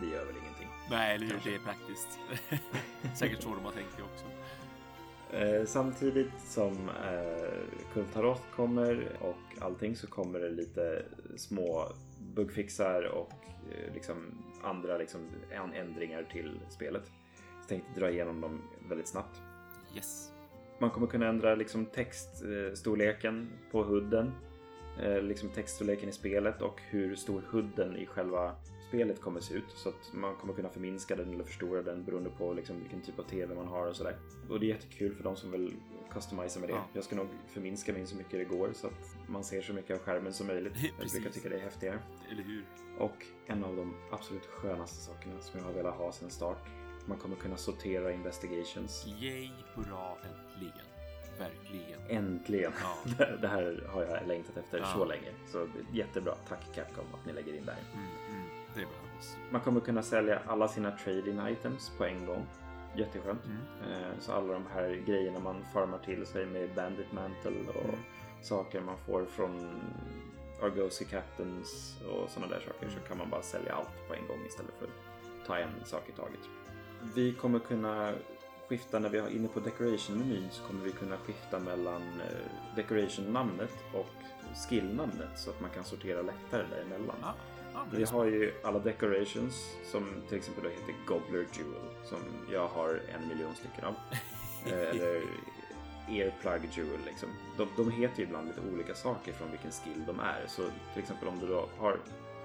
det, 0.00 0.06
gör 0.06 0.24
väl 0.24 0.36
ingenting. 0.42 0.68
Nej, 0.90 1.14
eller 1.14 1.26
hur? 1.26 1.40
Det 1.44 1.54
är 1.54 1.58
praktiskt. 1.58 2.08
Säkert 3.18 3.42
så 3.42 3.48
de 3.48 3.64
har 3.64 3.72
tänkt 3.72 3.96
det 3.96 4.02
också. 4.02 4.26
Eh, 5.36 5.66
samtidigt 5.66 6.40
som 6.40 6.88
eh, 6.88 7.92
Kultarot 7.92 8.42
kommer 8.56 9.16
och 9.20 9.62
allting 9.62 9.96
så 9.96 10.06
kommer 10.06 10.40
det 10.40 10.50
lite 10.50 11.04
små 11.36 11.92
bugfixar 12.34 13.02
och 13.02 13.32
eh, 13.70 13.94
liksom 13.94 14.16
andra 14.62 14.98
liksom, 14.98 15.20
ändringar 15.74 16.22
till 16.32 16.60
spelet. 16.68 17.10
Tänkte 17.68 18.00
dra 18.00 18.10
igenom 18.10 18.40
dem 18.40 18.62
väldigt 18.88 19.08
snabbt. 19.08 19.40
Yes. 19.94 20.32
Man 20.78 20.90
kommer 20.90 21.06
kunna 21.06 21.26
ändra 21.26 21.54
liksom 21.54 21.86
textstorleken 21.86 23.50
på 23.70 23.82
hudden. 23.82 24.32
Eh, 25.02 25.22
liksom 25.22 25.48
textstorleken 25.48 26.08
i 26.08 26.12
spelet 26.12 26.62
och 26.62 26.80
hur 26.90 27.16
stor 27.16 27.42
hudden 27.50 27.96
i 27.96 28.06
själva 28.06 28.56
spelet 28.88 29.20
kommer 29.20 29.40
se 29.40 29.54
ut. 29.54 29.70
Så 29.74 29.88
att 29.88 30.12
man 30.12 30.36
kommer 30.36 30.54
kunna 30.54 30.68
förminska 30.68 31.16
den 31.16 31.34
eller 31.34 31.44
förstora 31.44 31.82
den 31.82 32.04
beroende 32.04 32.30
på 32.30 32.52
liksom 32.52 32.80
vilken 32.80 33.02
typ 33.02 33.18
av 33.18 33.22
TV 33.22 33.54
man 33.54 33.66
har 33.66 33.86
och 33.86 33.96
sådär. 33.96 34.16
Och 34.50 34.60
det 34.60 34.66
är 34.66 34.68
jättekul 34.68 35.14
för 35.14 35.24
de 35.24 35.36
som 35.36 35.50
vill 35.50 35.74
customisa 36.12 36.60
med 36.60 36.68
det. 36.68 36.74
Ja. 36.74 36.84
Jag 36.92 37.04
ska 37.04 37.16
nog 37.16 37.26
förminska 37.48 37.92
min 37.92 38.06
så 38.06 38.16
mycket 38.16 38.32
det 38.32 38.56
går 38.56 38.70
så 38.74 38.86
att 38.86 39.16
man 39.28 39.44
ser 39.44 39.62
så 39.62 39.72
mycket 39.72 39.96
av 39.96 40.02
skärmen 40.04 40.32
som 40.32 40.46
möjligt. 40.46 40.72
Jag 40.98 41.08
brukar 41.08 41.30
tycka 41.30 41.48
det 41.48 41.56
är 41.56 41.60
häftigare. 41.60 41.98
Eller 42.32 42.42
hur? 42.42 42.64
Och 42.98 43.26
en 43.46 43.64
av 43.64 43.76
de 43.76 43.94
absolut 44.10 44.46
skönaste 44.46 45.04
sakerna 45.04 45.40
som 45.40 45.60
jag 45.60 45.66
har 45.66 45.72
velat 45.72 45.94
ha 45.94 46.12
sedan 46.12 46.30
start. 46.30 46.68
Man 47.06 47.18
kommer 47.18 47.36
kunna 47.36 47.56
sortera 47.56 48.12
investigations. 48.12 49.06
Yay, 49.06 49.50
hurra, 49.74 50.08
äntligen. 50.24 50.86
Verkligen. 51.38 52.00
Äntligen! 52.08 52.72
Ja. 52.82 53.24
Det- 53.40 53.48
här 53.48 53.84
har 53.88 54.02
jag 54.02 54.26
längtat 54.28 54.56
efter 54.56 54.78
Ja. 54.78 54.86
så 54.86 55.04
länge. 55.04 55.28
Så 55.46 55.68
jättebra. 55.92 56.34
Tack 56.48 56.74
Capcom 56.74 57.04
att 57.14 57.26
ni 57.26 57.32
lägger 57.32 57.54
in 57.54 57.64
det 57.66 57.72
här. 57.72 57.82
Mm, 57.94 58.06
mm, 58.30 58.48
det 58.74 58.80
behövdes. 58.80 59.36
Man 59.50 59.60
kommer 59.60 59.80
kunna 59.80 60.02
sälja 60.02 60.40
alla 60.46 60.68
sina 60.68 60.90
trading 60.90 61.48
items 61.48 61.92
på 61.98 62.04
en 62.04 62.26
gång. 62.26 62.46
Jätteskönt. 62.96 63.40
Mm. 63.44 63.92
Eh, 64.02 64.10
Så 64.20 64.32
alla 64.32 64.52
de 64.52 64.66
här 64.74 65.02
grejerna 65.06 65.38
man 65.38 65.64
farmar 65.72 65.98
till 65.98 66.26
sig 66.26 66.46
med 66.46 66.74
Bandit 66.74 67.12
Mantle 67.12 67.68
och 67.68 67.84
Mm. 67.84 68.00
saker 68.42 68.80
man 68.80 68.96
får 68.98 69.24
från 69.24 69.80
Argosy 70.62 71.04
Captains 71.04 71.96
och 72.08 72.30
sådana 72.30 72.52
där 72.54 72.60
saker 72.60 72.88
så 72.88 73.00
kan 73.08 73.18
man 73.18 73.30
bara 73.30 73.42
sälja 73.42 73.74
allt 73.74 74.08
på 74.08 74.14
en 74.14 74.26
gång 74.28 74.46
istället 74.46 74.74
för 74.78 74.84
att 74.86 75.46
ta 75.46 75.58
en 75.58 75.84
sak 75.84 76.08
i 76.08 76.12
taget. 76.12 76.40
Vi 77.14 77.32
kommer 77.32 77.58
kunna 77.58 78.12
skifta 78.68 78.98
när 78.98 79.08
vi 79.08 79.18
är 79.18 79.28
inne 79.36 79.48
på 79.48 79.60
decoration-menyn 79.60 80.48
så 80.50 80.62
kommer 80.62 80.84
vi 80.84 80.92
kunna 80.92 81.16
skifta 81.16 81.58
mellan 81.58 82.02
eh, 82.02 82.76
decoration-namnet 82.76 83.72
och 83.92 84.06
skill-namnet 84.68 85.38
så 85.38 85.50
att 85.50 85.60
man 85.60 85.70
kan 85.70 85.84
sortera 85.84 86.22
lättare 86.22 86.66
däremellan. 86.70 87.16
Men 87.20 87.90
det 87.90 87.96
Vi 87.96 88.04
har 88.04 88.24
ju 88.24 88.52
alla 88.64 88.78
decorations 88.78 89.76
som 89.84 90.06
till 90.28 90.38
exempel 90.38 90.64
då 90.64 90.70
heter 90.70 90.94
Gobbler 91.06 91.46
Jewel 91.52 92.04
som 92.04 92.18
jag 92.52 92.68
har 92.68 93.00
en 93.14 93.28
miljon 93.28 93.54
stycken 93.54 93.84
av. 93.84 93.94
Eh, 94.66 94.72
Eller 94.72 95.22
Earplug 96.08 96.70
Jewel 96.72 97.00
liksom. 97.04 97.28
De, 97.56 97.68
de 97.76 97.90
heter 97.90 98.18
ju 98.18 98.24
ibland 98.24 98.48
lite 98.48 98.60
olika 98.72 98.94
saker 98.94 99.32
från 99.32 99.50
vilken 99.50 99.70
skill 99.70 100.04
de 100.06 100.20
är. 100.20 100.44
Så 100.46 100.62
till 100.92 101.02
exempel 101.02 101.28
om 101.28 101.38
du 101.38 101.46
då 101.46 101.68
har 101.78 101.98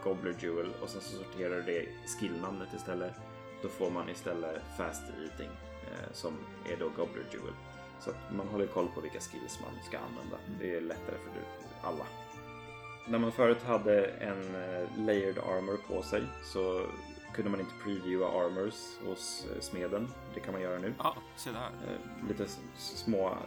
Gobbler 0.04 0.36
Jewel 0.40 0.74
och 0.82 0.90
sen 0.90 1.02
så 1.02 1.18
sorterar 1.18 1.56
du 1.56 1.62
det 1.62 1.86
skillnamnet 2.20 2.74
istället. 2.74 3.14
Då 3.62 3.68
får 3.68 3.92
man 3.92 4.10
istället 4.10 4.62
Fast 4.78 5.04
Eating 5.24 5.50
eh, 5.92 6.12
som 6.14 6.34
är 6.74 6.78
då 6.78 6.90
Gobbler 6.90 7.26
Jewel. 7.32 7.54
Så 8.00 8.10
att 8.10 8.34
man 8.36 8.48
håller 8.48 8.68
koll 8.68 8.88
på 8.96 9.02
vilka 9.02 9.20
skills 9.20 9.60
man 9.62 9.84
ska 9.84 9.98
använda. 10.00 10.38
Det 10.60 10.76
är 10.76 10.82
lättare 10.82 11.16
för 11.18 11.88
alla. 11.88 12.06
När 13.08 13.20
man 13.20 13.32
förut 13.32 13.64
hade 13.64 14.06
en 14.06 14.56
eh, 14.56 14.88
layered 14.98 15.38
armor 15.38 15.78
på 15.88 16.02
sig 16.02 16.24
så 16.44 16.86
kunde 17.34 17.52
man 17.52 17.60
inte 17.60 17.74
previewa 17.84 18.28
armors 18.46 18.98
hos 19.06 19.48
eh, 19.56 19.60
smeden. 19.62 20.08
Det 20.34 20.40
kan 20.40 20.54
man 20.54 20.62
göra 20.62 20.80
nu. 20.80 20.94
Ja, 20.98 21.16
se 21.36 21.52
där. 21.52 21.68
Eh, 21.68 22.28
Lite 22.28 22.48
små 22.78 23.38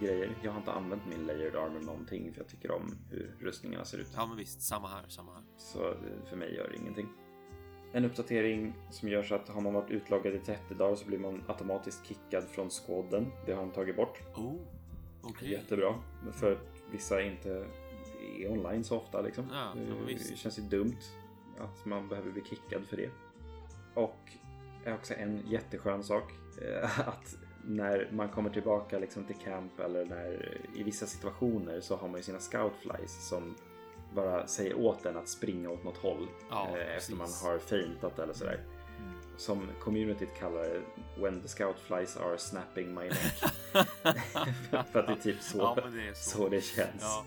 grejer. 0.00 0.36
Jag 0.42 0.52
har 0.52 0.58
inte 0.58 0.72
använt 0.72 1.02
min 1.06 1.26
layered 1.26 1.56
armor 1.56 1.80
någonting 1.80 2.32
för 2.32 2.40
jag 2.40 2.48
tycker 2.48 2.70
om 2.70 2.98
hur 3.10 3.36
rustningarna 3.40 3.84
ser 3.84 3.98
ut. 3.98 4.08
Ja, 4.16 4.26
men 4.26 4.36
visst. 4.36 4.62
Samma 4.62 4.88
här, 4.88 5.04
samma 5.08 5.32
här. 5.32 5.42
Så 5.56 5.94
för 6.28 6.36
mig 6.36 6.54
gör 6.54 6.68
det 6.68 6.76
ingenting. 6.76 7.08
En 7.92 8.04
uppdatering 8.04 8.72
som 8.90 9.08
gör 9.08 9.22
så 9.22 9.34
att 9.34 9.48
har 9.48 9.60
man 9.60 9.74
varit 9.74 9.90
utloggad 9.90 10.34
i 10.34 10.38
30 10.38 10.74
dagar 10.74 10.94
så 10.96 11.06
blir 11.06 11.18
man 11.18 11.42
automatiskt 11.48 12.06
kickad 12.06 12.44
från 12.44 12.70
skåden. 12.70 13.32
Det 13.46 13.52
har 13.52 13.60
han 13.60 13.70
tagit 13.70 13.96
bort. 13.96 14.20
Oh, 14.34 14.54
okej. 15.22 15.50
Jättebra. 15.50 15.94
För 16.32 16.52
att 16.52 16.82
vissa 16.92 17.22
inte 17.22 17.66
är 18.38 18.50
online 18.50 18.84
så 18.84 18.96
ofta 18.96 19.20
liksom. 19.20 19.44
Ja, 19.52 19.74
men 19.74 20.06
det 20.06 20.36
känns 20.36 20.58
ju 20.58 20.62
dumt 20.62 20.96
att 21.58 21.84
man 21.84 22.08
behöver 22.08 22.30
bli 22.30 22.42
kickad 22.42 22.86
för 22.86 22.96
det. 22.96 23.10
Och 23.94 24.32
är 24.84 24.94
också 24.94 25.14
en 25.14 25.42
jätteskön 25.48 26.02
sak. 26.04 26.32
eh, 26.62 27.08
Att 27.08 27.36
när 27.64 28.08
man 28.12 28.28
kommer 28.28 28.50
tillbaka 28.50 28.98
liksom 28.98 29.24
till 29.24 29.36
camp 29.36 29.80
eller 29.80 30.04
när 30.04 30.58
i 30.76 30.82
vissa 30.82 31.06
situationer 31.06 31.80
så 31.80 31.96
har 31.96 32.08
man 32.08 32.16
ju 32.16 32.22
sina 32.22 32.38
scoutflies 32.38 33.28
som 33.28 33.54
bara 34.14 34.46
säger 34.46 34.74
åt 34.78 35.06
en 35.06 35.16
att 35.16 35.28
springa 35.28 35.70
åt 35.70 35.84
något 35.84 35.96
håll. 35.96 36.28
Ja, 36.50 36.68
eh, 36.78 36.96
efter 36.96 37.14
man 37.14 37.28
har 37.42 37.58
feintat 37.58 38.18
eller 38.18 38.32
sådär. 38.32 38.60
Mm. 38.98 39.12
Som 39.36 39.68
communityt 39.80 40.34
kallar 40.38 40.62
det 40.62 40.82
When 41.22 41.40
the 41.42 41.48
scoutflies 41.48 42.16
are 42.16 42.38
snapping 42.38 42.94
my 42.94 43.04
neck. 43.08 43.34
för 44.92 44.98
att 44.98 45.06
det 45.06 45.12
är 45.12 45.22
typ 45.22 45.42
så, 45.42 45.58
Ja, 45.58 45.76
det 45.90 46.16
så. 46.16 46.30
så 46.38 46.48
det 46.48 46.60
känns. 46.60 47.00
Ja. 47.00 47.24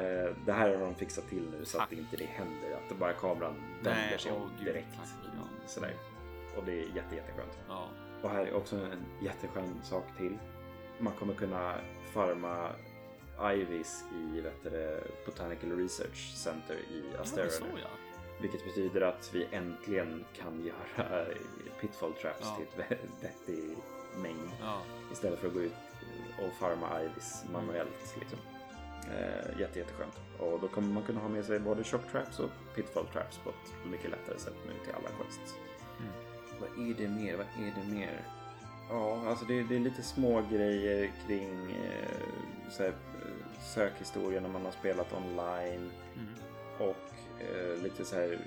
Eh, 0.00 0.34
Det 0.46 0.52
här 0.52 0.68
har 0.76 0.84
de 0.84 0.94
fixat 0.94 1.28
till 1.28 1.48
nu 1.58 1.64
så 1.64 1.78
att 1.78 1.88
Tack. 1.88 1.98
inte 1.98 2.16
det 2.16 2.24
händer. 2.26 2.72
Att 2.76 2.88
det 2.88 2.94
bara 2.94 3.12
kameran 3.12 3.54
vänder 3.82 4.18
sig 4.18 4.32
om 4.32 4.50
direkt. 4.64 4.88
tack. 4.96 5.08
Sådär. 5.66 5.94
Och 6.56 6.64
det 6.64 6.72
är 6.72 6.76
jätte, 6.96 7.14
jätteskönt. 7.16 7.58
Ja. 7.68 7.88
Och 8.22 8.30
här 8.30 8.46
är 8.46 8.54
också 8.54 8.76
en 8.76 9.04
jätteskön 9.22 9.80
sak 9.82 10.04
till. 10.16 10.38
man 10.98 11.12
kommer 11.12 11.34
kunna 11.34 11.74
farma 12.12 12.68
Ivis 13.42 14.04
i 14.14 14.40
vet 14.40 14.62
du, 14.62 15.00
Botanical 15.26 15.70
Research 15.72 16.34
Center 16.36 16.74
i 16.74 17.02
Ja, 17.14 17.20
Astera 17.20 17.44
nu. 17.44 17.80
ja. 17.82 17.88
Vilket 18.40 18.64
betyder 18.64 19.00
att 19.00 19.30
vi 19.34 19.46
äntligen 19.50 20.24
kan 20.36 20.64
göra 20.64 21.24
pitfall 21.80 22.12
traps 22.12 22.40
Ja. 22.42 22.56
till 22.74 22.80
ett 22.80 22.98
vettig 23.20 23.76
mängd. 24.22 24.50
Ja. 24.60 24.82
Istället 25.12 25.38
för 25.38 25.48
att 25.48 25.54
gå 25.54 25.60
ut 25.60 25.72
och 26.38 26.52
farma 26.52 27.02
Ivis 27.02 27.44
manuellt. 27.52 28.16
Liksom. 28.20 28.38
Eh, 29.10 29.60
jätte, 29.60 29.78
jätteskönt. 29.78 30.14
Och 30.38 30.60
då 30.60 30.68
kommer 30.68 30.88
man 30.94 31.02
kunna 31.02 31.20
ha 31.20 31.28
med 31.28 31.44
sig 31.44 31.58
både 31.60 31.84
shock 31.84 32.10
traps 32.12 32.38
och 32.40 32.50
pitfall 32.74 33.06
traps 33.06 33.38
på 33.38 33.50
ett 33.50 33.90
mycket 33.90 34.10
lättare 34.10 34.38
sätt 34.38 34.54
nu 34.66 34.72
till 34.84 34.94
alla 34.94 35.08
quests. 35.08 35.54
Mm. 36.00 36.12
Vad 36.60 36.88
är 36.88 36.94
det 36.94 37.08
mer? 37.08 37.36
Vad 37.36 37.46
är 37.66 37.72
det 37.82 37.94
mer? 37.94 38.24
Ja, 38.90 39.22
alltså 39.28 39.44
det, 39.44 39.62
det 39.62 39.74
är 39.76 39.80
lite 39.80 40.02
små 40.02 40.42
grejer 40.50 41.12
kring 41.26 41.70
eh, 41.70 42.70
så 42.70 42.82
här, 42.82 42.92
sökhistorier 43.60 44.40
när 44.40 44.48
man 44.48 44.64
har 44.64 44.72
spelat 44.72 45.12
online 45.12 45.90
Mm. 46.14 46.34
och 46.78 47.40
eh, 47.42 47.82
lite 47.82 48.04
så 48.04 48.16
här 48.16 48.38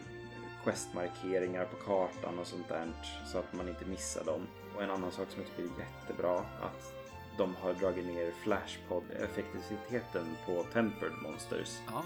questmarkeringar 0.64 1.66
på 1.66 1.76
kartan 1.76 2.40
och 2.40 2.48
sånt 2.48 2.68
där 2.70 2.92
så 3.26 3.38
att 3.38 3.54
man 3.54 3.68
inte 3.70 3.86
missar 3.86 4.24
dem. 4.24 4.48
Och 4.76 4.84
en 4.84 4.92
annan 4.92 5.12
sak 5.12 5.28
som 5.30 5.42
jag 5.42 5.50
tycker 5.50 5.64
är 5.64 5.86
jättebra 5.86 6.40
att 6.40 6.94
de 7.38 7.56
har 7.56 7.74
dragit 7.74 8.06
ner 8.06 8.32
flashpod-effektiviteten 8.32 10.26
på 10.46 10.64
tempered 10.74 11.14
monsters. 11.24 11.80
Ja. 11.92 12.04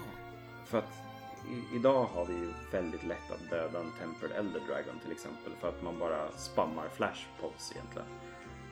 För 0.66 0.78
att 0.78 0.92
i, 1.50 1.76
idag 1.76 2.04
har 2.04 2.24
vi 2.26 2.34
ju 2.34 2.52
väldigt 2.72 3.04
lätt 3.04 3.30
att 3.30 3.50
döda 3.50 3.80
en 3.80 3.92
tempered 4.00 4.32
elder 4.36 4.60
dragon 4.68 4.98
till 5.02 5.12
exempel 5.12 5.52
för 5.60 5.68
att 5.68 5.82
man 5.82 5.98
bara 5.98 6.32
spammar 6.36 6.88
flashpods 6.88 7.72
egentligen. 7.72 8.08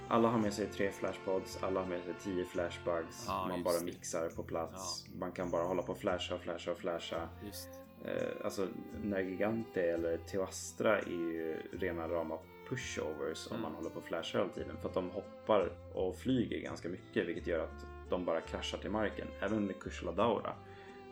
Alla 0.09 0.28
har 0.28 0.38
med 0.38 0.52
sig 0.55 0.66
tre 0.66 0.90
flashpods, 0.90 1.59
alla 1.62 1.80
har 1.80 1.86
med 1.88 2.02
sig 2.05 2.14
tio 2.20 2.44
flashbugs. 2.44 3.24
Ja, 3.28 3.46
man 3.48 3.62
bara 3.62 3.78
det. 3.78 3.84
mixar 3.84 4.28
på 4.28 4.42
plats. 4.42 5.05
Man 5.18 5.32
kan 5.32 5.50
bara 5.50 5.62
hålla 5.64 5.82
på 5.82 5.92
och 5.92 5.98
flasha 5.98 6.34
och 6.34 6.40
flasha 6.40 6.70
och 6.72 6.78
flasha. 6.78 7.28
Just. 7.46 7.68
Eh, 8.05 8.44
alltså 8.44 8.68
Nergigante 9.02 9.82
eller 9.82 10.16
Teostra 10.18 10.98
är 10.98 11.07
ju 11.11 11.57
rena 11.72 12.09
rama 12.09 12.38
pushovers 12.68 13.46
om 13.46 13.52
Mm. 13.57 13.62
man 13.62 13.74
håller 13.74 13.90
på 13.90 13.98
och 13.98 14.05
flashar 14.05 14.38
hela 14.38 14.50
tiden. 14.52 14.76
För 14.80 14.88
att 14.88 14.94
de 14.94 15.11
hoppar 15.11 15.72
och 15.94 16.16
flyger 16.16 16.61
ganska 16.61 16.88
mycket 16.88 17.26
vilket 17.28 17.46
gör 17.46 17.64
att 17.64 17.86
de 18.11 18.24
bara 18.24 18.40
kraschar 18.40 18.78
till 18.78 18.90
marken. 18.90 19.26
Även 19.40 19.66
med 19.66 19.80
Kushla 19.80 20.12
Daura. 20.12 20.52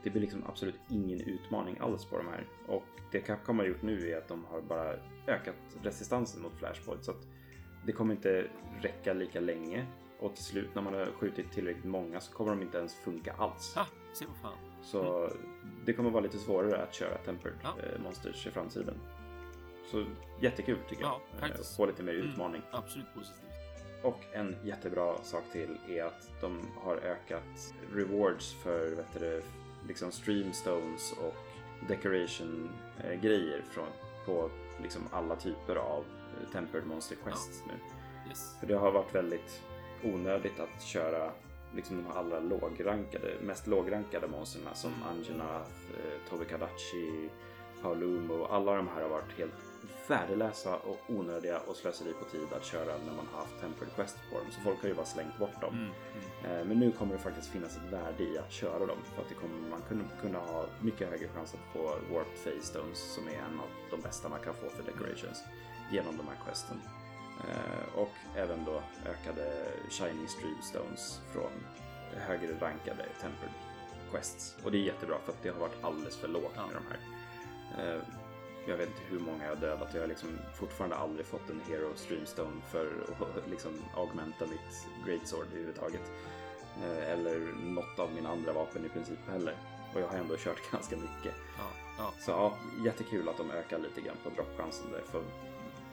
Det 0.03 0.11
blir 0.11 0.23
liksom 0.23 0.45
absolut 0.49 0.75
ingen 0.89 1.21
utmaning 1.21 1.79
alls 1.81 2.05
på 2.05 2.19
de 2.19 2.27
här. 2.29 2.47
Och 2.69 2.83
det 3.13 3.21
Capcom 3.21 3.59
har 3.59 3.67
gjort 3.67 3.83
nu 3.83 4.11
är 4.11 4.19
att 4.19 4.29
de 4.29 4.45
har 4.45 4.61
bara 4.61 4.95
ökat 5.27 5.55
resistansen 5.83 6.43
mot 6.43 6.53
Flashpoint. 6.59 7.05
Så 7.05 7.11
att 7.11 7.27
det 7.87 7.93
kommer 7.93 8.15
inte 8.15 8.47
räcka 8.81 9.13
lika 9.13 9.41
länge. 9.41 9.87
Och 10.19 10.35
till 10.35 10.45
slut 10.45 10.75
när 10.75 10.83
man 10.83 10.95
har 10.95 11.07
skjutit 11.07 11.53
tillräckligt 11.53 11.85
många 11.85 12.21
så 12.21 12.33
kommer 12.33 12.51
de 12.51 12.63
inte 12.63 12.79
ens 12.79 12.95
funka 12.95 13.33
alls. 13.39 13.75
Ha, 13.75 13.87
se 14.13 14.25
på 14.25 14.33
fan. 14.43 14.57
Så 14.83 15.31
det 15.85 15.93
kommer 15.93 16.11
vara 16.11 16.23
lite 16.23 16.39
svårare 16.39 16.83
att 16.83 16.95
köra 16.95 17.19
Tempered 17.19 17.55
Ja. 17.63 17.69
eh, 17.83 18.01
Monsters 18.03 18.47
i 18.47 18.51
framtiden. 18.51 18.95
Så 19.91 20.05
jättekul 20.41 20.79
tycker 20.89 21.03
Ja, 21.03 21.21
jag. 21.33 21.41
faktiskt. 21.41 21.73
Eh, 21.73 21.77
Få 21.77 21.87
lite 21.87 22.03
mer 22.03 22.15
Mm. 22.15 22.29
utmaning. 22.29 22.63
Absolut 22.71 23.15
positivt. 23.15 23.39
Och 24.03 24.21
en 24.33 24.57
jättebra 24.65 25.23
sak 25.23 25.43
till 25.53 25.79
är 25.89 26.05
att 26.05 26.31
de 26.41 26.61
har 26.77 26.97
ökat 26.97 27.75
rewards 27.95 28.53
för 28.63 28.91
vet 28.91 29.13
du, 29.21 29.43
liksom 29.89 30.13
streamstones 30.13 31.13
och 31.13 31.35
decoration 31.89 32.71
eh, 33.05 33.21
grejer 33.21 33.63
från, 33.71 33.87
på 34.27 34.51
liksom 34.83 35.03
alla 35.13 35.37
typer 35.37 35.77
av 35.77 36.05
Tempered 36.53 36.87
Monster 36.87 37.17
Quests 37.25 37.63
nu. 37.67 37.73
Yes. 38.29 38.57
För 38.61 38.67
det 38.67 38.75
har 38.75 38.93
varit 38.93 39.15
väldigt 39.15 39.63
onödigt 40.05 40.61
att 40.61 40.83
köra 40.83 41.33
liksom 41.75 41.97
de 42.05 42.11
allra 42.19 42.41
lågrankade, 42.41 43.35
mest 43.43 43.67
lågrankade 43.67 44.29
monstren 44.29 44.65
som 44.75 44.93
Anjanath, 45.11 45.71
eh, 45.97 46.31
Tobikadachi, 46.31 47.31
Paolumo. 47.83 48.45
Alla 48.45 48.77
de 48.77 48.89
här 48.89 49.03
har 49.03 49.09
varit 49.09 49.39
helt 49.39 49.53
värdelösa 50.09 50.77
och 50.77 50.99
onödiga 51.09 51.59
och 51.59 51.77
slöseri 51.77 52.13
på 52.13 52.25
tid 52.25 52.53
att 52.53 52.65
köra 52.65 52.99
när 53.07 53.15
man 53.17 53.27
har 53.33 53.39
haft 53.41 53.61
Tempered 53.61 53.95
Quest 53.95 54.17
på 54.31 54.39
dem. 54.39 54.47
Så 54.51 54.61
folk 54.61 54.83
har 54.83 54.89
ju 54.89 54.95
bara 54.95 55.07
slängt 55.07 55.39
bort 55.39 55.61
dem. 55.61 55.75
Mm. 55.75 55.91
Mm. 56.45 56.59
Eh, 56.59 56.65
Men 56.65 56.79
nu 56.81 56.93
kommer 56.93 57.13
det 57.13 57.21
faktiskt 57.21 57.49
finnas 57.49 57.77
ett 57.77 57.93
värde 57.93 58.23
i 58.23 58.39
att 58.39 58.53
köra 58.53 58.87
dem. 58.87 58.99
För 59.15 59.23
att 59.23 59.29
det 59.29 59.35
kommer 59.35 59.71
man 59.71 59.83
kunna, 59.89 60.05
kunna 60.21 60.39
ha 60.39 60.65
mycket 60.81 61.11
högre 61.11 61.29
chans 61.29 61.55
att 61.55 61.73
få 61.73 61.83
Warped 62.15 62.45
Phase 62.45 62.67
Stones 62.67 62.99
som 63.15 63.29
är 63.29 63.33
en 63.33 63.61
av 63.61 63.69
de 63.91 64.01
bästa 64.01 64.29
man 64.29 64.41
kan 64.41 64.55
få 64.55 64.69
för 64.69 64.83
decorations 64.83 65.45
genom 65.93 66.17
de 66.17 66.29
här 66.29 66.37
questen. 66.47 66.81
Eh, 67.49 67.99
Och 67.99 68.13
även 68.37 68.65
då 68.65 68.83
ökade 69.07 69.65
Shiny 69.91 70.27
Stream 70.27 70.63
Stones 70.63 71.21
från 71.33 71.51
högre 72.17 72.53
rankade 72.61 73.05
Tempered 73.21 73.53
Quests. 74.13 74.57
Och 74.65 74.73
det 74.73 74.79
är 74.79 74.83
jättebra 74.83 75.17
för 75.25 75.33
att 75.33 75.43
det 75.43 75.49
har 75.49 75.61
varit 75.61 75.85
alldeles 75.85 76.17
för 76.17 76.29
lågt 76.29 76.57
med 76.57 76.75
de 76.75 76.85
här. 76.91 77.01
Eh, 77.95 78.03
Jag 78.69 78.77
vet 78.77 78.89
inte 78.89 79.01
hur 79.11 79.19
många 79.21 79.45
jag 79.45 79.51
har 79.51 79.61
dödat 79.61 79.89
och 79.91 79.95
jag 79.97 80.01
har 80.01 80.09
liksom 80.09 80.29
fortfarande 80.55 80.97
aldrig 80.97 81.27
fått 81.27 81.51
en 81.51 81.61
Hero 81.69 81.93
Streamstone 81.95 82.61
för 82.71 82.87
att 83.21 83.51
liksom 83.51 83.73
augmenta 83.97 84.47
mitt 84.47 84.87
Greatsword 85.07 85.47
överhuvudtaget. 85.47 86.13
Eh, 86.83 87.11
Eller 87.13 87.39
något 87.65 87.99
av 87.99 88.13
mina 88.15 88.29
andra 88.31 88.53
vapen 88.53 88.85
i 88.87 88.89
princip 88.89 89.19
heller. 89.29 89.55
Och 89.95 90.01
jag 90.01 90.09
har 90.09 90.17
ändå 90.19 90.37
kört 90.37 90.71
ganska 90.73 90.97
mycket. 90.97 91.35
Ja. 91.59 91.65
Ja. 91.99 92.13
Så 92.21 92.31
ja, 92.31 92.59
jättekul 92.85 93.29
att 93.29 93.37
de 93.37 93.51
ökar 93.51 93.79
lite 93.79 94.01
grann 94.01 94.17
på 94.25 94.31
droppchansen 94.31 94.93
där. 94.93 95.03
För 95.11 95.23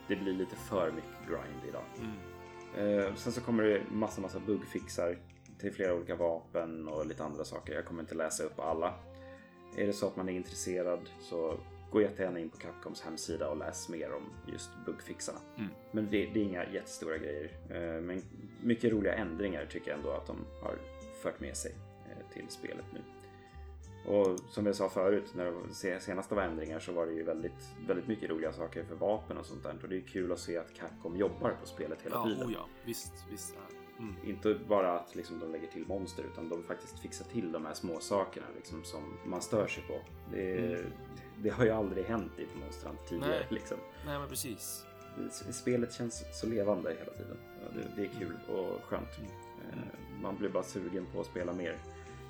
det 0.10 0.16
blir 0.16 0.34
lite 0.34 0.56
för 0.56 0.92
mycket 0.92 1.28
grind 1.28 1.64
idag. 1.70 1.84
Mm. 2.00 3.00
Eh, 3.00 3.16
sen 3.16 3.32
så 3.32 3.42
kommer 3.42 3.64
det 3.64 3.82
massa, 3.92 4.22
massa 4.22 4.40
bugfixar 4.40 5.18
till 5.60 5.74
flera 5.74 5.94
olika 5.94 6.16
vapen 6.16 6.88
och 6.88 7.06
lite 7.06 7.24
andra 7.24 7.44
saker. 7.44 7.74
Jag 7.74 7.86
kommer 7.86 8.02
inte 8.02 8.16
läsa 8.16 8.44
upp 8.44 8.60
alla. 8.60 8.94
Är 9.78 9.88
det 9.88 9.94
så 9.94 10.08
att 10.08 10.16
man 10.16 10.30
är 10.30 10.34
intresserad 10.34 11.10
så 11.20 11.60
gå 11.92 12.02
jättegärna 12.02 12.40
in 12.40 12.50
på 12.50 12.58
Capcoms 12.58 13.02
hemsida 13.02 13.50
och 13.50 13.58
läs 13.58 13.90
mer 13.90 14.14
om 14.14 14.24
just 14.52 14.70
bugfixarna. 14.86 15.40
Mm. 15.58 15.70
Men 15.92 16.08
det, 16.12 16.26
det 16.34 16.40
är 16.40 16.44
inga 16.44 16.72
jättestora 16.72 17.18
grejer. 17.18 17.52
Eh, 17.70 18.02
men 18.02 18.22
mycket 18.64 18.92
roliga 18.92 19.14
ändringar 19.14 19.66
tycker 19.66 19.92
jag 19.92 19.98
ändå 19.98 20.12
att 20.12 20.28
de 20.28 20.38
har 20.62 20.76
fört 21.24 21.40
med 21.40 21.58
sig 21.58 21.76
eh, 22.06 22.34
till 22.34 22.46
spelet 22.50 22.86
nu. 22.94 23.00
Och 24.10 24.40
som 24.50 24.66
jag 24.66 24.76
sa 24.76 24.90
förut, 24.90 25.34
när 25.36 25.54
det 25.84 26.00
senast 26.02 26.30
det 26.30 26.36
var 26.36 26.44
ändringar 26.44 26.80
så 26.80 26.92
var 26.92 27.06
det 27.06 27.14
ju 27.14 27.24
väldigt, 27.24 27.76
väldigt 27.88 28.08
mycket 28.08 28.30
roliga 28.30 28.54
saker 28.54 28.84
för 28.84 28.96
vapen 28.96 29.38
och 29.38 29.46
sånt 29.46 29.64
där. 29.64 29.76
Och 29.84 29.90
det 29.90 29.98
är 29.98 30.02
kul 30.02 30.32
att 30.32 30.40
se 30.40 30.58
att 30.58 30.74
Capcom 30.74 31.18
jobbar 31.18 31.52
på 31.62 31.66
spelet 31.68 32.02
hela 32.02 32.16
Ja, 32.16 32.24
tiden. 32.26 32.48
oh 32.48 32.54
ja. 32.54 32.66
Visst, 32.86 33.14
visst. 33.32 33.56
Mm. 34.00 34.16
Inte 34.24 34.60
bara 34.68 35.00
att 35.00 35.16
liksom, 35.16 35.40
de 35.40 35.52
lägger 35.52 35.68
till 35.68 35.86
monster 35.88 36.24
utan 36.34 36.50
de 36.50 36.64
faktiskt 36.64 37.00
fixar 37.00 37.26
till 37.26 37.52
de 37.52 37.66
här 37.66 37.74
små 37.74 38.00
sakerna 38.00 38.46
liksom, 38.56 38.84
som 38.84 39.18
man 39.26 39.42
stör 39.42 39.68
sig 39.68 39.84
på. 39.88 40.00
Det, 40.32 40.58
Mm. 40.58 40.92
det 41.38 41.50
har 41.50 41.64
ju 41.66 41.72
aldrig 41.72 42.06
hänt 42.06 42.32
i 42.38 42.44
ett 42.44 42.56
Monster 42.64 42.88
Hunter 42.88 43.06
tidigare. 43.10 43.30
Nej. 43.40 43.48
Liksom. 43.50 43.78
Nej, 44.06 44.20
men 44.20 44.30
precis. 44.30 44.86
Spelet 45.52 45.94
känns 45.94 46.24
så 46.40 46.48
levande 46.48 46.90
hela 47.00 47.12
tiden. 47.12 47.38
Det, 47.76 48.02
det 48.02 48.02
är 48.08 48.20
kul 48.20 48.38
och 48.50 48.84
skönt. 48.84 49.10
Eh, 49.72 49.78
Man 50.22 50.38
blir 50.38 50.50
bara 50.50 50.64
sugen 50.64 51.06
på 51.14 51.20
att 51.22 51.26
spela 51.28 51.54
mer. 51.54 51.78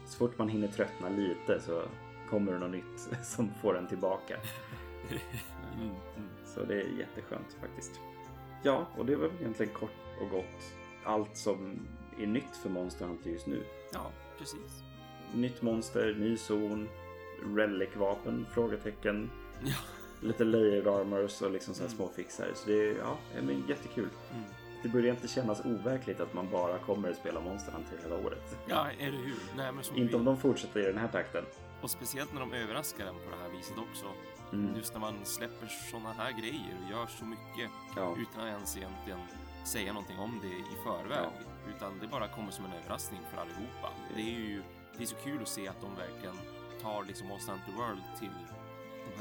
Så 0.10 0.18
fort 0.18 0.38
man 0.38 0.50
hinner 0.50 0.68
tröttna 0.68 1.10
lite 1.10 1.62
så 1.62 1.82
kommer 2.30 2.52
det 2.52 2.60
något 2.60 2.72
nytt 2.72 3.00
som 3.24 3.50
får 3.62 3.78
en 3.78 3.88
tillbaka. 3.88 4.38
Mm. 5.78 5.96
Så 6.46 6.64
det 6.64 6.74
är 6.82 6.86
jätteskönt 7.00 7.58
faktiskt. 7.62 8.00
Ja, 8.64 8.88
och 8.98 9.06
det 9.06 9.16
var 9.16 9.28
väl 9.28 9.38
egentligen 9.40 9.74
kort 9.74 9.92
och 10.22 10.30
gott 10.30 10.74
allt 11.04 11.38
som 11.38 11.80
är 12.20 12.28
nytt 12.28 12.56
för 12.62 12.70
Monster 12.70 13.06
Hunter 13.06 13.30
just 13.30 13.48
nu. 13.48 13.64
Ja, 13.94 14.12
precis. 14.38 14.84
Nytt 15.34 15.62
monster, 15.62 16.16
ny 16.20 16.38
zon, 16.38 16.90
relic-vapen, 17.56 18.46
frågetecken, 18.54 19.30
Ja. 19.64 19.76
lite 20.22 20.44
layered 20.44 20.88
armors 20.88 21.42
och 21.42 21.52
liksom 21.52 21.74
så 21.74 21.82
här 21.84 21.88
Mm. 21.88 21.98
små 21.98 22.08
fixar. 22.10 22.48
Så 22.56 22.70
det 22.70 22.90
är 22.90 22.98
ja, 22.98 23.18
är 23.36 23.70
jättekul. 23.70 24.10
Mm. 24.32 24.44
Det 24.82 24.90
börjar 24.90 25.14
inte 25.14 25.28
kännas 25.28 25.66
overkligt 25.66 26.20
att 26.20 26.34
man 26.34 26.50
bara 26.52 26.78
kommer 26.80 27.10
att 27.10 27.16
spela 27.18 27.40
Monster 27.40 27.72
Hunter 27.72 27.98
hela 28.04 28.16
året. 28.18 28.58
Ja, 28.66 28.88
eller 29.00 29.18
hur? 29.18 29.40
Nej, 29.58 29.72
men 29.72 29.84
så 29.84 29.94
Inte 29.94 30.16
om 30.16 30.26
de 30.26 30.38
fortsätter 30.38 30.80
i 30.80 30.84
den 30.84 30.98
här 30.98 31.08
takten. 31.08 31.44
Och 31.82 31.90
speciellt 31.90 32.34
när 32.34 32.40
de 32.40 32.54
överraskar 32.54 33.06
en 33.06 33.14
på 33.16 33.30
det 33.32 33.42
här 33.44 33.58
viset 33.58 33.78
också. 33.78 34.06
Mm. 34.54 34.76
Just 34.76 34.94
när 34.94 35.00
man 35.00 35.16
släpper 35.26 35.68
såna 35.92 36.12
här 36.14 36.32
grejer 36.32 36.78
och 36.86 36.92
gör 36.92 37.08
så 37.08 37.26
mycket 37.26 37.70
Ja. 37.96 38.16
utan 38.18 38.42
att 38.42 38.48
ens 38.48 38.78
egentligen 38.78 39.20
säga 39.66 39.94
någonting 39.94 40.20
om 40.20 40.40
det 40.42 40.48
i 40.48 40.76
förväg. 40.84 41.30
Utan 41.76 42.00
det 42.00 42.08
bara 42.08 42.28
kommer 42.28 42.52
som 42.52 42.66
en 42.66 42.74
överraskning 42.74 43.20
för 43.34 43.42
allihopa. 43.42 43.90
Det 44.16 44.22
är 44.22 44.40
ju 44.50 44.62
det 44.98 45.04
är 45.04 45.08
så 45.08 45.16
kul 45.16 45.42
att 45.42 45.48
se 45.48 45.68
att 45.68 45.82
de 45.82 45.96
verkligen 45.96 46.36
tar 46.82 47.04
liksom 47.04 47.28
Monster 47.28 47.52
Hunter 47.54 47.72
World 47.72 48.02
till 48.20 48.30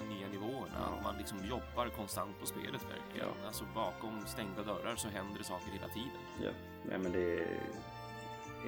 de 0.01 0.15
nya 0.15 0.29
nivåerna. 0.29 0.79
Att 0.79 1.03
man 1.03 1.17
liksom 1.19 1.39
jobbar 1.45 1.89
konstant 1.89 2.41
på 2.41 2.47
spelet 2.47 2.83
verkligen. 2.95 3.27
Ja. 3.41 3.47
Alltså 3.47 3.65
bakom 3.75 4.27
stängda 4.27 4.63
dörrar 4.63 4.97
så 4.97 5.09
händer 5.09 5.39
det 5.39 5.45
saker 5.45 5.71
hela 5.73 5.89
tiden. 5.89 6.21
Ja, 6.45 6.51
Nej, 6.89 6.99
men 6.99 7.13
det 7.13 7.39
är 7.41 7.61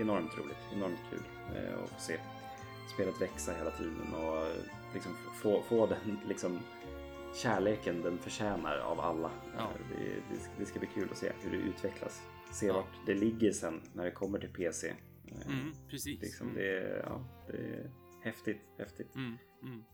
enormt 0.00 0.38
roligt, 0.38 0.56
enormt 0.72 1.00
kul 1.10 1.22
eh, 1.56 1.82
att 1.84 1.90
få 1.90 2.00
se 2.00 2.20
spelet 2.94 3.20
växa 3.20 3.52
hela 3.52 3.70
tiden 3.70 4.14
och 4.14 4.36
eh, 4.46 4.56
liksom 4.94 5.12
få, 5.42 5.62
få 5.62 5.86
den 5.86 6.18
liksom 6.28 6.60
kärleken 7.34 8.02
den 8.02 8.18
förtjänar 8.18 8.78
av 8.78 9.00
alla. 9.00 9.30
Ja. 9.56 9.62
Eh, 9.62 9.68
Det, 9.98 10.04
det, 10.14 10.50
det 10.58 10.66
ska 10.66 10.78
bli 10.78 10.88
kul 10.94 11.08
att 11.10 11.16
se 11.18 11.32
hur 11.42 11.50
det 11.50 11.56
utvecklas. 11.56 12.22
se 12.52 12.66
Ja. 12.66 12.72
vart 12.74 13.06
det 13.06 13.14
ligger 13.14 13.52
sen 13.52 13.80
när 13.92 14.04
det 14.04 14.10
kommer 14.10 14.38
till 14.38 14.52
PC. 14.52 14.94
Mm, 15.46 15.72
precis. 15.88 16.20
Liksom 16.22 16.46
Mm. 16.48 16.58
det, 16.58 16.78
är- 16.78 17.02
ja, 17.06 17.24
det 17.46 17.56
är 17.56 17.90
häftigt, 18.22 18.60
häftigt. 18.78 19.14
Mm, 19.16 19.36
mm. 19.62 19.84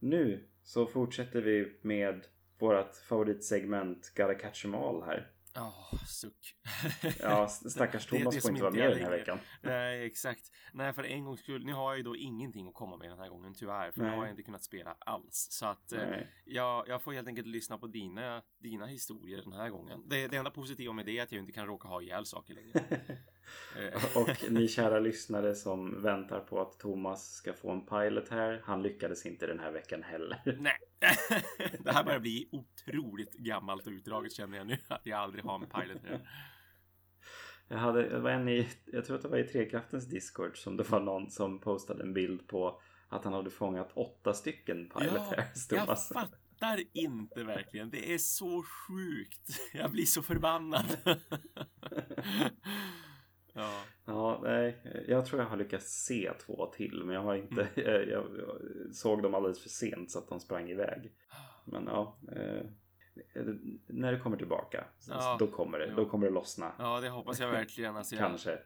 Nu 0.00 0.44
så 0.66 0.86
fortsätter 0.86 1.40
vi 1.40 1.78
med 1.82 2.26
vårt 2.58 2.96
favoritsegment 2.96 4.12
Gotta 4.16 4.34
Catch 4.34 4.64
'em 4.64 4.74
All 4.74 5.02
här. 5.02 5.30
Åh, 5.58 6.04
suck. 6.06 6.54
Ja, 7.20 7.48
stackars 7.48 8.06
Det- 8.06 8.18
Thomas 8.18 8.34
det 8.34 8.40
får 8.40 8.46
som 8.48 8.56
inte 8.56 8.62
vara 8.62 8.74
med 8.74 8.90
den 8.90 9.00
här 9.04 9.10
veckan. 9.10 9.38
Nej, 9.62 10.06
exakt. 10.06 10.40
Nej, 10.72 10.92
för 10.92 11.04
en 11.04 11.24
gångs 11.24 11.40
skull. 11.40 11.64
Nu 11.66 11.72
har 11.72 11.90
jag 11.90 11.96
ju 11.96 12.02
då 12.02 12.16
ingenting 12.16 12.68
att 12.68 12.74
komma 12.74 12.96
med 12.96 13.10
den 13.10 13.18
här 13.18 13.28
gången, 13.28 13.54
tyvärr. 13.54 13.90
För 13.92 14.00
nu 14.00 14.06
Nej. 14.06 14.16
har 14.16 14.24
jag 14.24 14.32
inte 14.32 14.42
kunnat 14.42 14.64
spela 14.64 14.96
alls. 15.00 15.48
Så 15.50 15.66
att 15.66 15.92
eh, 15.92 16.00
jag, 16.44 16.88
jag 16.88 17.02
får 17.02 17.12
helt 17.12 17.28
enkelt 17.28 17.46
lyssna 17.46 17.78
på 17.78 17.86
dina, 17.86 18.42
dina 18.58 18.86
historier 18.86 19.42
den 19.42 19.52
här 19.52 19.70
gången. 19.70 20.02
Det, 20.08 20.28
det 20.28 20.36
enda 20.36 20.50
positiva 20.50 20.92
med 20.92 21.06
det 21.06 21.18
är 21.18 21.22
att 21.22 21.32
jag 21.32 21.38
inte 21.40 21.52
kan 21.52 21.66
råka 21.66 21.88
ha 21.88 22.02
ihjäl 22.02 22.26
saker 22.26 22.54
längre. 22.54 22.80
Eh, 23.78 24.16
Och 24.16 24.50
ni 24.52 24.68
kära 24.68 25.00
lyssnare 25.00 25.54
som 25.54 26.02
väntar 26.02 26.40
på 26.40 26.60
att 26.60 26.78
Thomas 26.78 27.32
ska 27.32 27.52
få 27.52 27.70
en 27.70 27.86
pilot 27.86 28.28
här. 28.28 28.62
Han 28.64 28.82
lyckades 28.82 29.26
inte 29.26 29.46
den 29.46 29.58
här 29.58 29.72
veckan 29.72 30.02
heller. 30.02 30.40
Nej, 30.58 30.78
det 31.84 31.92
här 31.92 32.04
börjar 32.04 32.20
bli 32.20 32.48
otroligt 32.52 33.32
gammalt 33.32 33.86
och 33.86 33.92
utdraget 33.92 34.32
känner 34.32 34.58
jag 34.58 34.66
nu. 34.66 34.78
Att 34.88 35.06
jag 35.06 35.18
aldrig 35.18 35.44
har 35.44 35.54
en 35.54 35.66
pilot 35.66 36.02
här. 36.04 36.28
Jag, 37.68 37.76
hade, 37.78 38.08
det 38.08 38.18
var 38.18 38.30
en 38.30 38.48
i, 38.48 38.68
jag 38.92 39.04
tror 39.04 39.16
att 39.16 39.22
det 39.22 39.28
var 39.28 39.38
i 39.38 39.44
Trekraftens 39.44 40.06
Discord 40.08 40.56
som 40.58 40.76
det 40.76 40.90
var 40.90 41.00
någon 41.00 41.30
som 41.30 41.60
postade 41.60 42.02
en 42.02 42.12
bild 42.14 42.48
på 42.48 42.80
att 43.08 43.24
han 43.24 43.32
hade 43.32 43.50
fångat 43.50 43.92
åtta 43.94 44.32
stycken 44.34 44.88
pilot 44.88 45.12
Ja, 45.14 45.34
här. 45.36 45.46
jag 45.70 45.86
fattar 46.08 46.80
inte 46.92 47.44
verkligen. 47.44 47.90
Det 47.90 48.14
är 48.14 48.18
så 48.18 48.62
sjukt. 48.62 49.48
Jag 49.74 49.90
blir 49.90 50.06
så 50.06 50.22
förbannad. 50.22 50.96
ja. 53.56 53.80
Ja, 54.04 54.40
nej, 54.42 54.76
jag 55.08 55.26
tror 55.26 55.40
jag 55.42 55.48
har 55.48 55.56
lyckats 55.56 56.04
se 56.04 56.32
två 56.46 56.66
till 56.66 57.04
men 57.04 57.14
jag 57.14 57.22
har 57.22 57.34
inte, 57.34 57.54
Mm. 57.54 57.70
jag, 58.10 58.10
jag 58.10 58.54
såg 58.94 59.22
dem 59.22 59.34
alldeles 59.34 59.62
för 59.62 59.68
sent 59.68 60.10
så 60.10 60.18
att 60.18 60.28
de 60.28 60.40
sprang 60.40 60.70
iväg. 60.70 61.12
Men 61.64 61.84
ja, 61.86 62.18
eh, 62.32 62.66
när 63.86 64.12
det 64.12 64.18
kommer 64.18 64.36
tillbaka 64.36 64.84
Ja, 65.08 65.36
då 65.38 65.46
kommer 65.46 65.78
det, 65.78 65.86
ja. 65.86 65.94
då 65.96 66.06
kommer 66.08 66.26
det 66.26 66.32
lossna. 66.32 66.72
ja, 66.78 67.00
det 67.00 67.08
hoppas 67.08 67.40
jag 67.40 67.50
verkligen. 67.50 67.96
Alltså, 67.96 68.16
Kanske. 68.16 68.58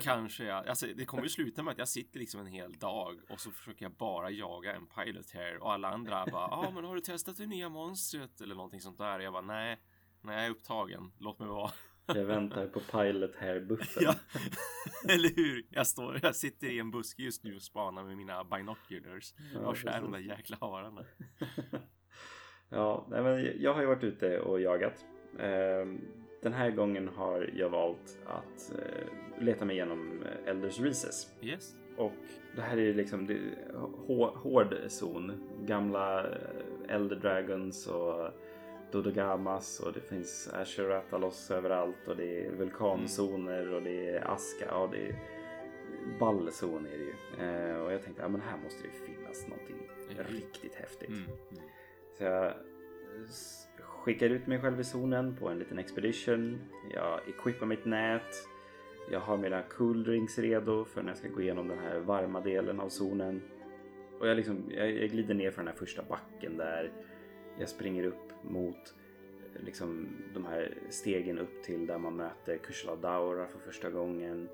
Kanske 0.00 0.44
ja. 0.44 0.64
Alltså, 0.68 0.86
det 0.96 1.04
kommer 1.04 1.22
ju 1.22 1.28
sluta 1.28 1.62
med 1.62 1.72
att 1.72 1.78
jag 1.78 1.88
sitter 1.88 2.18
liksom 2.18 2.40
en 2.40 2.46
hel 2.46 2.72
dag 2.72 3.20
och 3.28 3.40
så 3.40 3.50
försöker 3.50 3.84
jag 3.84 3.92
bara 3.92 4.30
jaga 4.30 4.74
en 4.74 4.86
pilot 4.86 5.30
här 5.30 5.62
och 5.62 5.72
alla 5.72 5.88
andra 5.88 6.26
bara 6.32 6.48
ja 6.50 6.66
ah, 6.68 6.70
men 6.74 6.84
har 6.84 6.94
du 6.94 7.00
testat 7.00 7.36
det 7.36 7.46
nya 7.46 7.68
monstret 7.68 8.40
eller 8.40 8.54
någonting 8.54 8.80
sånt 8.80 8.98
där? 8.98 9.20
Jag 9.20 9.32
bara 9.32 9.42
nej, 9.42 9.80
nej 10.20 10.36
jag 10.36 10.46
är 10.46 10.50
upptagen. 10.50 11.12
Låt 11.18 11.38
mig 11.38 11.48
vara. 11.48 11.70
Jag 12.06 12.24
väntar 12.24 12.66
på 12.66 12.80
pilot 12.80 13.36
hair 13.36 13.60
buffen. 13.60 14.02
Ja, 14.02 14.14
eller 15.08 15.36
hur? 15.36 15.66
Jag 15.70 15.86
står, 15.86 16.20
jag 16.22 16.36
sitter 16.36 16.66
i 16.66 16.78
en 16.78 16.90
buske 16.90 17.22
just 17.22 17.44
nu 17.44 17.54
och 17.56 17.62
spanar 17.62 18.04
med 18.04 18.16
mina 18.16 18.44
binoculars 18.44 19.34
Ja, 19.54 19.60
och 19.60 19.78
skär 19.78 20.00
de 20.00 20.12
där 20.12 20.18
jäkla 20.18 20.56
hararna. 20.60 21.04
Ja, 22.68 23.06
nej, 23.10 23.22
men 23.22 23.62
jag 23.62 23.74
har 23.74 23.80
ju 23.80 23.86
varit 23.86 24.04
ute 24.04 24.40
och 24.40 24.60
jagat. 24.60 25.04
Ehm, 25.38 26.00
Den 26.42 26.52
här 26.52 26.70
gången 26.70 27.08
har 27.08 27.50
jag 27.54 27.70
valt 27.70 28.18
att 28.26 28.72
eh, 28.78 29.42
leta 29.44 29.64
mig 29.64 29.76
igenom 29.76 30.22
eh, 30.22 30.50
Elders 30.50 30.80
Recess. 30.80 31.26
Yes. 31.42 31.74
Och 31.96 32.12
det 32.56 32.62
här 32.62 32.76
är 32.76 32.94
liksom 32.94 33.26
det, 33.26 33.38
hår, 34.06 34.36
hård 34.36 34.76
zon. 34.88 35.32
Gamla 35.66 36.20
eh, 36.28 36.94
Elder 36.94 37.16
Dragons 37.16 37.86
och 37.86 38.30
Dodogamas 38.94 39.80
och 39.80 39.92
det 39.92 40.00
finns 40.00 40.50
Ashuratalos 40.52 41.50
överallt 41.50 42.08
och 42.08 42.16
det 42.16 42.46
är 42.46 42.50
vulkanzoner 42.50 43.74
och 43.74 43.82
det 43.82 44.08
är 44.08 44.30
aska. 44.30 44.64
Ja, 44.68 44.88
det 44.92 45.06
är 45.08 45.16
ball 46.18 46.50
zon 46.52 46.86
är 46.86 46.98
det 46.98 47.04
ju. 47.04 47.44
Eh, 47.48 47.76
och 47.76 47.92
jag 47.92 48.02
tänkte, 48.02 48.22
ja 48.22 48.28
men 48.28 48.40
här 48.40 48.56
måste 48.64 48.82
det 48.82 48.88
ju 48.88 49.14
finnas 49.14 49.48
någonting 49.48 49.76
Mhm. 50.08 50.36
riktigt 50.36 50.74
häftigt. 50.74 51.08
Mm. 51.08 51.22
Mm. 51.22 51.62
Så 52.18 52.24
jag 52.24 52.52
skickar 53.78 54.30
ut 54.30 54.46
mig 54.46 54.60
själv 54.60 54.80
i 54.80 54.84
zonen 54.84 55.36
på 55.36 55.48
en 55.48 55.58
liten 55.58 55.78
expedition. 55.78 56.58
Jag 56.94 57.20
equippar 57.28 57.66
mitt 57.66 57.84
nät. 57.84 58.34
Jag 59.10 59.20
har 59.20 59.36
mina 59.36 59.62
cool 59.62 60.04
drinks 60.04 60.38
redo 60.38 60.84
för 60.84 61.02
när 61.02 61.10
jag 61.10 61.18
ska 61.18 61.28
gå 61.28 61.40
igenom 61.40 61.68
den 61.68 61.78
här 61.78 61.98
varma 61.98 62.40
delen 62.40 62.80
av 62.80 62.88
zonen. 62.88 63.42
Och 64.20 64.28
jag, 64.28 64.36
liksom, 64.36 64.70
jag, 64.70 64.90
jag 64.92 65.10
glider 65.10 65.34
ner 65.34 65.50
för 65.50 65.58
den 65.58 65.68
här 65.68 65.74
första 65.74 66.02
backen 66.02 66.56
där. 66.56 66.92
Jag 67.58 67.68
springer 67.68 68.04
upp 68.04 68.32
mot 68.42 68.94
eh, 69.54 69.62
liksom, 69.64 70.08
de 70.34 70.44
här 70.44 70.74
stegen 70.90 71.38
upp 71.38 71.62
till 71.62 71.86
där 71.86 71.98
man 71.98 72.16
möter 72.16 72.58
Kushla 72.58 72.96
Daura 72.96 73.46
för 73.46 73.58
första 73.58 73.90
gången. 73.90 74.48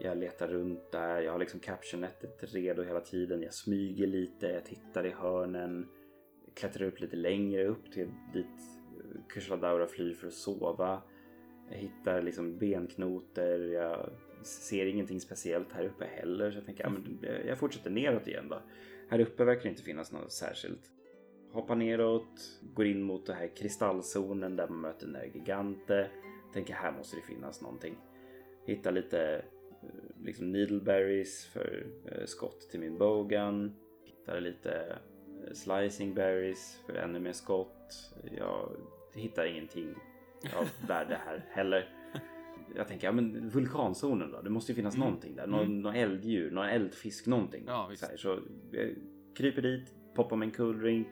Jag 0.00 0.18
letar 0.18 0.48
runt 0.48 0.92
där. 0.92 1.20
Jag 1.20 1.32
har 1.32 1.38
liksom 1.38 1.60
captionnätet 1.60 2.54
redo 2.54 2.82
hela 2.82 3.00
tiden. 3.00 3.42
Jag 3.42 3.54
smyger 3.54 4.06
lite. 4.06 4.46
Jag 4.46 4.64
tittar 4.64 5.06
i 5.06 5.10
hörnen 5.10 5.88
klättrar 6.54 6.86
upp 6.86 7.00
lite 7.00 7.16
längre 7.16 7.66
upp 7.66 7.92
till 7.92 8.08
dit 8.32 8.46
eh, 8.46 9.20
Kushla 9.28 9.56
Daura 9.56 9.86
flyr 9.86 10.14
för 10.14 10.26
att 10.26 10.34
sova. 10.34 11.02
Jag 11.70 11.76
hittar 11.76 12.22
liksom 12.22 12.58
benknoter. 12.58 13.58
Jag 13.58 14.10
ser 14.42 14.86
ingenting 14.86 15.20
speciellt 15.20 15.72
här 15.72 15.84
uppe 15.84 16.04
heller. 16.04 16.50
Så 16.50 16.58
jag 16.58 16.66
tänker, 16.66 16.84
ja, 16.84 16.90
men 16.90 17.18
eh, 17.22 17.46
jag 17.46 17.58
fortsätter 17.58 17.90
neråt 17.90 18.26
igen 18.26 18.48
då. 18.48 18.62
Här 19.08 19.20
uppe 19.20 19.44
verkar 19.44 19.62
det 19.62 19.68
inte 19.68 19.82
finnas 19.82 20.12
något 20.12 20.32
särskilt. 20.32 20.90
Hoppar 21.52 21.76
neråt, 21.76 22.60
går 22.74 22.86
in 22.86 23.02
mot 23.02 23.26
den 23.26 23.36
här 23.36 23.50
kristallzonen 23.56 24.56
där 24.56 24.68
man 24.68 24.80
möter 24.80 25.06
Nergigante. 25.06 26.10
Tänker 26.52 26.74
här 26.74 26.92
måste 26.92 27.16
det 27.16 27.22
finnas 27.22 27.62
någonting. 27.62 27.96
Hittar 28.66 28.92
lite 28.92 29.44
eh, 29.82 30.24
liksom 30.24 30.52
needleberries 30.52 31.46
för 31.46 31.86
eh, 32.06 32.24
skott 32.26 32.60
till 32.70 32.80
min 32.80 32.98
bowgun. 32.98 33.74
Hittar 34.04 34.40
lite 34.40 34.96
eh, 35.46 35.52
slicing 35.52 36.14
berries 36.14 36.80
för 36.86 36.94
ännu 36.94 37.20
mer 37.20 37.32
skott. 37.32 38.12
Jag 38.38 38.70
hittar 39.14 39.44
ingenting 39.46 39.94
av 40.56 40.68
värde 40.88 41.18
här 41.26 41.44
heller. 41.50 41.88
Jag 42.76 42.88
tänker, 42.88 43.06
ja 43.06 43.12
men 43.12 43.48
vulkanzonen 43.48 44.30
då? 44.30 44.40
Det 44.42 44.50
måste 44.50 44.72
ju 44.72 44.76
finnas 44.76 44.94
Mm. 44.94 45.06
någonting 45.06 45.36
där. 45.36 45.46
Någon, 45.46 45.60
Mm. 45.66 45.80
någon 45.80 45.94
elddjur, 45.94 46.50
någon 46.50 46.66
eldfisk, 46.68 47.26
någonting. 47.26 47.64
Ja, 47.66 47.86
visst. 47.90 48.02
så, 48.04 48.08
här, 48.10 48.16
så 48.16 48.38
jag 48.72 48.94
kryper 49.34 49.62
dit, 49.62 49.94
poppar 50.14 50.36
med 50.36 50.46
en 50.46 50.52
cool 50.52 50.78
drink. 50.80 51.08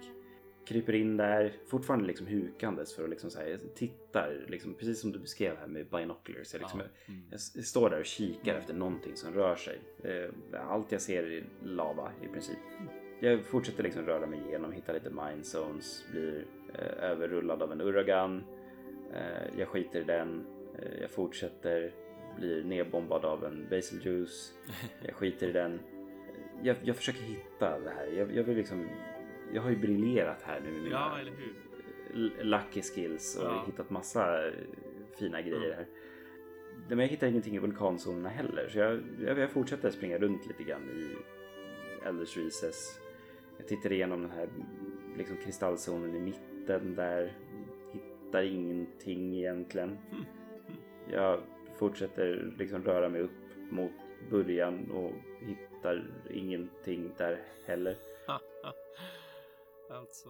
Kryper 0.69 0.95
in 0.95 1.17
där, 1.17 1.53
fortfarande 1.67 2.07
liksom 2.07 2.27
hukandes 2.27 2.95
för 2.95 3.05
att 3.05 3.11
liksom 3.11 3.31
så 3.31 3.39
här, 3.39 3.47
jag 3.47 3.75
tittar, 3.75 4.45
liksom, 4.49 4.75
precis 4.75 5.01
som 5.01 5.13
du 5.13 5.19
beskrev 5.19 5.57
här 5.57 5.67
med 5.67 5.87
binoculars. 5.87 6.53
Jag, 6.55 6.61
liksom, 6.61 6.81
Ja. 6.81 7.13
Mm. 7.13 7.23
jag 7.31 7.41
står 7.41 7.91
där 7.91 7.99
och 7.99 8.05
kikar 8.07 8.55
efter 8.55 8.75
någonting 8.75 9.17
som 9.17 9.35
rör 9.35 9.57
sig. 9.57 9.81
Eh, 10.05 10.71
Allt 10.71 10.93
jag 10.93 11.01
ser 11.01 11.23
är 11.23 11.45
lava 11.63 12.13
i 12.23 12.29
princip. 12.29 12.59
Jag 13.21 13.45
fortsätter 13.45 13.83
liksom 13.83 14.07
röra 14.07 14.27
mig 14.27 14.41
igenom, 14.49 14.73
hittar 14.73 14.95
lite 14.95 15.11
mind 15.11 15.47
zones, 15.47 16.05
blir 16.11 16.47
eh, 16.75 17.11
överrullad 17.11 17.63
av 17.63 17.73
en 17.73 17.81
uragan. 17.81 18.45
Eh, 19.15 19.59
jag 19.59 19.69
skiter 19.69 20.01
i 20.01 20.05
den. 20.05 20.47
Eh, 20.79 21.01
jag 21.01 21.11
fortsätter, 21.11 21.93
blir 22.39 22.65
nedbombad 22.65 23.25
av 23.25 23.45
en 23.45 23.67
basil 23.71 24.07
juice. 24.07 24.53
Jag 25.07 25.15
skiter 25.15 25.49
i 25.49 25.53
den. 25.53 25.81
Jag, 26.63 26.77
jag 26.83 26.97
försöker 26.97 27.23
hitta 27.23 27.81
det 27.81 27.91
här. 27.91 28.07
Jag, 28.07 28.37
jag 28.37 28.45
vill 28.45 28.57
liksom... 28.57 28.89
Jag 29.53 29.63
har 29.63 29.71
ju 29.71 29.77
briljerat 29.77 30.43
här 30.43 30.61
nu 30.61 30.81
med 30.83 30.93
Ja, 30.93 31.19
eller 31.19 31.33
hur? 31.33 31.55
lucky 32.45 32.83
skills 32.83 33.37
och 33.39 33.45
Ja. 33.45 33.65
hittat 33.67 33.91
massa 33.91 34.47
eh, 34.49 34.53
fina 35.19 35.43
grejer 35.43 35.57
Mm. 35.67 35.77
här. 35.77 35.87
Men 36.89 36.99
jag 36.99 37.07
hittar 37.09 37.27
ingenting 37.27 37.57
i 37.57 37.59
vulkanzonerna 37.59 38.29
heller 38.29 38.69
så 38.69 38.79
jag, 38.79 39.01
jag, 39.27 39.39
jag 39.39 39.51
fortsätter 39.51 39.91
springa 39.91 40.19
runt 40.19 40.47
lite 40.47 40.63
grann 40.63 40.83
i 40.91 41.17
Elders 42.07 42.37
Recess. 42.37 43.01
Jag 43.59 43.67
tittar 43.69 43.93
igenom 43.93 44.23
den 44.23 44.31
här 44.31 44.49
liksom 45.17 45.37
kristallzonen 45.37 46.17
i 46.17 46.21
mitten 46.21 46.95
där. 46.95 47.33
Hittar 47.93 48.43
ingenting 48.43 49.37
egentligen. 49.37 49.99
Jag 51.13 51.41
fortsätter 51.79 52.55
liksom 52.59 52.83
röra 52.85 53.09
mig 53.09 53.21
upp 53.21 53.31
mot 53.71 53.93
början 54.31 54.91
och 54.91 55.13
hittar 55.41 56.11
ingenting 56.31 57.13
där 57.19 57.43
heller. 57.67 57.97
alltså. 59.91 60.29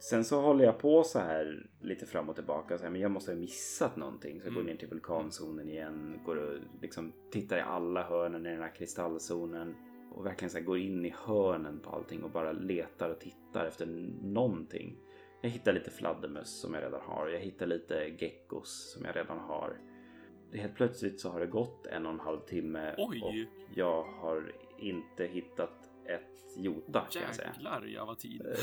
Sen 0.00 0.24
så 0.24 0.40
håller 0.40 0.64
jag 0.64 0.78
på 0.78 1.02
så 1.04 1.18
här 1.18 1.66
lite 1.80 2.06
fram 2.06 2.28
och 2.28 2.34
tillbaka. 2.34 2.78
Så 2.78 2.84
här, 2.84 2.90
men 2.90 3.00
jag 3.00 3.10
måste 3.10 3.30
ha 3.32 3.38
missat 3.38 3.96
någonting. 3.96 4.40
Så 4.40 4.46
jag 4.46 4.54
går 4.54 4.60
Mm. 4.60 4.72
ner 4.72 4.78
till 4.78 4.88
vulkanzonen 4.88 5.68
igen. 5.68 6.20
Går 6.24 6.36
och 6.36 6.58
liksom 6.82 7.12
tittar 7.30 7.58
i 7.58 7.60
alla 7.60 8.02
hörnen 8.02 8.46
i 8.46 8.50
den 8.50 8.62
här 8.62 8.74
kristallzonen. 8.74 9.74
Och 10.12 10.26
verkligen 10.26 10.50
så 10.50 10.58
här 10.58 10.64
går 10.64 10.78
in 10.78 11.06
i 11.06 11.14
hörnen 11.18 11.80
på 11.80 11.90
allting 11.90 12.22
och 12.22 12.30
bara 12.30 12.52
letar 12.52 13.10
och 13.10 13.20
tittar 13.20 13.64
efter 13.66 13.86
någonting. 14.22 14.96
Jag 15.42 15.50
hittar 15.50 15.72
lite 15.72 15.90
fladdermöss 15.90 16.60
som 16.60 16.74
jag 16.74 16.82
redan 16.82 17.00
har. 17.00 17.28
Jag 17.28 17.40
hittar 17.40 17.66
lite 17.66 17.94
geckos 18.18 18.92
som 18.94 19.04
jag 19.04 19.16
redan 19.16 19.38
har. 19.38 19.76
Helt 20.52 20.74
plötsligt 20.74 21.20
så 21.20 21.28
har 21.30 21.40
det 21.40 21.46
gått 21.46 21.86
en 21.86 22.06
och 22.06 22.12
en 22.12 22.20
halv 22.20 22.40
timme 22.40 22.94
Oj. 22.98 23.22
och 23.22 23.34
jag 23.74 24.02
har 24.02 24.52
inte 24.78 25.24
hittat 25.24 25.89
ett 26.04 26.56
jota 26.56 27.06
kan 27.12 27.22
jag 27.22 27.34
säga. 27.34 27.48
Jäklar, 27.54 27.82
jag 27.82 28.06
var 28.06 28.14
tid. 28.14 28.42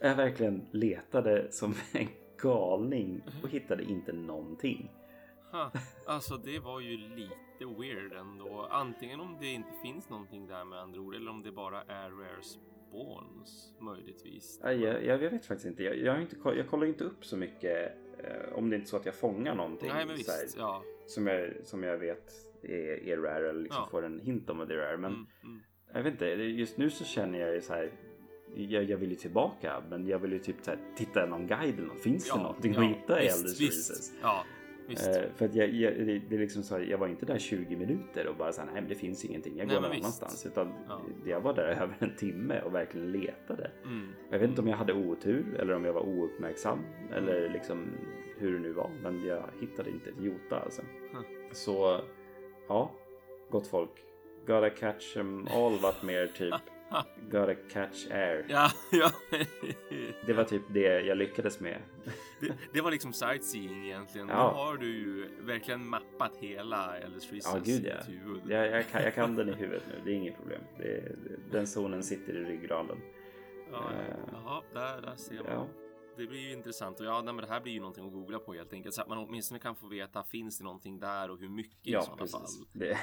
Jag 0.00 0.16
verkligen 0.16 0.66
letade 0.70 1.52
som 1.52 1.74
en 1.92 2.08
galning 2.42 3.22
och 3.42 3.48
hittade 3.48 3.82
inte 3.82 4.12
någonting. 4.12 4.90
Ha, 5.52 5.72
alltså 6.06 6.36
det 6.36 6.58
var 6.58 6.80
ju 6.80 6.96
lite 6.96 7.80
weird 7.80 8.12
ändå. 8.12 8.68
Antingen 8.70 9.20
om 9.20 9.36
det 9.40 9.46
inte 9.46 9.68
finns 9.82 10.08
någonting 10.08 10.46
där 10.46 10.64
med 10.64 10.78
andra 10.78 11.00
ord 11.00 11.14
eller 11.14 11.30
om 11.30 11.42
det 11.42 11.52
bara 11.52 11.82
är 11.82 12.10
rare 12.10 12.42
spawns 12.42 13.74
möjligtvis. 13.80 14.60
Nej, 14.62 14.80
jag, 14.80 15.04
jag 15.04 15.18
vet 15.18 15.46
faktiskt 15.46 15.66
inte. 15.66 15.82
Jag, 15.82 15.96
jag, 15.98 16.22
inte, 16.22 16.36
jag 16.44 16.68
kollar 16.68 16.86
inte 16.86 17.04
upp 17.04 17.24
så 17.24 17.36
mycket 17.36 17.92
eh, 18.18 18.54
om 18.54 18.70
det 18.70 18.76
inte 18.76 18.86
är 18.86 18.90
så 18.90 18.96
att 18.96 19.06
jag 19.06 19.14
fångar 19.14 19.54
någonting 19.54 19.88
Nej 19.88 20.06
men 20.06 20.18
så 20.18 20.32
här, 20.32 20.42
visst, 20.42 20.58
ja. 20.58 20.82
som, 21.06 21.26
jag, 21.26 21.52
som 21.64 21.82
jag 21.82 21.98
vet 21.98 22.32
är, 22.62 23.08
är 23.08 23.16
rare 23.16 23.50
eller 23.50 23.60
liksom 23.62 23.82
Ja. 23.82 23.88
får 23.90 24.04
en 24.04 24.20
hint 24.20 24.50
om 24.50 24.60
att 24.60 24.68
det 24.68 24.74
är 24.74 24.78
rare. 24.78 24.96
Men 24.96 25.12
Mm, 25.12 25.26
mm. 25.44 25.62
jag 25.94 26.02
vet 26.02 26.12
inte, 26.12 26.26
just 26.26 26.76
nu 26.78 26.90
så 26.90 27.04
känner 27.04 27.38
jag 27.38 27.54
ju 27.54 27.60
så 27.60 27.72
här. 27.72 27.90
Jag, 28.54 28.84
jag 28.84 28.96
vill 28.98 29.10
ju 29.10 29.16
tillbaka 29.16 29.82
men 29.90 30.06
jag 30.06 30.18
vill 30.18 30.32
ju 30.32 30.38
typ 30.38 30.56
så 30.62 30.70
här, 30.70 30.80
titta 30.96 31.24
i 31.26 31.28
någon 31.28 31.46
guide 31.46 31.78
eller 31.78 31.88
något. 31.88 32.00
Finns 32.02 32.30
det 32.30 32.38
någonting 32.38 32.76
att 32.76 32.84
hitta 32.84 33.22
i 33.22 33.24
visst, 33.24 33.36
Elders 33.38 33.60
visst. 33.60 33.90
Reasons? 33.90 34.12
Ja, 34.22 34.44
visst. 34.88 35.08
Eh, 35.08 35.22
för 35.36 35.44
att 35.44 35.54
jag, 35.54 35.68
jag, 35.70 35.92
det, 35.94 36.18
det 36.28 36.34
är 36.34 36.38
liksom 36.38 36.62
så 36.62 36.78
jag 36.80 36.98
var 36.98 37.08
inte 37.08 37.26
där 37.26 37.38
20 37.38 37.76
minuter 37.76 38.26
och 38.26 38.36
bara 38.36 38.52
så 38.52 38.60
här, 38.60 38.66
nej 38.72 38.80
men 38.80 38.88
det 38.88 38.94
finns 38.94 39.24
ingenting, 39.24 39.56
jag 39.58 39.66
Nej, 39.66 39.76
går 39.76 39.82
någon 39.82 39.90
visst. 39.90 40.02
annanstans. 40.04 40.46
Utan 40.46 40.72
Ja. 40.88 41.02
jag 41.26 41.40
var 41.40 41.54
där 41.54 41.62
över 41.82 41.94
en 41.98 42.16
timme 42.16 42.60
och 42.62 42.74
verkligen 42.74 43.12
letade. 43.12 43.70
Mm. 43.84 44.08
Jag 44.30 44.38
vet 44.38 44.48
inte 44.48 44.60
om 44.60 44.68
jag 44.68 44.76
hade 44.76 44.92
otur 44.92 45.56
eller 45.58 45.74
om 45.74 45.84
jag 45.84 45.92
var 45.92 46.06
ouppmärksam 46.08 46.78
eller 47.14 47.48
liksom 47.48 47.90
hur 48.38 48.52
det 48.52 48.58
nu 48.58 48.72
var. 48.72 48.90
Men 49.02 49.24
jag 49.26 49.42
hittade 49.60 49.90
inte 49.90 50.10
ett 50.10 50.20
jota 50.20 50.60
alltså. 50.60 50.82
Huh. 51.12 51.20
Så 51.52 52.00
ja, 52.68 52.90
gott 53.50 53.66
folk. 53.66 53.90
Gotta 54.46 54.70
catch 54.70 55.16
'em 55.16 55.46
all 55.50 55.78
vart 55.78 56.02
mer 56.02 56.26
typ 56.26 56.54
gotta 57.30 57.54
catch 57.54 58.10
air. 58.10 58.44
Ja, 58.48 58.70
ja. 58.92 59.10
Det 60.26 60.32
var 60.32 60.44
typ 60.44 60.62
det 60.68 61.00
jag 61.00 61.18
lyckades 61.18 61.60
med. 61.60 61.78
det, 62.40 62.52
det 62.72 62.80
var 62.80 62.90
liksom 62.90 63.12
sightseeing 63.12 63.84
egentligen. 63.84 64.28
Ja. 64.28 64.34
Nu 64.52 64.58
har 64.58 64.76
du 64.76 64.86
ju 64.86 65.28
verkligen 65.40 65.86
mappat 65.88 66.36
hela 66.36 66.98
Elders 66.98 67.32
Reasons 67.32 67.68
Ja, 67.68 67.72
gud 67.74 67.86
ja. 67.86 68.12
huvud. 68.12 68.40
Jag, 68.48 68.66
jag, 68.70 68.88
kan, 68.88 69.02
jag 69.02 69.14
kan 69.14 69.34
den 69.36 69.48
i 69.48 69.52
huvudet 69.58 69.82
nu, 69.88 70.00
det 70.04 70.10
är 70.10 70.14
inget 70.14 70.36
problem. 70.36 70.60
Det, 70.78 71.12
den 71.50 71.66
zonen 71.66 72.02
sitter 72.02 72.32
i 72.32 72.44
ryggraden. 72.44 72.96
Ja, 73.72 73.82
ja. 73.92 73.98
Eh, 74.02 74.16
Jaha, 74.32 74.62
där, 74.72 75.02
där 75.02 75.16
ser 75.16 75.34
man. 75.34 75.44
Ja. 75.48 75.66
Det 76.16 76.26
blir 76.26 76.40
ju 76.40 76.52
intressant 76.52 77.00
och 77.00 77.06
ja, 77.06 77.22
nej, 77.22 77.34
men 77.34 77.44
det 77.44 77.50
här 77.50 77.60
blir 77.60 77.72
ju 77.72 77.80
någonting 77.80 78.06
att 78.06 78.12
googla 78.12 78.38
på 78.38 78.54
helt 78.54 78.72
enkelt 78.72 78.94
så 78.94 79.02
att 79.02 79.08
man 79.08 79.18
åtminstone 79.18 79.60
kan 79.60 79.76
få 79.76 79.86
veta 79.88 80.22
finns 80.24 80.58
det 80.58 80.64
någonting 80.64 81.00
där 81.00 81.30
och 81.30 81.38
hur 81.38 81.48
mycket 81.48 81.86
i 81.86 81.92
Ja, 81.92 82.02
sådana 82.02 82.26
fall. 82.26 82.42
Det, 82.72 82.98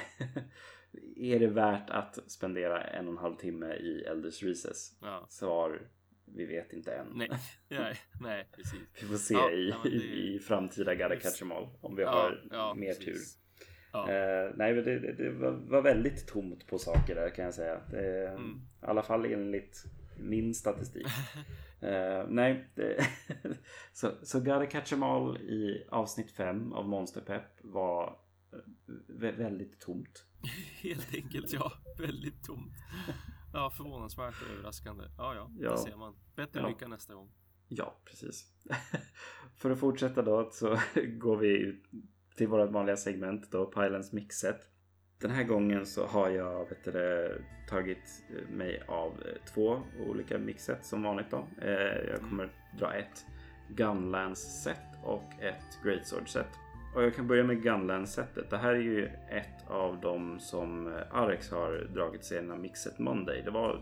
är 1.34 1.38
det 1.38 1.46
värt 1.46 1.90
att 1.90 2.30
spendera 2.30 2.84
en 2.84 3.06
och 3.06 3.12
en 3.12 3.18
halv 3.18 3.36
timme 3.36 3.74
i 3.74 4.02
Elders 4.02 4.42
Reases? 4.42 4.96
Ja. 5.02 5.26
Svar, 5.28 5.82
vi 6.24 6.46
vet 6.46 6.72
inte 6.72 6.92
än. 6.92 7.06
Nej, 7.14 7.30
nej, 7.68 7.96
nej, 8.20 8.48
precis. 8.56 8.80
Vi 9.00 9.06
får 9.06 9.14
se 9.16 9.34
Ja, 9.34 9.50
i, 9.50 9.70
men 9.70 9.92
det- 9.92 9.96
i, 9.96 10.34
i 10.34 10.38
framtida 10.38 10.94
Gotta 10.94 11.16
Catch 11.16 11.42
all 11.42 11.68
om 11.80 11.96
vi 11.96 12.02
Ja, 12.02 12.10
har 12.10 12.48
ja, 12.50 12.74
mer 12.74 12.94
precis. 12.94 13.04
tur. 13.36 13.40
Eh, 13.94 14.52
nej, 14.56 14.74
men 14.74 14.84
det, 14.84 15.12
det, 15.12 15.30
var 15.70 15.82
väldigt 15.82 16.26
tomt 16.26 16.66
på 16.66 16.78
saker 16.78 17.14
där 17.14 17.30
kan 17.30 17.44
jag 17.44 17.54
säga. 17.54 17.80
Det, 17.90 18.28
Mm. 18.28 18.60
I 18.82 18.86
alla 18.86 19.02
fall 19.02 19.24
enligt 19.24 19.84
min 20.18 20.54
statistik. 20.54 21.06
Eh, 21.82 22.26
nej, 22.28 22.70
så, 23.92 24.10
så 24.22 24.38
Gotta 24.40 24.66
Catch 24.66 24.92
'em 24.92 25.02
all 25.02 25.36
i 25.36 25.86
avsnitt 25.90 26.30
5 26.30 26.72
av 26.72 26.88
Monsterpepp 26.88 27.58
var 27.64 28.18
eh, 28.52 28.58
vä- 29.08 29.36
väldigt 29.36 29.80
tomt. 29.80 30.26
Helt 30.82 31.14
enkelt, 31.14 31.52
ja. 31.52 31.72
Väldigt 31.98 32.44
tomt. 32.44 32.72
Ja, 33.52 33.70
förvånansvärt 33.70 34.34
och 34.42 34.48
överraskande. 34.54 35.04
Ja, 35.18 35.34
ja, 35.34 35.50
Ja. 35.60 35.70
det 35.70 35.78
ser 35.78 35.96
man. 35.96 36.16
Bättre 36.36 36.60
Ja. 36.60 36.68
lycka 36.68 36.88
nästa 36.88 37.14
gång. 37.14 37.30
Ja, 37.68 38.00
precis. 38.04 38.52
För 39.56 39.70
att 39.70 39.80
fortsätta 39.80 40.22
då 40.22 40.50
så 40.52 40.78
går 41.18 41.36
vi 41.36 41.48
ut 41.58 41.84
till 42.36 42.48
vårt 42.48 42.70
vanliga 42.70 42.96
segment 42.96 43.50
då, 43.52 43.66
Pylons 43.66 44.12
mixet. 44.12 44.60
Den 45.20 45.30
här 45.30 45.44
gången 45.44 45.86
så 45.86 46.06
har 46.06 46.28
jag 46.30 46.68
vet 46.68 46.84
du, 46.84 47.42
tagit 47.68 48.24
eh, 48.30 48.56
mig 48.56 48.82
av 48.88 49.06
eh, 49.06 49.52
två 49.54 49.82
olika 50.08 50.38
mixet 50.38 50.84
som 50.84 51.02
vanligt 51.02 51.30
då. 51.30 51.44
Eh, 51.62 52.10
jag 52.10 52.20
kommer 52.20 52.48
dra 52.78 52.94
ett 52.94 53.26
Gunlands 53.68 54.62
set 54.62 54.76
och 55.04 55.32
ett 55.40 55.78
Greatsword 55.84 56.28
set. 56.28 56.48
Och 56.94 57.02
jag 57.02 57.14
kan 57.14 57.26
börja 57.26 57.44
med 57.44 57.62
Gunlands 57.62 58.12
setet. 58.12 58.50
Det 58.50 58.56
här 58.56 58.74
är 58.74 58.80
ju 58.80 59.06
ett 59.30 59.68
av 59.68 60.00
de 60.00 60.40
som 60.40 61.00
Arex 61.10 61.50
har 61.50 61.88
dragit 61.94 62.24
sedan 62.24 62.60
mixet 62.60 62.98
Monday. 62.98 63.42
Det 63.44 63.50
var 63.50 63.80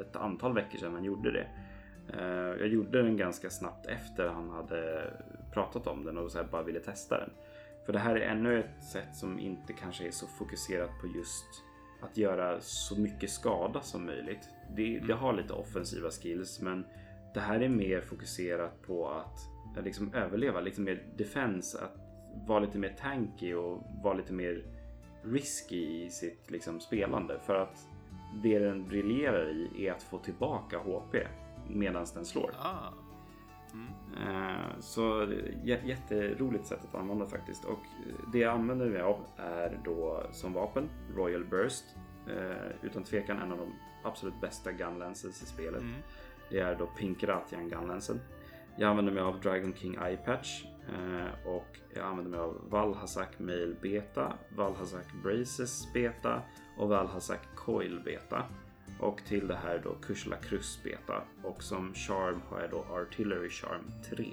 ett 0.00 0.16
antal 0.16 0.54
veckor 0.54 0.78
sedan 0.78 0.94
han 0.94 1.04
gjorde 1.04 1.30
det. 1.30 1.46
Jag 2.58 2.68
gjorde 2.68 3.02
den 3.02 3.16
ganska 3.16 3.50
snabbt 3.50 3.86
efter 3.86 4.28
han 4.28 4.50
hade 4.50 5.10
pratat 5.52 5.86
om 5.86 6.04
den 6.04 6.18
och 6.18 6.30
så 6.30 6.38
här 6.38 6.44
bara 6.44 6.62
ville 6.62 6.80
testa 6.80 7.18
den. 7.18 7.30
För 7.90 7.92
det 7.92 7.98
här 8.00 8.16
är 8.16 8.30
ännu 8.30 8.60
ett 8.60 8.84
sätt 8.84 9.16
som 9.16 9.38
inte 9.38 9.72
kanske 9.72 10.06
är 10.06 10.10
så 10.10 10.26
fokuserat 10.26 10.90
på 11.00 11.06
just 11.06 11.64
att 12.00 12.16
göra 12.16 12.60
så 12.60 13.00
mycket 13.00 13.30
skada 13.30 13.80
som 13.80 14.06
möjligt. 14.06 14.48
Det, 14.76 14.98
det 14.98 15.14
har 15.14 15.32
lite 15.32 15.52
offensiva 15.52 16.10
skills 16.10 16.60
men 16.60 16.86
det 17.34 17.40
här 17.40 17.60
är 17.60 17.68
mer 17.68 18.00
fokuserat 18.00 18.82
på 18.82 19.08
att 19.08 19.38
eh, 19.76 19.84
liksom 19.84 20.14
överleva, 20.14 20.60
lite 20.60 20.80
mer 20.80 21.02
defense, 21.16 21.78
att 21.78 21.96
vara 22.48 22.60
lite 22.60 22.78
mer 22.78 22.96
tanky 23.00 23.54
och 23.54 23.82
vara 24.02 24.14
lite 24.14 24.32
mer 24.32 24.64
risky 25.22 26.04
i 26.04 26.10
sitt 26.10 26.50
liksom, 26.50 26.80
spelande. 26.80 27.40
För 27.46 27.54
att 27.54 27.88
det 28.42 28.58
den 28.58 28.88
briljerar 28.88 29.50
i 29.50 29.86
är 29.86 29.92
att 29.92 30.02
få 30.02 30.18
tillbaka 30.18 30.78
HP 30.78 31.16
medan 31.68 32.06
den 32.14 32.24
slår. 32.24 32.54
Ah. 32.58 32.92
Mm. 33.72 33.92
Eh, 34.16 34.78
Så 34.80 35.32
jätteroligt 35.62 36.66
sätt 36.66 36.84
att 36.84 36.94
använda 36.94 37.26
faktiskt. 37.26 37.64
Och 37.64 37.80
det 38.32 38.38
jag 38.38 38.54
använder 38.54 38.86
mig 38.86 39.00
av 39.00 39.26
är 39.36 39.78
då 39.84 40.22
som 40.32 40.52
vapen 40.52 40.88
Royal 41.16 41.44
Burst. 41.44 41.84
Eh, 42.28 42.72
Utan 42.82 43.04
tvekan 43.04 43.38
en 43.38 43.52
av 43.52 43.58
de 43.58 43.72
absolut 44.04 44.40
bästa 44.40 44.72
gunlances 44.72 45.42
i 45.42 45.46
spelet. 45.46 45.82
Mm. 45.82 45.94
Det 46.50 46.60
är 46.60 46.74
då 46.78 46.86
Pinkeratian 46.86 47.68
gunlansen. 47.68 48.20
Jag 48.76 48.90
använder 48.90 49.12
mig 49.12 49.22
av 49.22 49.40
Dragon 49.40 49.74
King 49.74 49.94
Eye 49.94 50.16
Patch 50.16 50.64
eh, 50.88 51.48
och 51.48 51.78
jag 51.94 52.04
använder 52.04 52.30
mig 52.30 52.40
av 52.40 52.60
Valhazak 52.68 53.38
Mail 53.38 53.76
Beta, 53.82 54.32
Valhazak 54.56 55.06
Braces 55.22 55.92
Beta 55.94 56.42
och 56.78 56.88
Valhazak 56.88 57.40
Coil 57.56 58.00
Beta. 58.04 58.44
Och 59.00 59.24
till 59.24 59.48
det 59.48 59.56
här 59.56 59.80
då 59.84 59.94
Kushla 59.94 60.36
Krusbeta 60.36 61.22
och 61.42 61.62
som 61.62 61.94
charm 61.94 62.42
har 62.48 62.60
jag 62.60 62.70
då 62.70 62.86
Artillery 62.90 63.50
Charm 63.50 63.92
3. 64.10 64.26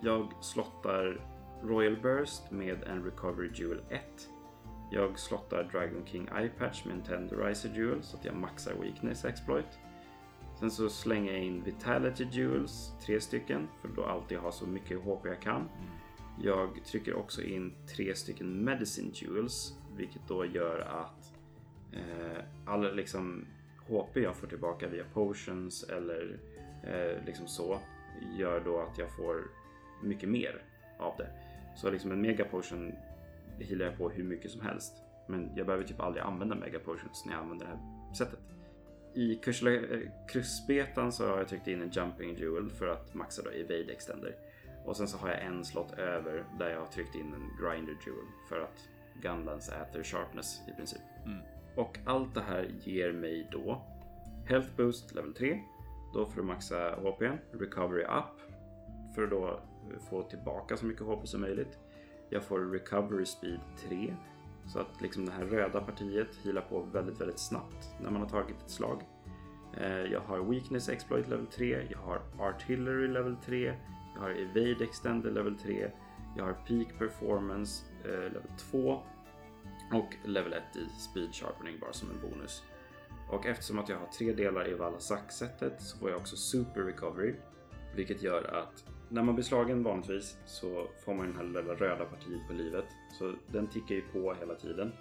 Jag 0.00 0.32
slottar 0.40 1.20
Royal 1.62 1.96
Burst 2.02 2.50
med 2.50 2.82
en 2.82 3.04
Recovery 3.04 3.50
Jewel 3.54 3.80
1. 3.88 4.02
Jag 4.90 5.18
slottar 5.18 5.68
Dragon 5.72 6.06
King 6.06 6.28
Eye 6.38 6.50
Patch 6.58 6.84
med 6.84 6.94
en 6.94 7.02
Tenderizer 7.02 7.70
Jewel 7.74 8.02
så 8.02 8.16
att 8.16 8.24
jag 8.24 8.36
maxar 8.36 8.74
Weakness 8.74 9.24
Exploit. 9.24 9.78
Sen 10.60 10.70
så 10.70 10.88
slänger 10.88 11.32
jag 11.32 11.42
in 11.42 11.62
Vitality 11.64 12.24
Jewels, 12.32 12.92
tre 13.06 13.20
stycken, 13.20 13.68
för 13.80 13.88
då 13.88 14.04
alltid 14.04 14.38
ha 14.38 14.52
så 14.52 14.66
mycket 14.66 15.04
HP 15.04 15.26
jag 15.26 15.42
kan. 15.42 15.68
Jag 16.42 16.84
trycker 16.84 17.14
också 17.14 17.42
in 17.42 17.72
tre 17.96 18.14
stycken 18.14 18.64
Medicine 18.64 19.10
Jewels, 19.14 19.74
vilket 19.96 20.28
då 20.28 20.44
gör 20.44 20.80
att 20.80 21.32
eh, 21.92 22.44
alla 22.66 22.90
liksom 22.90 23.46
HP 23.90 24.16
jag 24.16 24.36
får 24.36 24.46
tillbaka 24.46 24.88
via 24.88 25.04
potions 25.14 25.82
eller 25.82 26.38
eh, 26.84 27.24
liksom 27.26 27.46
så 27.46 27.80
gör 28.38 28.60
då 28.64 28.80
att 28.80 28.98
jag 28.98 29.16
får 29.16 29.44
mycket 30.02 30.28
mer 30.28 30.62
av 30.98 31.14
det. 31.18 31.30
Så 31.76 31.90
liksom 31.90 32.12
en 32.12 32.20
mega 32.20 32.44
potion 32.44 32.92
healar 33.58 33.86
jag 33.86 33.98
på 33.98 34.10
hur 34.10 34.24
mycket 34.24 34.50
som 34.50 34.60
helst. 34.60 34.92
Men 35.28 35.50
jag 35.56 35.66
behöver 35.66 35.84
typ 35.84 36.00
aldrig 36.00 36.24
använda 36.24 36.54
mega 36.54 36.78
potions 36.78 37.24
när 37.26 37.32
jag 37.32 37.42
använder 37.42 37.66
det 37.66 37.72
här 37.72 38.14
sättet. 38.14 38.40
I 39.14 39.34
Kursla 39.34 39.70
eh, 39.70 40.00
kryssbetan 40.28 41.12
så 41.12 41.28
har 41.28 41.38
jag 41.38 41.48
tryckt 41.48 41.68
in 41.68 41.82
en 41.82 41.90
jumping 41.90 42.36
jewel 42.36 42.70
för 42.70 42.88
att 42.88 43.14
maxa 43.14 43.42
då 43.42 43.50
evade 43.50 43.92
extender. 43.92 44.36
Och 44.84 44.96
sen 44.96 45.08
så 45.08 45.18
har 45.18 45.28
jag 45.28 45.42
en 45.42 45.64
slott 45.64 45.92
över 45.98 46.44
där 46.58 46.70
jag 46.70 46.80
har 46.80 46.86
tryckt 46.86 47.14
in 47.14 47.34
en 47.34 47.64
grinder 47.64 47.96
jewel 48.06 48.26
för 48.48 48.60
att 48.60 48.88
gunlance 49.22 49.74
äter 49.74 50.02
sharpness 50.02 50.60
i 50.68 50.72
princip. 50.72 51.02
Mm. 51.24 51.38
Och 51.80 51.98
allt 52.04 52.34
det 52.34 52.40
här 52.40 52.70
ger 52.84 53.12
mig 53.12 53.48
då 53.52 53.82
Health 54.46 54.68
boost 54.76 55.14
level 55.14 55.34
3. 55.34 55.60
Då 56.14 56.26
för 56.26 56.40
att 56.40 56.46
maxa 56.46 56.90
HP. 56.90 57.22
Recovery 57.52 58.02
up. 58.02 58.40
För 59.14 59.24
att 59.24 59.30
då 59.30 59.60
få 60.10 60.22
tillbaka 60.22 60.76
så 60.76 60.86
mycket 60.86 61.02
HP 61.02 61.26
som 61.26 61.40
möjligt. 61.40 61.78
Jag 62.28 62.44
får 62.44 62.58
recovery 62.58 63.26
speed 63.26 63.60
3. 63.88 64.14
Så 64.66 64.78
att 64.78 65.00
liksom 65.00 65.26
det 65.26 65.32
här 65.32 65.44
röda 65.44 65.80
partiet 65.80 66.36
healar 66.44 66.62
på 66.62 66.80
väldigt, 66.80 67.20
väldigt 67.20 67.38
snabbt 67.38 67.90
när 68.02 68.10
man 68.10 68.22
har 68.22 68.28
tagit 68.28 68.56
ett 68.64 68.70
slag. 68.70 69.02
Eh, 69.76 69.88
jag 69.88 70.20
har 70.20 70.38
weakness 70.38 70.88
exploit 70.88 71.28
level 71.28 71.46
3. 71.46 71.86
Jag 71.90 71.98
har 71.98 72.22
artillery 72.38 73.08
level 73.08 73.36
3. 73.36 73.74
Jag 74.14 74.20
har 74.20 74.30
evade 74.30 74.84
extender 74.84 75.30
level 75.30 75.58
3. 75.58 75.90
Jag 76.36 76.44
har 76.44 76.52
peak 76.52 76.98
performance 76.98 77.84
eh, 78.04 78.10
level 78.10 78.50
2. 78.58 79.02
Och 79.92 80.14
level 80.24 80.52
1 80.52 80.62
i 80.76 81.00
speed 81.00 81.34
sharpening 81.34 81.78
bara 81.80 81.92
som 81.92 82.10
en 82.10 82.30
bonus. 82.30 82.62
Och 83.30 83.46
eftersom 83.46 83.78
att 83.78 83.88
jag 83.88 83.96
har 83.96 84.06
tre 84.06 84.32
delar 84.32 84.68
i 84.68 84.74
Valasak-setet 84.74 85.82
så 85.82 85.98
får 85.98 86.10
jag 86.10 86.20
också 86.20 86.36
super 86.36 86.80
recovery. 86.80 87.34
Vilket 87.96 88.22
gör 88.22 88.42
att 88.42 88.84
när 89.08 89.22
man 89.22 89.34
blir 89.34 89.44
slagen 89.44 89.82
vanligtvis 89.82 90.36
så 90.46 90.88
får 91.04 91.14
man 91.14 91.26
den 91.26 91.36
här 91.36 91.44
lilla 91.44 91.74
röda 91.74 92.04
partiet 92.04 92.46
på 92.48 92.52
livet. 92.52 92.84
Så 93.18 93.34
den 93.46 93.66
tickar 93.66 93.94
ju 93.94 94.02
på 94.02 94.34
hela 94.34 94.54
tiden. 94.54 94.92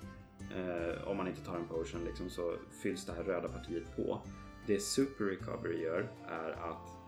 Eh, 0.55 1.07
om 1.07 1.17
man 1.17 1.27
inte 1.27 1.45
tar 1.45 1.55
en 1.55 1.67
potion 1.67 2.05
liksom, 2.05 2.29
så 2.29 2.55
fylls 2.83 3.05
det 3.05 3.13
här 3.13 3.23
röda 3.23 3.47
partiet 3.47 3.95
på. 3.95 4.21
Det 4.67 4.79
Super 4.79 5.25
Recovery 5.25 5.83
gör 5.83 6.11
är 6.27 6.51
att 6.51 6.99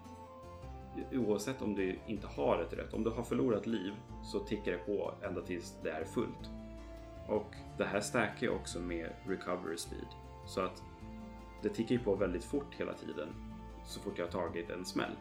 oavsett 1.11 1.61
om 1.61 1.75
du 1.75 1.99
inte 2.07 2.27
har 2.27 2.61
ett 2.61 2.73
rött, 2.73 2.93
om 2.93 3.03
du 3.03 3.09
har 3.09 3.23
förlorat 3.23 3.67
liv 3.67 3.93
så 4.23 4.39
tickar 4.39 4.71
det 4.71 4.77
på 4.77 5.13
ända 5.21 5.41
tills 5.41 5.75
det 5.83 5.91
är 5.91 6.03
fullt. 6.03 6.60
Och 7.31 7.55
det 7.77 7.85
här 7.85 8.01
stärker 8.01 8.45
ju 8.45 8.49
också 8.49 8.79
med 8.79 9.09
recovery 9.27 9.77
speed. 9.77 10.07
Så 10.45 10.61
att 10.61 10.83
det 11.63 11.69
tickar 11.69 11.95
ju 11.95 11.99
på 11.99 12.15
väldigt 12.15 12.43
fort 12.43 12.75
hela 12.75 12.93
tiden 12.93 13.29
så 13.85 13.99
fort 13.99 14.17
jag 14.17 14.25
har 14.25 14.31
tagit 14.31 14.69
en 14.69 14.85
smäll. 14.85 15.15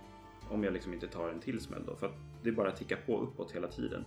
Om 0.51 0.65
jag 0.65 0.73
liksom 0.73 0.95
inte 0.95 1.07
tar 1.07 1.29
en 1.29 1.41
till 1.41 1.61
smäll 1.61 1.85
då. 1.87 1.97
För 1.97 2.07
att 2.07 2.15
det 2.43 2.53
bara 2.53 2.73
tickar 2.73 2.97
på 2.97 3.19
uppåt 3.19 3.53
hela 3.53 3.69
tiden. 3.69 4.05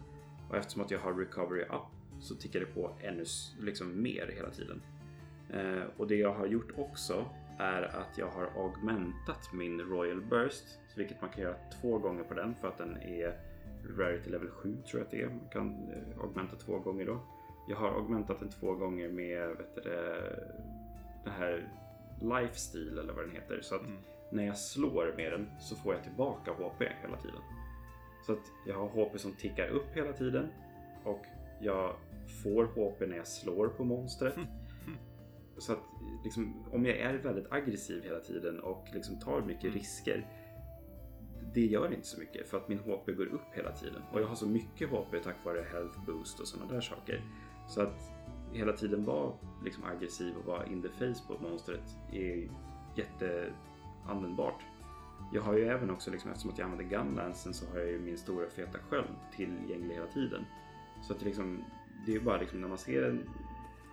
Och 0.49 0.57
eftersom 0.57 0.81
att 0.81 0.91
jag 0.91 0.99
har 0.99 1.13
recovery 1.13 1.61
up 1.61 2.19
så 2.19 2.35
tickar 2.35 2.59
det 2.59 2.65
på 2.65 2.91
ännu 3.01 3.25
liksom 3.59 4.01
mer 4.01 4.33
hela 4.35 4.49
tiden. 4.49 4.81
Eh, 5.49 5.83
och 5.97 6.07
det 6.07 6.15
jag 6.15 6.33
har 6.33 6.45
gjort 6.45 6.71
också 6.77 7.25
är 7.57 7.81
att 7.81 8.17
jag 8.17 8.27
har 8.27 8.45
augmentat 8.55 9.53
min 9.53 9.81
Royal 9.81 10.21
Burst. 10.21 10.79
Vilket 10.95 11.21
man 11.21 11.29
kan 11.29 11.43
göra 11.43 11.55
två 11.81 11.97
gånger 11.97 12.23
på 12.23 12.33
den 12.33 12.55
för 12.61 12.67
att 12.67 12.77
den 12.77 12.97
är 12.97 13.39
Rarity 13.97 14.29
level 14.29 14.49
7 14.49 14.77
tror 14.89 14.99
jag 14.99 15.05
att 15.05 15.11
det 15.11 15.21
är. 15.21 15.29
Man 15.29 15.49
kan 15.51 15.69
eh, 15.69 16.23
augmenta 16.23 16.55
två 16.55 16.79
gånger 16.79 17.05
då. 17.05 17.19
Jag 17.67 17.77
har 17.77 17.89
augmentat 17.89 18.39
den 18.39 18.49
två 18.49 18.73
gånger 18.73 19.09
med 19.09 19.47
vet 19.49 19.75
du, 19.75 19.81
det 21.23 21.29
här 21.29 21.67
Lifestyle 22.21 22.99
eller 22.99 23.13
vad 23.13 23.25
den 23.25 23.35
heter. 23.35 23.59
Så 23.61 23.75
att 23.75 23.81
Mm. 23.81 23.97
när 24.31 24.45
jag 24.45 24.57
slår 24.57 25.13
med 25.17 25.31
den 25.31 25.49
så 25.59 25.75
får 25.75 25.93
jag 25.93 26.03
tillbaka 26.03 26.51
HP 26.51 26.81
hela 27.01 27.17
tiden. 27.17 27.41
Så 28.25 28.33
att 28.33 28.51
jag 28.67 28.75
har 28.79 28.87
HP 28.87 29.17
som 29.19 29.33
tickar 29.33 29.67
upp 29.67 29.95
hela 29.95 30.13
tiden 30.13 30.47
och 31.03 31.25
jag 31.61 31.95
får 32.43 32.63
HP 32.65 33.05
när 33.07 33.17
jag 33.17 33.27
slår 33.27 33.67
på 33.67 33.83
monstret. 33.83 34.35
Så 35.57 35.73
att 35.73 35.79
liksom, 36.23 36.65
om 36.71 36.85
jag 36.85 36.97
är 36.97 37.13
väldigt 37.13 37.51
aggressiv 37.51 38.03
hela 38.03 38.19
tiden 38.19 38.59
och 38.59 38.85
liksom 38.93 39.19
tar 39.19 39.41
mycket 39.41 39.63
Mm. 39.63 39.75
risker. 39.75 40.27
Det 41.53 41.65
gör 41.65 41.93
inte 41.93 42.07
så 42.07 42.19
mycket 42.19 42.47
för 42.49 42.57
att 42.57 42.67
min 42.69 42.79
HP 42.79 43.11
går 43.11 43.25
upp 43.25 43.53
hela 43.53 43.71
tiden. 43.71 44.01
Och 44.11 44.21
jag 44.21 44.27
har 44.27 44.35
så 44.35 44.47
mycket 44.47 44.89
HP 44.89 45.19
tack 45.23 45.35
vare 45.45 45.61
health 45.71 46.05
boost 46.05 46.39
och 46.39 46.47
sådana 46.47 46.73
där 46.73 46.81
saker. 46.81 47.21
Så 47.67 47.81
att 47.81 48.11
hela 48.51 48.73
tiden 48.73 49.05
vara 49.05 49.33
liksom 49.63 49.83
aggressiv 49.83 50.35
och 50.37 50.45
vara 50.45 50.65
in 50.65 50.81
the 50.81 50.89
face 50.89 51.27
på 51.27 51.43
monstret 51.43 51.97
är 52.11 52.49
jätteanvändbart. 52.95 54.63
Jag 55.33 55.41
har 55.41 55.53
ju 55.53 55.67
även 55.67 55.89
också, 55.89 56.11
liksom, 56.11 56.31
eftersom 56.31 56.51
att 56.51 56.57
jag 56.57 56.65
använder 56.65 56.97
gunlansen 56.97 57.53
så 57.53 57.65
har 57.71 57.79
jag 57.79 57.89
ju 57.89 57.99
min 57.99 58.17
stora 58.17 58.49
feta 58.49 58.77
sköld 58.89 59.15
tillgänglig 59.35 59.95
hela 59.95 60.07
tiden. 60.07 60.45
Så 61.01 61.13
att 61.13 61.19
det, 61.19 61.25
liksom, 61.25 61.63
det 62.05 62.15
är 62.15 62.19
bara 62.19 62.37
liksom, 62.37 62.61
när 62.61 62.67
man 62.67 62.77
ser 62.77 63.03
en 63.03 63.29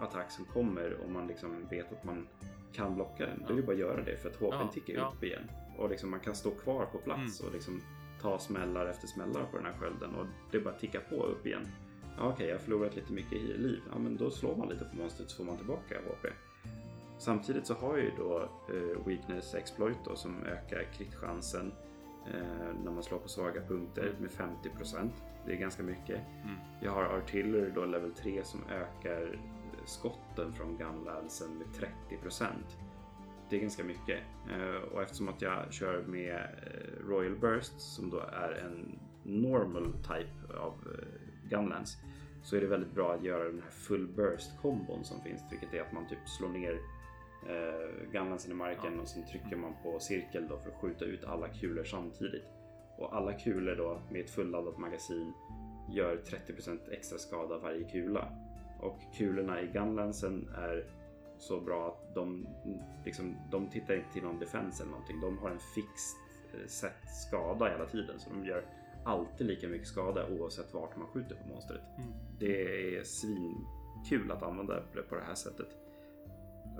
attack 0.00 0.30
som 0.30 0.44
kommer 0.44 0.96
och 1.04 1.10
man 1.10 1.26
liksom 1.26 1.66
vet 1.70 1.92
att 1.92 2.04
man 2.04 2.26
kan 2.72 2.94
blocka 2.94 3.26
den. 3.26 3.44
Då 3.46 3.52
är 3.52 3.56
det 3.56 3.62
bara 3.62 3.72
att 3.72 3.78
göra 3.78 4.02
det 4.02 4.16
för 4.16 4.28
att 4.28 4.36
HP 4.36 4.42
Ja, 4.52 4.70
tickar 4.72 4.94
ja. 4.94 5.12
upp 5.16 5.24
igen. 5.24 5.50
Och 5.78 5.90
liksom, 5.90 6.10
man 6.10 6.20
kan 6.20 6.34
stå 6.34 6.50
kvar 6.50 6.86
på 6.86 6.98
plats 6.98 7.40
och 7.40 7.52
liksom 7.52 7.80
ta 8.20 8.38
smällar 8.38 8.86
efter 8.86 9.06
smällar 9.06 9.44
på 9.50 9.56
den 9.56 9.66
här 9.66 9.72
skölden 9.72 10.14
och 10.14 10.26
det 10.50 10.60
bara 10.60 10.74
tickar 10.74 11.00
på 11.00 11.22
upp 11.24 11.46
igen. 11.46 11.66
Okej, 12.22 12.46
jag 12.46 12.54
har 12.54 12.60
förlorat 12.60 12.96
lite 12.96 13.12
mycket 13.12 13.32
i 13.32 13.58
liv. 13.58 13.82
Ja, 13.92 13.98
men 13.98 14.16
då 14.16 14.30
slår 14.30 14.56
man 14.56 14.68
lite 14.68 14.84
på 14.84 14.96
monstret 14.96 15.30
så 15.30 15.36
får 15.36 15.44
man 15.44 15.56
tillbaka 15.56 15.94
HP. 15.94 16.26
Samtidigt 17.18 17.66
så 17.66 17.74
har 17.74 17.96
jag 17.96 18.04
ju 18.04 18.12
då 18.16 18.48
eh, 18.68 19.06
Weakness 19.06 19.54
Exploit 19.54 19.98
då, 20.04 20.16
som 20.16 20.44
ökar 20.44 20.84
kritchansen 20.92 21.72
eh, 22.26 22.74
när 22.84 22.90
man 22.90 23.02
slår 23.02 23.18
på 23.18 23.28
svaga 23.28 23.60
punkter 23.60 24.14
med 24.20 24.30
50%. 24.30 25.10
Det 25.46 25.52
är 25.52 25.56
ganska 25.56 25.82
mycket. 25.82 26.20
Mm. 26.44 26.56
Jag 26.82 26.92
har 26.92 27.04
Artillery 27.04 27.70
då 27.74 27.84
level 27.84 28.12
3 28.12 28.44
som 28.44 28.60
ökar 28.70 29.38
skotten 29.84 30.52
från 30.52 30.76
gunlansen 30.76 31.58
med 31.58 31.88
30%. 32.22 32.46
Det 33.50 33.56
är 33.56 33.60
ganska 33.60 33.84
mycket. 33.84 34.20
Eh, 34.50 34.92
och 34.92 35.02
eftersom 35.02 35.28
att 35.28 35.42
jag 35.42 35.72
kör 35.72 36.02
med 36.02 36.36
eh, 36.36 37.08
Royal 37.08 37.36
Burst 37.36 37.80
som 37.80 38.10
då 38.10 38.18
är 38.18 38.52
en 38.52 38.98
normal 39.22 39.92
type 39.92 40.58
av 40.58 40.74
eh, 40.98 41.48
gunlance 41.48 41.98
så 42.42 42.56
är 42.56 42.60
det 42.60 42.66
väldigt 42.66 42.94
bra 42.94 43.14
att 43.14 43.24
göra 43.24 43.44
den 43.44 43.62
här 43.62 43.70
full 43.70 44.06
burst 44.06 44.50
kombon 44.62 45.04
som 45.04 45.20
finns 45.20 45.42
vilket 45.50 45.74
är 45.74 45.80
att 45.80 45.92
man 45.92 46.08
typ 46.08 46.28
slår 46.28 46.48
ner 46.48 46.80
eh, 47.48 48.10
gunlansen 48.12 48.52
i 48.52 48.54
marken 48.54 49.00
och 49.00 49.08
sen 49.08 49.26
trycker 49.26 49.56
man 49.56 49.74
på 49.82 49.98
cirkel 49.98 50.48
då 50.48 50.58
för 50.58 50.70
att 50.70 50.80
skjuta 50.80 51.04
ut 51.04 51.24
alla 51.24 51.48
kulor 51.48 51.84
samtidigt. 51.84 52.44
Och 52.98 53.16
alla 53.16 53.32
kulor 53.32 53.74
då 53.74 54.00
med 54.10 54.20
ett 54.20 54.30
fulladdat 54.30 54.78
magasin 54.78 55.32
gör 55.90 56.16
30% 56.16 56.78
extra 56.90 57.18
skada 57.18 57.58
varje 57.58 57.84
kula. 57.84 58.28
Och 58.80 58.98
kulorna 59.16 59.60
i 59.62 59.66
gunlansen 59.66 60.48
är 60.56 60.86
så 61.38 61.60
bra 61.60 61.88
att 61.88 62.14
de, 62.14 62.46
liksom, 63.04 63.36
de 63.50 63.70
tittar 63.70 63.94
inte 63.94 64.12
till 64.12 64.22
någon 64.22 64.38
defense 64.38 64.82
eller 64.82 64.90
någonting. 64.90 65.20
De 65.20 65.38
har 65.38 65.50
en 65.50 65.58
fixed 65.58 66.18
eh, 66.54 66.66
set 66.66 67.10
skada 67.26 67.68
hela 67.68 67.86
tiden. 67.86 68.20
Så 68.20 68.30
de 68.30 68.44
gör 68.44 68.64
alltid 69.04 69.46
lika 69.46 69.68
mycket 69.68 69.88
skada 69.88 70.26
oavsett 70.28 70.74
vart 70.74 70.96
man 70.96 71.06
skjuter 71.06 71.34
på 71.34 71.48
monstret. 71.48 71.80
Mm. 71.98 72.10
Det 72.38 72.96
är 72.98 73.02
svinkul 73.04 74.30
att 74.30 74.42
använda 74.42 74.74
det 74.94 75.02
på 75.02 75.14
det 75.14 75.22
här 75.26 75.34
sättet. 75.34 75.68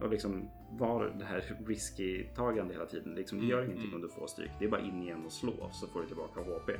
Och 0.02 0.10
liksom 0.10 0.48
var 0.70 1.14
det 1.18 1.24
här 1.24 1.44
risky-tagande 1.66 2.74
hela 2.74 2.86
tiden. 2.86 3.14
Liksom, 3.14 3.38
det 3.38 3.44
Mm, 3.44 3.50
gör 3.56 3.64
ingenting 3.64 3.84
mm. 3.84 3.94
om 3.94 4.00
du 4.02 4.08
får 4.08 4.26
stryk. 4.26 4.50
Det 4.58 4.64
är 4.64 4.68
bara 4.70 4.80
in 4.80 5.02
igen 5.02 5.24
och 5.26 5.32
slå 5.32 5.68
så 5.72 5.86
får 5.86 6.00
du 6.00 6.06
tillbaka 6.06 6.40
HP. 6.40 6.70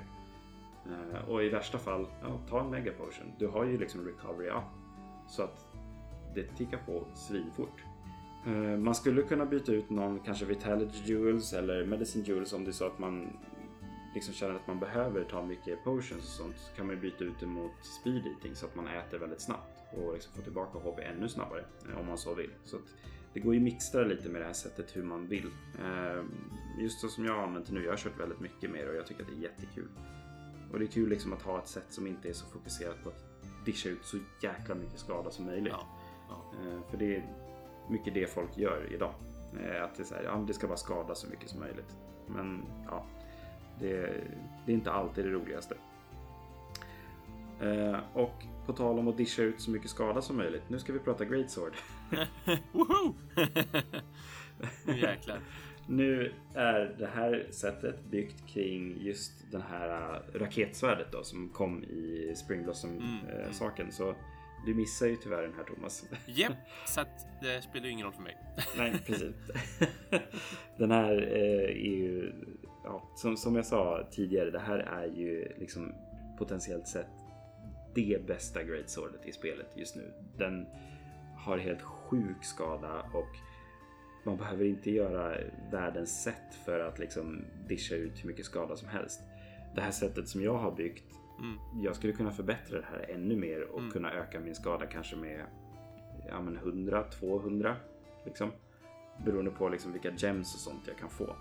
Eh, 0.87 1.29
och 1.29 1.45
i 1.45 1.49
värsta 1.49 1.79
fall, 1.79 2.07
ja, 2.23 2.41
ta 2.49 2.61
en 2.61 2.71
mega 2.71 2.93
potion. 2.93 3.33
Du 3.39 3.47
har 3.47 3.65
ju 3.65 3.79
liksom 3.79 4.05
recovery 4.05 4.49
up. 4.49 4.65
Så 5.29 5.43
att 5.43 5.67
det 6.35 6.43
tickar 6.57 6.79
på 6.87 7.05
svinfort. 7.15 7.85
Eh, 8.47 8.53
Man 8.79 8.95
skulle 8.95 9.23
kunna 9.23 9.47
byta 9.47 9.73
ut 9.73 9.91
någon 9.91 10.21
kanske 10.21 10.45
Vitality 10.45 11.13
Jewels 11.13 11.53
eller 11.53 11.87
Medicine 11.87 12.25
Jewels 12.25 12.53
om 12.53 12.65
det 12.65 12.71
är 12.71 12.73
så 12.73 12.87
att 12.87 12.99
man 12.99 13.29
liksom 14.15 14.35
känner 14.35 14.55
att 14.55 14.67
man 14.67 14.79
behöver 14.79 15.25
ta 15.25 15.43
mycket 15.43 15.85
potions 15.85 16.23
och 16.25 16.31
sånt. 16.45 16.57
Så 16.59 16.77
kan 16.77 16.87
man 16.87 16.95
ju 16.95 17.01
byta 17.01 17.25
ut 17.25 17.41
det 17.41 17.47
mot 17.47 17.73
speed 17.83 18.27
eating 18.27 18.55
så 18.55 18.67
att 18.67 18.75
man 18.75 18.87
äter 18.89 19.19
väldigt 19.19 19.41
snabbt 19.41 19.81
och 19.93 20.13
liksom 20.15 20.33
får 20.33 20.43
tillbaka 20.43 20.79
HP 20.79 20.99
ännu 20.99 21.29
snabbare 21.29 21.65
eh, 21.91 22.01
om 22.01 22.07
man 22.07 22.19
så 22.19 22.35
vill. 22.35 22.51
Så 22.65 22.77
att 22.77 22.83
det 23.33 23.41
går 23.41 23.55
ju 23.55 23.61
mixtra 23.61 24.05
lite 24.05 24.29
med 24.29 24.41
det 24.41 24.47
här 24.47 24.53
sättet 24.53 24.97
hur 24.97 25.03
man 25.03 25.27
vill. 25.27 25.51
Eh, 25.85 26.23
Just 26.79 27.01
så 27.01 27.09
som 27.09 27.25
jag 27.25 27.35
har 27.35 27.43
använt 27.43 27.71
nu, 27.71 27.85
jag 27.85 27.93
har 27.93 27.97
kört 27.97 28.21
väldigt 28.21 28.41
mycket 28.41 28.71
med 28.71 28.85
det 28.87 28.91
och 28.91 28.97
jag 28.97 29.07
tycker 29.07 29.23
att 29.23 29.29
det 29.29 29.35
är 29.37 29.43
jättekul. 29.51 29.89
Och 30.73 30.79
det 30.79 30.85
är 30.85 30.89
kul 30.89 31.09
liksom 31.09 31.33
att 31.33 31.43
ha 31.43 31.59
ett 31.59 31.69
sätt 31.69 31.87
som 31.89 32.07
inte 32.07 32.29
är 32.29 32.33
så 32.33 32.47
fokuserat 32.47 33.03
på 33.03 33.09
att 33.09 33.25
discha 33.65 33.89
ut 33.89 34.05
så 34.05 34.19
jäkla 34.43 34.75
mycket 34.75 34.99
skada 34.99 35.31
som 35.31 35.47
möjligt. 35.47 35.73
Ja. 35.73 35.87
Ja. 36.29 36.53
Eh, 36.61 36.81
För 36.91 36.97
det 36.97 37.17
är 37.17 37.25
mycket 37.91 38.15
det 38.15 38.27
folk 38.31 38.59
gör 38.59 38.93
idag. 38.95 39.15
Eh, 39.61 39.85
Att 39.85 39.95
det, 39.95 40.03
är 40.03 40.05
så 40.05 40.15
här, 40.15 40.23
ja, 40.23 40.45
det 40.47 40.55
ska 40.55 40.67
bara 40.67 40.77
skada 40.77 41.15
så 41.15 41.29
mycket 41.31 41.51
som 41.51 41.61
möjligt. 41.61 41.97
Men 42.27 42.65
ja, 42.87 43.07
det, 43.81 44.25
det 44.67 44.73
är 44.73 44.75
inte 44.75 44.93
alltid 44.93 45.25
det 45.25 45.31
roligaste. 45.31 45.75
Eh, 47.61 47.99
Och 48.13 48.45
på 48.67 48.73
tal 48.73 48.99
om 48.99 49.09
att 49.09 49.17
discha 49.17 49.43
ut 49.43 49.61
så 49.61 49.71
mycket 49.71 49.91
skada 49.91 50.23
som 50.23 50.37
möjligt. 50.37 50.63
Nu 50.69 50.79
ska 50.79 50.93
vi 50.93 50.99
prata 50.99 51.25
Great 51.25 51.51
Sword. 51.51 51.73
Woho! 52.73 53.15
nu 54.87 54.99
jäklar. 54.99 55.39
Nu 55.87 56.33
är 56.55 56.95
det 56.99 57.07
här 57.07 57.47
sättet 57.51 58.05
byggt 58.05 58.47
kring 58.49 58.97
just 59.01 59.33
den 59.51 59.63
här 59.63 60.15
äh, 60.35 60.39
raketsvärdet 60.39 61.13
då 61.13 61.25
som 61.25 61.49
kom 61.49 61.85
i 61.85 62.33
Spring 62.37 62.63
Blossom 62.63 62.91
Mm, 62.91 63.41
äh, 63.41 63.79
mm. 63.79 63.91
Så 63.91 64.15
du 64.67 64.75
missar 64.75 65.07
ju 65.07 65.17
tyvärr 65.17 65.43
den 65.43 65.55
här 65.57 65.65
Thomas. 65.65 66.05
Japp, 66.27 66.53
så 66.87 67.01
att 67.01 67.27
det 67.43 67.63
spelar 67.63 67.87
ju 67.87 67.93
ingen 67.93 68.07
roll 68.07 68.15
för 68.15 68.23
mig. 68.23 68.37
Nej, 68.77 68.93
precis. 69.07 69.35
den 70.79 70.91
här 70.91 71.13
eh, 71.23 71.71
är 71.71 71.97
ju, 71.97 72.33
ja, 72.85 73.03
som, 73.15 73.37
som 73.37 73.57
jag 73.57 73.67
sa 73.67 74.07
tidigare, 74.11 74.51
det 74.51 74.59
här 74.59 74.79
är 74.79 75.07
ju 75.07 75.53
liksom 75.59 75.93
potentiellt 76.39 76.89
sett 76.89 77.07
det 77.95 78.27
bästa 78.27 78.63
Great 78.63 78.89
Swordet 78.91 79.27
i 79.27 79.33
spelet 79.33 79.67
just 79.77 79.97
nu. 79.97 80.13
Den 80.37 80.67
har 81.37 81.59
helt 81.59 81.83
sjuk 81.83 82.45
skada 82.45 83.01
och 83.13 83.37
man 84.25 84.37
behöver 84.37 84.65
inte 84.65 84.91
göra 84.91 85.37
världens 85.71 86.23
sätt 86.23 86.55
för 86.65 86.81
att 86.81 86.99
liksom 86.99 87.45
discha 87.69 87.95
ut 87.95 88.23
hur 88.25 88.29
mycket 88.29 88.45
skada 88.45 88.77
som 88.77 88.89
helst. 88.89 89.21
Det 89.75 89.81
här 89.81 89.91
sättet 89.91 90.29
som 90.29 90.43
jag 90.43 90.59
har 90.59 90.73
byggt, 90.73 91.05
Mm. 91.39 91.59
jag 91.83 91.97
skulle 91.97 92.13
kunna 92.13 92.31
förbättra 92.31 92.79
det 92.81 92.87
här 92.87 93.11
ännu 93.15 93.37
mer 93.37 93.63
och 93.63 93.79
Mm. 93.79 93.91
kunna 93.91 94.13
öka 94.13 94.41
min 94.41 94.55
skada 94.55 94.87
kanske 94.87 95.17
med 95.17 95.47
ja, 96.29 96.41
men 96.41 96.57
100, 96.57 97.03
200 97.03 97.77
liksom. 98.25 98.51
Beroende 99.25 99.51
på 99.51 99.69
liksom 99.69 99.93
vilka 99.93 100.11
gems 100.17 100.55
och 100.55 100.61
sånt 100.61 100.83
jag 100.87 100.97
kan 100.99 101.11
få. 101.11 101.37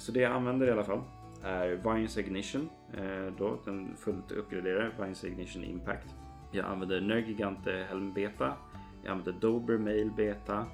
Så 0.00 0.12
det 0.12 0.20
jag 0.20 0.32
använder 0.32 0.66
i 0.66 0.70
alla 0.70 0.84
fall 0.84 1.00
är 1.42 1.68
Vines 1.68 2.18
Ignition. 2.18 2.70
Eh, 2.94 3.26
då, 3.38 3.58
den 3.64 3.96
fullt 3.96 4.32
uppgraderade 4.32 4.90
Vines 5.00 5.24
Ignition 5.24 5.64
Impact. 5.64 6.14
Jag 6.52 6.66
använder 6.66 7.00
Nergigante 7.00 7.86
Helm 7.88 8.12
Beta. 8.12 8.56
Jag 9.04 9.10
använder 9.12 9.40
Dober 9.40 9.78
Mail 9.78 10.10
Beta. 10.16 10.66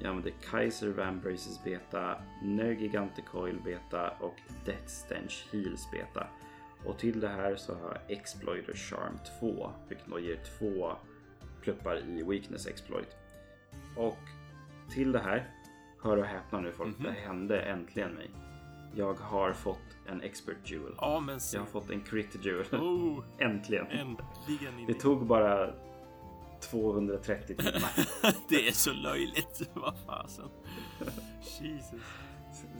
Jag 0.00 0.08
använder 0.08 0.32
Kaiser 0.50 0.88
Van 0.88 1.20
Braces 1.20 1.64
Beta. 1.64 2.14
Nergigante 2.42 3.22
Coil 3.22 3.60
Beta 3.64 4.10
och 4.20 4.34
Death 4.64 4.86
Stench 4.86 5.46
Heals 5.52 5.90
Beta. 5.92 6.26
Och 6.84 6.98
till 6.98 7.20
det 7.20 7.28
här 7.28 7.56
så 7.56 7.74
har 7.74 7.98
jag 8.08 8.16
Exploiter 8.18 8.74
Charm 8.74 9.18
2, 9.40 9.70
vilket 9.88 10.06
då 10.06 10.18
ger 10.18 10.36
två 10.58 10.92
pluppar 11.62 11.96
i 12.08 12.22
Weakness 12.22 12.66
Exploit. 12.66 13.16
Och 13.96 14.18
till 14.90 15.12
det 15.12 15.18
här, 15.18 15.50
hör 16.02 16.16
och 16.16 16.24
häpna 16.24 16.60
nu 16.60 16.72
folk, 16.72 16.98
Mhm. 16.98 17.04
det 17.06 17.12
hände 17.12 17.60
äntligen 17.60 18.12
mig. 18.14 18.30
Jag 18.96 19.14
har 19.14 19.52
fått 19.52 19.78
en 20.06 20.20
Expert 20.22 20.70
Jewel. 20.70 20.94
Ja, 20.96 21.20
men 21.20 21.40
se. 21.40 21.56
Jag 21.56 21.62
har 21.62 21.66
fått 21.70 21.90
en 21.90 22.00
Crit 22.00 22.44
Jewel. 22.44 22.66
Oh, 22.80 23.24
äntligen. 23.38 23.86
äntligen. 23.86 24.86
Det 24.86 24.94
tog 24.94 25.26
bara 25.26 25.70
230 26.70 27.56
timmar. 27.56 27.90
det 28.48 28.68
är 28.68 28.72
så 28.72 28.92
löjligt. 28.92 29.70
Vad 29.74 29.94
fasen. 30.06 30.48
Jesus. 31.60 32.00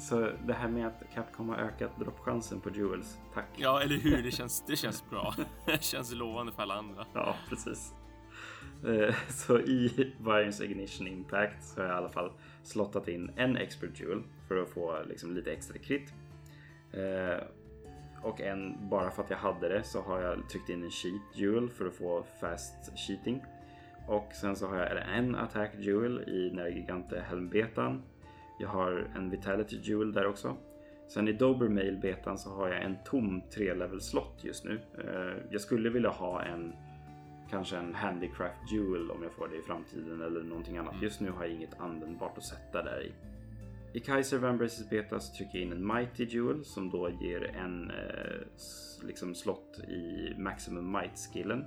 Så 0.00 0.30
det 0.46 0.52
här 0.52 0.68
med 0.68 0.86
att 0.86 1.02
Capcom 1.14 1.48
har 1.48 1.56
ökat 1.56 1.98
droppchansen 1.98 2.60
på 2.60 2.70
Jewels, 2.70 3.18
tack. 3.34 3.46
Ja, 3.56 3.80
eller 3.82 3.96
hur? 3.96 4.22
Det 4.22 4.30
känns, 4.30 4.64
det 4.66 4.76
känns 4.76 5.10
bra. 5.10 5.34
Det 5.66 5.82
känns 5.82 6.12
lovande 6.12 6.52
för 6.52 6.62
alla 6.62 6.74
andra. 6.74 7.06
Ja, 7.12 7.34
precis. 7.48 7.92
Eh, 8.86 9.14
Så 9.28 9.58
i 9.58 10.12
Variance 10.20 10.64
Ignition 10.64 11.06
Impact 11.06 11.64
så 11.64 11.80
har 11.80 11.86
jag 11.88 11.94
i 11.94 11.98
alla 11.98 12.08
fall 12.08 12.32
slottat 12.66 13.08
in 13.08 13.30
en 13.36 13.56
Expert 13.56 14.00
Jewel 14.00 14.22
för 14.48 14.56
att 14.62 14.68
få 14.68 15.02
liksom 15.08 15.34
lite 15.34 15.52
extra 15.52 15.78
krit. 15.78 16.12
Eh, 16.92 17.44
Och 18.22 18.40
en, 18.40 18.88
bara 18.90 19.10
för 19.10 19.22
att 19.22 19.30
jag 19.30 19.36
hade 19.36 19.68
det 19.68 19.82
så 19.84 20.00
har 20.00 20.20
jag 20.20 20.48
tryckt 20.48 20.68
in 20.68 20.82
en 20.82 20.90
Cheat 20.90 21.22
Jewel 21.34 21.68
för 21.70 21.86
att 21.86 21.94
få 21.94 22.24
Fast 22.40 22.98
Cheating. 22.98 23.42
Och 24.08 24.28
sen 24.32 24.56
så 24.56 24.66
har 24.66 24.76
jag 24.76 25.18
en 25.18 25.34
Attack 25.34 25.70
Jewel 25.78 26.20
i 26.28 26.50
Nergigante 26.54 27.20
Helmbetan. 27.20 28.02
Jag 28.60 28.68
har 28.68 29.06
en 29.16 29.30
Vitality 29.30 29.76
Jewel 29.82 30.12
där 30.12 30.26
också. 30.26 30.56
Sen 31.08 31.28
i 31.28 31.32
Dobermail 31.32 31.96
betan 31.96 32.38
så 32.38 32.50
har 32.50 32.68
jag 32.68 32.82
en 32.82 32.96
tom 33.04 33.42
3-level 33.56 34.00
slott 34.00 34.40
just 34.44 34.64
nu. 34.64 34.80
Eh, 35.04 35.42
Jag 35.50 35.60
skulle 35.60 35.90
vilja 35.90 36.10
ha 36.10 36.42
en 36.42 36.72
kanske 37.54 37.76
en 37.76 37.94
handicraft 37.94 38.72
jewel 38.72 39.10
om 39.10 39.22
jag 39.22 39.32
får 39.32 39.48
det 39.48 39.56
i 39.56 39.62
framtiden 39.62 40.22
eller 40.22 40.42
någonting 40.42 40.76
annat. 40.76 40.94
Just 41.02 41.20
nu 41.20 41.30
har 41.30 41.44
jag 41.44 41.54
inget 41.54 41.80
användbart 41.80 42.38
att 42.38 42.44
sätta 42.44 42.82
där 42.82 43.02
i. 43.02 43.12
I 43.98 44.00
Kaiser 44.00 44.38
Van 44.38 44.58
Braces 44.58 44.90
beta 44.90 45.20
så 45.20 45.34
trycker 45.36 45.58
jag 45.58 45.66
in 45.66 45.72
en 45.72 45.86
Mighty 45.86 46.24
Jewel 46.24 46.64
som 46.64 46.90
då 46.90 47.10
ger 47.20 47.56
en 47.56 47.90
eh, 47.90 49.06
liksom 49.06 49.34
slott 49.34 49.78
i 49.88 50.34
Maximum 50.38 50.92
Might 50.92 51.18
skillen. 51.32 51.64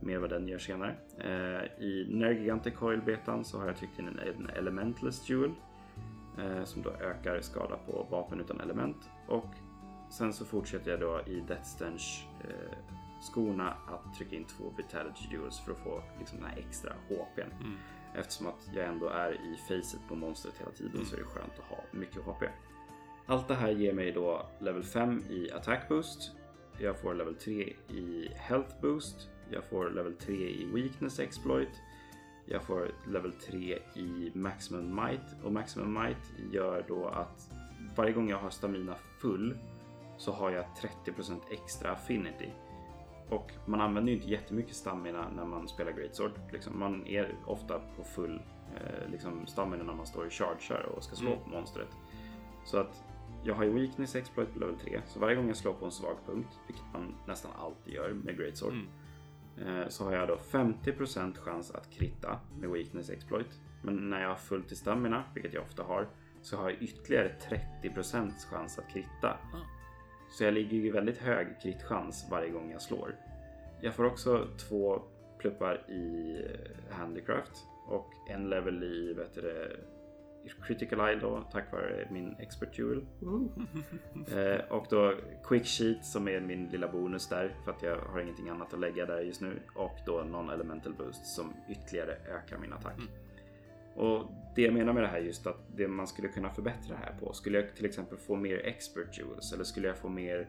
Mer 0.00 0.18
vad 0.18 0.30
den 0.30 0.48
gör 0.48 0.58
senare. 0.58 0.96
Eh, 1.18 1.84
I 1.84 2.06
Nergigante 2.10 2.70
Coil 2.70 3.00
betan 3.00 3.44
så 3.44 3.58
har 3.58 3.66
jag 3.66 3.76
tryckt 3.76 3.98
in 3.98 4.08
en, 4.08 4.18
en 4.18 4.50
Elementless 4.50 5.30
Jewel. 5.30 5.52
Eh, 6.38 6.64
som 6.64 6.82
då 6.82 6.90
ökar 6.90 7.40
skada 7.40 7.76
på 7.86 8.06
vapen 8.10 8.40
utan 8.40 8.60
element. 8.60 9.10
Och 9.26 9.54
sen 10.10 10.32
så 10.32 10.44
fortsätter 10.44 10.90
jag 10.90 11.00
då 11.00 11.20
i 11.26 11.40
Death 11.40 11.64
Stench 11.64 12.26
eh, 12.44 12.97
skorna 13.20 13.70
att 13.70 14.14
trycka 14.14 14.36
in 14.36 14.44
två 14.44 14.64
Vitality 14.76 15.24
Jewels 15.30 15.60
för 15.60 15.72
att 15.72 15.78
få 15.78 16.02
liksom 16.18 16.38
den 16.40 16.50
här 16.50 16.58
extra 16.58 16.92
HPn. 17.08 17.50
Mm. 17.60 17.76
Eftersom 18.14 18.46
att 18.46 18.70
jag 18.74 18.86
ändå 18.86 19.08
är 19.08 19.32
i 19.32 19.56
facet 19.68 20.00
på 20.08 20.14
monstret 20.14 20.54
hela 20.58 20.70
tiden 20.70 21.06
så 21.06 21.16
är 21.16 21.20
det 21.20 21.24
skönt 21.24 21.58
att 21.58 21.64
ha 21.64 21.84
mycket 21.90 22.22
HP. 22.22 22.42
Allt 23.26 23.48
det 23.48 23.54
här 23.54 23.70
ger 23.70 23.92
mig 23.92 24.12
då 24.12 24.46
level 24.58 24.82
5 24.82 25.22
i 25.30 25.50
attack 25.52 25.88
boost. 25.88 26.32
Jag 26.78 27.00
får 27.00 27.14
level 27.14 27.34
3 27.34 27.52
i 27.88 28.28
health 28.34 28.80
boost. 28.82 29.28
Jag 29.50 29.64
får 29.64 29.90
level 29.90 30.14
3 30.14 30.34
i 30.34 30.64
weakness 30.74 31.18
exploit. 31.18 31.80
Jag 32.46 32.62
får 32.62 32.90
level 33.06 33.32
3 33.32 33.78
i 33.94 34.32
maximum 34.34 34.94
might 34.94 35.44
och 35.44 35.52
maximum 35.52 35.92
might 35.92 36.52
gör 36.52 36.84
då 36.88 37.08
att 37.08 37.50
varje 37.96 38.12
gång 38.12 38.30
jag 38.30 38.38
har 38.38 38.50
stamina 38.50 38.94
full 39.20 39.58
så 40.18 40.32
har 40.32 40.50
jag 40.50 40.64
30% 41.06 41.40
extra 41.50 41.90
affinity. 41.90 42.52
Och 43.30 43.52
man 43.66 43.80
använder 43.80 44.12
ju 44.12 44.18
inte 44.18 44.30
jättemycket 44.30 44.74
stamina 44.76 45.28
när 45.36 45.44
man 45.44 45.68
spelar 45.68 45.92
Greatsword. 45.92 46.32
Liksom, 46.52 46.78
man 46.78 47.06
är 47.06 47.34
ofta 47.46 47.80
på 47.96 48.04
full 48.04 48.42
eh, 48.76 49.10
liksom 49.10 49.46
stamina 49.46 49.84
när 49.84 49.94
man 49.94 50.06
står 50.06 50.26
i 50.26 50.30
charger 50.30 50.86
och 50.96 51.02
ska 51.04 51.16
slå 51.16 51.28
Mm. 51.30 51.42
på 51.44 51.50
monstret. 51.50 51.88
Så 52.64 52.78
att 52.78 53.04
jag 53.44 53.54
har 53.54 53.64
ju 53.64 53.70
weakness 53.72 54.14
exploit 54.16 54.52
på 54.52 54.58
level 54.58 54.76
3. 54.78 55.00
Så 55.06 55.20
varje 55.20 55.36
gång 55.36 55.46
jag 55.48 55.56
slår 55.56 55.72
på 55.72 55.84
en 55.84 55.90
svag 55.92 56.16
punkt, 56.26 56.58
vilket 56.66 56.84
man 56.92 57.14
nästan 57.26 57.50
alltid 57.58 57.94
gör 57.94 58.10
med 58.12 58.36
Greatsword, 58.38 58.72
Mm. 59.56 59.78
eh, 59.82 59.88
så 59.88 60.04
har 60.04 60.12
jag 60.12 60.28
då 60.28 60.36
50% 60.36 61.38
chans 61.38 61.70
att 61.70 61.90
kritta 61.90 62.38
med 62.60 62.70
weakness 62.70 63.10
exploit. 63.10 63.60
Men 63.82 64.10
när 64.10 64.20
jag 64.22 64.28
har 64.28 64.36
fullt 64.36 64.72
i 64.72 64.76
stamina, 64.76 65.24
vilket 65.34 65.54
jag 65.54 65.62
ofta 65.62 65.82
har, 65.82 66.08
så 66.42 66.56
har 66.56 66.70
jag 66.70 66.82
ytterligare 66.82 67.32
30% 67.82 68.46
chans 68.50 68.78
att 68.78 68.88
kritta. 68.92 69.28
Ah. 69.54 69.77
Så 70.30 70.44
jag 70.44 70.54
ligger 70.54 70.76
ju 70.76 70.90
väldigt 70.90 71.18
hög 71.18 71.60
kritchans 71.62 72.26
varje 72.30 72.50
gång 72.50 72.72
jag 72.72 72.82
slår. 72.82 73.14
Jag 73.80 73.94
får 73.94 74.04
också 74.04 74.46
två 74.68 75.02
pluppar 75.38 75.90
i 75.90 76.36
eh, 76.44 76.96
Handicraft 76.96 77.66
och 77.86 78.12
en 78.28 78.50
level 78.50 78.82
i 78.82 79.14
vet 79.14 79.34
du, 79.34 79.76
Critical 80.62 81.08
Eye 81.08 81.16
då 81.16 81.44
tack 81.52 81.72
vare 81.72 82.08
min 82.10 82.36
Expert 82.38 82.78
Jewel. 82.78 83.06
Eh, 84.36 84.60
och 84.68 84.86
då 84.90 85.14
Quick 85.44 85.66
Sheet 85.66 86.04
som 86.04 86.28
är 86.28 86.40
min 86.40 86.68
lilla 86.68 86.88
bonus 86.88 87.28
där 87.28 87.54
för 87.64 87.70
att 87.70 87.82
jag 87.82 87.96
har 87.96 88.20
ingenting 88.20 88.48
annat 88.48 88.74
att 88.74 88.80
lägga 88.80 89.06
där 89.06 89.20
just 89.20 89.40
nu. 89.40 89.60
Och 89.74 89.96
då 90.06 90.22
Non-Elemental 90.22 90.94
Boost 90.94 91.26
som 91.26 91.54
ytterligare 91.68 92.12
ökar 92.12 92.58
min 92.58 92.72
attack. 92.72 92.98
Mm. 92.98 93.08
Och 93.98 94.30
det 94.54 94.62
jag 94.62 94.74
menar 94.74 94.92
med 94.92 95.02
det 95.02 95.08
här 95.08 95.16
är 95.16 95.22
just 95.22 95.46
att 95.46 95.76
det 95.76 95.88
man 95.88 96.06
skulle 96.06 96.28
kunna 96.28 96.50
förbättra 96.50 96.96
det 96.96 97.00
här 97.04 97.14
på. 97.20 97.32
Skulle 97.32 97.58
jag 97.58 97.76
till 97.76 97.86
exempel 97.86 98.18
få 98.18 98.36
mer 98.36 98.66
Expert 98.66 99.18
Jewels 99.18 99.52
eller 99.52 99.64
skulle 99.64 99.88
jag 99.88 99.96
få 99.96 100.08
mer 100.08 100.48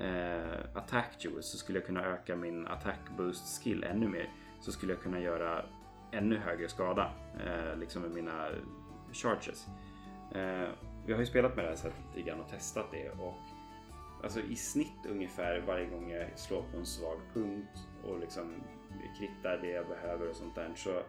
eh, 0.00 0.76
Attack 0.76 1.24
Jewels 1.24 1.46
så 1.46 1.58
skulle 1.58 1.78
jag 1.78 1.86
kunna 1.86 2.04
öka 2.04 2.36
min 2.36 2.66
Attack 2.66 2.98
Boost 3.16 3.62
skill 3.62 3.84
ännu 3.84 4.08
mer. 4.08 4.30
Så 4.60 4.72
skulle 4.72 4.92
jag 4.92 5.02
kunna 5.02 5.20
göra 5.20 5.64
ännu 6.12 6.38
högre 6.38 6.68
skada 6.68 7.10
eh, 7.46 7.78
liksom 7.78 8.02
med 8.02 8.10
mina 8.10 8.48
charges. 9.12 9.66
Eh, 10.34 10.68
vi 11.06 11.12
har 11.12 11.20
ju 11.20 11.26
spelat 11.26 11.56
med 11.56 11.64
det 11.64 11.68
här 11.68 11.76
sättet 11.76 12.04
lite 12.16 12.28
grann 12.28 12.40
och 12.40 12.48
testat 12.48 12.86
det 12.90 13.10
och 13.10 13.34
alltså 14.22 14.40
i 14.40 14.56
snitt 14.56 15.06
ungefär 15.10 15.64
varje 15.66 15.86
gång 15.86 16.10
jag 16.10 16.38
slår 16.38 16.62
på 16.62 16.78
en 16.78 16.86
svag 16.86 17.18
punkt 17.34 17.88
och 18.04 18.18
liksom 18.18 18.54
krittar 19.18 19.58
det 19.58 19.70
jag 19.70 19.88
behöver 19.88 20.30
och 20.30 20.36
sånt 20.36 20.54
där 20.54 20.72
så 20.74 21.02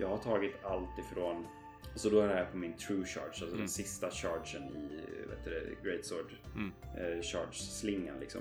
jag 0.00 0.08
har 0.08 0.18
tagit 0.18 0.64
allt 0.64 0.98
ifrån 0.98 1.46
så 1.94 2.10
då 2.10 2.20
är 2.20 2.28
det 2.28 2.34
här 2.34 2.44
på 2.44 2.56
min 2.56 2.76
true 2.76 3.04
charge, 3.06 3.26
alltså 3.28 3.44
Mm. 3.46 3.58
den 3.58 3.68
sista 3.68 4.10
chargen 4.10 4.62
i 4.62 5.00
vet 5.28 5.44
du, 5.44 5.76
Great 5.84 6.04
Sword 6.04 6.32
Mm. 6.54 6.72
eh, 6.96 7.22
charge-slingan 7.22 8.20
liksom. 8.20 8.40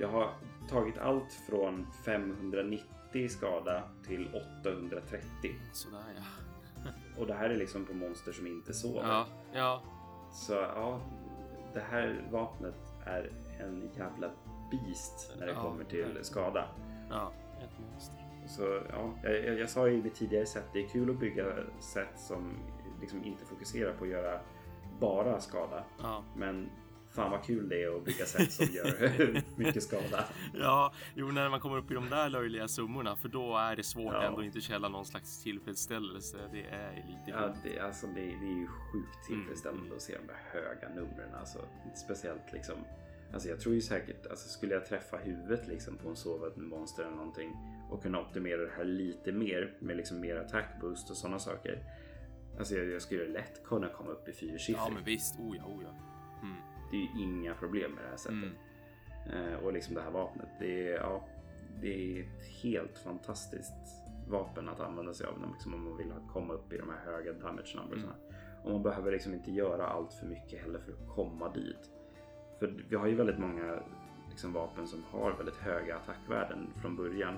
Jag 0.00 0.08
har 0.08 0.30
tagit 0.68 0.98
allt 0.98 1.32
från 1.48 1.86
590 2.04 3.28
skada 3.28 3.82
till 4.06 4.28
830 4.58 5.54
Sådär 5.72 5.98
ja. 6.16 6.90
och 7.20 7.26
det 7.26 7.34
här 7.34 7.50
är 7.50 7.56
liksom 7.56 7.84
på 7.86 7.94
monster 7.94 8.32
som 8.32 8.46
inte 8.46 8.74
sover. 8.74 9.08
Ja, 9.08 9.26
ja. 9.52 9.82
Så 10.32 10.52
ja, 10.52 11.00
det 11.74 11.80
här 11.80 12.28
vapnet 12.30 12.74
är 13.06 13.30
en 13.60 13.90
jävla 13.96 14.30
beast 14.70 15.32
när 15.38 15.46
det 15.46 15.52
Ja, 15.52 15.62
kommer 15.62 15.84
till 15.84 16.18
skada. 16.22 16.68
Ja. 17.10 17.32
Så 18.56 18.80
ja, 18.90 19.14
jag, 19.22 19.58
jag, 19.58 19.70
sa 19.70 19.88
ju 19.88 20.00
vid 20.00 20.14
tidigare 20.14 20.46
sätt, 20.46 20.64
det 20.72 20.84
är 20.84 20.88
kul 20.88 21.10
att 21.10 21.20
bygga 21.20 21.44
sätt 21.80 22.18
som 22.20 22.58
liksom 23.00 23.24
inte 23.24 23.44
fokuserar 23.44 23.92
på 23.92 24.04
att 24.04 24.10
göra 24.10 24.40
bara 25.00 25.40
skada. 25.40 25.84
Ja. 25.98 26.24
Men 26.36 26.70
fan 27.10 27.30
vad 27.30 27.44
kul 27.44 27.68
det 27.68 27.82
är 27.82 27.96
att 27.96 28.04
bygga 28.04 28.24
sätt 28.24 28.52
som 28.52 28.66
gör 28.66 29.42
mycket 29.56 29.82
skada. 29.82 30.24
Ja, 30.54 30.92
jo, 31.14 31.26
när 31.30 31.48
man 31.48 31.60
kommer 31.60 31.78
upp 31.78 31.90
i 31.90 31.94
de 31.94 32.08
där 32.10 32.28
löjliga 32.28 32.68
summorna, 32.68 33.16
för 33.16 33.28
då 33.28 33.56
är 33.56 33.76
det 33.76 33.82
svårt 33.82 34.14
Ja. 34.14 34.22
ändå 34.22 34.44
inte 34.44 34.60
känna 34.60 34.88
någon 34.88 35.04
slags 35.04 35.42
tillfredsställelse. 35.42 36.36
Det 36.52 36.62
är 36.62 36.92
lite 36.96 37.30
Ja, 37.30 37.54
det, 37.64 37.80
alltså 37.80 38.06
det, 38.06 38.20
det 38.20 38.46
är 38.46 38.58
ju 38.58 38.66
sjukt 38.66 39.26
tillfredsställande 39.26 39.84
Mm. 39.84 39.96
att 39.96 40.02
se 40.02 40.12
de 40.18 40.26
där 40.26 40.40
höga 40.60 40.88
numren. 40.88 41.34
Alltså, 41.34 41.58
speciellt 42.06 42.52
liksom. 42.52 42.76
Alltså 43.32 43.48
jag 43.48 43.60
tror 43.60 43.74
ju 43.74 43.80
säkert, 43.80 44.26
alltså 44.26 44.48
skulle 44.48 44.74
jag 44.74 44.86
träffa 44.86 45.16
huvudet 45.16 45.68
liksom 45.68 45.96
på 45.96 46.08
en 46.08 46.16
sovande 46.16 46.60
monster 46.60 47.02
eller 47.04 47.16
någonting 47.16 47.56
och 47.90 48.02
kunna 48.02 48.20
optimera 48.20 48.64
det 48.64 48.72
här 48.76 48.84
lite 48.84 49.32
mer 49.32 49.76
med 49.78 49.96
liksom 49.96 50.20
mer 50.20 50.36
attack 50.36 50.80
boost 50.80 51.10
och 51.10 51.16
sådana 51.16 51.38
saker. 51.38 51.84
Alltså 52.58 52.74
jag, 52.74 52.86
jag 52.86 53.02
skulle 53.02 53.28
lätt 53.28 53.64
kunna 53.64 53.88
komma 53.88 54.10
upp 54.10 54.28
i 54.28 54.32
fyrsiffrigt. 54.32 54.78
Ja, 54.78 54.90
men 54.94 55.04
visst. 55.04 55.40
Oh 55.40 55.56
ja, 55.56 55.64
oh 55.64 55.82
ja. 55.82 55.90
Mm. 56.42 56.56
Det 56.90 56.96
är 56.96 57.00
ju 57.00 57.22
inga 57.22 57.54
problem 57.54 57.92
med 57.92 58.04
det 58.04 58.08
här 58.08 58.16
sättet. 58.16 58.52
Mm. 59.26 59.52
Eh, 59.52 59.58
och 59.58 59.72
liksom 59.72 59.94
det 59.94 60.00
här 60.00 60.10
vapnet. 60.10 60.48
Det 60.58 60.88
är, 60.88 60.96
ja, 60.96 61.28
det 61.80 62.18
är 62.18 62.22
ett 62.22 62.62
helt 62.62 62.98
fantastiskt 62.98 63.72
vapen 64.28 64.68
att 64.68 64.80
använda 64.80 65.14
sig 65.14 65.26
av 65.26 65.40
när, 65.40 65.48
liksom, 65.48 65.74
om 65.74 65.84
man 65.84 65.96
vill 65.96 66.12
komma 66.32 66.54
upp 66.54 66.72
i 66.72 66.78
de 66.78 66.88
här 66.90 67.12
höga 67.12 67.32
damage 67.32 67.76
numbersna. 67.76 68.14
Och 68.64 68.72
man 68.72 68.82
behöver 68.82 69.12
liksom 69.12 69.34
inte 69.34 69.50
göra 69.50 69.86
allt 69.86 70.12
för 70.12 70.26
mycket 70.26 70.60
heller 70.60 70.78
för 70.78 70.92
att 70.92 71.08
komma 71.08 71.52
dit. 71.52 71.90
För 72.58 72.84
vi 72.88 72.96
har 72.96 73.06
ju 73.06 73.14
väldigt 73.14 73.38
många 73.38 73.82
liksom, 74.30 74.52
vapen 74.52 74.86
som 74.86 75.04
har 75.10 75.32
väldigt 75.32 75.56
höga 75.56 75.96
attackvärden 75.96 76.72
från 76.76 76.96
början. 76.96 77.34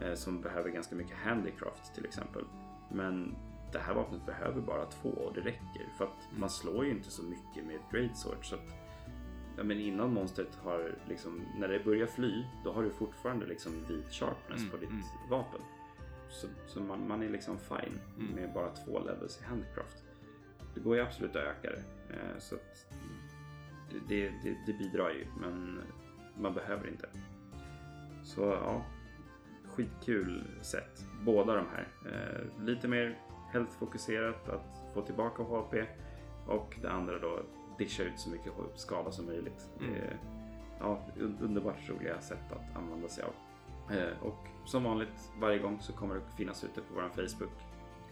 Eh, 0.00 0.14
som 0.14 0.40
behöver 0.40 0.70
ganska 0.70 0.94
mycket 0.94 1.16
handicraft 1.16 1.94
till 1.94 2.04
exempel. 2.04 2.44
Men 2.90 3.36
det 3.72 3.78
här 3.78 3.94
vapnet 3.94 4.26
behöver 4.26 4.60
bara 4.60 4.86
två 4.86 5.08
och 5.08 5.34
det 5.34 5.40
räcker. 5.40 5.88
För 5.98 6.04
att 6.04 6.28
man 6.38 6.50
slår 6.50 6.84
ju 6.84 6.90
inte 6.90 7.10
så 7.10 7.22
mycket 7.22 7.64
med 7.66 7.78
greatsword. 7.92 8.44
Så 8.46 8.54
att 8.54 8.68
ja, 9.56 9.62
men 9.62 9.80
innan 9.80 10.14
monstret 10.14 10.54
har 10.54 10.98
liksom, 11.08 11.42
när 11.58 11.68
det 11.68 11.84
börjar 11.84 12.06
fly, 12.06 12.44
då 12.64 12.72
har 12.72 12.82
du 12.82 12.90
fortfarande 12.90 13.46
liksom 13.46 13.72
vit 13.88 14.12
sharpness 14.12 14.60
Mm, 14.60 14.70
på 14.70 14.76
ditt 14.76 14.90
mm. 14.90 15.02
vapen. 15.30 15.60
Så, 16.30 16.46
så 16.66 16.80
man, 16.80 17.08
man 17.08 17.22
är 17.22 17.28
liksom 17.28 17.58
fine 17.58 17.98
Mm. 18.18 18.34
med 18.34 18.52
bara 18.52 18.70
två 18.70 18.98
levels 18.98 19.40
i 19.40 19.44
handcraft. 19.44 20.04
Det 20.74 20.80
går 20.80 20.96
ju 20.96 21.02
absolut 21.02 21.36
att 21.36 21.42
öka 21.42 21.70
det. 21.70 21.84
Eh, 22.14 22.38
så 22.38 22.54
att 22.54 22.86
det, 24.08 24.28
det, 24.42 24.56
det 24.66 24.72
bidrar 24.72 25.10
ju, 25.10 25.26
men 25.40 25.80
man 26.38 26.54
behöver 26.54 26.88
inte. 26.88 27.08
Så 28.24 28.40
ja, 28.42 28.84
skitkul 29.74 30.44
sätt. 30.60 31.04
Båda 31.22 31.54
de 31.54 31.66
här. 31.72 31.88
Eh, 32.06 32.64
lite 32.64 32.88
mer 32.88 33.18
health-fokuserat, 33.52 34.48
att 34.48 34.94
få 34.94 35.02
tillbaka 35.02 35.42
HP. 35.42 35.74
Och 36.46 36.76
det 36.82 36.90
andra 36.90 37.18
då, 37.18 37.40
discha 37.78 38.02
ut 38.02 38.18
så 38.18 38.30
mycket 38.30 38.52
skada 38.74 39.12
som 39.12 39.26
möjligt. 39.26 39.68
Mm. 39.80 39.94
Eh, 39.94 40.12
ja, 40.80 41.02
un- 41.18 41.42
underbart 41.44 41.88
roliga 41.90 42.20
sätt 42.20 42.52
att 42.52 42.76
använda 42.76 43.08
sig 43.08 43.24
av. 43.24 43.32
Eh, 43.96 44.22
och 44.22 44.46
som 44.64 44.84
vanligt, 44.84 45.32
varje 45.40 45.58
gång 45.58 45.80
så 45.80 45.92
kommer 45.92 46.14
det 46.14 46.20
finnas 46.36 46.64
ute 46.64 46.80
på 46.80 46.94
vår 46.94 47.08
Facebook. 47.28 47.52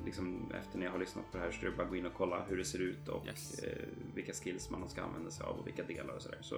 Liksom 0.04 0.52
efter 0.60 0.78
ni 0.78 0.86
har 0.86 0.98
lyssnat 0.98 1.32
på 1.32 1.38
det 1.38 1.44
här 1.44 1.50
så 1.50 1.66
är 1.66 1.70
det 1.70 1.76
bara 1.76 1.82
att 1.82 1.88
gå 1.88 1.96
in 1.96 2.06
och 2.06 2.14
kolla 2.16 2.44
hur 2.48 2.56
det 2.56 2.64
ser 2.64 2.78
ut 2.78 3.08
och 3.08 3.26
Yes. 3.26 3.58
eh, 3.62 3.86
vilka 4.14 4.32
skills 4.32 4.70
man 4.70 4.88
ska 4.88 5.02
använda 5.02 5.30
sig 5.30 5.46
av 5.46 5.58
och 5.58 5.66
vilka 5.66 5.82
delar 5.82 6.14
och 6.14 6.22
sådär. 6.22 6.38
Så 6.40 6.56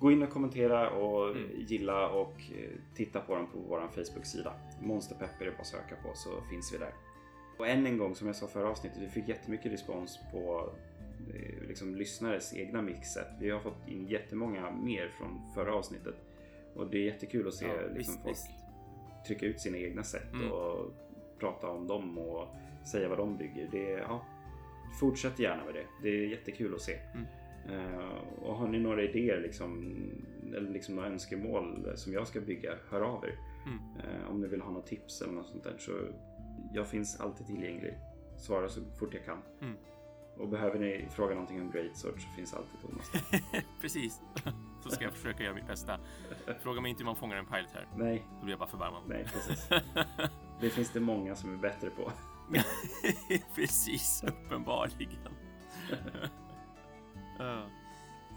gå 0.00 0.12
in 0.12 0.22
och 0.22 0.30
kommentera 0.30 0.90
och 0.90 1.30
Mm. 1.30 1.50
gilla 1.56 2.08
och 2.08 2.34
eh, 2.58 2.70
titta 2.94 3.20
på 3.20 3.34
dem 3.34 3.46
på 3.52 3.58
vår 3.68 3.88
Facebook-sida. 3.88 4.52
Monsterpepp 4.82 5.40
är 5.40 5.50
bara 5.50 5.60
att 5.60 5.66
söka 5.66 5.96
på 6.02 6.10
så 6.14 6.40
finns 6.50 6.74
vi 6.74 6.78
där. 6.78 6.92
Och 7.58 7.68
än 7.68 7.86
en 7.86 7.98
gång, 7.98 8.14
som 8.14 8.26
jag 8.26 8.36
sa 8.36 8.46
förra 8.46 8.68
avsnittet, 8.70 8.98
vi 9.02 9.08
fick 9.08 9.28
jättemycket 9.28 9.72
respons 9.72 10.18
på 10.32 10.70
eh, 11.34 11.68
liksom, 11.68 11.94
lyssnares 11.94 12.54
egna 12.54 12.82
mixet. 12.82 13.26
Vi 13.40 13.50
har 13.50 13.60
fått 13.60 13.88
in 13.88 14.06
jättemånga 14.08 14.70
mer 14.70 15.08
från 15.08 15.40
förra 15.54 15.74
avsnittet. 15.74 16.14
Och 16.74 16.86
det 16.86 16.98
är 16.98 17.02
jättekul 17.04 17.48
att 17.48 17.54
se 17.54 17.66
Ja, 17.66 17.72
liksom, 17.74 17.94
visst, 17.96 18.22
folk 18.22 18.32
visst. 18.36 18.50
trycka 19.26 19.46
ut 19.46 19.60
sina 19.60 19.78
egna 19.78 20.02
sätt 20.02 20.32
Mm. 20.34 20.52
och 20.52 20.92
prata 21.38 21.68
om 21.68 21.86
dem 21.86 22.18
och 22.18 22.48
säga 22.92 23.08
vad 23.08 23.18
de 23.18 23.36
bygger. 23.36 23.68
Det 23.72 23.90
ja, 23.90 24.24
fortsätt 25.00 25.38
gärna 25.38 25.64
med 25.64 25.74
det. 25.74 25.86
Det 26.02 26.08
är 26.08 26.26
jättekul 26.26 26.74
att 26.74 26.80
se. 26.82 26.92
Mm. 27.14 27.26
Eh, 27.70 28.18
och 28.42 28.56
har 28.56 28.68
ni 28.68 28.78
några 28.78 29.02
idéer 29.02 29.40
liksom, 29.40 29.94
eller 30.56 30.70
liksom 30.70 30.94
några 30.94 31.08
önskemål 31.08 31.92
som 31.94 32.12
jag 32.12 32.26
ska 32.26 32.40
bygga, 32.40 32.74
hör 32.90 33.00
av 33.00 33.24
er. 33.24 33.38
Mm. 33.66 33.78
Eh, 33.98 34.30
om 34.30 34.40
ni 34.40 34.48
vill 34.48 34.60
ha 34.60 34.70
något 34.70 34.86
tips 34.86 35.22
eller 35.22 35.32
något 35.32 35.46
sånt 35.46 35.64
där 35.64 35.76
så 35.78 35.92
jag 36.72 36.88
finns 36.88 37.20
alltid 37.20 37.46
tillgänglig. 37.46 37.98
Svarar 38.38 38.68
så 38.68 38.80
fort 38.98 39.14
jag 39.14 39.24
kan. 39.24 39.38
Mm. 39.60 39.76
Och 40.38 40.48
behöver 40.48 40.78
ni 40.78 41.08
fråga 41.10 41.34
någonting 41.34 41.60
om 41.60 41.70
Great 41.70 41.96
Sword 41.96 42.20
så 42.20 42.28
finns 42.36 42.54
alltid 42.54 42.80
Thomas. 42.80 43.12
Precis. 43.80 44.20
Så 44.82 44.90
ska 44.90 45.04
jag 45.04 45.12
försöka 45.12 45.42
göra 45.42 45.54
mitt 45.54 45.66
bästa. 45.66 46.00
Fråga 46.62 46.80
mig 46.80 46.90
inte 46.90 47.00
hur 47.02 47.06
man 47.06 47.16
fångar 47.16 47.36
en 47.36 47.46
pilot 47.46 47.70
här. 47.72 47.88
Nej, 47.96 48.24
Då 48.38 48.44
blir 48.44 48.52
jag 48.52 48.58
bara 48.58 48.68
förbarmad. 48.68 49.02
nej 49.08 49.24
precis. 49.32 49.68
Det 50.60 50.70
finns 50.70 50.92
det 50.92 51.00
många 51.00 51.36
som 51.36 51.54
är 51.54 51.58
bättre 51.58 51.90
på. 51.90 52.12
Precis, 53.54 54.24
uppenbarligen. 54.26 55.18
Ja. 57.38 57.70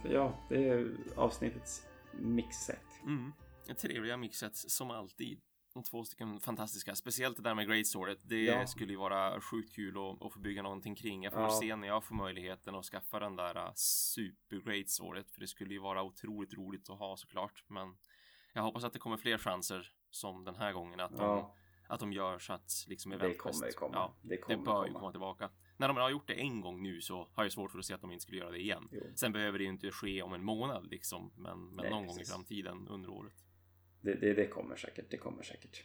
Så 0.01 0.07
ja, 0.07 0.45
det 0.49 0.67
är 0.69 0.95
avsnittets 1.15 1.88
mixset. 2.13 2.85
Mm. 3.05 3.34
Trevliga 3.81 4.17
mixets 4.17 4.65
som 4.76 4.91
alltid. 4.91 5.41
Och 5.76 5.85
två 5.85 6.03
stycken 6.05 6.39
fantastiska. 6.39 6.95
Speciellt 6.95 7.38
det 7.38 7.43
där 7.43 7.55
med 7.55 7.67
Great 7.67 7.88
Swordet. 7.88 8.19
Det 8.23 8.43
Ja. 8.43 8.67
skulle 8.67 8.91
ju 8.91 8.97
vara 8.99 9.41
sjukt 9.41 9.76
kul 9.76 9.97
att, 9.97 10.21
att 10.26 10.34
få 10.34 10.39
bygga 10.39 10.61
någonting 10.61 10.95
kring. 10.95 11.23
Jag 11.23 11.34
får 11.34 11.41
Ja. 11.41 11.49
se 11.61 11.76
när 11.76 11.88
jag 11.88 12.03
får 12.03 12.15
möjligheten 12.15 12.76
att 12.76 12.85
skaffa 12.85 13.19
den 13.19 13.35
där 13.35 13.57
uh, 13.57 13.71
super 13.76 14.57
Great 14.57 14.89
Swordet. 14.89 15.31
För 15.31 15.39
det 15.39 15.47
skulle 15.47 15.73
ju 15.73 15.80
vara 15.80 16.03
otroligt 16.03 16.53
roligt 16.53 16.89
att 16.89 16.99
ha 16.99 17.17
såklart. 17.17 17.63
Men 17.67 17.97
jag 18.53 18.61
hoppas 18.61 18.84
att 18.84 18.93
det 18.93 18.99
kommer 18.99 19.17
fler 19.17 19.38
chanser 19.38 19.91
som 20.09 20.43
den 20.43 20.55
här 20.55 20.73
gången. 20.73 20.99
Att 20.99 21.11
de, 21.17 21.21
Ja, 21.21 21.55
att 21.88 21.99
de 21.99 22.13
gör 22.13 22.39
så 22.39 22.53
att 22.53 22.71
liksom 22.88 23.11
det 23.11 23.17
Eventquest- 23.17 23.38
kommer 23.38 23.71
komma. 23.71 23.95
Ja, 23.95 24.15
det 24.21 24.30
det 24.30 24.38
kommer 24.38 24.57
bör 24.65 24.81
ju 24.85 24.88
komma. 24.88 24.99
komma 24.99 25.11
tillbaka. 25.11 25.49
När 25.80 25.88
de 25.88 25.97
har 25.97 26.10
gjort 26.10 26.27
det 26.27 26.34
en 26.34 26.61
gång 26.61 26.84
nu 26.84 27.01
så 27.01 27.27
har 27.34 27.43
jag 27.43 27.51
svårt 27.51 27.72
för 27.72 27.80
att 27.80 27.85
se 27.85 27.93
att 27.93 28.01
de 28.01 28.11
inte 28.11 28.22
skulle 28.23 28.38
göra 28.38 28.51
det 28.51 28.60
igen. 28.60 28.88
Jo. 28.91 29.01
Sen 29.15 29.31
behöver 29.31 29.57
det 29.57 29.64
ju 29.64 29.69
inte 29.69 29.91
ske 29.91 30.22
om 30.22 30.34
en 30.34 30.43
månad 30.43 30.88
liksom, 30.91 31.31
men, 31.38 31.60
men 31.65 31.76
Nej, 31.76 31.89
någon 31.89 32.06
gång 32.06 32.15
i 32.15 32.19
precis. 32.19 32.34
framtiden 32.34 32.88
under 32.88 33.10
året. 33.10 33.34
Det, 34.01 34.14
det, 34.14 34.34
det 34.34 34.47
kommer 34.47 34.76
säkert, 34.76 35.06
det 35.10 35.18
kommer 35.18 35.43
säkert. 35.43 35.84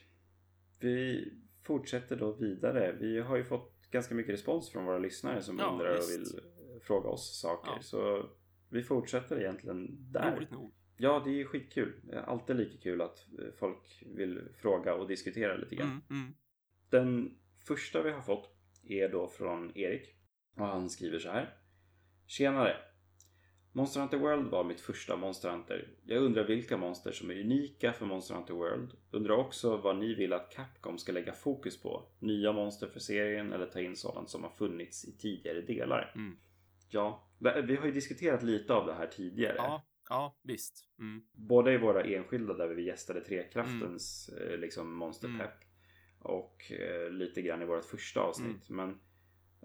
Vi 0.79 1.29
fortsätter 1.63 2.15
då 2.15 2.31
vidare. 2.31 2.97
Vi 2.99 3.19
har 3.19 3.37
ju 3.37 3.43
fått 3.43 3.87
ganska 3.91 4.15
mycket 4.15 4.33
respons 4.33 4.69
från 4.69 4.85
våra 4.85 4.97
lyssnare 4.99 5.41
som 5.41 5.59
Ja, 5.59 5.71
undrar 5.71 5.89
och 5.91 5.97
visst. 5.97 6.35
vill 6.35 6.41
fråga 6.81 7.09
oss 7.09 7.39
saker. 7.39 7.71
Ja. 7.75 7.81
Så 7.81 8.29
vi 8.69 8.83
fortsätter 8.83 9.39
egentligen 9.39 10.11
där. 10.11 10.35
Roligt 10.35 10.51
nog. 10.51 10.73
Ja, 10.97 11.21
det 11.25 11.41
är 11.41 11.45
skitkul. 11.45 11.93
Alltid 12.27 12.55
lika 12.55 12.77
kul 12.77 13.01
att 13.01 13.17
eh, 13.39 13.45
folk 13.59 14.03
vill 14.05 14.41
fråga 14.61 14.93
och 14.95 15.07
diskutera 15.07 15.55
lite 15.57 15.75
grann. 15.75 15.87
Mm, 16.09 16.21
mm. 16.21 16.33
Den 16.89 17.37
första 17.67 18.01
vi 18.01 18.11
har 18.11 18.21
fått 18.21 18.54
är 18.87 19.09
då 19.09 19.27
från 19.27 19.77
Erik. 19.77 20.15
Och 20.55 20.65
han 20.65 20.89
skriver 20.89 21.19
så 21.19 21.29
här. 21.29 21.53
Tjenare! 22.27 22.77
Monster 23.71 23.99
Hunter 23.99 24.17
World 24.17 24.51
var 24.51 24.63
mitt 24.63 24.81
första 24.81 25.15
Monster 25.15 25.49
Hunter. 25.49 25.87
Jag 26.05 26.23
undrar 26.23 26.43
vilka 26.43 26.77
monster 26.77 27.11
som 27.11 27.31
är 27.31 27.39
unika 27.39 27.93
för 27.93 28.05
Monster 28.05 28.35
Hunter 28.35 28.53
World. 28.53 28.91
Undrar 29.11 29.35
också 29.35 29.77
vad 29.77 29.97
ni 29.97 30.13
vill 30.13 30.33
att 30.33 30.51
Capcom 30.51 30.97
ska 30.97 31.11
lägga 31.11 31.33
fokus 31.33 31.81
på. 31.81 32.03
Nya 32.19 32.53
monster 32.53 32.87
för 32.87 32.99
serien 32.99 33.53
eller 33.53 33.65
ta 33.65 33.79
in 33.79 33.95
sådant 33.95 34.29
som 34.29 34.43
har 34.43 34.49
funnits 34.49 35.05
i 35.05 35.17
tidigare 35.17 35.61
delar. 35.61 36.11
Mm. 36.15 36.37
Ja, 36.89 37.27
vi 37.39 37.75
har 37.75 37.85
ju 37.85 37.91
diskuterat 37.91 38.43
lite 38.43 38.73
av 38.73 38.85
det 38.85 38.93
här 38.93 39.07
tidigare. 39.07 39.55
Ja, 39.57 39.85
ja, 40.09 40.35
visst. 40.41 40.89
Mm. 40.99 41.25
Både 41.33 41.73
i 41.73 41.77
våra 41.77 42.03
enskilda 42.03 42.53
där 42.53 42.67
vi 42.67 42.85
gästade 42.85 43.21
Trekraftens 43.21 44.29
eh, 44.29 44.57
liksom 44.57 44.93
monsterpepp 44.95 45.39
Mm. 45.39 45.64
Och 46.25 46.71
eh, 46.71 47.11
lite 47.11 47.41
grann 47.41 47.61
i 47.61 47.65
vårt 47.65 47.85
första 47.85 48.21
avsnitt. 48.21 48.69
Mm. 48.69 48.87
Men 48.87 48.99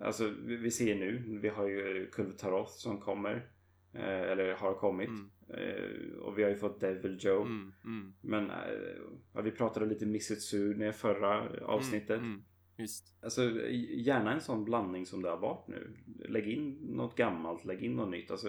alltså 0.07 0.29
vi, 0.29 0.57
vi 0.57 0.71
ser 0.71 0.95
nu, 0.95 1.39
vi 1.43 1.49
har 1.49 1.69
ju 1.69 2.11
Kulv 2.13 2.31
Taroth 2.31 2.73
som 2.73 3.01
kommer. 3.01 3.51
Eh, 3.93 4.21
eller 4.21 4.55
har 4.55 4.75
kommit. 4.75 5.09
Mm. 5.09 5.31
Eh, 5.49 6.19
och 6.19 6.39
vi 6.39 6.43
har 6.43 6.51
ju 6.51 6.57
fått 6.57 6.81
Devil 6.81 7.19
Joe. 7.21 7.43
Mm, 7.43 7.73
mm. 7.85 8.15
Men 8.21 8.51
eh, 8.51 9.43
vi 9.43 9.51
pratade 9.51 9.87
lite 9.87 10.07
Missitsune 10.07 10.93
förra 10.93 11.49
avsnittet. 11.65 12.19
Mm, 12.19 12.31
mm. 12.31 12.43
Visst. 12.77 13.19
Alltså 13.23 13.43
gärna 13.91 14.33
en 14.33 14.41
sån 14.41 14.65
blandning 14.65 15.07
som 15.07 15.23
det 15.23 15.31
har 15.31 15.39
varit 15.39 15.69
nu. 15.69 15.97
Lägg 16.29 16.49
in 16.49 16.79
något 16.81 17.17
gammalt, 17.17 17.65
lägg 17.65 17.83
in 17.83 17.97
något 17.97 18.11
nytt. 18.11 18.31
Alltså, 18.31 18.49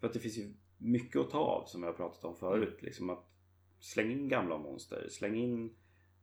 för 0.00 0.06
att 0.06 0.12
det 0.12 0.18
finns 0.18 0.38
ju 0.38 0.54
mycket 0.78 1.20
att 1.20 1.30
ta 1.30 1.38
av 1.38 1.64
som 1.66 1.82
jag 1.82 1.90
har 1.90 1.96
pratat 1.96 2.24
om 2.24 2.36
förut. 2.36 2.68
Mm. 2.68 2.84
Liksom 2.84 3.10
att 3.10 3.30
släng 3.78 4.10
in 4.10 4.28
gamla 4.28 4.58
monster, 4.58 5.08
släng 5.08 5.36
in 5.36 5.76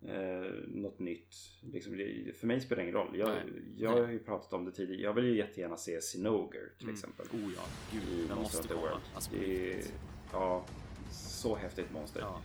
eh, 0.08 0.52
något 0.68 1.00
nytt. 1.00 1.36
Liksom, 1.74 1.98
det, 1.98 2.38
för 2.40 2.48
mig 2.48 2.62
spelar 2.62 2.84
det 2.84 2.90
ingen 2.90 3.02
roll. 3.02 3.18
Jag, 3.18 3.30
Nej. 3.30 3.44
jag 3.78 3.90
har 3.92 4.08
ju 4.12 4.20
pratat 4.20 4.54
om 4.54 4.66
det 4.66 4.72
tidigare. 4.72 5.02
Jag 5.02 5.14
vill 5.14 5.26
ju 5.26 5.38
jättegärna 5.38 5.78
se 5.78 6.02
Sinoger 6.02 6.72
till 6.78 6.84
Mm. 6.88 6.94
exempel. 6.96 7.26
Oh 7.34 7.52
ja, 7.56 7.62
I 7.92 7.96
gud, 7.96 8.28
den 8.28 8.38
Monster 8.38 8.58
måste 8.58 8.74
komma. 8.74 8.82
World. 8.82 9.02
Alltså, 9.16 9.32
det 9.40 9.74
är, 9.74 9.84
ja, 10.32 10.66
så 11.12 11.56
häftigt 11.56 11.92
monster. 11.94 12.22
Ja. 12.22 12.42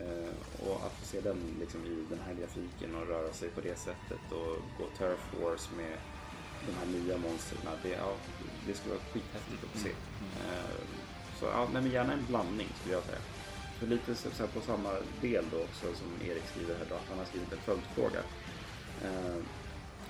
Eh, 0.00 0.68
och 0.68 0.86
att 0.86 0.92
få 0.92 1.06
se 1.06 1.20
den 1.20 1.36
liksom 1.60 1.80
i 1.86 2.04
den 2.10 2.18
här 2.18 2.34
grafiken 2.34 2.94
och 2.94 3.06
röra 3.08 3.32
sig 3.32 3.48
på 3.48 3.60
det 3.60 3.78
sättet 3.78 4.20
och 4.32 4.56
gå 4.78 4.86
Turf 4.98 5.34
Wars 5.42 5.68
med 5.76 5.98
de 6.66 6.72
här 6.72 6.86
nya 6.86 7.18
monstren. 7.18 7.60
Det, 7.82 7.88
ja, 7.88 8.16
det 8.66 8.74
skulle 8.74 8.94
vara 8.94 9.04
skithäftigt 9.04 9.64
att 9.64 9.70
få 9.70 9.78
se. 9.78 9.90
Eh, 9.90 10.76
så 11.40 11.44
ja, 11.46 11.68
men 11.72 11.90
gärna 11.90 12.12
en 12.12 12.26
blandning 12.28 12.66
skulle 12.80 12.94
jag 12.94 13.04
säga. 13.04 13.18
För 13.78 13.86
lite 13.86 14.14
så, 14.14 14.46
på 14.46 14.60
samma 14.60 14.90
del 15.20 15.44
då 15.50 15.56
också 15.56 15.94
som 15.94 16.28
Erik 16.28 16.44
skriver 16.46 16.74
här 16.74 16.86
då, 16.88 16.94
att 16.94 17.08
han 17.08 17.18
har 17.18 17.24
skrivit 17.24 17.52
en 17.52 17.58
följdfråga. 17.58 18.20
Eh, 19.02 19.36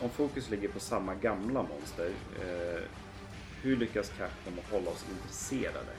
om 0.00 0.10
fokus 0.10 0.50
ligger 0.50 0.68
på 0.68 0.80
samma 0.80 1.14
gamla 1.14 1.62
monster, 1.62 2.12
eh, 2.40 2.82
hur 3.62 3.76
lyckas 3.76 4.08
Capcom 4.08 4.58
att 4.58 4.70
hålla 4.70 4.90
oss 4.90 5.04
intresserade? 5.10 5.92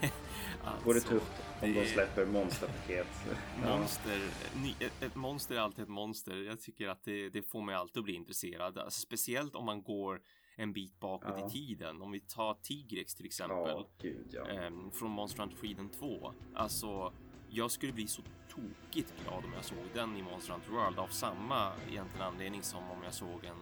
Vore 0.84 0.96
Alltså, 0.96 1.10
tufft 1.10 1.32
om 1.62 1.74
de 1.74 1.86
släpper 1.86 2.26
monsterpaket. 2.26 3.06
Monster, 3.64 4.20
ny, 4.62 4.74
ett 5.00 5.14
monster 5.14 5.54
är 5.54 5.60
alltid 5.60 5.82
ett 5.82 5.88
monster. 5.88 6.36
Jag 6.36 6.60
tycker 6.60 6.88
att 6.88 7.04
det, 7.04 7.28
det 7.28 7.42
får 7.42 7.62
mig 7.62 7.74
alltid 7.74 7.98
att 7.98 8.04
bli 8.04 8.14
intresserad. 8.14 8.78
Alltså, 8.78 9.00
speciellt 9.00 9.54
om 9.54 9.64
man 9.64 9.82
går 9.82 10.20
en 10.60 10.72
bit 10.72 11.00
bakåt 11.00 11.34
Ja. 11.38 11.46
i 11.46 11.50
tiden. 11.50 12.02
Om 12.02 12.10
vi 12.12 12.20
tar 12.20 12.54
Tigrex 12.54 13.14
till 13.14 13.26
exempel. 13.26 13.56
Ja, 13.58 13.86
gud 13.98 14.26
ja. 14.30 14.46
ehm, 14.48 14.90
från 14.90 15.10
Monster 15.10 15.40
Hunter 15.40 15.56
Freedom 15.56 15.88
2. 15.88 16.32
Alltså, 16.54 17.12
jag 17.48 17.70
skulle 17.70 17.92
bli 17.92 18.06
så 18.06 18.22
tokigt 18.50 19.12
glad 19.24 19.44
om 19.44 19.52
jag 19.54 19.64
såg 19.64 19.78
den 19.94 20.16
i 20.16 20.22
Monster 20.22 20.52
Hunter 20.52 20.70
World 20.70 20.98
av 20.98 21.06
samma 21.08 21.72
egentligen 21.90 22.26
anledning 22.26 22.62
som 22.62 22.90
om 22.90 23.02
jag 23.04 23.14
såg 23.14 23.44
en, 23.44 23.56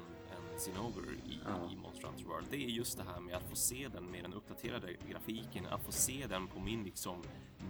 en 0.55 0.61
Sinover 0.61 1.03
i, 1.27 1.39
Ja. 1.45 1.71
i 1.73 1.77
Monster 1.77 2.07
Hunter 2.09 2.25
World. 2.25 2.47
Det 2.51 2.57
är 2.57 2.69
just 2.69 2.99
det 2.99 3.05
här 3.05 3.21
med 3.21 3.35
att 3.37 3.49
få 3.51 3.57
se 3.57 3.89
den 3.93 4.05
med 4.05 4.25
den 4.25 4.35
uppdaterade 4.35 4.97
grafiken, 5.11 5.67
att 5.67 5.83
få 5.85 5.93
se 5.93 6.27
den 6.29 6.47
på 6.49 6.61
min 6.61 6.85
liksom 6.85 7.23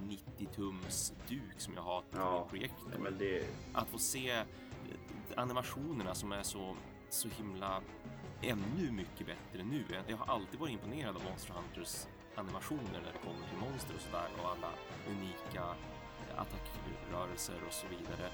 90 0.05 0.47
tums 0.55 1.13
duk 1.29 1.61
som 1.61 1.75
jag 1.75 1.83
har 1.83 2.01
till 2.01 2.19
Ja, 2.19 2.41
min 2.41 2.49
projektor. 2.51 3.11
Det, 3.19 3.47
Att 3.73 3.89
få 3.89 3.99
se 3.99 4.31
eh, 4.31 4.45
animationerna 5.37 6.15
som 6.15 6.33
är 6.33 6.43
så, 6.43 6.77
så 7.11 7.29
himla 7.29 7.83
ännu 8.43 8.91
mycket 8.91 9.27
bättre 9.27 9.65
nu. 9.65 9.85
Jag 10.07 10.17
har 10.17 10.35
alltid 10.35 10.61
varit 10.61 10.73
imponerad 10.73 11.17
av 11.17 11.23
Monster 11.31 11.55
Hunters 11.55 12.07
animationer 12.35 12.93
när 12.93 13.13
det 13.13 13.19
kommer 13.25 13.49
till 13.49 13.59
monster 13.59 13.95
och 13.95 14.01
sådär 14.01 14.29
och 14.43 14.49
alla 14.51 14.71
unika 15.13 15.65
eh, 16.21 16.43
attackrörelser 16.43 17.59
och 17.67 17.73
så 17.73 17.87
vidare. 17.87 18.31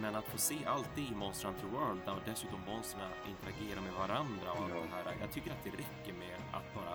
Men 0.00 0.14
att 0.14 0.24
få 0.24 0.38
se 0.38 0.56
allt 0.66 0.90
det 0.94 1.00
i 1.00 1.14
Monster 1.14 1.48
Hunter 1.48 1.66
World 1.66 2.00
där 2.04 2.16
dessutom 2.24 2.60
monstren 2.66 3.10
interagerar 3.32 3.80
med 3.80 3.92
varandra 3.92 4.52
och 4.52 4.58
allt 4.58 4.72
det 5.04 5.10
här. 5.10 5.16
Jag 5.20 5.30
tycker 5.32 5.50
att 5.50 5.64
det 5.64 5.70
räcker 5.70 6.12
med 6.12 6.36
att 6.52 6.74
bara 6.74 6.94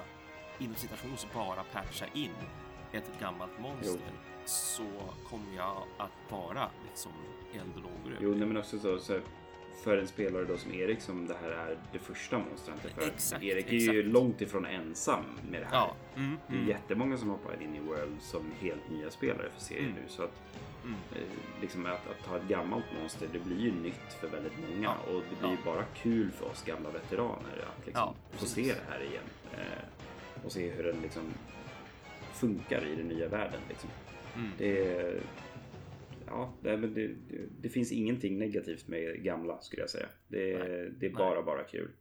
inom 0.60 0.76
citations 0.76 1.28
bara 1.34 1.64
patcha 1.64 2.06
in 2.14 2.36
ett 2.92 3.20
gammalt 3.20 3.60
monster 3.60 4.14
så 4.46 4.88
kommer 5.30 5.56
jag 5.56 5.84
att 5.98 6.32
vara 6.32 6.70
liksom 6.88 7.12
eld 7.54 7.76
och 7.76 7.82
lågor 7.82 8.18
Jo, 8.22 8.30
nej, 8.36 8.48
men 8.48 8.58
också 8.58 8.80
så, 8.80 9.00
så 9.00 9.20
för 9.84 9.98
en 9.98 10.08
spelare 10.08 10.44
då 10.46 10.58
som 10.58 10.74
Erik 10.74 11.02
som 11.02 11.28
det 11.28 11.36
här 11.42 11.50
är 11.50 11.78
det 11.92 12.00
första 12.00 12.38
monstret 12.38 12.80
för. 12.96 13.08
Exakt, 13.08 13.44
Erik 13.44 13.68
är 13.68 13.94
ju 13.94 14.04
långt 14.04 14.42
ifrån 14.42 14.66
ensam 14.66 15.24
med 15.52 15.62
det 15.62 15.66
här. 15.66 15.74
Ja, 15.76 15.96
mm, 16.16 16.38
Det 16.48 16.54
är 16.54 16.58
mm, 16.58 16.70
jättemånga 16.70 17.18
som 17.18 17.30
hoppar 17.30 17.62
in 17.64 17.76
i 17.76 17.80
World 17.80 18.22
som 18.22 18.52
helt 18.60 18.90
nya 18.90 19.10
spelare 19.12 19.50
för 19.56 19.62
serien 19.62 19.86
Mm. 19.86 19.96
nu. 20.04 20.10
Så 20.10 20.24
att, 20.24 20.42
mm. 20.84 20.96
eh, 21.16 21.62
liksom 21.62 21.86
att, 21.86 21.92
att 21.92 22.26
ta 22.26 22.38
ett 22.38 22.48
gammalt 22.48 22.86
monster, 23.02 23.28
det 23.34 23.40
blir 23.40 23.60
ju 23.60 23.72
nytt 23.72 24.14
för 24.22 24.28
väldigt 24.28 24.54
många. 24.70 24.84
Ja, 24.84 25.14
Och 25.14 25.22
det 25.30 25.40
blir 25.40 25.50
ja. 25.52 25.58
bara 25.66 25.84
kul 25.96 26.32
för 26.32 26.46
oss 26.46 26.64
gamla 26.66 26.90
veteraner 26.90 27.66
att 27.78 27.86
liksom 27.86 28.02
Ja, 28.02 28.16
få 28.38 28.46
se 28.46 28.62
det 28.64 28.92
här 28.94 29.00
igen. 29.04 29.24
Eh, 29.54 30.46
och 30.46 30.52
se 30.52 30.70
hur 30.70 30.84
den 30.84 31.02
liksom 31.02 31.24
funkar 32.34 32.86
i 32.86 32.96
den 32.96 33.08
nya 33.08 33.28
världen. 33.28 33.60
Liksom. 33.70 33.90
Mm. 34.36 34.52
Det, 34.58 34.88
är- 34.88 35.22
ja, 36.34 36.60
det, 36.64 36.78
men 36.78 36.94
det, 36.94 37.08
det, 37.62 37.70
finns 37.70 37.92
ingenting 37.92 38.38
negativt 38.38 38.88
med 38.88 39.24
gamla 39.24 39.62
skulle 39.62 39.82
jag 39.82 39.90
säga. 39.90 40.08
Det, 40.28 40.58
Nej, 40.60 40.68
det 41.00 41.06
är 41.06 41.10
nej. 41.10 41.14
bara, 41.14 41.44
bara 41.44 41.64
kul. 41.64 41.92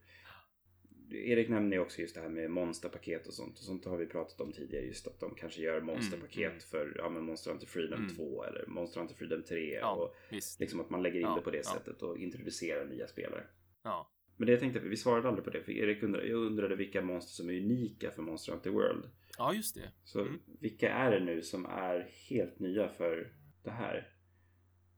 Erik 1.15 1.49
nämnde 1.49 1.77
ju 1.77 1.83
också 1.83 2.01
just 2.01 2.15
det 2.15 2.21
här 2.21 2.29
med 2.29 2.51
monsterpaket 2.51 3.27
och 3.27 3.35
sånt. 3.35 3.59
Och 3.59 3.65
sånt 3.65 3.85
har 3.85 3.97
vi 3.97 4.07
pratat 4.07 4.41
om 4.41 4.53
tidigare. 4.53 4.85
Just 4.85 5.07
att 5.07 5.21
de 5.21 5.35
kanske 5.35 5.63
gör 5.63 5.81
monsterpaket 5.81 6.51
mm. 6.51 6.61
för 6.61 6.95
ja, 6.97 7.09
men 7.11 7.25
Monster 7.25 7.51
Hunter 7.51 7.67
Freedom 7.67 8.01
Mm. 8.01 8.15
2 8.17 8.45
eller 8.45 8.65
Monster 8.67 9.01
Hunter 9.01 9.15
Freedom 9.17 9.43
3. 9.43 9.75
Ja, 9.75 9.93
Och 9.95 10.15
visst. 10.31 10.61
liksom 10.61 10.81
att 10.81 10.91
man 10.91 11.03
lägger 11.03 11.17
in 11.17 11.23
Ja, 11.23 11.35
det 11.37 11.43
på 11.43 11.51
det 11.51 11.57
ja. 11.57 11.63
sättet 11.63 12.03
och 12.03 12.19
introducerar 12.19 12.87
nya 12.87 13.07
spelare. 13.07 13.45
Ja. 13.85 14.13
Men 14.37 14.47
det 14.47 14.53
jag 14.53 14.61
tänkte, 14.61 14.81
vi 14.81 14.97
svarade 14.97 15.29
aldrig 15.29 15.45
på 15.45 15.51
det. 15.51 15.63
För 15.63 15.73
Erik 15.73 16.03
undrade, 16.03 16.27
jag 16.27 16.39
undrade 16.39 16.77
vilka 16.77 17.03
monster 17.03 17.33
som 17.33 17.51
är 17.51 17.59
unika 17.61 18.11
för 18.11 18.23
Monster 18.23 18.53
Hunter 18.53 18.71
World. 18.71 19.05
ja, 19.39 19.55
just 19.55 19.75
det. 19.75 19.91
Så 20.05 20.21
Mm. 20.21 20.41
vilka 20.61 20.91
är 20.93 21.11
det 21.11 21.25
nu 21.25 21.43
som 21.43 21.67
är 21.67 22.09
helt 22.31 22.59
nya 22.59 22.89
för 22.89 23.33
det 23.65 23.71
här? 23.71 24.09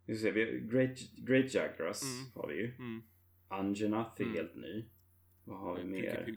Vi 0.07 0.17
ska 0.17 0.23
se, 0.23 0.31
vi 0.31 0.45
har 0.45 0.51
Great, 0.53 0.99
Great 1.17 1.55
Jagras 1.55 2.03
Mm. 2.03 2.33
har 2.35 2.49
vi 2.49 2.55
ju. 2.55 2.75
Mm. 2.75 3.03
Anjanath 3.49 4.21
är 4.21 4.25
Mm. 4.25 4.37
helt 4.37 4.55
ny. 4.55 4.85
Vad 5.45 5.59
har 5.59 5.77
vi 5.77 5.85
mer? 5.85 6.37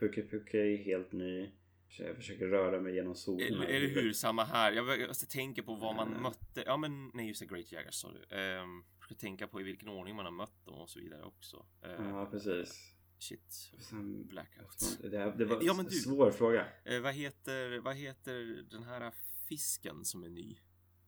Puke 0.00 0.58
är 0.58 0.76
helt 0.76 1.12
ny. 1.12 1.50
Jag 1.98 2.16
försöker 2.16 2.46
röra 2.46 2.80
mig 2.80 2.94
genom 2.94 3.14
solen. 3.14 3.46
Eller, 3.46 3.58
här. 3.66 3.68
eller 3.68 3.88
hur, 3.88 4.12
samma 4.12 4.44
här. 4.44 4.72
Jag 4.72 5.08
måste 5.08 5.26
tänka 5.26 5.62
på 5.62 5.74
vad 5.74 5.96
man 5.96 6.12
Eh. 6.14 6.20
mötte. 6.20 6.62
Ja, 6.66 6.76
men 6.76 7.10
nej, 7.14 7.28
just 7.28 7.40
det, 7.40 7.46
Great 7.46 7.72
Jaggers 7.72 7.94
sa 7.94 8.12
du. 8.12 8.18
Um, 8.36 8.84
jag 8.98 9.04
ska 9.04 9.14
tänka 9.14 9.46
på 9.48 9.60
i 9.60 9.64
vilken 9.64 9.88
ordning 9.88 10.16
man 10.16 10.24
har 10.24 10.32
mött 10.32 10.64
dem 10.66 10.74
och 10.74 10.90
så 10.90 11.00
vidare 11.00 11.22
också. 11.24 11.66
Eh, 11.82 11.90
Ja, 11.90 12.26
precis. 12.30 12.92
Shit. 13.18 13.52
Sen, 13.80 14.26
Blackout. 14.26 14.98
det, 15.10 15.18
här, 15.18 15.34
det 15.38 15.44
var 15.44 15.58
Ja, 15.62 15.74
men 15.74 15.86
en 15.86 15.90
svår 15.92 16.30
fråga. 16.30 16.66
Eh, 16.84 17.00
vad, 17.00 17.14
heter, 17.14 17.78
vad 17.78 17.96
heter 17.96 18.64
den 18.70 18.82
här 18.82 19.12
fisken 19.48 20.04
som 20.04 20.24
är 20.24 20.28
ny? 20.28 20.56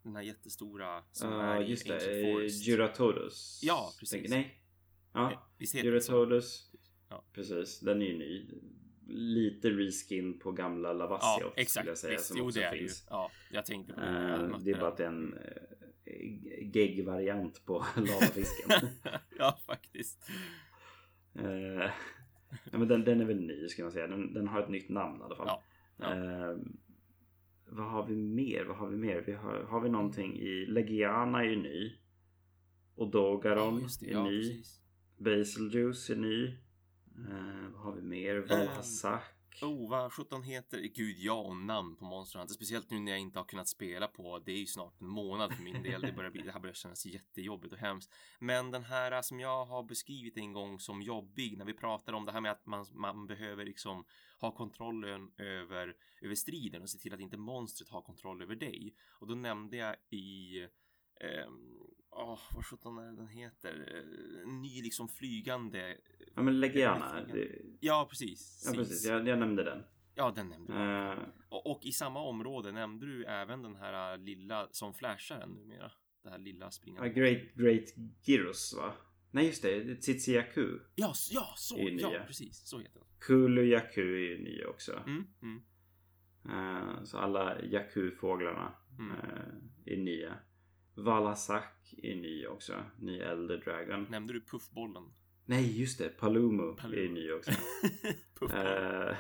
Den 0.03 0.17
här 0.17 0.23
jättestora 0.23 1.03
som 1.13 1.33
Ja, 1.33 1.43
är 1.43 1.63
i 1.63 1.67
just 1.71 1.91
Ancient 1.91 2.03
det. 2.13 2.33
Forest. 2.97 3.63
Ja, 3.63 3.93
precis. 3.99 4.11
Tänker- 4.11 4.31
nej. 4.31 4.63
Ja? 5.13 5.51
Juratodos. 5.59 6.71
Ja. 7.09 7.25
Precis, 7.33 7.81
den 7.81 8.03
är 8.03 8.07
ju 8.07 8.19
ny. 8.19 8.51
Lite 9.11 9.71
reskin 9.71 10.39
på 10.39 10.53
gamla 10.53 10.93
Lavassiot 10.93 11.41
Ja, 11.41 11.53
exakt. 11.57 11.71
skulle 11.71 11.91
jag 11.91 11.99
säga. 11.99 12.13
Visst, 12.13 12.25
som 12.27 12.37
jo, 12.39 12.45
också 12.47 12.61
det 12.61 12.71
det 12.71 12.77
ju. 12.77 12.81
finns. 12.83 13.07
Ja, 13.11 13.31
jag 13.51 13.67
tänkte 13.67 13.93
på 13.93 14.01
det. 14.01 14.49
Mötte 14.49 14.65
det 14.65 14.71
är 14.71 14.81
bara 14.81 14.89
att 14.89 14.97
det 14.97 15.05
är 15.05 15.09
en 15.09 15.35
eh, 16.05 16.73
gegg-variant 16.75 17.65
på 17.65 17.85
lavafisken. 17.97 18.89
ja, 19.39 19.59
faktiskt. 19.67 20.31
Eh, 21.35 21.91
ja, 22.73 22.79
men 22.79 22.89
den, 22.89 23.05
den 23.05 23.21
är 23.21 23.25
väl 23.25 23.41
ny 23.41 23.69
ska 23.69 23.83
man 23.83 23.93
säga. 23.93 24.07
Den, 24.07 24.33
den 24.35 24.49
har 24.49 24.63
ett 24.63 24.69
nytt 24.71 24.89
namn 24.89 25.21
i 25.21 25.25
alla 25.25 25.37
fall. 25.37 25.47
Ja, 25.47 25.63
ja. 25.97 26.13
Eh, 26.15 26.57
vad 27.71 27.87
har 27.91 28.07
vi 28.07 28.17
mer? 28.17 28.65
Vad 28.65 28.77
har 28.77 28.89
vi 28.89 28.97
mer? 28.97 29.23
Vi 29.27 29.33
har, 29.33 29.63
har 29.63 29.81
vi 29.81 29.89
någonting 29.89 30.37
i... 30.41 30.67
Legiana 30.67 31.39
är 31.41 31.45
ju 31.49 31.57
ny. 31.57 31.93
Odogaron 32.95 33.75
Ja, 33.75 33.81
just 33.81 34.01
det. 34.01 34.07
är 34.07 34.13
Ja, 34.13 34.25
ny. 34.25 34.39
precis. 34.39 34.81
Basiljuice 35.19 36.11
är 36.11 36.17
ny. 36.17 36.47
Eh, 37.29 37.69
vad 37.73 37.83
har 37.83 37.93
vi 37.93 38.03
mer? 38.03 38.37
Valhazak. 38.37 39.23
Oh, 39.63 39.91
vad 39.91 40.13
sjutton 40.13 40.43
heter 40.43 40.81
Gud, 40.81 41.19
ja 41.19 41.41
och 41.41 41.57
namn 41.57 41.97
på 41.97 42.05
Monster 42.05 42.39
Hunter. 42.39 42.55
Speciellt 42.55 42.91
nu 42.91 43.01
när 43.01 43.13
jag 43.13 43.21
inte 43.21 43.39
har 43.39 43.45
kunnat 43.45 43.69
spela 43.69 44.09
på, 44.09 44.39
det 44.39 44.53
är 44.53 44.59
ju 44.59 44.67
snart 44.67 45.01
en 45.01 45.09
månad 45.09 45.55
för 45.55 45.63
min 45.63 45.83
del. 45.83 46.01
Det, 46.01 46.13
börjar 46.13 46.31
bli, 46.31 46.43
det 46.43 46.53
här 46.53 46.61
börjar 46.61 46.75
kännas 46.75 47.07
jättejobbigt 47.07 47.73
och 47.73 47.79
hemskt. 47.79 48.15
Men 48.39 48.71
den 48.71 48.85
här 48.85 49.23
som 49.23 49.41
jag 49.41 49.65
har 49.65 49.83
beskrivit 49.83 50.37
en 50.37 50.53
gång 50.53 50.81
som 50.81 51.03
jobbig, 51.03 51.59
när 51.59 51.65
vi 51.65 51.75
pratar 51.75 52.13
om 52.13 52.27
det 52.27 52.33
här 52.33 52.41
med 52.41 52.53
att 52.53 52.67
man, 52.67 52.87
man 52.93 53.27
behöver 53.27 53.65
liksom 53.65 54.05
ha 54.39 54.51
kontrollen 54.51 55.31
över, 55.37 55.97
över 56.23 56.35
striden 56.35 56.83
och 56.83 56.91
se 56.91 56.99
till 56.99 57.15
att 57.15 57.21
inte 57.21 57.37
monstret 57.37 57.89
har 57.89 58.03
kontroll 58.03 58.43
över 58.43 58.57
dig. 58.57 58.95
Och 59.11 59.27
då 59.27 59.35
nämnde 59.35 59.77
jag 59.77 59.97
i 60.11 60.67
Ehm, 61.21 61.65
Åh, 62.11 62.39
vad 62.55 62.67
sjutton 62.67 62.99
är 62.99 63.13
den 63.13 63.29
heter? 63.29 63.95
Eh, 63.95 64.43
En 64.43 64.63
ny 64.63 64.83
liksom 64.83 65.09
flygande... 65.09 65.97
Ja 66.35 66.43
men 66.43 66.61
Legiana. 66.61 67.25
Ja, 67.29 67.35
Det, 67.35 67.49
Ja, 67.81 68.07
precis. 68.11 68.63
ja 68.67 68.73
precis, 68.73 69.07
jag, 69.07 69.29
jag 69.29 69.39
nämnde 69.39 69.65
den. 69.65 69.83
Ja, 70.15 70.33
den 70.37 70.49
nämnde 70.49 70.73
du. 70.73 70.79
Eh, 70.79 71.29
Och, 71.49 71.71
och 71.71 71.81
i 71.85 71.93
samma 71.93 72.21
område 72.21 72.73
nämnde 72.73 73.07
du 73.07 73.25
även 73.25 73.63
den 73.63 73.77
här 73.77 74.19
lilla 74.19 74.69
som 74.71 74.95
flashar 74.95 75.41
en 75.41 75.51
numera. 75.51 75.93
Det 76.23 76.31
här 76.31 76.39
lilla 76.39 76.71
springande. 76.71 77.09
Great, 77.11 77.55
Great 77.55 77.85
Gyros 78.23 78.75
va? 78.77 78.95
Nej 79.31 79.47
just 79.47 79.63
det, 79.63 79.97
Tsitsiaku. 79.97 80.79
Ja, 80.95 81.13
ja, 81.31 81.55
så! 81.57 81.77
Ja, 81.79 82.25
precis. 82.27 82.67
Så 82.67 82.79
heter 82.79 83.01
den. 83.01 83.09
Kulu 83.19 83.65
Yaku 83.65 84.01
är 84.01 84.31
ju 84.31 84.39
nya 84.39 84.69
också. 84.69 84.93
Mm, 85.07 85.27
mm, 85.43 85.63
Eh, 86.45 87.03
så 87.05 87.19
alla 87.19 87.63
Yaku-fåglarna 87.63 88.73
mm. 88.99 89.13
eh, 89.17 89.93
är 89.93 89.97
nya. 89.97 90.39
Valasak 90.99 91.95
är 92.03 92.15
ny 92.15 92.47
också. 92.47 92.75
Ny 92.99 93.19
Elder 93.19 93.57
Dragon. 93.65 94.07
Nämnde 94.11 94.33
du 94.33 94.41
puffbollen? 94.41 95.03
Nej 95.47 95.81
just 95.81 95.99
det, 95.99 96.09
Palumo, 96.09 96.77
Palumo. 96.77 97.03
är 97.03 97.09
ny 97.09 97.33
också. 97.33 97.51
Eh, 98.43 99.17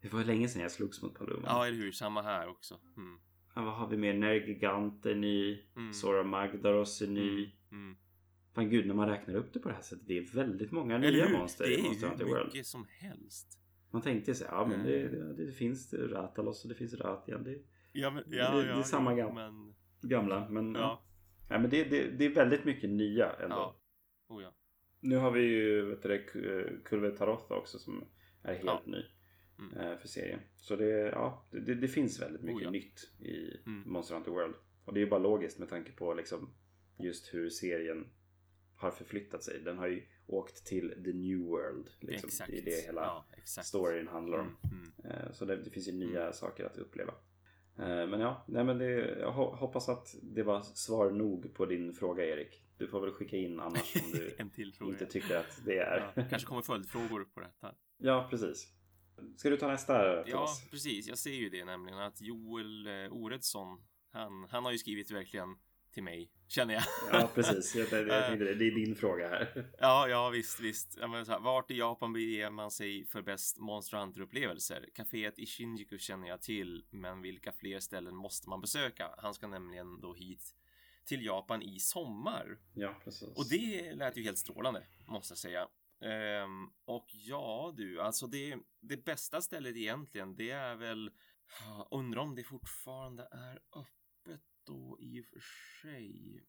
det 0.00 0.12
var 0.12 0.24
länge 0.24 0.48
sedan 0.48 0.62
jag 0.62 0.70
slogs 0.70 1.02
mot 1.02 1.14
Palumo. 1.18 1.42
Ja, 1.46 1.66
eller 1.66 1.76
hur? 1.76 1.92
Samma 1.92 2.22
här 2.22 2.48
också. 2.48 2.74
Mm, 2.96 3.18
Ja, 3.54 3.62
vad 3.64 3.74
har 3.74 3.88
vi 3.88 3.96
mer? 3.96 4.14
Nergigant 4.14 5.06
är 5.06 5.14
ny. 5.14 5.62
Mm. 5.76 5.92
Sora 5.92 6.22
Magdaros 6.22 7.02
är 7.02 7.06
ny. 7.06 7.50
mm. 7.72 7.96
Fan 8.54 8.70
gud, 8.70 8.86
när 8.86 8.94
man 8.94 9.08
räknar 9.08 9.34
upp 9.34 9.52
det 9.52 9.58
på 9.60 9.68
det 9.68 9.74
här 9.74 9.82
sättet. 9.82 10.06
Det 10.08 10.18
är 10.18 10.34
väldigt 10.34 10.72
många 10.72 10.94
Eller 10.96 11.12
nya 11.12 11.26
hur? 11.26 11.38
monster 11.38 11.64
Det 11.64 11.70
i 11.74 11.78
är 11.80 11.82
Monster 11.82 12.08
Hunter 12.08 12.24
hur 12.24 12.32
World. 12.32 12.46
mycket 12.46 12.66
som 12.66 12.86
helst. 12.98 13.58
Man 13.90 14.02
tänkte 14.02 14.34
sig, 14.34 14.46
ja 14.50 14.66
men 14.66 14.80
Mm. 14.80 14.86
det, 14.86 15.08
det, 15.08 15.46
det 15.46 15.52
finns 15.52 15.94
Ratalos 15.94 16.62
och 16.64 16.68
det 16.68 16.74
finns 16.74 16.94
Ratian. 16.94 17.44
Det 17.44 17.50
är 17.50 17.58
Ja, 17.92 18.10
men, 18.10 18.24
Det- 18.30 18.36
ja, 18.36 18.54
det 18.56 18.62
är 18.62 18.68
ja, 18.68 18.82
samma 18.82 19.10
ja, 19.10 19.16
gamla. 19.16 19.50
Men, 19.50 19.74
gamla. 20.02 20.48
Men, 20.48 20.74
ja. 20.74 21.02
ja, 21.48 21.58
men 21.58 21.70
det, 21.70 21.84
det, 21.84 22.10
det 22.10 22.24
är 22.24 22.30
väldigt 22.34 22.64
mycket 22.64 22.90
nya 22.90 23.32
ändå. 23.32 23.56
ja. 23.56 23.76
Oh, 24.28 24.42
ja. 24.42 24.54
Nu 25.00 25.16
har 25.16 25.30
vi 25.30 25.40
ju 25.40 25.84
vet 25.84 26.02
du, 26.02 26.26
Ku- 26.32 26.82
Kulve 26.84 27.10
Tarotha 27.10 27.54
också 27.54 27.78
som 27.78 28.04
är 28.42 28.52
helt 28.54 28.64
Ja. 28.66 28.82
ny 28.86 29.04
Mm. 29.58 29.76
eh, 29.78 29.98
för 29.98 30.08
serien. 30.08 30.40
Så 30.56 30.76
det, 30.76 30.88
ja, 30.88 31.46
det, 31.50 31.74
det, 31.74 31.88
finns 31.88 32.20
väldigt 32.22 32.42
mycket 32.42 32.56
Oh, 32.56 32.62
ja. 32.64 32.70
nytt 32.70 33.00
i 33.20 33.56
Mm. 33.66 33.82
Monster 33.92 34.14
Hunter 34.14 34.30
World. 34.30 34.54
Och 34.84 34.94
det 34.94 35.00
är 35.00 35.04
ju 35.04 35.10
bara 35.10 35.20
logiskt 35.20 35.58
med 35.58 35.68
tanke 35.68 35.92
på 35.92 36.14
liksom 36.14 36.54
just 36.98 37.34
hur 37.34 37.50
serien 37.50 38.06
har 38.76 38.90
förflyttat 38.90 39.42
sig. 39.44 39.60
Den 39.64 39.78
har 39.78 39.86
ju 39.88 40.02
åkt 40.26 40.66
till 40.66 40.90
the 41.04 41.12
new 41.12 41.38
world. 41.38 41.88
Liksom. 42.00 42.30
Det 42.48 42.58
är 42.58 42.64
det 42.64 42.86
hela 42.86 43.00
ja, 43.00 43.24
storyn 43.62 44.08
handlar 44.08 44.38
om. 44.38 44.56
Mm, 44.72 44.92
mm. 45.04 45.10
Eh, 45.26 45.32
Så 45.32 45.44
det, 45.44 45.56
det 45.56 45.70
finns 45.70 45.88
ju 45.88 45.92
nya 45.92 46.32
saker 46.32 46.64
att 46.64 46.76
uppleva. 46.78 47.14
Eh, 47.80 48.06
Men 48.06 48.20
ja, 48.20 48.44
nej 48.48 48.64
men 48.64 48.78
det, 48.78 49.18
jag 49.20 49.32
ho- 49.32 49.54
hoppas 49.56 49.88
att 49.88 50.14
det 50.22 50.42
var 50.42 50.60
svar 50.62 51.10
nog 51.10 51.54
på 51.54 51.66
din 51.66 51.92
fråga 51.92 52.24
Erik. 52.26 52.62
Du 52.78 52.86
får 52.88 53.00
väl 53.00 53.12
skicka 53.12 53.36
in 53.36 53.60
annars 53.60 53.96
om 53.96 54.12
du 54.12 54.34
inte 54.92 55.06
tycker 55.06 55.36
att 55.36 55.60
det 55.64 55.78
är. 55.78 56.12
Ja, 56.16 56.22
kanske 56.30 56.48
kommer 56.48 56.62
följdfrågor 56.62 57.24
på 57.24 57.40
detta. 57.40 57.74
Ja, 58.02 58.26
precis. 58.30 58.72
Ska 59.36 59.50
du 59.50 59.56
ta 59.56 59.68
nästa 59.68 60.22
till 60.22 60.32
Ja, 60.32 60.46
precis. 60.70 61.08
Jag 61.08 61.18
ser 61.18 61.30
ju 61.34 61.48
det 61.48 61.64
nämligen 61.64 61.98
att 61.98 62.20
Joel 62.20 62.86
eh, 62.86 62.92
Oredsson, 63.12 63.82
han, 64.12 64.46
han 64.50 64.64
har 64.64 64.72
ju 64.72 64.78
skrivit 64.78 65.10
verkligen 65.10 65.48
till 65.92 66.02
mig, 66.02 66.30
känner 66.50 66.74
jag. 66.74 66.82
Ja, 67.12 67.30
precis. 67.34 67.74
Jag, 67.74 67.92
jag, 67.92 68.08
jag 68.08 68.26
tänkte 68.26 68.44
det. 68.44 68.54
Det 68.54 68.66
är 68.66 68.74
din 68.74 68.96
fråga 68.96 69.28
här. 69.28 69.70
Ja, 69.78 70.08
ja 70.08 70.28
visst, 70.28 70.60
visst. 70.60 70.98
Ja, 71.00 71.08
men 71.08 71.26
så 71.26 71.32
här, 71.32 71.40
vart 71.40 71.70
i 71.70 71.78
Japan 71.78 72.12
beger 72.12 72.50
man 72.50 72.70
sig 72.70 73.06
för 73.06 73.22
bäst 73.22 73.58
Monster 73.58 73.96
Hunter-upplevelser? 73.96 74.88
Caféet 74.94 75.38
i 75.38 75.46
Shinjuku 75.46 75.98
känner 75.98 76.28
jag 76.28 76.42
till, 76.42 76.84
men 76.90 77.22
vilka 77.22 77.52
fler 77.52 77.80
ställen 77.80 78.16
måste 78.16 78.48
man 78.48 78.60
besöka? 78.60 79.10
Han 79.18 79.34
ska 79.34 79.46
nämligen 79.46 80.00
då 80.00 80.14
hit 80.14 80.54
till 81.04 81.24
Japan 81.24 81.62
i 81.62 81.78
sommar. 81.78 82.58
Ja, 82.74 82.94
precis. 83.04 83.36
Och 83.36 83.48
det 83.50 83.94
lät 83.94 84.16
ju 84.16 84.22
helt 84.22 84.38
strålande, 84.38 84.86
måste 85.06 85.32
jag 85.32 85.38
säga. 85.38 85.68
Ehm, 86.00 86.66
och 86.84 87.06
ja 87.08 87.74
du, 87.76 88.00
alltså 88.00 88.26
det, 88.26 88.56
det 88.80 89.04
bästa 89.04 89.40
stället 89.40 89.76
egentligen, 89.76 90.36
det 90.36 90.50
är 90.50 90.74
väl, 90.74 91.10
undrar 91.90 92.20
om 92.20 92.34
det 92.34 92.42
fortfarande 92.44 93.28
är 93.32 93.60
öppet 93.76 93.99
då 94.64 94.96
i 95.00 95.20
och 95.20 95.26
för 95.26 95.40
sig. 95.82 96.44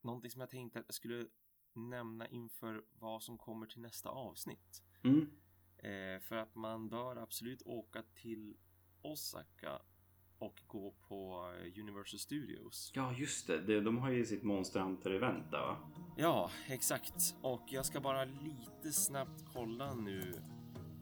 Någonting 0.00 0.30
som 0.30 0.40
jag 0.40 0.50
tänkte 0.50 0.78
att 0.78 0.84
jag 0.88 0.94
skulle 0.94 1.26
nämna 1.72 2.28
inför 2.28 2.84
vad 2.92 3.22
som 3.22 3.38
kommer 3.38 3.66
till 3.66 3.80
nästa 3.80 4.08
avsnitt. 4.08 4.82
Mm. 5.04 5.30
Eh, 5.78 6.20
för 6.20 6.36
att 6.36 6.54
man 6.54 6.88
bör 6.88 7.16
absolut 7.16 7.62
åka 7.62 8.02
till 8.02 8.56
Osaka 9.02 9.82
och 10.38 10.62
gå 10.66 10.94
på 11.08 11.52
eh, 11.58 11.80
Universal 11.80 12.18
Studios. 12.18 12.92
Ja, 12.94 13.12
just 13.12 13.46
det. 13.46 13.60
De, 13.60 13.80
de 13.80 13.98
har 13.98 14.10
ju 14.10 14.24
sitt 14.24 14.42
Monster 14.42 14.80
Hunter-event 14.80 15.50
där 15.50 15.60
va? 15.60 15.76
Ja, 16.16 16.50
exakt. 16.68 17.36
Och 17.42 17.62
jag 17.66 17.86
ska 17.86 18.00
bara 18.00 18.24
lite 18.24 18.92
snabbt 18.92 19.44
kolla 19.52 19.94
nu 19.94 20.34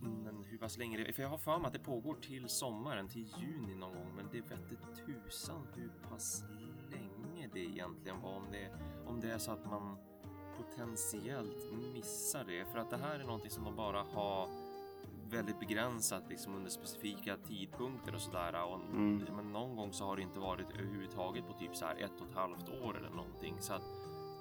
men 0.03 0.45
hur 0.45 0.59
pass 0.59 0.79
länge 0.79 1.05
det. 1.05 1.13
För 1.13 1.23
jag 1.23 1.31
har 1.31 1.39
för 1.39 1.59
mig 1.59 1.67
att 1.67 1.73
det 1.73 1.79
pågår 1.79 2.15
till 2.15 2.49
sommaren, 2.49 3.09
till 3.09 3.29
juni 3.41 3.75
någon 3.75 3.95
gång. 3.95 4.13
Men 4.17 4.29
det 4.33 4.41
vette 4.41 4.77
tusan 5.07 5.67
hur 5.75 5.91
pass 6.11 6.45
länge 6.91 7.49
det 7.53 7.61
egentligen 7.61 8.21
var. 8.21 8.37
Om 8.37 8.47
det, 8.53 8.69
om 9.07 9.21
det 9.21 9.33
är 9.33 9.39
så 9.39 9.53
att 9.53 9.67
man 9.67 9.97
potentiellt 10.57 11.73
missar 11.93 12.45
det. 12.45 12.65
För 12.65 12.79
att 12.79 12.91
det 12.91 12.97
här 12.97 13.19
är 13.21 13.25
någonting 13.25 13.51
som 13.51 13.65
de 13.65 13.77
bara 13.77 14.03
har 14.03 14.49
väldigt 15.31 15.61
begränsat 15.61 16.23
liksom 16.29 16.55
under 16.55 16.71
specifika 16.71 17.37
tidpunkter 17.37 18.15
och 18.15 18.21
sådär. 18.21 18.65
Och 18.65 18.81
Mm. 18.81 19.25
men 19.37 19.53
någon 19.53 19.77
gång 19.77 19.93
så 19.93 20.05
har 20.05 20.17
det 20.17 20.23
inte 20.23 20.39
varit 20.39 20.71
överhuvudtaget 20.71 21.47
på 21.47 21.53
typ 21.53 21.77
så 21.77 21.85
här 21.85 21.97
ett 21.97 22.21
och 22.21 22.27
ett 22.29 22.35
halvt 22.35 22.69
år 22.69 22.97
eller 22.99 23.11
någonting. 23.11 23.57
Så 23.61 23.73
att 23.75 23.83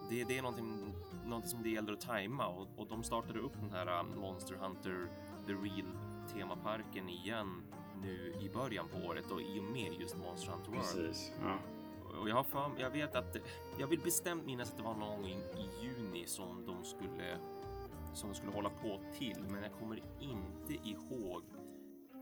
det, 0.09 0.23
det 0.23 0.37
är 0.37 0.41
någonting, 0.41 0.93
någonting 1.25 1.49
som 1.51 1.63
det 1.63 1.69
gäller 1.69 1.93
att 1.93 2.01
tajma 2.01 2.47
och, 2.47 2.67
och 2.77 2.87
de 2.87 3.03
startade 3.03 3.39
upp 3.39 3.53
den 3.61 3.71
här 3.71 3.99
um, 3.99 4.19
Monster 4.19 4.55
Hunter 4.55 5.07
The 5.47 5.53
Real 5.53 5.87
temaparken 6.33 7.09
igen 7.09 7.63
nu 8.01 8.33
i 8.41 8.49
början 8.49 8.87
på 8.87 9.07
året 9.07 9.31
och 9.31 9.41
i 9.41 9.59
och 9.59 9.63
med 9.63 9.93
just 9.99 10.17
Monster 10.17 10.51
Hunter 10.51 10.71
World. 10.71 10.83
Precis. 10.83 11.31
Ja. 11.41 11.57
Och 12.21 12.29
jag 12.29 12.35
har 12.35 12.43
för, 12.43 12.71
jag 12.77 12.89
vet 12.89 13.15
att 13.15 13.37
jag 13.79 13.87
vill 13.87 13.99
bestämt 13.99 14.45
minnas 14.45 14.71
att 14.71 14.77
det 14.77 14.83
var 14.83 14.93
någon 14.95 15.21
gång 15.21 15.25
i, 15.31 15.69
juni 15.81 16.25
som 16.27 16.65
de 16.65 16.83
skulle 16.83 17.37
som 18.13 18.29
de 18.29 18.35
skulle 18.35 18.51
hålla 18.51 18.69
på 18.69 18.99
till, 19.17 19.45
men 19.49 19.63
jag 19.63 19.73
kommer 19.73 20.03
inte 20.19 20.73
ihåg 20.89 21.43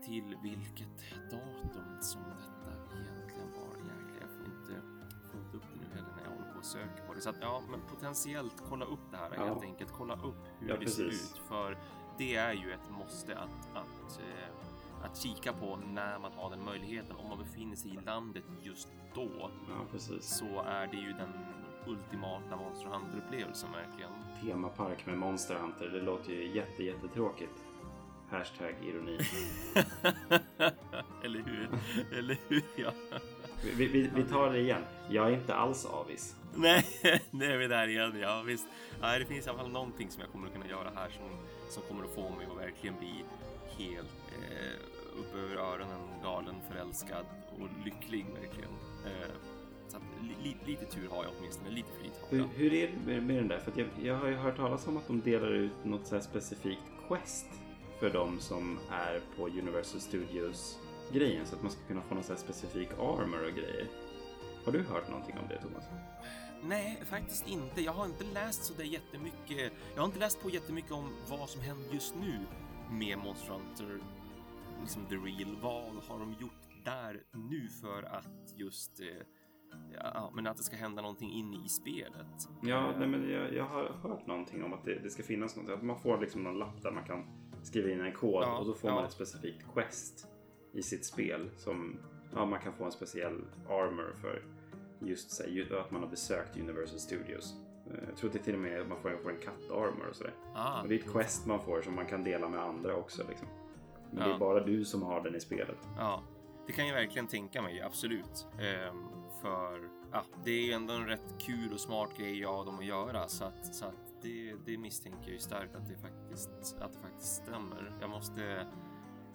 till 0.04 0.36
vilket 0.42 1.00
datum 1.30 1.98
som 2.00 2.22
detta 2.22 2.96
egentligen 2.96 3.52
var. 3.52 3.76
Jäklar, 3.76 4.20
jag 4.20 4.30
får 4.30 4.46
inte, 4.46 4.82
får 5.30 5.40
inte 5.40 5.56
upp 5.56 5.62
det 5.74 5.80
nu 5.80 5.94
heller 5.94 6.16
när 6.16 6.22
jag 6.24 6.30
håller 6.30 6.52
på 6.52 6.58
och 6.58 6.64
söker 6.64 7.06
på 7.06 7.14
det. 7.14 7.20
Så 7.20 7.30
att 7.30 7.36
ja, 7.40 7.62
men 7.70 7.80
potentiellt 7.80 8.62
kolla 8.68 8.84
upp 8.84 9.10
det 9.10 9.16
här 9.16 9.30
Ja. 9.36 9.44
helt 9.44 9.62
enkelt. 9.62 9.92
Kolla 9.92 10.14
upp 10.14 10.46
hur 10.58 10.68
Ja, 10.68 10.76
det 10.76 10.90
ser 10.90 11.04
ut, 11.04 11.40
för 11.48 11.78
det 12.20 12.36
är 12.36 12.52
ju 12.52 12.72
ett 12.72 12.90
måste 12.98 13.38
att, 13.38 13.76
att 13.76 14.18
eh, 14.18 15.04
att 15.04 15.18
kika 15.18 15.52
på 15.52 15.78
när 15.94 16.18
man 16.18 16.32
har 16.32 16.50
den 16.50 16.64
möjligheten. 16.64 17.16
Om 17.16 17.28
man 17.28 17.38
befinner 17.38 17.76
sig 17.76 17.90
i 17.90 17.98
landet 18.06 18.44
just 18.62 18.88
då 19.14 19.50
ja, 19.68 19.98
så 20.20 20.60
är 20.60 20.86
det 20.86 20.96
ju 20.96 21.12
den 21.12 21.32
ultimata 21.86 22.56
Monster 22.56 22.88
Hunter-upplevelsen 22.88 23.68
verkligen. 23.72 24.10
Temapark 24.42 25.06
med 25.06 25.18
Monster 25.18 25.54
Hunter. 25.54 25.88
Det 25.88 26.00
låter 26.00 26.32
ju 26.32 26.56
jätte, 26.56 26.84
jättetråkigt. 26.84 27.64
Hashtag 28.30 28.74
ironi. 28.82 29.18
Eller 31.24 31.42
hur? 31.42 31.68
Eller 32.18 32.36
hur? 32.48 32.62
Ja. 32.76 32.92
Vi, 33.76 33.86
vi, 33.86 34.10
vi 34.14 34.22
tar 34.22 34.52
det 34.52 34.58
igen. 34.60 34.82
Jag 35.10 35.28
är 35.28 35.32
inte 35.32 35.54
alls 35.54 35.86
avis. 35.86 36.36
Nej, 36.54 36.86
nu 37.30 37.44
är 37.44 37.56
vi 37.56 37.66
där 37.66 37.88
igen. 37.88 38.18
Ja, 38.20 38.42
visst. 38.46 38.66
Nej, 39.00 39.18
det 39.18 39.24
finns 39.24 39.46
i 39.46 39.50
alla 39.50 39.58
fall 39.58 39.70
någonting 39.70 40.10
som 40.10 40.20
jag 40.20 40.32
kommer 40.32 40.46
att 40.46 40.52
kunna 40.52 40.68
göra 40.68 40.90
här 40.94 41.10
som, 41.10 41.24
som 41.70 41.82
kommer 41.82 42.04
att 42.04 42.14
få 42.14 42.30
mig 42.30 42.46
att 42.50 42.58
verkligen 42.66 42.96
bli 42.98 43.24
helt 43.78 44.16
eh, 44.28 45.20
upp 45.20 45.34
över 45.34 45.56
öronen 45.56 46.00
galen, 46.22 46.54
förälskad 46.70 47.26
och 47.52 47.68
lycklig 47.84 48.26
verkligen. 48.40 48.70
Eh, 49.06 49.34
så 49.88 49.96
att, 49.96 50.02
li, 50.42 50.56
lite 50.66 50.84
tur 50.84 51.08
har 51.08 51.24
jag 51.24 51.32
åtminstone, 51.38 51.70
lite 51.70 51.88
flyt 52.00 52.12
har 52.20 52.28
Hur, 52.30 52.38
jag. 52.38 52.48
hur 52.54 52.72
är 52.72 52.86
det 52.88 53.06
med, 53.06 53.22
med 53.22 53.36
den 53.36 53.48
där? 53.48 53.58
För 53.58 53.70
att 53.70 53.76
jag, 53.76 53.88
jag 54.02 54.16
har 54.16 54.28
ju 54.28 54.34
hört 54.34 54.56
talas 54.56 54.86
om 54.86 54.96
att 54.96 55.06
de 55.06 55.20
delar 55.20 55.52
ut 55.52 55.84
något 55.84 56.06
så 56.06 56.14
här 56.14 56.22
specifikt 56.22 56.82
quest 57.08 57.46
för 58.00 58.10
de 58.10 58.40
som 58.40 58.78
är 58.90 59.20
på 59.36 59.46
Universal 59.46 60.00
Studios 60.00 60.78
grejen 61.12 61.46
så 61.46 61.56
att 61.56 61.62
man 61.62 61.70
ska 61.70 61.80
kunna 61.88 62.02
få 62.02 62.14
någon 62.14 62.24
så 62.24 62.32
här 62.32 62.40
specifik 62.40 62.88
armor 62.92 63.46
och 63.46 63.54
grejer. 63.54 63.86
Har 64.64 64.72
du 64.72 64.82
hört 64.82 65.08
någonting 65.08 65.38
om 65.38 65.48
det 65.48 65.58
Thomas? 65.62 65.84
Nej, 66.62 67.02
faktiskt 67.04 67.48
inte. 67.48 67.80
Jag 67.82 67.92
har 67.92 68.06
inte 68.06 68.24
läst 68.24 68.64
så 68.64 68.74
där 68.74 68.84
jättemycket. 68.84 69.72
Jag 69.94 70.02
har 70.02 70.06
inte 70.06 70.18
läst 70.18 70.42
på 70.42 70.50
jättemycket 70.50 70.92
om 70.92 71.12
vad 71.30 71.48
som 71.48 71.60
händer 71.60 71.94
just 71.94 72.14
nu 72.14 72.38
med 72.90 73.18
Monster 73.18 73.52
Hunter, 73.52 74.00
liksom 74.80 75.06
The 75.06 75.14
Real. 75.14 75.56
Vad 75.62 76.04
har 76.08 76.18
de 76.18 76.36
gjort 76.40 76.84
där 76.84 77.22
nu 77.32 77.68
för 77.68 78.02
att 78.02 78.54
just, 78.56 79.00
eh, 79.00 79.06
ja, 79.94 80.32
men 80.34 80.46
att 80.46 80.56
det 80.56 80.62
ska 80.62 80.76
hända 80.76 81.02
någonting 81.02 81.32
inne 81.32 81.64
i 81.64 81.68
spelet? 81.68 82.48
Ja, 82.62 82.94
nej, 82.98 83.08
men 83.08 83.30
jag, 83.30 83.54
jag 83.54 83.64
har 83.64 83.84
hört 84.02 84.26
någonting 84.26 84.64
om 84.64 84.72
att 84.72 84.84
det, 84.84 84.98
det 85.02 85.10
ska 85.10 85.22
finnas 85.22 85.56
något. 85.56 85.70
Att 85.70 85.82
man 85.82 86.00
får 86.00 86.18
liksom 86.18 86.42
någon 86.42 86.58
lapp 86.58 86.82
där 86.82 86.90
man 86.90 87.04
kan 87.04 87.24
skriva 87.62 87.90
in 87.90 88.00
en 88.00 88.12
kod 88.12 88.42
Ja, 88.42 88.58
och 88.58 88.66
så 88.66 88.74
får 88.74 88.90
ja. 88.90 88.94
man 88.94 89.04
ett 89.04 89.12
specifikt 89.12 89.64
quest 89.74 90.28
i 90.72 90.82
sitt 90.82 91.04
spel. 91.06 91.50
Som 91.56 91.98
ja, 92.34 92.46
man 92.46 92.60
kan 92.60 92.72
få 92.72 92.84
en 92.84 92.92
speciell 92.92 93.44
armor 93.68 94.14
för 94.20 94.42
just 95.00 95.30
så 95.30 95.42
att 95.80 95.90
man 95.90 96.02
har 96.02 96.08
besökt 96.08 96.56
Universal 96.56 96.98
Studios. 96.98 97.54
Eh, 97.90 98.08
Jag 98.08 98.16
tror 98.16 98.30
det 98.30 98.38
till 98.38 98.54
och 98.54 98.60
med 98.60 98.80
att 98.80 98.88
man 98.88 99.00
får, 99.02 99.16
får 99.22 99.30
en 99.30 99.38
kattarmor 99.38 100.06
och 100.10 100.16
sådär. 100.16 100.34
Ah, 100.54 100.82
Och 100.82 100.88
det 100.88 100.94
är 100.94 100.98
ett 100.98 101.12
quest 101.12 101.46
man 101.46 101.60
får 101.60 101.82
som 101.82 101.94
man 101.94 102.06
kan 102.06 102.24
dela 102.24 102.48
med 102.48 102.60
andra 102.60 102.96
också. 102.96 103.22
Liksom. 103.28 103.48
Men 104.10 104.22
det 104.22 104.28
Ja. 104.28 104.34
är 104.34 104.38
bara 104.38 104.64
du 104.64 104.84
som 104.84 105.02
har 105.02 105.20
den 105.20 105.34
i 105.34 105.40
spelet. 105.40 105.88
Ja, 105.96 106.22
det 106.66 106.72
kan 106.72 106.86
jag 106.86 106.94
verkligen 106.94 107.26
tänka 107.26 107.62
mig, 107.62 107.80
absolut. 107.82 108.46
Ehm, 108.60 109.04
för 109.42 109.88
ja, 110.12 110.22
det 110.44 110.50
är 110.50 110.62
ju 110.66 110.72
ändå 110.72 110.94
en 110.94 111.06
rätt 111.06 111.34
kul 111.38 111.72
och 111.72 111.80
smart 111.80 112.10
grej 112.18 112.44
av 112.44 112.66
dem 112.66 112.78
att 112.78 112.84
göra 112.84 113.28
så 113.28 113.44
att, 113.44 113.74
så 113.74 113.84
att 113.86 113.94
det, 114.22 114.54
det 114.66 114.78
misstänker 114.78 115.22
jag 115.24 115.32
ju 115.32 115.38
starkt 115.38 115.76
att 115.76 115.88
det 115.88 115.96
faktiskt, 115.96 116.76
att 116.80 116.92
det 116.92 116.98
faktiskt 116.98 117.34
stämmer. 117.42 117.92
Jag 118.00 118.10
måste, 118.10 118.66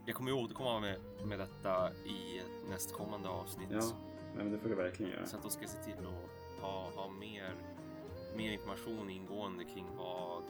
jag 0.05 0.15
kommer 0.15 0.31
ju 0.31 0.37
återkomma 0.37 0.79
med, 0.79 0.99
med 1.25 1.39
detta 1.39 1.91
i 1.91 2.37
ett 2.39 2.69
nästkommande 2.69 3.29
avsnitt. 3.29 3.67
Ja, 3.71 3.81
nej, 4.35 4.43
men 4.43 4.51
det 4.51 4.59
får 4.59 4.69
du 4.69 4.75
verkligen 4.75 5.11
göra. 5.11 5.25
Så 5.25 5.37
att 5.37 5.43
då 5.43 5.49
ska 5.49 5.67
se 5.67 5.77
till 5.77 5.93
att 6.07 6.61
ha, 6.61 6.89
ha 6.95 7.09
mer, 7.09 7.53
mer 8.37 8.51
information 8.51 9.09
ingående 9.09 9.63
kring 9.63 9.85
vad 9.97 10.43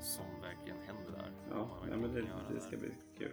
som 0.00 0.24
verkligen 0.42 0.78
händer 0.86 1.12
där. 1.12 1.32
Ja, 1.50 1.68
ja 1.90 1.96
men 1.96 2.14
det, 2.14 2.20
det 2.20 2.28
där. 2.54 2.60
ska 2.60 2.76
bli 2.76 2.90
kul. 3.18 3.32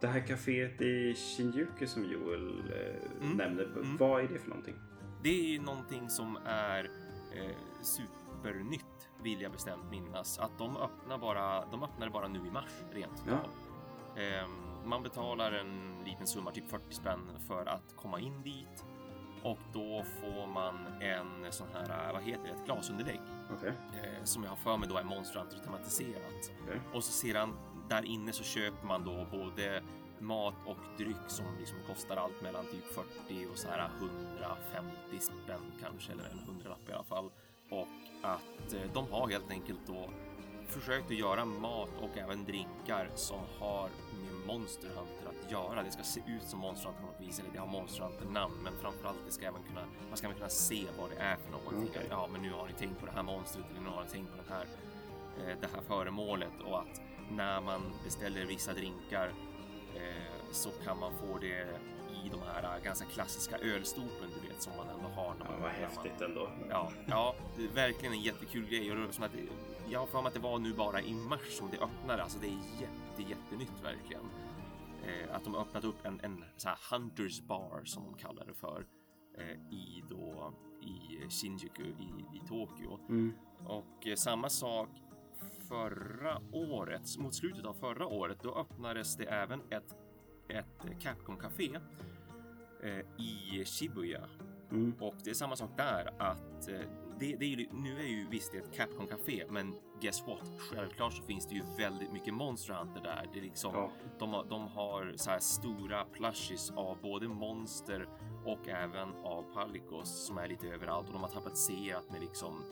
Det 0.00 0.06
här 0.06 0.20
kaféet 0.20 0.82
i 0.82 1.14
Shinjuku 1.14 1.86
som 1.86 2.04
Joel 2.04 2.58
eh, 2.58 3.22
Mm, 3.22 3.36
nämnde, 3.36 3.64
mm. 3.64 3.96
vad 3.96 4.24
är 4.24 4.28
det 4.28 4.38
för 4.38 4.48
någonting? 4.48 4.74
Det 5.22 5.28
är 5.28 5.52
ju 5.52 5.60
någonting 5.62 6.10
som 6.10 6.38
är 6.44 6.90
eh, 7.34 7.56
supernytt 7.82 9.08
vill 9.22 9.40
jag 9.40 9.52
bestämt 9.52 9.90
minnas. 9.90 10.38
Att 10.38 10.58
de 10.58 10.76
öppnar 10.76 11.18
bara, 11.18 11.66
de 11.70 11.82
öppnade 11.82 12.10
bara 12.10 12.28
nu 12.28 12.38
i 12.46 12.50
mars 12.50 12.70
rent 12.92 13.24
Ja. 13.28 13.38
Ehm, 14.22 14.50
man 14.88 15.02
betalar 15.02 15.52
en 15.52 16.04
liten 16.04 16.26
summa, 16.26 16.50
typ 16.50 16.68
40 16.68 16.94
spänn 16.94 17.20
för 17.46 17.66
att 17.66 17.96
komma 17.96 18.20
in 18.20 18.42
dit. 18.42 18.84
Och 19.46 19.58
då 19.72 20.04
får 20.20 20.46
man 20.46 20.74
en 21.00 21.52
sån 21.52 21.68
här, 21.74 22.12
vad 22.12 22.22
heter 22.22 22.44
det, 22.44 22.50
ett 22.50 22.64
glasunderlägg. 22.64 23.20
Okej. 23.56 23.72
Eh, 23.92 24.24
som 24.24 24.42
jag 24.42 24.50
har 24.50 24.56
för 24.56 24.76
mig 24.76 24.88
då 24.88 24.96
är 24.96 25.04
Monster 25.04 25.38
Hunter 25.38 25.58
tematiserat. 25.58 26.52
okej. 26.62 26.80
Och 26.92 27.04
så 27.04 27.12
sedan 27.12 27.56
där 27.88 28.04
inne 28.04 28.32
så 28.32 28.44
köper 28.44 28.86
man 28.86 29.04
då 29.04 29.26
både 29.30 29.82
mat 30.18 30.54
och 30.66 30.76
dryck 30.98 31.26
som 31.26 31.44
liksom 31.58 31.78
kostar 31.86 32.16
allt 32.16 32.42
mellan 32.42 32.66
typ 32.66 32.84
40 32.84 33.46
och 33.52 33.58
så 33.58 33.68
här 33.68 33.90
150 33.98 35.18
spänn 35.20 35.72
kanske, 35.80 36.12
eller 36.12 36.24
en 36.24 36.38
hundralapp 36.38 36.88
i 36.88 36.92
alla 36.92 37.04
fall. 37.04 37.30
Och 37.70 37.88
att 38.22 38.72
eh, 38.72 38.92
de 38.94 39.10
har 39.10 39.28
helt 39.28 39.50
enkelt 39.50 39.80
då 39.86 40.10
försökt 40.70 41.06
att 41.10 41.16
göra 41.16 41.44
mat 41.44 41.88
och 42.00 42.18
även 42.18 42.44
drinkar 42.44 43.10
som 43.14 43.40
har 43.60 43.88
med 44.12 44.46
Monster 44.46 44.88
Hunter 44.88 45.26
att 45.44 45.50
göra. 45.50 45.82
Det 45.82 45.90
ska 45.90 46.02
se 46.02 46.20
ut 46.20 46.42
som 46.42 46.58
Monster 46.60 46.86
Hunter 46.88 47.02
på 47.02 47.12
något 47.12 47.20
vis, 47.28 47.38
eller 47.40 47.50
det 47.52 47.58
har 47.58 47.66
Monster 47.66 48.02
Hunter-namn, 48.04 48.54
men 48.62 48.72
framförallt 48.82 49.18
det 49.26 49.32
ska 49.32 49.46
även 49.46 49.62
kunna, 49.62 49.84
man 50.08 50.16
ska 50.16 50.26
även 50.26 50.36
kunna 50.36 50.48
se 50.50 50.84
vad 50.98 51.10
det 51.10 51.16
är 51.16 51.36
för 51.36 51.50
någonting. 51.50 51.88
Okej. 51.90 52.06
Ja, 52.10 52.28
men 52.32 52.42
nu 52.42 52.52
har 52.52 52.66
ni 52.66 52.72
tänkt 52.72 53.00
på 53.00 53.06
det 53.06 53.12
här 53.12 53.22
monstret, 53.22 53.64
eller 53.70 53.80
nu 53.80 53.88
har 53.88 54.04
ni 54.04 54.10
tänkt 54.10 54.30
på 54.30 54.36
den 54.36 54.52
här 54.56 54.66
eh, 55.50 55.56
det 55.60 55.68
här 55.74 55.82
föremålet 55.88 56.52
och 56.64 56.78
att 56.78 57.00
när 57.30 57.60
man 57.60 57.80
beställer 58.04 58.44
vissa 58.44 58.72
drinkar 58.72 59.32
eh, 59.94 60.02
så 60.52 60.70
kan 60.84 60.98
man 60.98 61.12
få 61.12 61.38
det 61.38 61.66
i 62.24 62.28
de 62.28 62.40
här 62.52 62.62
eh, 62.76 62.82
ganska 62.84 63.04
klassiska 63.06 63.58
ölstopen 63.58 64.30
du 64.42 64.48
vet 64.48 64.62
som 64.62 64.72
man 64.76 64.88
ändå 64.88 65.08
har. 65.08 65.34
När 65.34 65.44
Ja, 65.44 65.50
man, 65.50 65.60
vad 65.62 65.72
när 65.72 65.80
man- 65.80 65.90
häftigt 66.04 66.20
ändå. 66.20 66.48
Ja, 66.70 66.92
ja, 67.06 67.34
det 67.56 67.64
är 67.64 67.68
verkligen 67.68 68.14
en 68.14 68.20
jättekul 68.20 68.66
grej. 68.68 68.90
Och 68.90 68.96
det 68.96 69.02
är 69.08 69.12
som 69.12 69.24
att, 69.24 69.30
jag 69.90 70.00
har 70.00 70.06
för 70.06 70.22
mig 70.22 70.28
att 70.28 70.34
det 70.34 70.40
var 70.40 70.58
nu 70.58 70.72
bara 70.72 71.00
i 71.00 71.14
mars 71.14 71.58
som 71.58 71.70
det 71.70 71.78
öppnade. 71.78 72.22
Alltså 72.22 72.38
det 72.40 72.46
är 72.46 72.80
jätte, 72.80 73.30
jättenytt 73.30 73.84
verkligen. 73.84 74.22
Eh, 75.04 75.34
att 75.34 75.44
de 75.44 75.54
har 75.54 75.60
öppnat 75.60 75.84
upp 75.84 76.06
en, 76.06 76.20
en 76.22 76.44
så 76.56 76.68
här 76.68 76.78
Hunters 76.90 77.40
bar 77.40 77.82
som 77.84 78.04
de 78.04 78.14
kallar 78.14 78.46
det 78.46 78.54
för. 78.54 78.86
Eh, 79.38 79.74
I 79.74 80.04
då 80.08 80.52
i 80.82 81.30
Shinjuku 81.30 81.82
i, 81.82 82.36
i 82.36 82.40
Tokyo. 82.48 82.98
Mm. 83.08 83.32
Och 83.66 84.06
eh, 84.06 84.14
samma 84.14 84.48
sak 84.48 84.88
förra 85.68 86.40
året, 86.52 87.18
mot 87.18 87.34
slutet 87.34 87.64
av 87.64 87.74
förra 87.74 88.06
året, 88.06 88.38
då 88.42 88.54
öppnades 88.54 89.16
det 89.16 89.24
även 89.24 89.60
ett, 89.70 89.94
ett 90.48 91.00
Capcom-café 91.00 91.78
eh, 92.82 93.22
i 93.24 93.64
Shibuya. 93.64 94.28
Mm. 94.70 94.94
Och 95.00 95.14
det 95.24 95.30
är 95.30 95.34
samma 95.34 95.56
sak 95.56 95.70
där 95.76 96.14
att 96.18 96.68
det, 97.18 97.36
det 97.36 97.44
är 97.44 97.48
ju, 97.48 97.66
nu 97.72 97.98
är 97.98 98.06
ju 98.06 98.26
visst 98.30 98.52
det 98.52 98.58
ett 98.58 98.72
Capcom 98.72 99.06
Café, 99.06 99.44
men 99.48 99.74
guess 100.00 100.26
what? 100.26 100.50
Självklart 100.58 101.12
så 101.12 101.22
finns 101.22 101.46
det 101.48 101.54
ju 101.54 101.62
väldigt 101.78 102.12
mycket 102.12 102.34
Monster 102.34 102.74
Hunter 102.74 103.00
där. 103.00 103.28
Det 103.32 103.38
är 103.38 103.42
liksom, 103.42 103.74
Ja. 103.74 103.90
de, 104.18 104.32
har- 104.32 104.44
de 104.44 104.68
har 104.68 105.12
så 105.16 105.30
här 105.30 105.38
stora 105.38 106.04
plushies 106.04 106.70
av 106.70 106.98
både 107.02 107.28
monster 107.28 108.08
och 108.44 108.68
även 108.68 109.08
av 109.24 109.42
Palikos 109.54 110.26
som 110.26 110.38
är 110.38 110.48
lite 110.48 110.66
överallt 110.68 111.06
och 111.06 111.12
de 111.12 111.22
har 111.22 111.30
tapetserat 111.30 112.10
med 112.10 112.20
liksom 112.20 112.62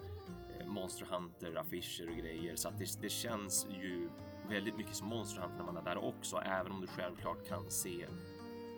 eh, 0.60 0.66
Monster 0.66 1.06
Hunter 1.06 1.54
affischer 1.56 2.08
och 2.10 2.16
grejer 2.16 2.56
så 2.56 2.68
att 2.68 2.78
det, 2.78 2.98
det 3.00 3.08
känns 3.10 3.66
ju 3.70 4.08
väldigt 4.48 4.76
mycket 4.76 4.94
som 4.96 5.08
Monster 5.08 5.40
Hunter 5.42 5.56
när 5.58 5.64
man 5.64 5.76
är 5.76 5.82
där 5.82 6.04
också, 6.04 6.36
även 6.36 6.72
om 6.72 6.80
du 6.80 6.86
självklart 6.86 7.48
kan 7.48 7.70
se 7.70 8.06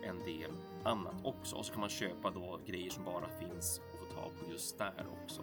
en 0.04 0.18
del 0.24 0.50
annat 0.84 1.14
också. 1.24 1.56
Och 1.56 1.66
så 1.66 1.72
kan 1.72 1.80
man 1.80 1.88
köpa 1.90 2.30
då 2.30 2.60
grejer 2.66 2.90
som 2.90 3.04
bara 3.04 3.28
finns 3.28 3.80
ta 4.16 4.30
på 4.40 4.50
just 4.50 4.78
där 4.78 5.06
också. 5.22 5.42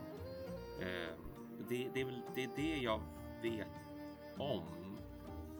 Eh, 0.79 1.13
det, 1.69 1.89
det 1.93 2.01
är 2.01 2.05
väl 2.05 2.21
det, 2.35 2.43
är 2.43 2.49
det 2.55 2.77
jag 2.77 3.01
vet 3.41 3.67
om. 4.37 4.63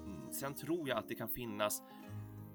Mm, 0.06 0.34
sen 0.34 0.54
tror 0.54 0.90
jag 0.90 0.98
att 0.98 1.08
det 1.08 1.16
kan 1.16 1.30
finnas 1.30 1.82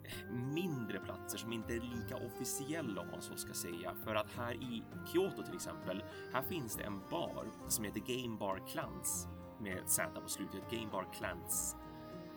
eh, 0.04 0.34
mindre 0.34 1.00
platser 1.00 1.38
som 1.38 1.52
inte 1.52 1.74
är 1.74 1.80
lika 1.80 2.16
officiella 2.16 3.00
om 3.00 3.10
man 3.10 3.22
så 3.22 3.36
ska 3.36 3.52
säga. 3.52 3.94
För 4.04 4.14
att 4.14 4.30
här 4.30 4.54
i 4.54 4.82
Kyoto 5.12 5.42
till 5.42 5.54
exempel, 5.54 6.04
här 6.32 6.42
finns 6.42 6.76
det 6.76 6.82
en 6.82 7.00
bar 7.10 7.46
som 7.68 7.84
heter 7.84 8.00
Game 8.00 8.36
Bar 8.36 8.62
Clans 8.68 9.28
med 9.60 9.82
Z 9.86 10.20
på 10.20 10.28
slutet, 10.28 10.70
Game 10.70 10.88
Bar 10.92 11.06
Clans. 11.18 11.76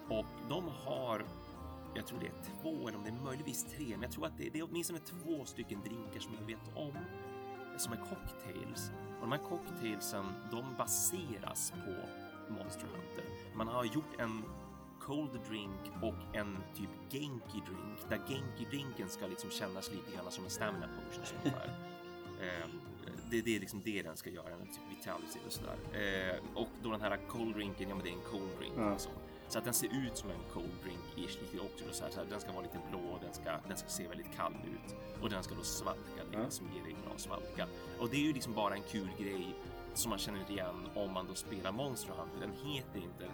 Och 0.09 0.25
de 0.49 0.67
har, 0.67 1.25
jag 1.95 2.07
tror 2.07 2.19
det 2.19 2.27
är 2.27 2.61
två 2.61 2.87
eller 2.87 2.97
om 2.97 3.03
det 3.03 3.09
är 3.09 3.23
möjligtvis 3.25 3.63
tre, 3.63 3.87
men 3.89 4.01
jag 4.01 4.11
tror 4.11 4.25
att 4.25 4.37
det, 4.37 4.49
det 4.49 4.59
är 4.59 4.67
åtminstone 4.69 4.99
två 4.99 5.45
stycken 5.45 5.81
drinkar 5.83 6.19
som 6.19 6.33
jag 6.39 6.47
vet 6.47 6.75
om 6.75 6.97
som 7.77 7.93
är 7.93 7.97
cocktails. 7.97 8.91
Och 9.15 9.21
de 9.21 9.31
här 9.31 9.39
cocktailsen, 9.49 10.25
de 10.51 10.75
baseras 10.77 11.71
på 11.85 11.93
Monster 12.53 12.87
Hunter. 12.87 13.25
Man 13.55 13.67
har 13.67 13.85
gjort 13.85 14.19
en 14.19 14.43
cold 14.99 15.39
drink 15.49 15.91
och 16.01 16.35
en 16.35 16.57
typ 16.75 16.89
genki 17.09 17.61
drink 17.67 17.99
där 18.09 18.17
genki 18.27 18.65
drinken 18.71 19.09
ska 19.09 19.27
liksom 19.27 19.49
kännas 19.49 19.91
lite 19.91 20.11
grann 20.15 20.31
som 20.31 20.43
en 20.43 20.49
stamina 20.49 20.87
potion 20.87 21.23
ungefär. 21.43 21.75
Eh, 22.41 22.67
det, 23.29 23.41
det 23.41 23.55
är 23.55 23.59
liksom 23.59 23.81
det 23.85 24.01
den 24.01 24.17
ska 24.17 24.29
göra, 24.29 24.49
en 24.49 24.67
typ 24.67 24.81
vitality 24.99 25.39
och 25.45 25.51
sådär. 25.51 25.75
Eh, 25.93 26.35
och 26.55 26.67
då 26.83 26.91
den 26.91 27.01
här 27.01 27.19
cold 27.27 27.55
drinken, 27.55 27.89
ja 27.89 27.95
men 27.95 28.03
det 28.03 28.09
är 28.09 28.13
en 28.13 28.31
cold 28.31 28.49
drink 28.59 28.73
Ja. 28.77 28.91
liksom. 28.91 29.11
Så 29.51 29.57
att 29.57 29.63
den 29.65 29.73
ser 29.73 29.87
ut 30.07 30.17
som 30.17 30.29
en 30.29 30.43
cold 30.53 30.71
drink 30.83 31.29
ish 31.29 31.41
lite 31.41 31.59
också. 31.59 31.85
Så 31.91 32.03
här, 32.03 32.11
så 32.11 32.19
här, 32.19 32.27
den 32.29 32.41
ska 32.41 32.51
vara 32.51 32.61
lite 32.61 32.79
blå, 32.89 33.19
den 33.21 33.33
ska, 33.33 33.51
den 33.67 33.77
ska 33.77 33.87
se 33.89 34.07
väldigt 34.07 34.35
kall 34.35 34.53
ut 34.53 34.95
och 35.21 35.29
den 35.29 35.43
ska 35.43 35.55
då 35.55 35.63
svalka, 35.63 36.21
det 36.31 36.37
Ja. 36.37 36.49
som 36.49 36.67
ger 36.75 36.83
dig 36.83 36.95
bra 37.05 37.13
svalka. 37.17 37.67
Och 37.99 38.09
det 38.09 38.15
är 38.17 38.21
ju 38.21 38.33
liksom 38.33 38.53
bara 38.53 38.73
en 38.75 38.83
kul 38.91 39.09
grej 39.19 39.55
som 39.93 40.09
man 40.09 40.19
känner 40.19 40.51
igen 40.51 40.75
om 40.95 41.11
man 41.13 41.27
då 41.27 41.33
spelar 41.35 41.71
Monster 41.71 42.13
Hunter. 42.13 42.39
Den 42.39 42.51
heter 42.73 42.99
inte, 42.99 43.25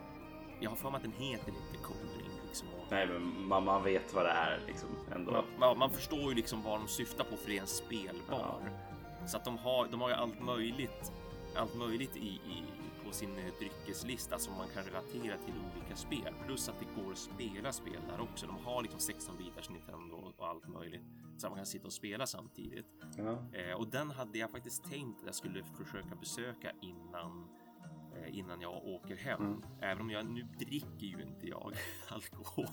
jag 0.60 0.70
har 0.70 0.78
för 0.78 0.90
mig 0.90 0.98
att 0.98 1.04
den 1.04 1.12
heter 1.12 1.48
inte 1.50 1.78
cold 1.84 2.00
drink 2.18 2.42
liksom. 2.48 2.68
Nej, 2.90 3.08
men 3.08 3.48
man, 3.48 3.64
man 3.66 3.84
vet 3.84 4.14
vad 4.14 4.26
det 4.26 4.32
är 4.32 4.60
liksom 4.68 4.90
ändå. 5.16 5.32
man, 5.32 5.44
man, 5.60 5.78
man 5.78 5.90
förstår 5.90 6.20
ju 6.30 6.34
liksom 6.36 6.64
vad 6.64 6.80
de 6.80 6.88
syftar 6.88 7.24
på 7.24 7.38
för 7.38 7.50
det 7.50 7.58
är 7.58 7.62
en 7.62 7.68
spelbar. 7.68 8.62
Så 9.28 9.38
att 9.38 9.46
de 9.46 9.58
har, 9.58 9.88
de 9.88 10.02
har 10.02 10.10
ju 10.10 10.16
allt 10.16 10.40
möjligt, 10.42 11.12
allt 11.56 11.76
möjligt 11.76 12.16
i, 12.16 12.28
i, 12.30 12.64
på 13.08 13.14
sin 13.14 13.38
eh, 13.38 13.54
dryckeslista 13.60 14.40
som 14.40 14.54
man 14.58 14.68
kan 14.74 14.84
relatera 14.84 15.38
till 15.38 15.54
olika 15.74 15.96
spel. 15.96 16.34
Plus 16.46 16.70
att 16.70 16.80
det 16.80 17.02
går 17.02 17.12
att 17.12 17.18
spela 17.18 17.74
spel 17.74 18.02
där 18.10 18.22
också. 18.22 18.48
De 18.48 18.58
har 18.66 18.82
liksom 18.82 19.00
16 19.00 19.38
bitars 19.38 19.70
Nintendo 19.70 20.16
och 20.16 20.48
allt 20.48 20.68
möjligt. 20.68 21.02
Så 21.38 21.48
att 21.48 21.52
man 21.52 21.60
kan 21.60 21.66
sitta 21.66 21.86
och 21.86 21.94
spela 21.94 22.28
samtidigt. 22.28 22.86
Ja. 23.18 23.58
Eh, 23.58 23.76
och 23.78 23.88
den 23.88 24.12
hade 24.12 24.38
jag 24.38 24.52
faktiskt 24.52 24.84
tänkt 24.84 25.20
att 25.20 25.26
jag 25.26 25.36
skulle 25.36 25.64
försöka 25.64 26.16
besöka 26.16 26.72
innan 26.82 27.48
innan 28.28 28.62
jag 28.62 28.86
åker 28.86 29.16
hem. 29.16 29.42
Mm. 29.42 29.62
Även 29.82 30.02
om 30.02 30.10
jag 30.10 30.26
nu 30.26 30.42
dricker 30.60 31.06
ju 31.06 31.22
inte 31.22 31.48
jag 31.48 31.74
alkohol. 32.10 32.66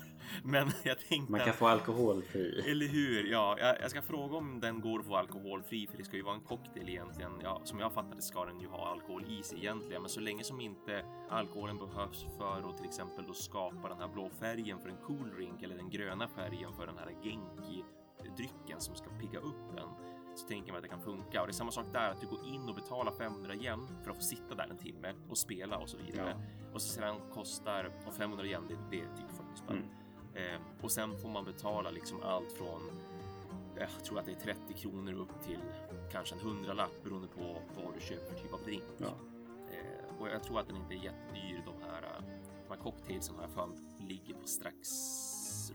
Men 0.45 0.71
jag 0.85 0.99
tänkte 0.99 1.33
Man 1.33 1.41
att- 1.41 1.47
kan 1.47 1.55
få 1.57 1.67
alkoholfri. 1.67 2.71
eller 2.71 2.87
hur? 2.87 3.25
Ja, 3.31 3.57
jag, 3.59 3.77
jag 3.81 3.91
ska 3.91 4.03
fråga 4.03 4.37
om 4.37 4.61
den 4.61 4.81
går 4.81 5.01
att 5.01 5.07
få 5.07 5.17
alkoholfri 5.17 5.87
för 5.87 5.97
det 5.99 6.05
ska 6.05 6.17
ju 6.17 6.23
vara 6.23 6.35
en 6.35 6.41
cocktail 6.41 6.89
egentligen. 6.89 7.33
Ja, 7.43 7.61
som 7.65 7.79
jag 7.79 7.93
fattar 7.93 8.15
det 8.17 8.23
ska 8.23 8.45
den 8.45 8.61
ju 8.61 8.67
ha 8.69 8.87
alkohol 8.93 9.25
i 9.29 9.43
sig 9.43 9.59
egentligen, 9.59 10.03
men 10.03 10.09
så 10.11 10.21
länge 10.21 10.45
som 10.45 10.61
inte 10.61 11.05
alkoholen 11.31 11.79
behövs 11.79 12.27
för 12.39 12.71
att 12.71 12.77
till 12.77 12.87
exempel 12.87 13.25
då 13.27 13.33
skapa 13.33 13.89
den 13.89 13.99
här 13.99 14.09
blå 14.09 14.31
färgen 14.41 14.79
för 14.81 14.89
en 14.89 14.97
cool 14.97 15.31
drink 15.37 15.63
eller 15.63 15.77
den 15.77 15.91
gröna 15.91 16.29
färgen 16.29 16.73
för 16.73 16.87
den 16.87 16.99
här 16.99 17.11
genki 17.23 17.85
drycken 18.37 18.81
som 18.81 18.95
ska 18.95 19.11
pigga 19.11 19.39
upp 19.39 19.79
en 19.79 19.89
så 20.39 20.47
tänker 20.47 20.73
man 20.73 20.77
att 20.77 20.83
det 20.83 20.89
kan 20.89 21.01
funka. 21.01 21.41
Och 21.41 21.47
det 21.47 21.51
är 21.51 21.55
samma 21.55 21.71
sak 21.71 21.87
där, 21.93 22.11
att 22.11 22.21
du 22.21 22.27
går 22.27 22.45
in 22.47 22.69
och 22.69 22.75
betalar 22.75 23.13
500 23.13 23.55
yen 23.55 23.89
för 24.03 24.11
att 24.11 24.17
få 24.17 24.23
sitta 24.23 24.55
där 24.55 24.67
en 24.71 24.79
timme 24.79 25.15
och 25.29 25.39
spela 25.39 25.79
och 25.79 25.89
så 25.89 25.97
vidare. 25.97 26.37
Och 26.73 26.83
så 26.83 26.89
sedan 26.89 27.17
kostar, 27.33 27.93
och 28.07 28.15
500 28.15 28.47
yen 28.47 28.63
det, 28.69 28.77
det 28.91 29.01
är 29.01 29.17
typ 29.17 29.31
40 29.31 29.43
spänn. 29.55 29.77
Mm. 30.35 30.55
Eh, 30.55 30.61
och 30.83 30.91
sen 30.91 31.19
får 31.19 31.29
man 31.29 31.45
betala 31.45 31.91
liksom 31.91 32.23
allt 32.23 32.53
från 32.53 32.81
jag 33.77 34.05
tror 34.05 34.19
att 34.19 34.27
det 34.27 34.33
är 34.33 34.55
30 34.55 34.75
kronor 34.75 35.13
upp 35.13 35.43
till 35.43 35.61
kanske 36.13 36.35
en 36.35 36.41
hundralapp 36.41 37.03
beroende 37.05 37.29
på 37.29 37.63
vad 37.77 37.95
du 37.95 38.01
köper 38.01 38.35
för 38.35 38.43
typ 38.43 38.53
av 38.53 38.63
drink. 38.63 38.83
Ja. 38.99 39.07
Eh, 39.73 40.21
och 40.21 40.29
jag 40.29 40.43
tror 40.43 40.61
att 40.61 40.67
den 40.67 40.77
inte 40.77 40.95
är 40.95 41.05
jättedyr. 41.05 41.63
De 41.67 41.83
här, 41.83 42.03
eh, 42.03 42.25
de 42.69 42.75
här 42.75 42.83
cocktailsen 42.83 43.35
har 43.35 43.43
jag 43.43 43.51
för 43.51 43.69
ligger 44.09 44.35
på 44.35 44.47
strax 44.47 44.89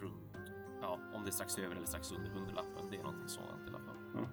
runt, 0.02 0.38
ja, 0.82 1.00
om 1.14 1.24
det 1.24 1.30
är 1.30 1.32
strax 1.32 1.58
över 1.58 1.76
eller 1.76 1.86
strax 1.86 2.12
under 2.12 2.30
hundralappen. 2.30 2.88
Det 2.92 2.98
är 2.98 3.04
någonting 3.04 3.30
sådant 3.30 3.68
i 3.68 3.70
alla 3.70 3.80
fall. 3.80 4.28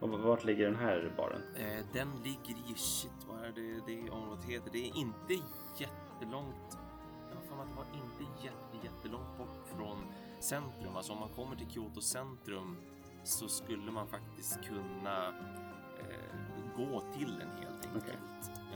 Och 0.00 0.10
vart 0.10 0.44
ligger 0.44 0.64
den 0.64 0.76
här 0.76 1.12
baren? 1.16 1.42
Eh, 1.56 1.84
den 1.92 2.08
ligger 2.24 2.70
i, 2.70 2.74
shit, 2.74 3.26
vad 3.28 3.44
är 3.44 3.52
det, 3.54 3.80
det 3.86 4.10
området 4.10 4.44
heter? 4.44 4.70
Det 4.72 4.78
är 4.88 4.96
inte 4.96 5.34
jättelångt. 5.78 6.78
Jag 7.30 7.36
har 7.36 7.42
för 7.42 7.56
mig 7.56 7.62
att 7.62 7.70
det 7.70 7.76
var 7.76 8.04
inte 8.04 8.44
jätte, 8.44 8.86
jättelångt 8.86 9.38
bort 9.38 9.66
från 9.76 9.98
centrum. 10.40 10.96
Alltså 10.96 11.12
om 11.12 11.20
man 11.20 11.28
kommer 11.28 11.56
till 11.56 11.70
Kyoto 11.70 12.00
centrum 12.00 12.76
så 13.24 13.48
skulle 13.48 13.92
man 13.92 14.06
faktiskt 14.06 14.58
kunna 14.64 15.28
eh, 15.98 16.36
gå 16.76 17.02
till 17.18 17.38
den 17.38 17.48
helt 17.48 17.86
enkelt. 17.86 18.04
Okej. 18.04 18.16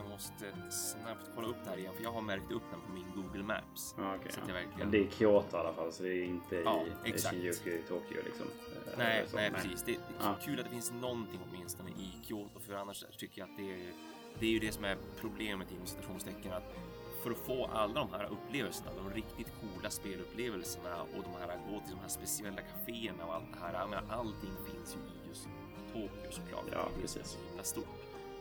Jag 0.02 0.08
måste 0.08 0.44
snabbt 0.70 1.30
kolla 1.34 1.48
upp 1.48 1.56
det 1.64 1.70
här 1.70 1.76
igen 1.78 1.92
för 1.96 2.02
jag 2.02 2.12
har 2.12 2.20
märkt 2.22 2.52
upp 2.52 2.62
den 2.70 2.80
på 2.80 2.92
min 2.92 3.06
Google 3.16 3.42
Maps. 3.42 3.94
Okej, 3.98 4.32
Så 4.32 4.40
att 4.40 4.48
ja. 4.48 4.54
jag 4.54 4.54
verkligen- 4.54 4.78
Men 4.78 4.90
Det 4.90 4.98
är 5.06 5.10
Kyoto 5.10 5.56
i 5.56 5.60
alla 5.60 5.72
fall, 5.72 5.92
så 5.92 6.02
det 6.02 6.08
är 6.08 6.24
inte 6.24 6.56
Ja, 6.56 6.82
i 7.04 7.08
exakt. 7.10 7.34
Shinjuku 7.34 7.70
i 7.70 7.82
Tokyo 7.88 8.16
liksom. 8.24 8.46
Eh, 8.46 8.98
Nej, 8.98 9.24
så, 9.28 9.36
nej, 9.36 9.50
precis. 9.50 9.82
Det 9.82 9.92
är 9.94 9.98
Ja. 10.20 10.36
kul 10.44 10.58
att 10.58 10.64
det 10.64 10.70
finns 10.70 10.92
någonting 10.92 11.40
åtminstone 11.48 11.90
i 11.90 12.12
Kyoto, 12.22 12.60
för 12.60 12.74
annars 12.74 13.04
tycker 13.18 13.40
jag 13.40 13.50
att 13.50 13.56
det 13.56 13.70
är, 13.74 13.92
det 14.38 14.46
är 14.46 14.50
ju 14.50 14.58
det 14.58 14.72
som 14.72 14.84
är 14.84 14.96
problemet 15.20 15.72
inom 15.72 15.86
citationstecken 15.86 16.52
att 16.52 16.74
för 17.22 17.30
att 17.30 17.38
få 17.38 17.66
alla 17.66 17.94
de 17.94 18.12
här 18.12 18.24
upplevelserna, 18.32 18.90
de 18.96 19.10
riktigt 19.10 19.52
coola 19.60 19.90
spelupplevelserna 19.90 21.02
och 21.02 21.22
de 21.22 21.30
här 21.40 21.58
gå 21.70 21.80
till 21.80 21.90
de 21.94 22.00
här 22.00 22.08
speciella 22.08 22.60
kaféerna 22.62 23.24
och 23.26 23.34
allt 23.34 23.52
det 23.52 23.58
här. 23.60 23.72
Jag 23.80 23.90
menar, 23.90 24.04
allting 24.14 24.50
finns 24.72 24.96
ju 24.96 24.98
i 24.98 25.28
just 25.28 25.48
Tokyo 25.92 26.30
såklart. 26.30 26.64
Ja, 26.72 26.78
är 26.78 26.84
det 26.94 26.96
är 26.96 27.00
precis. 27.00 27.26
så 27.26 27.38
himla 27.48 27.62
stort. 27.62 27.86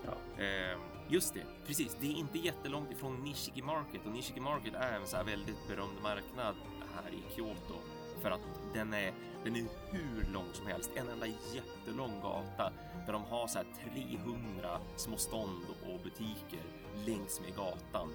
Ja. 0.05 0.43
Eh, 0.43 0.77
just 1.09 1.33
det, 1.33 1.43
precis. 1.67 1.97
Det 2.01 2.07
är 2.07 2.15
inte 2.15 2.37
jättelångt 2.37 2.91
ifrån 2.91 3.23
Nishiki 3.23 3.61
Market 3.61 4.05
och 4.05 4.11
Nishiki 4.11 4.39
Market 4.39 4.73
är 4.73 4.99
en 4.99 5.07
så 5.07 5.17
här 5.17 5.23
väldigt 5.23 5.67
berömd 5.67 6.01
marknad 6.03 6.55
här 6.95 7.11
i 7.11 7.35
Kyoto 7.35 7.75
för 8.21 8.31
att 8.31 8.41
den 8.73 8.93
är, 8.93 9.13
den 9.43 9.55
är 9.55 9.65
hur 9.91 10.33
lång 10.33 10.53
som 10.53 10.67
helst. 10.67 10.91
En 10.95 11.09
enda 11.09 11.27
jättelång 11.27 12.21
gata 12.21 12.73
där 13.05 13.13
de 13.13 13.23
har 13.23 13.47
så 13.47 13.57
här 13.57 13.67
300 13.91 14.79
små 14.95 15.17
stånd 15.17 15.65
och 15.83 15.99
butiker 16.03 16.63
längs 17.05 17.41
med 17.41 17.55
gatan 17.55 18.09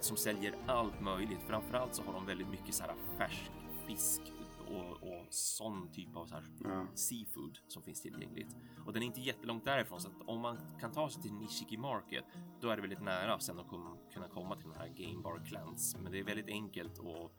som 0.00 0.16
säljer 0.16 0.54
allt 0.66 1.00
möjligt. 1.00 1.40
Framförallt 1.48 1.94
så 1.94 2.02
har 2.02 2.12
de 2.12 2.26
väldigt 2.26 2.48
mycket 2.48 2.74
så 2.74 2.82
här 2.82 2.94
färsk 3.18 3.50
fisk 3.86 4.22
och, 4.70 4.90
och 5.08 5.26
sån 5.30 5.88
typ 5.92 6.16
av 6.16 6.26
så 6.26 6.34
Ja. 6.64 6.86
seafood 6.94 7.58
som 7.68 7.82
finns 7.82 8.02
tillgängligt. 8.02 8.56
Och 8.86 8.92
den 8.92 9.02
är 9.02 9.06
inte 9.06 9.20
jättelångt 9.20 9.64
därifrån 9.64 10.00
så 10.00 10.08
att 10.08 10.28
om 10.28 10.40
man 10.40 10.58
kan 10.80 10.92
ta 10.92 11.08
sig 11.10 11.22
till 11.22 11.32
Nishiki 11.32 11.76
Market 11.76 12.24
då 12.60 12.68
är 12.68 12.76
det 12.76 12.82
väldigt 12.82 13.02
nära 13.02 13.38
sen 13.38 13.58
att 13.58 13.68
kunna 14.12 14.28
komma 14.28 14.56
till 14.56 14.68
den 14.68 14.78
här 14.78 14.88
Game 14.88 15.22
Bar 15.22 15.40
Clans. 15.46 15.96
Men 16.02 16.12
det 16.12 16.18
är 16.18 16.24
väldigt 16.24 16.48
enkelt 16.48 16.98
att, 16.98 17.32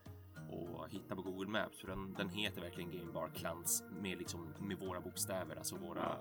att 0.85 0.91
hitta 0.91 1.15
på 1.15 1.22
Google 1.22 1.47
Maps 1.49 1.80
för 1.81 1.88
den, 1.88 2.14
den 2.14 2.30
heter 2.30 2.61
verkligen 2.61 2.91
Game 2.91 3.11
Bar 3.11 3.30
Clans 3.35 3.84
med 4.01 4.18
liksom 4.18 4.53
med 4.60 4.80
våra 4.80 5.01
bokstäver, 5.01 5.56
alltså 5.56 5.76
våra 5.76 6.15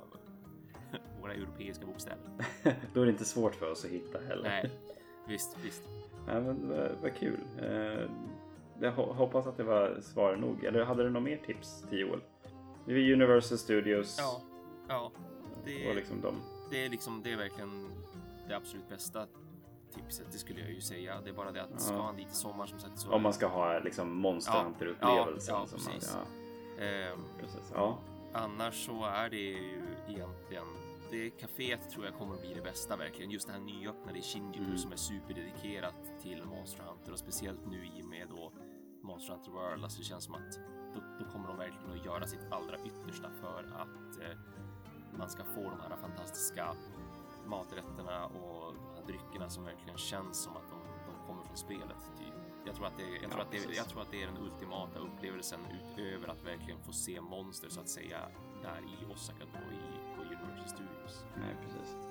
våra 1.21 1.35
europeiska 1.35 1.87
bokstäver. 1.87 2.47
Då 2.95 3.01
är 3.01 3.05
det 3.07 3.13
inte 3.13 3.25
svårt 3.25 3.55
för 3.55 3.71
oss 3.71 3.85
att 3.85 3.91
hitta 3.91 4.19
heller. 4.19 4.43
Nej, 4.49 4.71
visst, 5.29 5.57
visst. 5.65 5.83
Ja, 6.27 6.41
men 6.41 6.69
vad, 6.69 6.91
vad 7.03 7.15
kul. 7.17 7.41
Eh, 7.59 8.11
jag 8.81 8.93
ho- 8.93 9.15
hoppas 9.15 9.47
att 9.47 9.57
det 9.57 9.65
var 9.65 10.01
svar 10.01 10.37
nog. 10.37 10.65
Eller 10.65 10.85
hade 10.85 11.03
du 11.03 11.11
något 11.11 11.23
mer 11.23 11.37
tips 11.37 11.83
till 11.89 11.99
Joel? 11.99 12.21
Det 12.87 12.93
är 12.93 13.13
Universal 13.13 13.59
Studios 13.59 14.17
Ja, 14.19 14.41
ja. 14.89 15.13
Det, 15.65 15.89
och 15.89 15.95
liksom 15.95 16.21
de. 16.21 16.35
det 16.71 16.85
är 16.87 16.89
liksom, 16.89 17.23
det 17.23 17.33
är 17.33 17.37
verkligen 17.37 17.91
det 18.49 18.57
absolut 18.57 18.89
bästa 18.89 19.27
tipset, 19.95 20.27
det 20.33 20.39
skulle 20.39 20.61
jag 20.61 20.71
ju 20.71 20.81
säga. 20.81 21.21
Det 21.25 21.31
är 21.31 21.35
bara 21.35 21.53
det 21.53 21.63
att 21.63 21.81
ska 21.81 21.95
Ja. 21.95 22.03
han 22.03 22.17
dit 22.17 22.29
i 22.31 22.35
sommar 22.35 22.67
som 22.67 22.79
sagt 22.79 22.99
så... 22.99 23.13
Om 23.13 23.23
man 23.23 23.33
ska 23.33 23.47
ha 23.47 23.79
liksom 23.79 24.17
Monster 24.17 24.53
Ja, 24.55 24.63
Hunter-upplevelsen. 24.63 25.55
ja, 25.55 25.61
ja, 25.61 25.67
som 25.67 25.85
man- 25.85 25.93
precis. 25.95 26.17
ja, 26.79 26.85
Ehm, 26.85 27.21
precis. 27.41 27.73
Ja. 27.75 27.99
Annars 28.33 28.87
så 28.87 29.05
är 29.05 29.31
det 29.31 29.37
ju 29.37 29.83
egentligen 30.09 30.65
det 31.11 31.31
kaféet 31.31 31.91
tror 31.91 32.05
jag 32.05 32.15
kommer 32.15 32.35
att 32.35 32.41
bli 32.41 32.55
det 32.55 32.61
bästa 32.63 32.97
verkligen. 32.97 33.31
Just 33.31 33.47
det 33.47 33.53
här 33.53 33.61
nyöppnade 33.61 34.19
i 34.19 34.23
Shinjuku 34.23 34.65
Mm. 34.65 34.79
som 34.79 34.93
är 34.93 34.97
superdedikerat 34.97 35.95
till 36.23 36.45
Monster 36.45 36.83
Hunter 36.85 37.13
och 37.13 37.19
speciellt 37.19 37.67
nu 37.67 37.85
i 37.99 38.03
och 38.03 38.07
med 38.09 38.27
då 38.37 38.53
Monster 39.09 39.33
Hunter 39.33 39.51
World. 39.51 39.85
Alltså 39.85 39.99
det 39.99 40.05
känns 40.05 40.25
som 40.25 40.35
att 40.35 40.53
då, 40.95 41.01
då 41.19 41.25
kommer 41.33 41.49
de 41.49 41.57
verkligen 41.57 41.91
att 41.99 42.05
göra 42.05 42.27
sitt 42.27 42.47
allra 42.51 42.77
yttersta 42.79 43.31
för 43.41 43.61
att 43.83 44.21
eh, 44.23 44.39
man 45.19 45.31
ska 45.31 45.45
få 45.45 45.63
de 45.63 45.81
här 45.81 45.97
fantastiska 45.97 46.75
maträtterna 47.47 48.27
och 48.27 48.75
de 48.75 48.95
här 48.97 49.07
dryckerna 49.07 49.49
som 49.51 49.65
verkligen 49.65 49.99
känns 49.99 50.37
som 50.39 50.57
att 50.57 50.69
de, 50.71 50.79
de 51.07 51.27
kommer 51.27 51.45
från 51.45 51.57
spelet. 51.57 52.03
Typ. 52.19 52.35
Jag 52.67 52.75
tror, 52.77 52.87
att 52.87 52.97
det, 52.97 53.03
jag, 53.03 53.31
tror 53.31 53.33
Ja, 53.37 53.43
att 53.43 53.51
det, 53.51 53.59
precis. 53.59 53.77
jag 53.77 53.89
tror 53.89 54.03
att 54.03 54.11
det 54.11 54.23
är 54.23 54.27
den 54.27 54.39
ultimata 54.39 54.99
upplevelsen 54.99 55.61
utöver 55.79 56.29
att 56.29 56.45
verkligen 56.45 56.81
få 56.81 56.93
se 56.93 57.21
monster 57.21 57.69
så 57.69 57.81
att 57.81 57.89
säga 57.89 58.19
där 58.63 58.81
i 58.81 59.13
Osaka 59.13 59.45
då 59.53 59.59
i, 59.59 60.17
på 60.17 60.23
Universal 60.23 60.69
Studios. 60.69 61.25
Nej, 61.37 61.57
precis. 61.63 62.08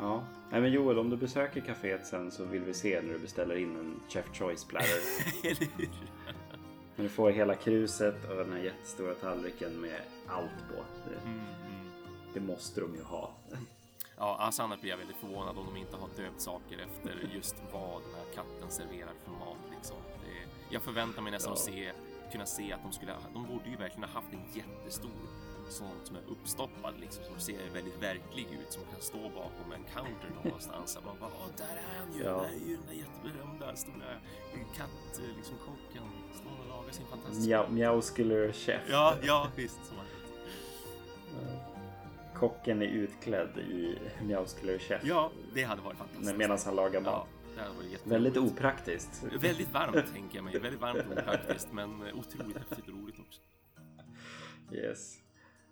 Ja. 0.00 0.24
Nej, 0.50 0.60
men 0.60 0.72
Joel, 0.72 0.98
om 0.98 1.10
du 1.10 1.16
besöker 1.16 1.60
kaféet 1.60 2.04
sen 2.06 2.30
så 2.30 2.44
vill 2.44 2.62
vi 2.62 2.74
se 2.74 3.00
när 3.02 3.12
du 3.12 3.18
beställer 3.18 3.56
in 3.56 3.76
en 3.76 4.00
Chef 4.08 4.26
Choice 4.38 4.64
platter. 4.64 5.00
När 6.96 7.02
du 7.04 7.08
får 7.08 7.30
hela 7.30 7.54
kruset 7.54 8.30
och 8.30 8.36
den 8.36 8.52
här 8.52 8.58
jättestora 8.58 9.14
tallriken 9.14 9.72
med 9.72 10.00
allt 10.26 10.68
på. 10.68 10.74
Det, 11.10 11.14
Mm, 11.28 11.38
mm. 11.38 11.86
det 12.34 12.40
måste 12.40 12.80
de 12.80 12.94
ju 12.94 13.02
ha. 13.02 13.30
Ja, 14.18 14.36
alltså 14.40 14.62
annars 14.62 14.80
blir 14.80 14.90
jag 14.90 14.98
väldigt 14.98 15.16
förvånad 15.16 15.58
om 15.58 15.66
de 15.66 15.76
inte 15.76 15.96
har 15.96 16.08
döpt 16.16 16.40
saker 16.40 16.78
efter 16.78 17.28
just 17.34 17.56
vad 17.72 18.02
den 18.02 18.14
här 18.14 18.34
katten 18.34 18.70
serverar 18.70 19.12
för 19.24 19.30
mat. 19.30 19.56
Liksom. 19.76 19.96
Det, 20.24 20.74
jag 20.74 20.82
förväntar 20.82 21.22
mig 21.22 21.32
nästan 21.32 21.50
Ja. 21.50 21.54
att 21.54 21.58
se, 21.64 21.92
kunna 22.32 22.46
se 22.46 22.72
att 22.72 22.82
de 22.82 22.92
skulle, 22.92 23.12
de 23.34 23.46
borde 23.46 23.70
ju 23.70 23.76
verkligen 23.76 24.08
ha 24.08 24.20
haft 24.20 24.32
en 24.32 24.42
jättestor 24.54 25.10
sån 25.72 25.96
som 26.04 26.16
är 26.16 26.22
uppstoppad 26.28 26.94
liksom, 27.00 27.24
som 27.24 27.40
ser 27.40 27.70
väldigt 27.74 28.02
verklig 28.02 28.48
ut, 28.52 28.72
som 28.72 28.82
kan 28.92 29.00
stå 29.00 29.18
bakom 29.28 29.72
en 29.72 29.84
counter 29.94 30.30
någonstans. 30.44 30.96
Och 30.96 31.04
man 31.04 31.16
bara, 31.20 31.30
Åh, 31.40 31.50
där 31.56 31.64
är 31.64 31.98
han 31.98 32.14
ju, 32.16 32.22
Ja. 32.24 32.30
där 32.42 32.48
är 32.48 32.68
ju 32.68 32.76
den 32.76 32.86
där 32.86 32.94
jätteberömda 32.94 33.76
stora 33.76 34.12
katt, 34.76 35.18
eh, 35.18 35.36
liksom 35.36 35.56
kocken, 35.58 36.02
står 36.34 36.50
och 36.62 36.68
lagar 36.68 36.92
sin 36.92 37.06
fantastiska... 37.06 37.46
Mjau, 37.48 37.68
mjauskiller 37.70 38.52
chef. 38.52 38.82
Ja, 38.90 39.14
ja, 39.22 39.48
visst. 39.56 39.84
Som 39.86 39.96
man... 39.96 40.06
Kocken 42.34 42.82
är 42.82 42.86
utklädd 42.86 43.58
i 43.58 43.98
mjauskiller 44.22 44.78
chef. 44.78 45.02
Ja, 45.04 45.30
det 45.54 45.62
hade 45.62 45.82
varit 45.82 45.98
fantastiskt. 45.98 46.36
Medan 46.36 46.58
han 46.64 46.76
lagar 46.76 47.00
mat. 47.00 47.26
Väldigt 48.04 48.36
opraktiskt. 48.36 49.24
Väldigt 49.40 49.72
varmt 49.72 50.12
tänker 50.14 50.36
jag 50.36 50.44
mig. 50.44 50.58
Väldigt 50.58 50.80
varmt 50.80 51.04
och 51.06 51.12
opraktiskt, 51.18 51.68
men 51.72 52.02
otroligt 52.14 52.56
häftigt 52.56 52.88
och 52.88 52.94
roligt 52.94 53.18
också. 53.20 53.40
Yes. 54.72 55.16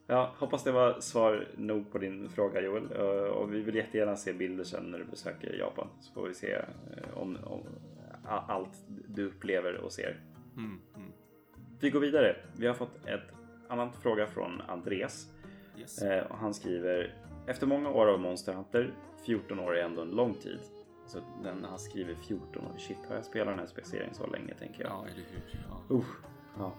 Ja, 0.06 0.34
hoppas 0.38 0.64
det 0.64 0.72
var 0.72 1.00
svar 1.00 1.48
nog 1.56 1.92
på 1.92 1.98
din 1.98 2.28
fråga 2.28 2.60
Joel. 2.60 2.88
Eh, 2.96 3.30
Och 3.32 3.54
vi 3.54 3.60
vill 3.60 3.74
jättegärna 3.74 4.16
se 4.16 4.32
bilder 4.32 4.64
sen 4.64 4.90
när 4.90 4.98
du 4.98 5.04
besöker 5.04 5.58
Japan. 5.58 5.88
Så 6.00 6.12
får 6.12 6.28
vi 6.28 6.34
se 6.34 6.52
eh, 6.52 6.62
om, 7.14 7.38
om 7.44 7.60
allt 8.24 8.84
du 9.08 9.26
upplever 9.26 9.76
och 9.76 9.92
ser. 9.92 10.20
Mm, 10.56 10.80
mm. 10.96 11.12
Vi 11.80 11.90
går 11.90 12.00
vidare. 12.00 12.36
Vi 12.56 12.66
har 12.66 12.74
fått 12.74 13.06
ett 13.06 13.32
annat 13.68 13.96
fråga 13.96 14.26
från 14.26 14.60
Andreas. 14.68 15.28
Yes. 15.78 16.02
Eh, 16.02 16.26
och 16.26 16.38
han 16.38 16.54
skriver 16.54 17.14
Efter 17.46 17.66
många 17.66 17.90
år 17.90 18.06
av 18.06 18.20
Monster 18.20 18.52
Hunter, 18.52 18.94
14 19.26 19.60
år 19.60 19.76
är 19.76 19.84
ändå 19.84 20.02
en 20.02 20.10
lång 20.10 20.34
tid. 20.34 20.58
Så 21.06 21.18
den, 21.42 21.64
han 21.64 21.78
skriver 21.78 22.14
14 22.14 22.66
år. 22.66 22.78
Shit, 22.78 22.98
har 23.08 23.14
jag 23.14 23.24
spelat 23.24 23.48
den 23.48 23.58
här 23.58 23.66
spelserien 23.66 24.14
så 24.14 24.26
länge 24.26 24.54
tänker 24.54 24.82
jag. 24.82 24.90
Ja, 24.92 25.04
eller 25.06 25.24
hur? 25.30 25.60
Ja. 25.68 25.94
Uh, 25.94 26.04
ja. 26.58 26.72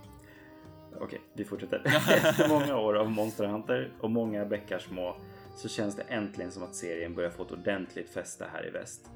Okej, 1.01 1.21
vi 1.33 1.45
fortsätter. 1.45 1.81
Efter 1.85 2.49
många 2.49 2.77
år 2.77 2.95
av 2.95 3.11
Monster 3.11 3.45
Hunter 3.45 3.91
och 3.99 4.11
många 4.11 4.45
bäckar 4.45 4.79
små 4.79 5.15
så 5.55 5.67
känns 5.67 5.95
det 5.95 6.01
äntligen 6.01 6.51
som 6.51 6.63
att 6.63 6.75
serien 6.75 7.15
börjar 7.15 7.29
få 7.29 7.43
ett 7.43 7.51
ordentligt 7.51 8.09
fäste 8.09 8.45
här 8.53 8.67
i 8.67 8.69
väst. 8.69 9.09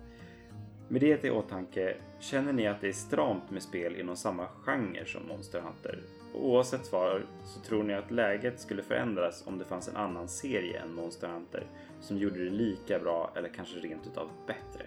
Med 0.87 1.01
det 1.01 1.23
i 1.23 1.31
åtanke, 1.31 1.95
känner 2.19 2.53
ni 2.53 2.67
att 2.67 2.81
det 2.81 2.87
är 2.87 2.93
stramt 2.93 3.51
med 3.51 3.63
spel 3.63 3.95
inom 3.95 4.15
samma 4.15 4.47
genre 4.47 5.05
som 5.05 5.27
Monster 5.27 5.61
Hunter? 5.61 5.99
Och 6.33 6.45
oavsett 6.45 6.85
svar 6.85 7.25
så 7.45 7.59
tror 7.59 7.83
ni 7.83 7.93
att 7.93 8.11
läget 8.11 8.59
skulle 8.59 8.83
förändras 8.83 9.43
om 9.47 9.57
det 9.57 9.65
fanns 9.65 9.87
en 9.87 9.95
annan 9.95 10.27
serie 10.27 10.79
än 10.81 10.93
Monster 10.93 11.27
Hunter 11.27 11.65
som 12.01 12.17
gjorde 12.17 12.43
det 12.43 12.49
lika 12.49 12.99
bra 12.99 13.31
eller 13.35 13.49
kanske 13.49 13.79
rent 13.79 14.07
utav 14.07 14.29
bättre? 14.47 14.85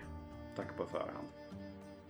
Tack 0.56 0.76
på 0.76 0.86
förhand. 0.86 1.28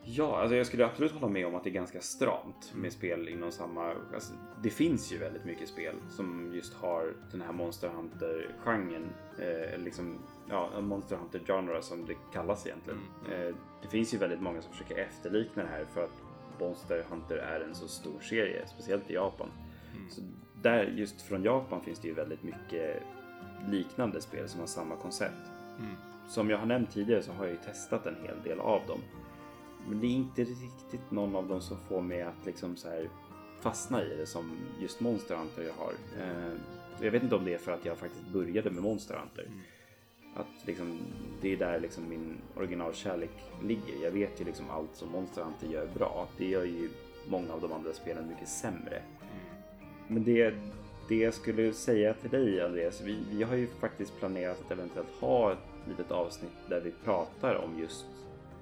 Ja, 0.06 0.40
alltså 0.40 0.56
jag 0.56 0.66
skulle 0.66 0.86
absolut 0.86 1.12
hålla 1.12 1.28
med 1.28 1.46
om 1.46 1.54
att 1.54 1.64
det 1.64 1.70
är 1.70 1.74
ganska 1.74 2.00
stramt 2.00 2.72
med 2.74 2.92
spel 2.92 3.28
inom 3.28 3.52
samma... 3.52 3.94
Alltså, 4.14 4.32
det 4.62 4.70
finns 4.70 5.12
ju 5.12 5.18
väldigt 5.18 5.44
mycket 5.44 5.68
spel 5.68 5.94
som 6.08 6.52
just 6.54 6.74
har 6.74 7.14
den 7.32 7.40
här 7.40 7.52
Monster 7.52 7.88
Hunter-genren. 7.88 9.08
Eh, 9.38 9.78
liksom, 9.78 10.18
ja, 10.48 10.70
en 10.78 10.86
Monster 10.86 11.16
Hunter-genre 11.16 11.82
som 11.82 12.06
det 12.06 12.14
kallas 12.32 12.66
egentligen. 12.66 13.00
Mm. 13.26 13.48
Eh, 13.48 13.54
det 13.82 13.88
finns 13.88 14.14
ju 14.14 14.18
väldigt 14.18 14.40
många 14.40 14.62
som 14.62 14.72
försöker 14.72 14.96
efterlikna 14.96 15.62
det 15.62 15.68
här 15.68 15.84
för 15.84 16.04
att 16.04 16.22
Monster 16.60 17.04
Hunter 17.10 17.36
är 17.36 17.60
en 17.60 17.74
så 17.74 17.88
stor 17.88 18.20
serie, 18.20 18.66
speciellt 18.66 19.10
i 19.10 19.14
Japan. 19.14 19.48
Mm. 19.94 20.10
Så 20.10 20.20
där, 20.62 20.84
just 20.84 21.22
från 21.22 21.42
Japan 21.42 21.80
finns 21.80 21.98
det 21.98 22.08
ju 22.08 22.14
väldigt 22.14 22.42
mycket 22.42 23.02
liknande 23.68 24.20
spel 24.20 24.48
som 24.48 24.60
har 24.60 24.66
samma 24.66 24.96
koncept. 24.96 25.50
Mm. 25.78 25.96
Som 26.28 26.50
jag 26.50 26.58
har 26.58 26.66
nämnt 26.66 26.90
tidigare 26.90 27.22
så 27.22 27.32
har 27.32 27.44
jag 27.44 27.52
ju 27.52 27.60
testat 27.60 28.06
en 28.06 28.16
hel 28.22 28.42
del 28.42 28.60
av 28.60 28.86
dem. 28.86 29.00
Men 29.88 30.00
det 30.00 30.06
är 30.06 30.10
inte 30.10 30.44
riktigt 30.44 31.10
någon 31.10 31.36
av 31.36 31.48
dem 31.48 31.60
som 31.60 31.76
får 31.88 32.02
mig 32.02 32.22
att 32.22 32.46
liksom 32.46 32.76
så 32.76 32.88
här 32.88 33.08
fastna 33.60 34.04
i 34.04 34.16
det 34.16 34.26
som 34.26 34.56
just 34.80 35.00
Monster 35.00 35.36
Hunter 35.36 35.62
jag 35.62 35.74
har. 35.74 35.92
Eh, 36.18 36.52
jag 37.00 37.10
vet 37.10 37.22
inte 37.22 37.34
om 37.34 37.44
det 37.44 37.54
är 37.54 37.58
för 37.58 37.72
att 37.72 37.84
jag 37.84 37.98
faktiskt 37.98 38.28
började 38.28 38.70
med 38.70 38.82
Monster 38.82 39.14
Hunter. 39.14 39.46
Mm. 39.46 39.60
Att 40.36 40.66
liksom, 40.66 40.98
det 41.40 41.52
är 41.52 41.56
där 41.56 41.80
liksom 41.80 42.08
min 42.08 42.36
originalkärlek 42.56 43.30
ligger. 43.62 44.02
Jag 44.02 44.10
vet 44.10 44.40
ju 44.40 44.44
liksom 44.44 44.70
allt 44.70 44.94
som 44.94 45.12
Monster 45.12 45.42
Hunter 45.42 45.66
gör 45.66 45.86
bra. 45.86 46.28
Det 46.38 46.46
gör 46.46 46.64
ju 46.64 46.90
många 47.28 47.52
av 47.52 47.60
de 47.60 47.72
andra 47.72 47.92
spelen 47.92 48.28
mycket 48.28 48.48
sämre. 48.48 48.96
Mm. 48.96 49.44
Men 50.08 50.24
det, 50.24 50.54
det 51.08 51.16
jag 51.16 51.34
skulle 51.34 51.72
säga 51.72 52.14
till 52.14 52.30
dig 52.30 52.60
Andreas, 52.60 53.00
vi, 53.00 53.18
vi 53.30 53.42
har 53.42 53.54
ju 53.56 53.66
faktiskt 53.66 54.18
planerat 54.18 54.60
att 54.60 54.70
eventuellt 54.70 55.10
ha 55.20 55.52
ett 55.52 55.88
litet 55.88 56.10
avsnitt 56.10 56.56
där 56.68 56.80
vi 56.80 56.92
pratar 57.04 57.54
om 57.54 57.78
just 57.78 58.06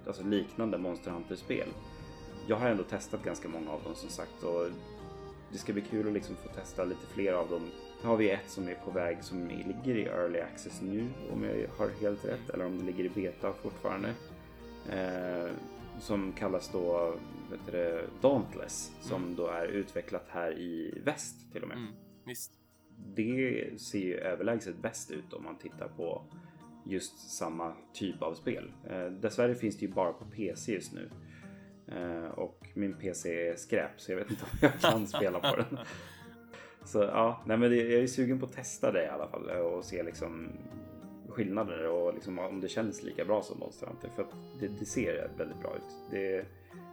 alltså 0.07 0.23
liknande 0.25 0.79
Monster 0.79 1.11
Hunter-spel. 1.11 1.69
Jag 2.47 2.57
har 2.57 2.69
ändå 2.69 2.83
testat 2.83 3.25
ganska 3.25 3.49
många 3.49 3.71
av 3.71 3.83
dem 3.83 3.95
som 3.95 4.09
sagt 4.09 4.43
och 4.43 4.67
det 5.53 5.59
ska 5.59 5.73
bli 5.73 5.83
kul 5.83 6.07
att 6.07 6.13
liksom 6.13 6.37
få 6.37 6.49
testa 6.49 6.85
lite 6.85 7.07
fler 7.07 7.33
av 7.33 7.51
dem. 7.51 7.63
Nu 8.03 8.09
har 8.09 8.17
vi 8.17 8.31
ett 8.31 8.51
som 8.51 8.69
är 8.69 8.75
på 8.75 8.91
väg 8.91 9.25
som 9.25 9.49
ligger 9.49 9.95
i 9.95 10.03
Early 10.03 10.41
Access 10.41 10.83
nu 10.83 11.09
om 11.33 11.45
jag 11.45 11.69
har 11.79 11.91
helt 12.01 12.25
rätt 12.25 12.51
eller 12.51 12.67
om 12.67 12.79
det 12.79 12.85
ligger 12.85 13.05
i 13.05 13.09
beta 13.09 13.53
fortfarande. 13.53 14.15
Eh, 14.91 15.51
som 16.01 16.33
kallas 16.33 16.73
då 16.73 17.15
vet 17.51 17.73
det, 17.73 18.07
Dauntless 18.21 18.93
som 19.01 19.35
då 19.37 19.47
är 19.47 19.67
utvecklat 19.67 20.27
här 20.29 20.59
i 20.59 21.01
väst 21.05 21.53
till 21.53 21.63
och 21.63 21.69
med. 21.69 21.77
Mm. 21.77 21.93
Visst. 22.27 22.53
Det 22.97 23.81
ser 23.81 23.99
ju 23.99 24.15
överlägset 24.15 24.83
bäst 24.83 25.11
ut 25.11 25.33
om 25.33 25.45
man 25.45 25.59
tittar 25.59 25.89
på 25.89 26.25
just 26.85 27.31
samma 27.31 27.73
typ 27.93 28.23
av 28.23 28.35
spel. 28.35 28.73
Eh, 28.91 29.07
dessvärre 29.07 29.55
finns 29.55 29.79
det 29.79 29.87
ju 29.87 29.93
bara 29.93 30.13
på 30.13 30.25
PC 30.25 30.73
just 30.73 30.93
nu. 30.93 31.11
Eh, 31.87 32.25
och 32.25 32.69
min 32.75 32.95
PC 32.95 33.49
är 33.49 33.57
skräp 33.57 33.91
så 33.97 34.13
jag 34.13 34.17
vet 34.17 34.31
inte 34.31 34.45
om 34.45 34.59
jag 34.61 34.81
kan 34.81 35.07
spela 35.07 35.41
på 35.41 35.57
den. 35.57 35.79
Så 36.85 36.99
ja, 36.99 37.43
nej 37.47 37.57
men 37.57 37.71
det, 37.71 37.77
jag 37.77 38.03
är 38.03 38.07
sugen 38.07 38.41
på 38.41 38.47
att 38.47 38.53
testa 38.53 38.93
det 38.93 39.05
i 39.05 39.09
alla 39.09 39.29
fall 39.29 39.51
och 39.51 39.85
se 39.85 40.03
liksom 40.03 40.49
skillnader 41.29 41.87
och 41.87 42.15
liksom 42.15 42.39
om 42.39 42.61
det 42.61 42.69
känns 42.69 43.03
lika 43.03 43.25
bra 43.25 43.43
som 43.43 43.59
Monster 43.59 43.87
Hunter. 43.87 44.11
För 44.17 44.23
att 44.23 44.35
det, 44.61 44.69
det 44.69 44.85
ser 44.85 45.31
väldigt 45.39 45.61
bra 45.61 45.77
ut. 45.77 45.97
Det, 46.11 46.47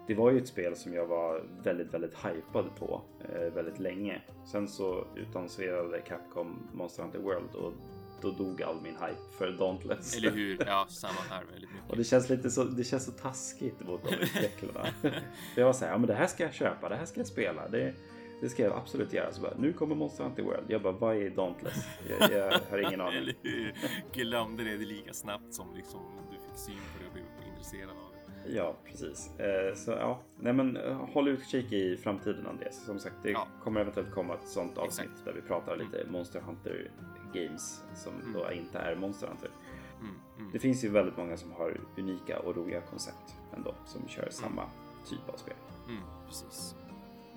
det 0.08 0.16
var 0.16 0.32
ju 0.32 0.38
ett 0.38 0.48
spel 0.48 0.76
som 0.76 0.94
jag 0.94 1.08
var 1.08 1.44
väldigt, 1.64 1.94
väldigt 1.94 2.14
hypad 2.14 2.66
på 2.80 3.02
eh, 3.30 3.54
väldigt 3.54 3.80
länge. 3.80 4.22
Sen 4.46 4.68
så 4.68 5.08
utannonserade 5.16 6.02
Capcom 6.02 6.68
Monster 6.74 7.04
Hunter 7.04 7.20
World 7.20 7.56
och 7.56 7.74
då 8.22 8.32
dog 8.32 8.62
all 8.64 8.82
min 8.82 8.94
hype 8.96 9.22
för 9.38 9.52
Dauntless. 9.52 10.18
Eller 10.18 10.32
hur? 10.32 10.64
Ja, 10.68 10.86
samma 10.90 11.20
här 11.30 11.44
väldigt 11.52 11.70
mycket. 11.72 11.90
Och 11.90 11.98
det 11.98 12.04
känns 12.04 12.30
lite 12.30 12.50
så, 12.50 12.64
det 12.64 12.84
känns 12.84 13.06
så 13.06 13.12
taskigt 13.12 13.80
mot 13.88 14.04
de 14.04 14.16
utvecklarna. 14.16 14.88
Jag 15.56 15.66
var 15.66 15.74
såhär, 15.74 15.92
ja 15.92 15.98
men 15.98 16.08
det 16.08 16.14
här 16.14 16.28
ska 16.28 16.44
jag 16.44 16.54
köpa, 16.54 16.90
det 16.90 16.96
här 16.96 17.06
ska 17.06 17.20
jag 17.20 17.28
spela. 17.28 17.68
Det, 17.68 17.94
det 18.42 18.50
ska 18.50 18.64
jag 18.64 18.74
absolut 18.74 19.14
göra. 19.14 19.32
Så 19.34 19.42
bara, 19.42 19.54
nu 19.58 19.74
kommer 19.74 19.96
Monster 19.96 20.24
Hunter 20.24 20.44
World. 20.44 20.64
Jag 20.68 20.82
bara, 20.82 20.94
vad 20.94 21.16
är 21.18 21.30
Dauntless? 21.30 21.86
Jag, 22.20 22.32
jag 22.32 22.60
har 22.70 22.78
ingen 22.78 23.02
aning. 23.02 23.18
Eller 23.18 23.36
hur? 23.44 23.74
Glömde 24.14 24.64
det 24.64 24.78
lika 24.78 25.14
snabbt 25.14 25.54
som 25.54 25.76
liksom 25.76 26.00
du 26.32 26.36
fick 26.38 26.58
syn 26.60 26.76
på 26.76 27.00
det 27.04 27.08
och 27.08 27.14
blev 27.14 27.26
intresserad 27.52 27.90
av 27.90 27.96
det. 27.96 28.52
Ja, 28.56 28.76
precis. 28.86 29.40
Eh, 29.40 29.76
Så 29.76 29.92
ja, 29.92 30.20
nej 30.40 30.54
men 30.54 30.78
eh, 30.78 30.94
håll 31.14 31.28
utkik 31.28 31.72
i 31.72 31.98
framtiden 31.98 32.48
Andreas. 32.48 32.86
Som 32.86 33.00
sagt, 33.00 33.16
det 33.24 33.30
Ja. 33.32 33.48
kommer 33.64 33.82
eventuellt 33.82 34.12
komma 34.12 34.34
ett 34.34 34.48
sånt 34.48 34.78
avsnitt 34.78 35.08
Exakt. 35.10 35.26
där 35.26 35.34
vi 35.34 35.42
pratar 35.42 35.78
lite 35.78 36.06
Monster 36.12 36.40
Hunter 36.40 36.92
Games 37.34 37.84
som 37.96 38.14
Mm. 38.14 38.34
då 38.34 38.52
inte 38.52 38.80
är 38.80 38.96
Monster 38.96 39.28
Hunter. 39.28 39.52
Mm, 40.00 40.16
mm. 40.38 40.52
Det 40.52 40.60
finns 40.60 40.84
ju 40.84 40.90
väldigt 40.90 41.18
många 41.18 41.38
som 41.38 41.52
har 41.52 41.82
unika 41.98 42.40
och 42.40 42.56
roliga 42.56 42.82
koncept 42.82 43.36
ändå 43.56 43.76
som 43.86 44.08
kör 44.08 44.30
samma 44.32 44.70
typ 45.06 45.30
av 45.30 45.38
spel. 45.38 45.56
Mm, 45.88 46.02
precis. 46.28 46.76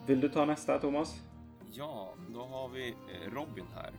Vill 0.06 0.20
du 0.20 0.28
ta 0.28 0.44
nästa 0.44 0.78
Thomas? 0.78 1.22
Ja, 1.70 2.14
då 2.28 2.42
har 2.44 2.68
vi 2.68 2.88
eh, 2.88 3.30
Robin 3.34 3.64
här. 3.74 3.92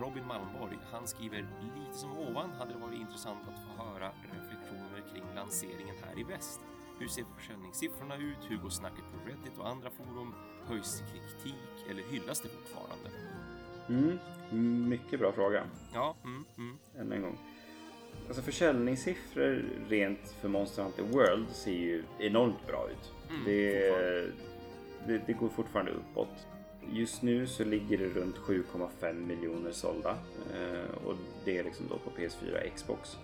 Robin 0.00 0.26
Malmborg. 0.26 0.78
Han 0.92 1.06
skriver 1.06 1.46
lite 1.78 1.98
som 1.98 2.18
ovan 2.18 2.50
hade 2.50 2.72
det 2.72 2.78
varit 2.78 3.00
intressant 3.00 3.38
att 3.48 3.58
få 3.66 3.82
höra 3.84 4.10
reflektioner 4.22 5.02
kring 5.12 5.24
lanseringen 5.34 5.94
här 6.04 6.20
i 6.20 6.24
väst. 6.24 6.60
Hur 6.98 7.08
ser 7.08 7.24
försäljningssiffrorna 7.36 8.16
ut? 8.16 8.38
Hur 8.48 8.56
går 8.58 8.68
snacket 8.70 9.04
på 9.12 9.28
Reddit 9.30 9.58
och 9.58 9.68
andra 9.68 9.90
forum? 9.90 10.34
Höjs 10.66 11.02
kritik 11.12 11.90
eller 11.90 12.02
hyllas 12.02 12.40
det 12.40 12.48
fortfarande? 12.48 13.10
Mm, 13.88 14.18
mycket 14.88 15.20
bra 15.20 15.32
fråga. 15.32 15.64
Ja, 15.94 16.16
mm, 16.24 16.44
mm, 16.58 16.78
Än 16.98 17.12
en 17.12 17.22
gång. 17.22 17.38
Alltså 18.26 18.42
försäljningssiffror 18.42 19.64
rent 19.88 20.34
för 20.40 20.48
Monster 20.48 20.82
Hunter 20.82 21.02
World 21.02 21.48
ser 21.50 21.72
ju 21.72 22.04
enormt 22.18 22.66
bra 22.66 22.88
ut. 22.90 23.12
Mm, 23.30 23.44
det, 23.44 23.90
det, 25.06 25.22
det 25.26 25.32
går 25.32 25.48
fortfarande 25.48 25.92
uppåt. 25.92 26.46
Just 26.92 27.22
nu 27.22 27.46
så 27.46 27.64
ligger 27.64 27.98
det 27.98 28.08
runt 28.08 28.36
7,5 28.36 29.12
miljoner 29.26 29.72
sålda. 29.72 30.10
Eh, 30.54 31.06
och 31.06 31.14
det 31.44 31.58
är 31.58 31.64
liksom 31.64 31.86
då 31.88 31.98
på 31.98 32.10
PS4 32.20 32.66
och 32.68 32.74
Xbox. 32.76 33.16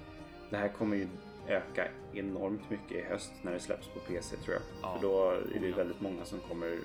Det 0.51 0.57
här 0.57 0.69
kommer 0.69 0.97
ju 0.97 1.09
öka 1.49 1.89
enormt 2.12 2.70
mycket 2.70 2.93
i 2.93 3.01
höst 3.03 3.32
när 3.43 3.53
det 3.53 3.61
släpps 3.61 3.89
på 3.89 4.01
PC 4.01 4.37
tror 4.37 4.55
jag. 4.55 4.62
Ja. 4.82 4.95
För 4.95 5.09
då 5.09 5.31
är 5.31 5.61
det 5.61 5.73
väldigt 5.73 6.01
många 6.01 6.24
som 6.24 6.41
kommer 6.41 6.78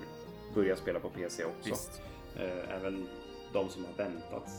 börja 0.54 0.76
spela 0.76 1.00
på 1.00 1.08
PC 1.10 1.44
också. 1.44 1.70
Visst. 1.70 2.02
Eh, 2.36 2.74
Även 2.76 3.08
de 3.56 3.68
som 3.68 3.84
har 3.84 3.92
väntat. 3.92 4.50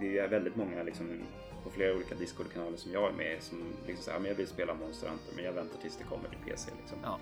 Det 0.00 0.18
är 0.18 0.28
väldigt 0.28 0.56
många 0.56 0.82
liksom, 0.82 1.22
på 1.64 1.70
flera 1.70 1.94
olika 1.94 2.14
Discord-kanaler 2.14 2.76
som 2.76 2.92
jag 2.92 3.08
är 3.08 3.16
med 3.16 3.36
i 3.38 3.40
som 3.40 3.58
liksom 3.86 4.04
säger 4.04 4.18
att 4.18 4.26
jag 4.26 4.34
vill 4.34 4.46
spela 4.46 4.74
Monster 4.74 5.08
Hunter 5.08 5.32
men 5.36 5.44
jag 5.44 5.52
väntar 5.52 5.78
tills 5.78 5.96
det 5.96 6.04
kommer 6.04 6.28
till 6.28 6.38
PC. 6.38 6.70
Liksom. 6.80 6.98
Ja. 7.02 7.18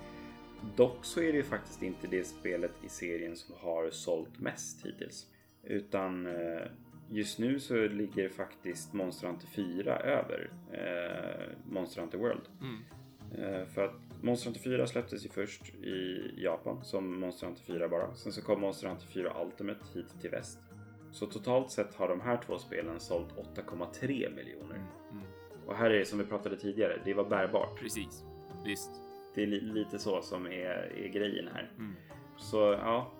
Dock 0.76 1.04
så 1.04 1.20
är 1.20 1.32
det 1.32 1.38
ju 1.38 1.42
faktiskt 1.42 1.82
inte 1.82 2.06
det 2.06 2.24
spelet 2.24 2.72
i 2.84 2.88
serien 2.88 3.36
som 3.36 3.54
har 3.58 3.90
sålt 3.90 4.38
mest 4.38 4.86
hittills. 4.86 5.26
Utan 5.62 6.26
eh, 6.26 6.62
just 7.10 7.38
nu 7.38 7.60
så 7.60 7.74
ligger 7.74 8.28
faktiskt 8.28 8.92
Monster 8.92 9.26
Hunter 9.26 9.46
4 9.46 9.96
över 9.96 10.50
eh, 10.72 11.72
Monster 11.72 12.00
Hunter 12.00 12.18
World. 12.18 12.48
Mm. 12.60 12.80
Eh, 13.38 13.66
För 13.66 13.84
att 13.84 13.94
Monster 14.22 14.46
Hunter 14.46 14.62
4 14.62 14.86
släpptes 14.86 15.24
ju 15.24 15.28
först 15.28 15.74
i 15.74 16.30
Japan 16.36 16.84
som 16.84 17.20
Monster 17.20 17.46
Hunter 17.46 17.62
4 17.62 17.88
bara. 17.88 18.14
Sen 18.14 18.32
så 18.32 18.42
kom 18.42 18.60
Monster 18.60 18.88
Hunter 18.88 19.06
4 19.06 19.42
Ultimate 19.44 19.80
hit 19.94 20.20
till 20.20 20.30
väst. 20.30 20.58
Så 21.12 21.26
totalt 21.26 21.70
sett 21.70 21.94
har 21.94 22.08
de 22.08 22.20
här 22.20 22.36
två 22.46 22.58
spelen 22.58 23.00
sålt 23.00 23.28
8,3 23.56 24.34
miljoner. 24.36 24.76
Mm. 25.10 25.22
Och 25.66 25.74
här 25.74 25.90
är 25.90 25.98
det 25.98 26.04
som 26.04 26.18
vi 26.18 26.24
pratade 26.24 26.56
tidigare, 26.56 27.00
det 27.04 27.14
var 27.14 27.24
bärbart. 27.24 27.78
Precis. 27.80 28.24
Visst. 28.64 28.90
Det 29.34 29.42
är 29.42 29.46
li- 29.46 29.60
lite 29.60 29.98
så 29.98 30.22
som 30.22 30.46
är, 30.46 30.92
är 31.04 31.08
grejen 31.08 31.48
här. 31.52 31.70
Mm. 31.78 31.96
Så 32.36 32.58
ja, 32.58 33.10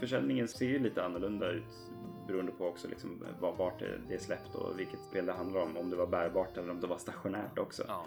försäljningen 0.00 0.48
ser 0.48 0.66
ju 0.66 0.78
lite 0.78 1.04
annorlunda 1.04 1.50
ut 1.50 1.90
beroende 2.26 2.52
på 2.52 2.66
också 2.68 2.88
liksom 2.88 3.24
var- 3.40 3.52
vart 3.56 3.78
det 3.78 3.98
det 4.08 4.14
är 4.14 4.18
släppt 4.18 4.54
och 4.54 4.78
vilket 4.78 5.00
spel 5.00 5.26
det 5.26 5.32
handlar 5.32 5.60
om. 5.60 5.76
Om 5.76 5.90
det 5.90 5.96
var 5.96 6.06
bärbart 6.06 6.56
eller 6.56 6.70
om 6.70 6.80
det 6.80 6.86
var 6.86 6.98
stationärt 6.98 7.58
också. 7.58 7.84
Ja. 7.88 8.04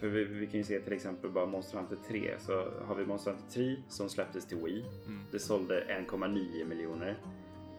För 0.00 0.08
vi, 0.08 0.24
vi 0.24 0.46
kan 0.46 0.58
ju 0.58 0.64
se 0.64 0.80
till 0.80 0.92
exempel 0.92 1.30
bara 1.30 1.46
Monster 1.46 1.78
Hunter 1.78 1.96
3 2.08 2.34
så 2.38 2.52
har 2.86 2.94
vi 2.94 3.06
Monster 3.06 3.30
Hunter 3.30 3.50
3 3.50 3.76
som 3.88 4.08
släpptes 4.08 4.46
till 4.46 4.58
Wii. 4.58 4.84
Mm. 5.06 5.20
Det 5.30 5.38
sålde 5.38 5.84
1,9 6.08 6.68
miljoner. 6.68 7.16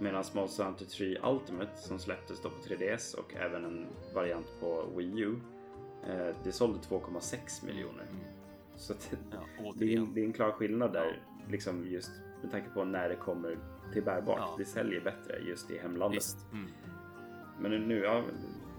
Medan 0.03 0.23
Monster 0.33 0.63
Hunter 0.63 0.85
3 0.85 1.17
Ultimate 1.23 1.77
som 1.77 1.99
släpptes 1.99 2.41
då 2.41 2.49
på 2.49 2.55
3DS 2.55 3.15
och 3.15 3.35
även 3.35 3.65
en 3.65 3.87
variant 4.13 4.47
på 4.59 4.85
Wii 4.95 5.19
U. 5.19 5.35
Eh, 6.07 6.35
det 6.43 6.51
sålde 6.51 6.79
2,6 6.79 7.65
miljoner. 7.65 8.03
Mm. 8.03 8.23
Så 8.75 8.93
att, 8.93 9.13
Ja, 9.31 9.73
det, 9.75 9.93
är, 9.93 10.07
det 10.13 10.21
är 10.21 10.25
en 10.25 10.33
klar 10.33 10.51
skillnad 10.51 10.93
där. 10.93 11.21
Liksom 11.49 11.87
just 11.87 12.11
med 12.41 12.51
tanke 12.51 12.69
på 12.69 12.83
när 12.83 13.09
det 13.09 13.15
kommer 13.15 13.57
till 13.93 14.03
bärbart. 14.03 14.39
Ja. 14.39 14.55
Det 14.57 14.65
säljer 14.65 15.01
bättre 15.01 15.39
just 15.39 15.71
i 15.71 15.77
hemlandet. 15.77 16.37
Mm. 16.51 16.67
Men 17.59 17.87
nu, 17.87 17.99
ja, 17.99 18.23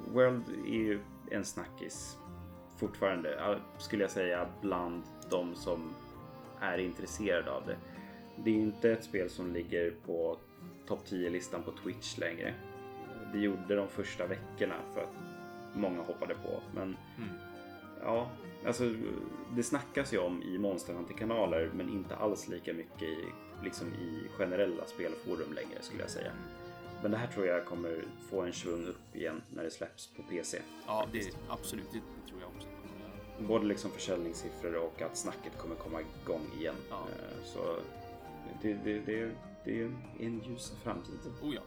World 0.08 0.44
är 0.66 0.78
ju 0.78 1.00
en 1.30 1.44
snackis 1.44 2.18
fortfarande, 2.76 3.34
ja, 3.34 3.56
skulle 3.78 4.02
jag 4.04 4.10
säga, 4.10 4.48
bland 4.60 5.02
de 5.30 5.54
som 5.54 5.94
är 6.60 6.78
intresserade 6.78 7.50
av 7.50 7.66
det. 7.66 7.76
Det 8.36 8.50
är 8.50 8.54
inte 8.54 8.92
ett 8.92 9.04
spel 9.04 9.30
som 9.30 9.52
ligger 9.52 9.94
på 10.06 10.38
topp 10.86 11.00
10-listan 11.06 11.62
på 11.62 11.72
Twitch 11.72 12.18
längre. 12.18 12.54
Det 13.32 13.38
gjorde 13.38 13.74
de 13.76 13.88
första 13.88 14.26
veckorna 14.26 14.74
för 14.94 15.00
att 15.02 15.14
många 15.74 16.02
hoppade 16.02 16.34
på. 16.34 16.60
Men 16.74 16.96
Mm. 17.18 17.30
ja, 18.02 18.30
alltså 18.66 18.94
det 19.56 19.62
snackas 19.62 20.12
ju 20.14 20.18
om 20.18 20.42
i 20.42 20.58
Monster 20.58 20.94
Hunter-kanaler 20.94 21.70
men 21.74 21.88
inte 21.88 22.16
alls 22.16 22.48
lika 22.48 22.72
mycket 22.72 23.02
i, 23.02 23.18
liksom 23.62 23.94
i 23.94 24.28
generella 24.38 24.86
spelforum 24.86 25.52
längre 25.52 25.78
skulle 25.82 26.00
jag 26.02 26.10
säga. 26.10 26.32
Men 27.02 27.10
det 27.10 27.16
här 27.16 27.26
tror 27.26 27.46
jag 27.46 27.64
kommer 27.66 28.04
få 28.30 28.40
en 28.42 28.52
svung 28.52 28.86
upp 28.86 29.16
igen 29.16 29.42
när 29.54 29.64
det 29.64 29.70
släpps 29.70 30.06
på 30.06 30.22
PC. 30.22 30.58
Ja, 30.86 31.06
det 31.12 31.30
absolut. 31.48 31.92
Det, 31.92 31.98
det 31.98 32.28
tror 32.30 32.40
jag 32.40 32.50
också. 32.56 32.68
Både 33.48 33.64
liksom 33.66 33.90
försäljningssiffror 33.90 34.74
och 34.76 35.02
att 35.02 35.16
snacket 35.16 35.58
kommer 35.58 35.74
komma 35.76 35.98
igång 36.00 36.46
igen. 36.58 36.74
Ja. 36.90 36.96
Eh, 36.96 37.44
Så 37.44 37.76
det, 38.62 38.74
det, 38.84 38.98
det, 38.98 39.30
det 39.64 39.80
är 39.80 39.84
en 40.20 40.40
ljus 40.40 40.72
framtid. 40.82 41.18
Oh 41.42 41.54
ja. 41.54 41.62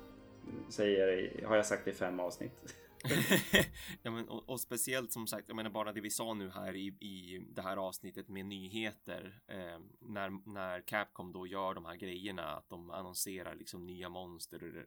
Säger, 0.69 1.45
har 1.45 1.55
jag 1.55 1.65
sagt 1.65 1.87
i 1.87 1.93
fem 1.93 2.19
avsnitt. 2.19 2.73
ja, 4.01 4.11
men, 4.11 4.29
och, 4.29 4.49
och 4.49 4.59
speciellt 4.59 5.11
som 5.11 5.27
sagt, 5.27 5.47
jag 5.47 5.55
menar 5.55 5.69
bara 5.69 5.93
det 5.93 6.01
vi 6.01 6.09
sa 6.09 6.33
nu 6.33 6.49
här 6.49 6.75
i, 6.75 6.87
i 6.87 7.45
det 7.49 7.61
här 7.61 7.77
avsnittet 7.77 8.27
med 8.27 8.45
nyheter. 8.45 9.41
Eh, 9.47 9.79
när, 9.99 10.49
när 10.53 10.81
Capcom 10.81 11.31
då 11.31 11.47
gör 11.47 11.73
de 11.73 11.85
här 11.85 11.95
grejerna, 11.95 12.43
att 12.43 12.69
de 12.69 12.91
annonserar 12.91 13.55
liksom 13.55 13.85
nya 13.85 14.09
monster 14.09 14.85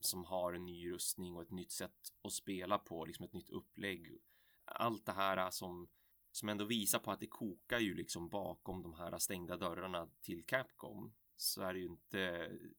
som 0.00 0.24
har 0.24 0.52
en 0.52 0.66
ny 0.66 0.92
rustning 0.92 1.36
och 1.36 1.42
ett 1.42 1.50
nytt 1.50 1.72
sätt 1.72 2.12
att 2.22 2.32
spela 2.32 2.78
på, 2.78 3.04
liksom 3.04 3.24
ett 3.24 3.32
nytt 3.32 3.50
upplägg. 3.50 4.18
Allt 4.64 5.06
det 5.06 5.12
här 5.12 5.50
som, 5.50 5.88
som 6.32 6.48
ändå 6.48 6.64
visar 6.64 6.98
på 6.98 7.10
att 7.10 7.20
det 7.20 7.26
kokar 7.26 7.78
ju 7.78 7.94
liksom 7.94 8.28
bakom 8.28 8.82
de 8.82 8.94
här 8.94 9.18
stängda 9.18 9.56
dörrarna 9.56 10.08
till 10.20 10.44
Capcom 10.44 11.12
så 11.36 11.62
är 11.62 11.72
det 11.72 11.78
ju 11.78 11.86
inte, 11.86 12.18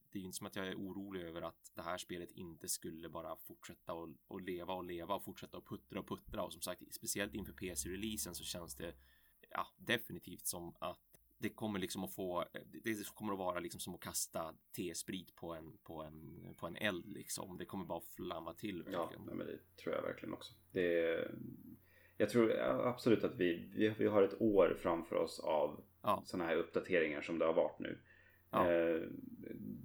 det 0.09 0.17
är 0.17 0.19
ju 0.19 0.25
inte 0.25 0.38
som 0.38 0.47
att 0.47 0.55
jag 0.55 0.67
är 0.67 0.75
orolig 0.75 1.21
över 1.21 1.41
att 1.41 1.71
det 1.75 1.81
här 1.81 1.97
spelet 1.97 2.31
inte 2.31 2.67
skulle 2.69 3.09
bara 3.09 3.35
fortsätta 3.35 3.93
och, 3.93 4.09
och 4.27 4.41
leva 4.41 4.73
och 4.73 4.84
leva 4.84 5.15
och 5.15 5.23
fortsätta 5.23 5.57
och 5.57 5.67
puttra 5.67 5.99
och 5.99 6.07
puttra 6.07 6.43
och 6.43 6.53
som 6.53 6.61
sagt 6.61 6.81
speciellt 6.95 7.34
inför 7.35 7.53
PC-releasen 7.53 8.35
så 8.35 8.43
känns 8.43 8.75
det 8.75 8.93
ja, 9.49 9.67
definitivt 9.77 10.45
som 10.47 10.75
att 10.79 10.99
det 11.39 11.49
kommer 11.49 11.79
liksom 11.79 12.03
att 12.03 12.13
få, 12.15 12.45
det 12.84 13.07
kommer 13.13 13.34
att 13.34 13.39
vara 13.39 13.59
liksom 13.59 13.79
som 13.79 13.95
att 13.95 14.01
kasta 14.01 14.55
T-sprit 14.75 15.35
på 15.35 15.53
en, 15.55 15.77
på 15.77 16.03
en, 16.03 16.39
på 16.57 16.67
en 16.67 16.75
eld 16.75 17.05
liksom. 17.07 17.57
Det 17.57 17.65
kommer 17.65 17.85
bara 17.85 17.97
att 17.97 18.07
flamma 18.07 18.53
till 18.53 18.84
Ja, 18.91 18.99
verkligen. 19.01 19.25
nej, 19.25 19.35
men 19.35 19.47
det 19.47 19.59
tror 19.84 19.95
jag 19.95 20.01
verkligen 20.01 20.34
också. 20.34 20.53
Det 20.71 20.99
är, 21.03 21.35
jag 22.17 22.29
tror 22.29 22.51
absolut 22.88 23.23
att 23.23 23.35
vi, 23.35 23.71
vi, 23.75 23.89
vi 23.89 24.07
har 24.07 24.23
ett 24.23 24.41
år 24.41 24.77
framför 24.81 25.15
oss 25.15 25.39
av 25.39 25.84
Ja. 26.01 26.23
sådana 26.25 26.49
här 26.49 26.55
uppdateringar 26.57 27.21
som 27.21 27.39
det 27.39 27.45
har 27.45 27.53
varit 27.53 27.79
nu. 27.79 27.99
Ja. 28.65 28.71
Eh, 28.71 29.01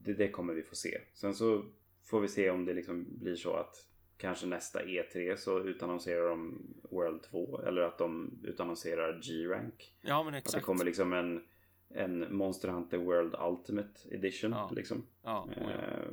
det, 0.05 0.13
det 0.15 0.29
kommer 0.31 0.55
vi 0.55 0.63
få 0.63 0.75
se. 0.75 1.01
Sen 1.15 1.35
så 1.35 1.65
får 2.05 2.21
vi 2.21 2.29
se 2.29 2.51
om 2.51 2.65
det 2.65 2.75
liksom 2.75 3.07
blir 3.19 3.35
så 3.35 3.53
att 3.55 3.77
kanske 4.17 4.47
nästa 4.47 4.83
E3 4.83 5.37
så 5.37 5.61
utannonserar 5.61 6.29
de 6.29 6.63
World 6.91 7.23
2 7.23 7.61
eller 7.67 7.83
att 7.83 7.99
de 7.99 8.41
utannonserar 8.45 9.21
G-Rank. 9.23 9.95
Ja, 10.01 10.23
men 10.23 10.27
Att 10.29 10.33
det 10.33 10.39
exakt. 10.39 10.65
kommer 10.65 10.85
liksom 10.85 11.13
en, 11.13 11.45
en 11.89 12.37
Monster 12.37 12.69
Hunter 12.69 12.99
World 12.99 13.35
Ultimate 13.41 14.01
Edition. 14.11 14.51
Ja. 14.51 14.71
Liksom. 14.77 15.07
Ja, 15.23 15.49
oh 15.49 15.53
ja. 15.63 15.71
Eh, 15.71 16.09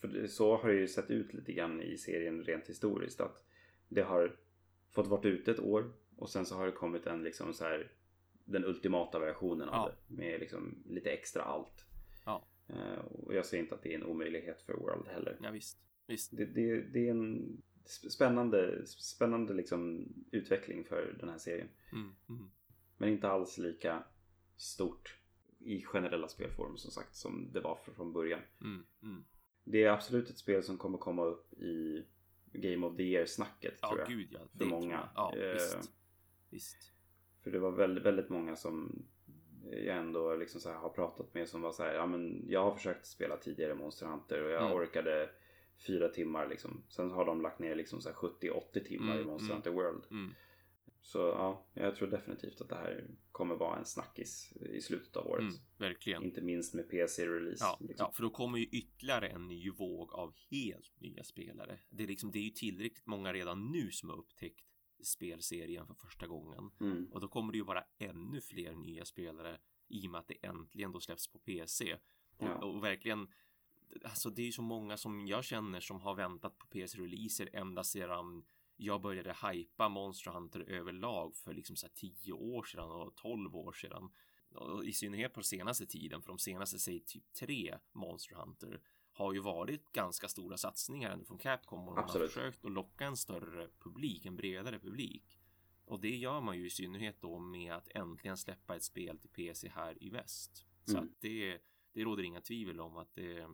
För 0.00 0.26
så 0.26 0.56
har 0.56 0.68
det 0.68 0.74
ju 0.74 0.88
sett 0.88 1.10
ut 1.10 1.34
lite 1.34 1.52
grann 1.52 1.80
i 1.82 1.98
serien 1.98 2.44
rent 2.44 2.68
historiskt. 2.68 3.20
Att 3.20 3.44
det 3.88 4.02
har 4.02 4.36
fått 4.90 5.06
vara 5.06 5.28
ute 5.28 5.50
ett 5.50 5.60
år 5.60 5.92
och 6.16 6.30
sen 6.30 6.46
så 6.46 6.56
har 6.56 6.66
det 6.66 6.72
kommit 6.72 7.06
en 7.06 7.22
liksom 7.22 7.54
så 7.54 7.64
här 7.64 7.90
den 8.44 8.64
ultimata 8.64 9.18
versionen 9.18 9.68
av 9.68 9.74
Ja. 9.88 9.94
det. 10.08 10.14
Med 10.14 10.40
liksom 10.40 10.82
lite 10.86 11.10
extra 11.10 11.42
allt. 11.42 11.84
Ja. 12.24 12.44
Eh, 12.68 12.98
Och 13.04 13.34
jag 13.34 13.46
ser 13.46 13.58
inte 13.58 13.74
att 13.74 13.82
det 13.82 13.90
är 13.94 13.98
en 13.98 14.04
omöjlighet 14.06 14.62
för 14.62 14.72
World 14.74 15.08
heller. 15.08 15.38
ja, 15.42 15.50
visst. 15.50 15.78
Visst. 16.06 16.36
Det, 16.36 16.44
det, 16.44 16.80
det 16.80 17.06
är 17.06 17.10
en 17.10 17.62
spännande, 18.10 18.86
spännande 18.86 19.54
liksom 19.54 20.08
utveckling 20.30 20.84
för 20.84 21.16
den 21.20 21.28
här 21.28 21.38
serien. 21.38 21.68
Mm, 21.92 22.14
mm. 22.28 22.50
Men 22.96 23.08
inte 23.08 23.28
alls 23.28 23.58
lika 23.58 24.04
stort 24.56 25.18
i 25.58 25.82
generella 25.82 26.28
spelformer 26.28 26.76
som 26.76 26.90
sagt 26.90 27.16
som 27.16 27.52
det 27.52 27.60
var 27.60 27.76
från 27.76 28.12
början. 28.12 28.40
Mm, 28.60 28.84
mm. 29.02 29.24
Det 29.64 29.84
är 29.84 29.90
absolut 29.90 30.30
ett 30.30 30.38
spel 30.38 30.62
som 30.62 30.78
kommer 30.78 30.98
komma 30.98 31.24
upp 31.24 31.52
i 31.52 32.04
Game 32.52 32.86
of 32.86 32.96
the 32.96 33.02
Year-snacket 33.02 33.74
Ja, 33.82 33.88
tror 33.88 34.00
jag. 34.00 34.08
gud 34.08 34.28
ja. 34.32 34.38
För 34.58 34.64
många. 34.64 35.08
Ja, 35.14 35.36
Eh, 35.36 35.52
visst. 35.52 35.92
Visst. 36.50 36.92
För 37.42 37.50
det 37.50 37.58
var 37.58 37.70
väldigt, 37.70 38.04
väldigt 38.04 38.28
många 38.28 38.56
som 38.56 39.02
jag 39.70 39.96
ändå 39.96 40.36
liksom 40.36 40.60
så 40.60 40.72
har 40.72 40.88
pratat 40.88 41.34
med 41.34 41.48
som 41.48 41.62
var 41.62 41.72
så 41.72 41.82
här, 41.82 41.94
ja 41.94 42.06
men 42.06 42.44
jag 42.48 42.64
har 42.64 42.74
försökt 42.74 43.06
spela 43.06 43.36
tidigare 43.36 43.74
Monster 43.74 44.06
Hunter 44.06 44.44
och 44.44 44.50
jag 44.50 44.62
Mm. 44.62 44.76
orkade 44.76 45.30
fyra 45.86 46.08
timmar 46.08 46.48
liksom. 46.48 46.82
Sen 46.88 47.10
har 47.10 47.24
de 47.24 47.42
lagt 47.42 47.58
ner 47.58 47.74
liksom 47.74 48.00
så 48.00 48.08
här 48.08 48.16
70-80 48.16 48.84
timmar 48.84 49.12
Mm, 49.14 49.22
i 49.22 49.24
Monster 49.30 49.46
mm. 49.46 49.54
Hunter 49.56 49.70
World. 49.70 50.04
Mm. 50.10 50.34
Så 51.00 51.18
ja, 51.18 51.66
jag 51.74 51.96
tror 51.96 52.08
definitivt 52.08 52.60
att 52.60 52.68
det 52.68 52.74
här 52.74 53.04
kommer 53.32 53.54
vara 53.54 53.78
en 53.78 53.84
snackis 53.84 54.52
i 54.60 54.80
slutet 54.80 55.16
av 55.16 55.26
året. 55.26 55.40
Mm, 55.42 55.54
verkligen. 55.78 56.22
Inte 56.22 56.40
minst 56.40 56.74
med 56.74 56.90
PC-release. 56.90 57.64
Ja, 57.64 57.78
liksom. 57.80 58.04
ja, 58.06 58.12
för 58.12 58.22
då 58.22 58.30
kommer 58.30 58.58
ju 58.58 58.64
ytterligare 58.64 59.28
en 59.28 59.48
ny 59.48 59.70
våg 59.70 60.12
av 60.14 60.32
helt 60.50 61.00
nya 61.00 61.24
spelare. 61.24 61.78
Det 61.90 62.02
är, 62.02 62.08
liksom, 62.08 62.30
det 62.30 62.38
är 62.38 62.42
ju 62.42 62.50
tillräckligt 62.50 63.06
många 63.06 63.32
redan 63.32 63.72
nu 63.72 63.90
som 63.90 64.08
har 64.08 64.16
upptäckt 64.16 64.64
spelserien 65.02 65.86
för 65.86 65.94
första 65.94 66.26
gången. 66.26 66.70
Mm. 66.80 67.08
Och 67.12 67.20
då 67.20 67.28
kommer 67.28 67.52
det 67.52 67.58
ju 67.58 67.64
vara 67.64 67.84
ännu 67.98 68.40
fler 68.40 68.74
nya 68.74 69.04
spelare 69.04 69.58
i 69.88 70.06
och 70.06 70.10
med 70.10 70.18
att 70.18 70.28
det 70.28 70.46
äntligen 70.46 70.92
då 70.92 71.00
släpps 71.00 71.28
på 71.28 71.38
PC. 71.38 71.94
Och, 72.36 72.46
Ja. 72.48 72.64
och 72.64 72.84
verkligen, 72.84 73.28
alltså 74.04 74.30
det 74.30 74.42
är 74.42 74.46
ju 74.46 74.52
så 74.52 74.62
många 74.62 74.96
som 74.96 75.26
jag 75.26 75.44
känner 75.44 75.80
som 75.80 76.00
har 76.00 76.14
väntat 76.14 76.58
på 76.58 76.66
PC-releaser 76.66 77.48
ända 77.52 77.84
sedan 77.84 78.44
jag 78.76 79.00
började 79.00 79.36
hypa 79.42 79.88
Monster 79.88 80.30
Hunter 80.30 80.60
överlag 80.60 81.36
för 81.36 81.54
liksom 81.54 81.76
så 81.76 81.86
här 81.86 81.94
10 81.94 82.32
år 82.32 82.62
sedan 82.62 82.90
och 82.90 83.16
12 83.16 83.56
år 83.56 83.72
sedan. 83.72 84.10
Och 84.54 84.84
i 84.84 84.92
synnerhet 84.92 85.34
på 85.34 85.42
senaste 85.42 85.86
tiden, 85.86 86.22
för 86.22 86.28
de 86.28 86.38
senaste, 86.38 86.78
säg 86.78 87.00
typ 87.00 87.32
tre 87.34 87.78
Monster 87.92 88.34
Hunter 88.36 88.80
har 89.12 89.32
ju 89.32 89.40
varit 89.40 89.92
ganska 89.92 90.28
stora 90.28 90.56
satsningar 90.56 91.10
ändå 91.10 91.24
från 91.24 91.38
Capcom 91.38 91.80
och 91.88 91.94
de 91.94 91.96
har 91.96 92.02
Absolut. 92.04 92.32
försökt 92.32 92.64
att 92.64 92.72
locka 92.72 93.04
en 93.06 93.16
större 93.16 93.68
publik, 93.78 94.26
en 94.26 94.36
bredare 94.36 94.78
publik. 94.78 95.38
Och 95.84 96.00
det 96.00 96.16
gör 96.16 96.40
man 96.40 96.58
ju 96.58 96.66
i 96.66 96.70
synnerhet 96.70 97.16
då 97.20 97.38
med 97.38 97.72
att 97.74 97.88
äntligen 97.94 98.36
släppa 98.36 98.76
ett 98.76 98.82
spel 98.82 99.18
till 99.18 99.30
PC 99.30 99.68
här 99.68 100.02
i 100.02 100.10
väst. 100.10 100.66
Så 100.84 100.96
Mm. 100.96 101.04
att 101.04 101.20
det, 101.20 101.58
det 101.92 102.04
råder 102.04 102.22
inga 102.22 102.40
tvivel 102.40 102.80
om 102.80 102.96
att 102.96 103.14
det 103.14 103.46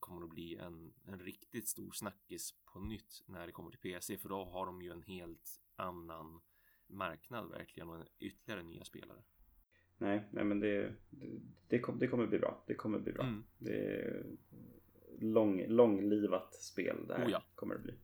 kommer 0.00 0.22
att 0.24 0.30
bli 0.30 0.56
en, 0.56 0.92
en 1.06 1.18
riktigt 1.18 1.68
stor 1.68 1.92
snackis 1.92 2.54
på 2.64 2.80
nytt 2.80 3.22
när 3.26 3.46
det 3.46 3.52
kommer 3.52 3.70
till 3.70 3.80
PC. 3.80 4.18
För 4.18 4.28
då 4.28 4.44
har 4.44 4.66
de 4.66 4.82
ju 4.82 4.90
en 4.92 5.02
helt 5.02 5.60
annan 5.76 6.40
marknad 6.86 7.50
verkligen 7.50 7.88
och 7.88 7.96
en 7.96 8.06
ytterligare 8.18 8.62
nya 8.62 8.84
spelare. 8.84 9.22
Nej, 9.98 10.28
nej 10.32 10.44
men 10.44 10.60
det, 10.60 10.94
det, 11.10 11.40
det, 11.68 11.78
kom, 11.78 11.98
det 11.98 12.08
kommer 12.08 12.26
bli 12.26 12.38
bra. 12.38 12.64
Det 12.66 12.74
kommer 12.74 12.98
bli 12.98 13.12
bra. 13.12 13.22
Mm. 13.24 13.44
Det 13.58 14.26
lång, 15.20 15.66
långlivat 15.68 16.54
spel 16.54 17.06
det 17.08 17.14
här 17.14 17.26
Oh 17.26 17.30
ja. 17.30 17.42
kommer 17.54 17.74
det 17.74 17.80
bli. 17.80 17.94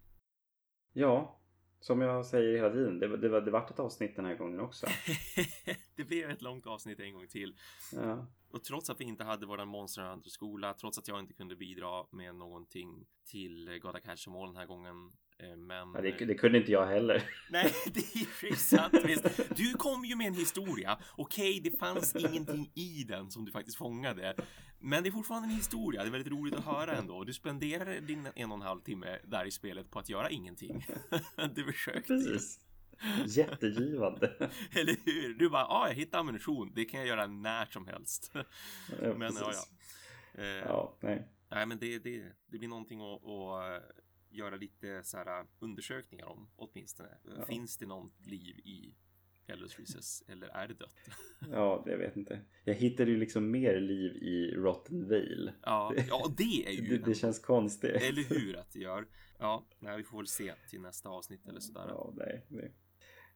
Ja, 0.92 1.40
som 1.80 2.00
jag 2.00 2.26
säger 2.26 2.56
hela 2.56 2.70
tiden. 2.70 2.98
Det, 2.98 3.16
det, 3.16 3.28
var- 3.28 3.40
det 3.40 3.50
vart 3.50 3.70
ett 3.70 3.78
avsnitt 3.80 4.16
den 4.16 4.24
här 4.24 4.34
gången 4.36 4.60
också. 4.60 4.86
det 5.96 6.04
blev 6.04 6.30
ett 6.30 6.42
långt 6.42 6.66
avsnitt 6.66 7.00
en 7.00 7.14
gång 7.14 7.26
till. 7.28 7.56
Ja, 7.92 8.26
Och 8.50 8.64
trots 8.64 8.90
att 8.90 9.00
vi 9.00 9.04
inte 9.04 9.24
hade 9.24 9.46
våran 9.46 9.68
Monster 9.68 10.02
Hunter-skola, 10.02 10.74
trots 10.74 10.98
att 10.98 11.08
jag 11.08 11.18
inte 11.20 11.32
kunde 11.32 11.56
bidra 11.56 12.06
med 12.10 12.34
någonting 12.34 13.06
till 13.24 13.78
Gata 13.82 14.00
Catch-mål 14.00 14.48
den 14.48 14.56
här 14.56 14.66
gången. 14.66 15.12
Eh, 15.42 15.56
Men... 15.56 15.92
Ja, 15.94 16.00
det, 16.00 16.24
det 16.24 16.34
kunde 16.34 16.58
inte 16.58 16.72
jag 16.72 16.86
heller. 16.86 17.22
Nej, 17.50 17.74
det 17.86 18.00
är 18.00 18.46
ju 18.50 18.56
sant. 18.56 18.94
Visst. 19.04 19.56
Du 19.56 19.72
kom 19.72 20.04
ju 20.04 20.16
med 20.16 20.26
en 20.26 20.34
historia. 20.34 20.98
Okej, 21.16 21.60
det 21.64 21.78
fanns 21.78 22.16
ingenting 22.16 22.70
i 22.74 23.04
den 23.08 23.30
som 23.30 23.44
du 23.44 23.52
faktiskt 23.52 23.76
fångade. 23.78 24.34
Men 24.78 25.02
det 25.02 25.08
är 25.08 25.10
fortfarande 25.10 25.48
en 25.48 25.54
historia. 25.54 26.02
Det 26.02 26.08
är 26.08 26.12
väldigt 26.12 26.32
roligt 26.32 26.54
att 26.54 26.64
höra 26.64 26.96
ändå. 26.96 27.24
Du 27.24 27.32
spenderade 27.32 28.00
din 28.00 28.28
en 28.34 28.50
och 28.52 28.56
en 28.56 28.62
halv 28.62 28.80
timme 28.80 29.18
där 29.24 29.44
i 29.44 29.50
spelet 29.50 29.90
på 29.90 29.98
att 29.98 30.08
göra 30.08 30.30
ingenting. 30.30 30.86
Du 31.54 31.64
försökte. 31.72 32.00
Precis. 32.14 32.60
Jättegivande. 33.26 34.26
Eller 34.72 34.96
hur? 35.04 35.34
Du 35.34 35.48
bara, 35.50 35.62
ja, 35.62 35.88
jag 35.88 35.94
hittade 35.94 36.20
ammunition. 36.20 36.72
Det 36.74 36.84
kan 36.84 37.00
jag 37.00 37.08
göra 37.08 37.26
när 37.26 37.66
som 37.66 37.86
helst. 37.86 38.30
Ja, 38.34 39.14
Men 39.16 39.34
ja, 39.40 39.52
ja. 39.52 40.42
Eh, 40.42 40.46
Ja, 40.46 40.96
nej. 41.00 41.28
Nej, 41.50 41.66
men 41.66 41.78
det, 41.78 41.98
det, 41.98 42.22
det 42.46 42.58
blir 42.58 42.68
någonting 42.68 43.00
att, 43.00 43.24
att 43.24 43.82
göra 44.30 44.56
lite 44.56 45.02
så 45.02 45.16
här 45.16 45.46
undersökningar 45.58 46.26
om 46.26 46.50
åtminstone. 46.56 47.08
Ja. 47.36 47.44
Finns 47.46 47.76
det 47.76 47.86
något 47.86 48.26
liv 48.26 48.58
i 48.58 48.94
Elders 49.46 49.78
Recess 49.78 50.22
eller 50.28 50.48
är 50.48 50.68
det 50.68 50.74
dött? 50.74 50.96
Ja, 51.50 51.82
det 51.86 51.96
vet 51.96 52.16
inte. 52.16 52.40
Jag 52.64 52.74
hittade 52.74 53.10
ju 53.10 53.16
liksom 53.16 53.50
mer 53.50 53.80
liv 53.80 54.16
i 54.16 54.54
Rotten 54.54 55.08
Vale. 55.08 55.54
Ja, 55.62 55.94
ja 56.08 56.34
det 56.36 56.66
är 56.66 56.70
ju 56.70 56.88
Det, 56.98 57.04
det 57.04 57.14
känns 57.14 57.38
konstigt. 57.38 57.90
Eller 57.90 58.22
hur 58.22 58.56
att 58.56 58.72
det 58.72 58.78
gör. 58.78 59.06
Ja, 59.38 59.66
nej, 59.78 59.96
vi 59.96 60.04
får 60.04 60.18
väl 60.18 60.26
se 60.26 60.54
till 60.70 60.80
nästa 60.80 61.08
avsnitt 61.08 61.48
eller 61.48 61.60
sådär. 61.60 61.86
Ja, 61.88 62.12
nej, 62.16 62.46
nej. 62.48 62.74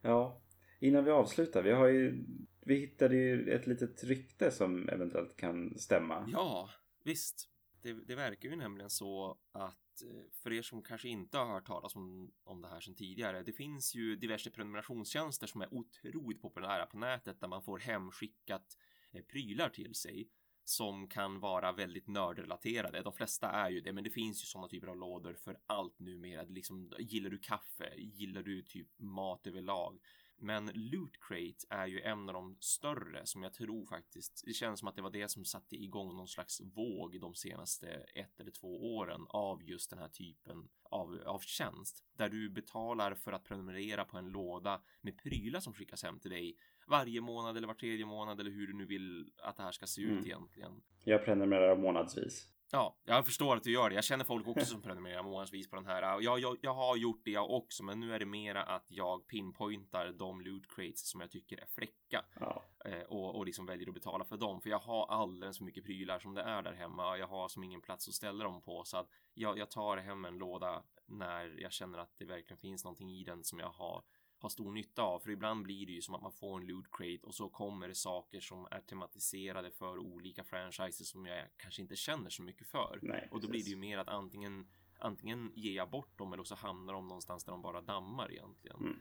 Ja, 0.03 0.43
innan 0.81 1.05
vi 1.05 1.11
avslutar. 1.11 1.63
Vi 1.63 1.71
har 1.71 1.87
ju, 1.87 2.25
vi 2.61 2.75
hittade 2.75 3.17
ju 3.17 3.51
ett 3.51 3.67
litet 3.67 4.05
rykte 4.05 4.51
som 4.51 4.89
eventuellt 4.89 5.37
kan 5.37 5.79
stämma. 5.79 6.29
Ja, 6.33 6.71
visst. 7.05 7.51
Det, 7.83 7.93
det 7.93 8.15
verkar 8.15 8.49
ju 8.49 8.57
nämligen 8.57 8.91
så 8.91 9.39
att 9.53 9.84
Eh, 10.03 10.31
för 10.43 10.53
er 10.53 10.63
som 10.63 10.83
kanske 10.83 11.09
inte 11.09 11.39
har 11.39 11.47
hört 11.47 11.67
talas 11.67 11.97
om, 11.97 12.33
om 12.45 12.63
det 12.63 12.69
här 12.69 12.81
sedan 12.81 12.95
tidigare. 12.95 13.43
Det 13.43 13.53
finns 13.53 13.95
ju 13.95 14.17
diverse 14.17 14.51
prenumerationstjänster 14.51 15.47
som 15.47 15.61
är 15.61 15.75
otroligt 15.75 16.43
populära 16.43 16.87
på 16.87 16.99
nätet 16.99 17.41
där 17.41 17.49
man 17.49 17.63
får 17.63 17.79
hemskickat 17.79 18.77
eh, 19.13 19.23
prylar 19.23 19.69
till 19.69 19.95
sig 19.95 20.29
som 20.65 21.09
kan 21.09 21.41
vara 21.41 21.73
väldigt 21.73 22.07
nördrelaterade. 22.07 23.03
De 23.03 23.13
flesta 23.13 23.51
är 23.51 23.71
ju 23.71 23.81
det, 23.81 23.93
men 23.93 24.05
det 24.05 24.11
finns 24.11 24.43
ju 24.43 24.47
sådana 24.47 24.69
typer 24.69 24.87
av 24.87 24.97
lådor 24.97 25.35
för 25.35 25.59
allt 25.67 25.99
numera. 25.99 26.45
Det 26.45 26.53
Liksom, 26.53 26.93
gillar 26.99 27.31
du 27.31 27.39
kaffe? 27.39 27.95
Gillar 27.97 28.43
du 28.43 28.63
typ 28.63 28.99
mat 28.99 29.47
överlag? 29.47 29.99
Men 30.39 30.71
Loot 30.75 31.13
Crate 31.21 31.67
är 31.71 31.87
ju 31.87 32.01
en 32.01 32.29
av 32.29 32.35
de 32.35 32.57
större 32.61 33.27
som 33.27 33.43
jag 33.43 33.53
tror 33.53 33.87
faktiskt. 33.87 34.43
Det 34.47 34.53
känns 34.53 34.79
som 34.81 34.89
att 34.89 34.97
det 34.97 35.03
var 35.03 35.11
det 35.11 35.29
som 35.31 35.45
satte 35.45 35.77
igång 35.77 36.17
någon 36.17 36.29
slags 36.29 36.61
våg 36.61 37.21
de 37.21 37.35
senaste 37.35 37.89
ett 38.15 38.41
eller 38.41 38.51
två 38.51 38.97
åren 38.97 39.27
av 39.29 39.63
just 39.63 39.91
den 39.91 39.99
här 39.99 40.09
typen 40.09 40.69
av, 40.83 41.23
av 41.27 41.41
tjänst. 41.41 42.05
Där 42.17 42.29
du 42.29 42.51
betalar 42.51 43.15
för 43.15 43.33
att 43.33 43.45
prenumerera 43.45 44.05
på 44.05 44.19
en 44.19 44.29
låda 44.29 44.83
med 45.01 45.19
prylar 45.19 45.61
som 45.61 45.75
skickas 45.75 46.03
hem 46.03 46.19
till 46.19 46.31
dig 46.31 46.57
varje 46.87 47.21
månad 47.21 47.57
eller 47.57 47.67
var 47.67 47.75
tredje 47.75 48.07
månad 48.07 48.41
eller 48.41 48.51
hur 48.51 48.67
du 48.67 48.73
nu 48.73 48.87
vill 48.87 49.31
att 49.43 49.57
det 49.57 49.63
här 49.63 49.73
ska 49.73 49.87
se 49.87 50.03
ut 50.03 50.11
Mm. 50.11 50.25
egentligen. 50.27 50.83
Jag 51.05 51.25
prenumererar 51.25 51.77
månadsvis. 51.77 52.49
Ja, 52.71 52.97
jag 53.05 53.27
förstår 53.27 53.57
att 53.57 53.63
du 53.63 53.73
gör 53.73 53.89
det. 53.89 53.95
Jag 53.95 54.05
känner 54.05 54.25
folk 54.25 54.47
också 54.47 54.65
som 54.65 54.83
prenumererar 54.83 55.23
månadsvis 55.23 55.71
på 55.71 55.77
den 55.77 55.87
här. 55.87 56.21
Jag, 56.21 56.39
jag, 56.39 56.57
jag 56.61 56.75
har 56.75 56.97
gjort 56.97 57.25
det 57.25 57.31
jag 57.31 57.51
också, 57.51 57.85
men 57.85 58.01
nu 58.01 58.15
är 58.15 58.19
det 58.19 58.27
mera 58.27 58.63
att 58.63 58.91
jag 58.91 59.27
pinpointar 59.27 60.13
de 60.13 60.41
loot 60.41 60.75
crates 60.75 61.09
som 61.09 61.21
jag 61.21 61.31
tycker 61.31 61.57
är 61.61 61.67
fräcka 61.67 62.25
Ja, 62.41 62.63
eh, 62.85 63.03
och, 63.03 63.37
och 63.37 63.47
liksom 63.47 63.67
väljer 63.67 63.89
att 63.89 63.95
betala 63.95 64.25
för 64.25 64.37
dem. 64.37 64.61
För 64.61 64.71
jag 64.71 64.79
har 64.79 65.07
alldeles 65.07 65.59
för 65.59 65.65
mycket 65.65 65.85
prylar 65.85 66.19
som 66.19 66.35
det 66.35 66.43
är 66.43 66.63
där 66.63 66.73
hemma. 66.73 67.19
Jag 67.19 67.27
har 67.27 67.49
som 67.49 67.65
ingen 67.65 67.81
plats 67.81 68.09
att 68.09 68.15
ställa 68.15 68.45
dem 68.45 68.63
på 68.63 68.85
så 68.85 68.97
att 68.97 69.09
jag, 69.35 69.59
jag 69.59 69.71
tar 69.71 69.97
hem 69.97 70.25
en 70.25 70.39
låda 70.39 70.83
när 71.07 71.61
jag 71.61 71.73
känner 71.73 71.99
att 71.99 72.19
det 72.19 72.25
verkligen 72.25 72.59
finns 72.59 72.85
någonting 72.85 73.11
i 73.11 73.25
den 73.25 73.45
som 73.45 73.59
jag 73.59 73.71
har 73.71 74.03
har 74.45 74.51
stor 74.51 74.73
nytta 74.73 75.03
av. 75.03 75.21
För 75.21 75.31
ibland 75.31 75.63
blir 75.63 75.87
det 75.87 75.93
ju 75.93 76.03
som 76.03 76.15
att 76.15 76.23
man 76.23 76.33
får 76.33 76.61
en 76.61 76.67
loot 76.67 76.87
crate 76.93 77.27
och 77.27 77.35
så 77.35 77.49
kommer 77.49 77.89
det 77.89 77.95
saker 77.95 78.41
som 78.41 78.69
är 78.71 78.81
tematiserade 78.81 79.71
för 79.71 79.99
olika 79.99 80.45
franchises 80.45 81.09
som 81.09 81.27
jag 81.27 81.49
kanske 81.57 81.83
inte 81.83 81.97
känner 81.97 82.31
så 82.31 82.43
mycket 82.43 82.67
för. 82.67 82.99
nej. 83.03 83.29
Och 83.31 83.41
då 83.41 83.49
blir 83.49 83.65
det 83.65 83.71
ju 83.71 83.77
mer 83.77 83.99
att 83.99 84.09
antingen 84.09 84.67
antingen 84.99 85.53
ger 85.55 85.73
jag 85.73 85.91
bort 85.91 86.19
dem 86.19 86.33
eller 86.33 86.45
så 86.45 86.55
hamnar 86.55 86.93
de 86.93 87.09
någonstans 87.09 87.45
där 87.45 87.53
de 87.53 87.63
bara 87.63 87.81
dammar 87.81 88.33
egentligen. 88.33 88.77
Mm. 88.77 88.99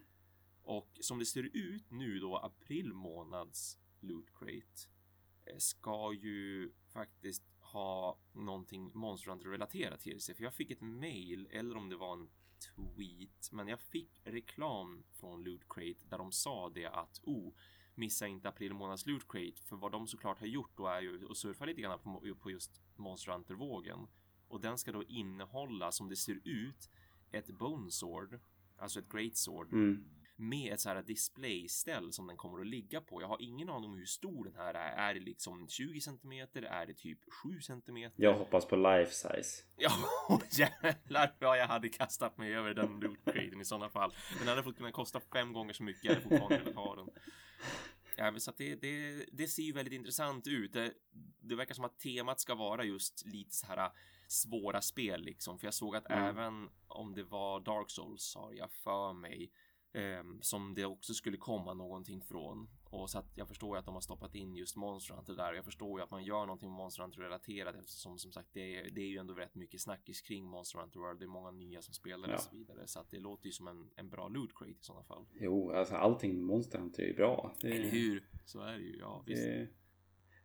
Och 0.63 0.97
som 1.01 1.19
det 1.19 1.25
ser 1.25 1.49
ut 1.53 1.91
nu 1.91 2.19
då 2.19 2.37
april 2.37 2.93
månads 2.93 3.79
loot 3.99 4.27
crate 4.39 4.89
eh, 5.45 5.57
ska 5.57 6.13
ju 6.13 6.71
faktiskt 6.93 7.43
ha 7.59 8.19
någonting 8.33 8.91
Monster 8.93 9.31
Hunter 9.31 9.49
relaterat 9.49 9.99
till 9.99 10.21
sig. 10.21 10.35
För 10.35 10.43
jag 10.43 10.53
fick 10.53 10.71
ett 10.71 10.81
mail 10.81 11.47
eller 11.51 11.77
om 11.77 11.89
det 11.89 11.95
var 11.95 12.13
en 12.13 12.29
tweet, 12.75 13.51
men 13.51 13.67
jag 13.67 13.79
fick 13.79 14.21
reklam 14.23 15.03
från 15.11 15.43
Loot 15.43 15.61
Crate 15.69 16.07
där 16.09 16.17
de 16.17 16.31
sa 16.31 16.69
det 16.69 16.85
att 16.85 17.21
oh, 17.23 17.53
missa 17.95 18.27
inte 18.27 18.49
april 18.49 18.73
månads 18.73 19.05
Loot 19.05 19.27
Crate. 19.27 19.61
För 19.63 19.75
vad 19.75 19.91
de 19.91 20.07
såklart 20.07 20.39
har 20.39 20.47
gjort 20.47 20.77
då 20.77 20.87
är 20.87 21.01
ju 21.01 21.27
att 21.29 21.37
surfa 21.37 21.65
lite 21.65 21.81
grann 21.81 21.99
på, 21.99 22.35
på 22.35 22.51
just 22.51 22.81
Monster 22.95 23.31
Hunter-vågen. 23.31 24.07
Och 24.47 24.61
den 24.61 24.77
ska 24.77 24.91
då 24.91 25.03
innehålla, 25.03 25.91
som 25.91 26.09
det 26.09 26.15
ser 26.15 26.39
ut, 26.43 26.89
ett 27.31 27.47
Bone 27.47 27.91
Sword, 27.91 28.39
alltså 28.77 28.99
ett 28.99 29.09
Great 29.09 29.37
Sword, 29.37 29.73
Mm 29.73 30.05
med 30.35 30.73
ett 30.73 30.79
så 30.79 30.89
här 30.89 31.01
displayställ 31.01 32.13
som 32.13 32.27
den 32.27 32.37
kommer 32.37 32.59
att 32.59 32.67
ligga 32.67 33.01
på. 33.01 33.21
Jag 33.21 33.27
har 33.27 33.41
ingen 33.41 33.69
aning 33.69 33.89
om 33.89 33.97
hur 33.97 34.05
stor 34.05 34.45
den 34.45 34.55
här 34.55 34.73
är. 34.73 35.09
Är 35.09 35.13
det 35.13 35.19
liksom 35.19 35.67
20 35.67 36.01
centimeter? 36.01 36.61
Är 36.61 36.85
det 36.85 36.93
typ 36.93 37.19
7 37.43 37.61
centimeter? 37.61 38.23
Jag 38.23 38.33
hoppas 38.33 38.65
på 38.65 38.75
life 38.75 39.11
size. 39.11 39.63
Ja, 39.77 39.91
jävlar 40.51 41.35
vad 41.39 41.57
jag 41.59 41.67
hade 41.67 41.89
kastat 41.89 42.37
mig 42.37 42.55
över 42.55 42.73
den 42.73 42.99
loot-craten 42.99 43.61
i 43.61 43.65
sådana 43.65 43.89
fall. 43.89 44.13
Den 44.39 44.47
hade 44.47 44.63
fått 44.63 44.77
kunna 44.77 44.91
kosta 44.91 45.19
fem 45.19 45.53
gånger 45.53 45.73
så 45.73 45.83
mycket. 45.83 46.03
Jag 46.03 46.13
hade 46.13 46.21
fortfarande 46.23 46.57
velat 46.59 46.75
ha 46.75 46.95
den. 46.95 47.09
Ja, 48.17 48.39
så 48.39 48.51
det, 48.57 48.75
det, 48.75 49.25
det 49.31 49.47
ser 49.47 49.63
ju 49.63 49.71
väldigt 49.71 49.93
intressant 49.93 50.47
ut. 50.47 50.73
Det, 50.73 50.93
det 51.39 51.55
verkar 51.55 51.73
som 51.73 51.85
att 51.85 51.99
temat 51.99 52.39
ska 52.39 52.55
vara 52.55 52.83
just 52.83 53.25
lite 53.25 53.55
så 53.55 53.65
här 53.67 53.77
äh, 53.77 53.91
svåra 54.27 54.81
spel 54.81 55.21
liksom. 55.21 55.59
För 55.59 55.67
jag 55.67 55.73
såg 55.73 55.95
att 55.95 56.09
Mm. 56.09 56.23
även 56.23 56.69
om 56.87 57.13
det 57.15 57.23
var 57.23 57.59
Dark 57.59 57.89
Souls 57.89 58.35
har 58.35 58.53
jag 58.53 58.71
för 58.71 59.13
mig 59.13 59.51
ehm, 59.93 60.41
som 60.41 60.73
det 60.75 60.85
också 60.85 61.13
skulle 61.13 61.37
komma 61.37 61.73
någonting 61.73 62.21
från. 62.21 62.69
och 62.89 63.09
så 63.09 63.19
att 63.19 63.31
jag 63.35 63.47
förstår 63.47 63.75
ju 63.75 63.79
att 63.79 63.85
de 63.85 63.93
har 63.93 64.01
stoppat 64.01 64.35
in 64.35 64.55
just 64.55 64.75
Monster 64.75 65.13
Hunter 65.15 65.33
där. 65.33 65.53
Jag 65.53 65.65
förstår 65.65 65.99
ju 65.99 66.03
att 66.03 66.11
man 66.11 66.23
gör 66.23 66.45
någonting 66.45 66.69
med 66.69 66.77
Monster 66.77 67.03
Hunter 67.03 67.21
relaterat 67.21 67.75
eftersom 67.75 68.17
som 68.19 68.31
sagt 68.31 68.49
det 68.53 68.77
är, 68.79 68.89
det 68.91 69.01
är 69.01 69.07
ju 69.07 69.17
ändå 69.17 69.33
rätt 69.33 69.55
mycket 69.55 69.81
snackis 69.81 70.21
kring 70.21 70.45
Monster 70.45 70.79
Hunter 70.79 70.99
World. 70.99 71.19
Det 71.19 71.25
är 71.25 71.27
många 71.27 71.51
nya 71.51 71.81
som 71.81 71.93
spelar 71.93 72.29
Ja. 72.29 72.35
och 72.35 72.41
så 72.41 72.49
vidare. 72.51 72.87
Så 72.87 72.99
att 72.99 73.09
det 73.11 73.19
låter 73.19 73.45
ju 73.45 73.51
som 73.51 73.67
en, 73.67 73.89
en 73.95 74.09
bra 74.09 74.27
loot 74.27 74.49
crate 74.55 74.71
i 74.71 74.77
sådana 74.79 75.03
fall. 75.03 75.25
Jo, 75.33 75.71
alltså 75.71 75.95
allting 75.95 76.33
med 76.35 76.43
Monster 76.43 76.79
Hunter 76.79 77.03
är 77.03 77.07
ju 77.07 77.13
bra. 77.13 77.53
Det, 77.61 77.67
Eller 77.67 77.89
hur? 77.89 78.29
Så 78.45 78.59
är 78.61 78.73
det 78.73 78.83
ju. 78.83 78.97
Ja, 78.97 79.23
visst. 79.25 79.43
det, 79.43 79.67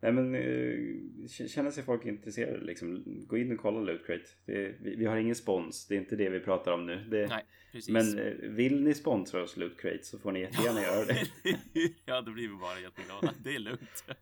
nej 0.01 0.13
men 0.13 0.35
eh, 0.35 1.29
känner 1.29 1.71
sig 1.71 1.85
folk 1.85 2.07
intresserade 2.07 2.65
liksom, 2.65 3.05
gå 3.27 3.39
in 3.39 3.53
och 3.53 3.59
kolla 3.59 3.81
Loot 3.81 4.07
Crate. 4.07 4.25
Det, 4.45 4.75
vi, 4.81 4.97
vi 4.97 5.05
har 5.05 5.17
ingen 5.17 5.35
spons, 5.35 5.87
det 5.87 5.95
är 5.95 5.99
inte 5.99 6.17
det 6.17 6.29
vi 6.31 6.41
pratar 6.41 6.73
om 6.73 6.87
nu. 6.87 7.05
Det, 7.11 7.27
Nej, 7.27 7.45
men 7.89 8.19
eh, 8.19 8.33
vill 8.51 8.83
ni 8.83 8.95
sponsra 8.95 9.43
oss 9.43 9.57
Loot 9.57 9.81
Crate 9.81 10.03
så 10.03 10.19
får 10.19 10.33
ni 10.33 10.41
jättegärna 10.41 10.83
göra 10.83 11.05
det. 11.05 11.27
ja, 12.05 12.21
då 12.21 12.33
blir 12.33 12.49
vi 12.49 12.55
bara 12.55 12.81
jätteglada. 12.81 13.35
Det 13.45 13.55
är 13.55 13.59
lugnt. 13.59 14.05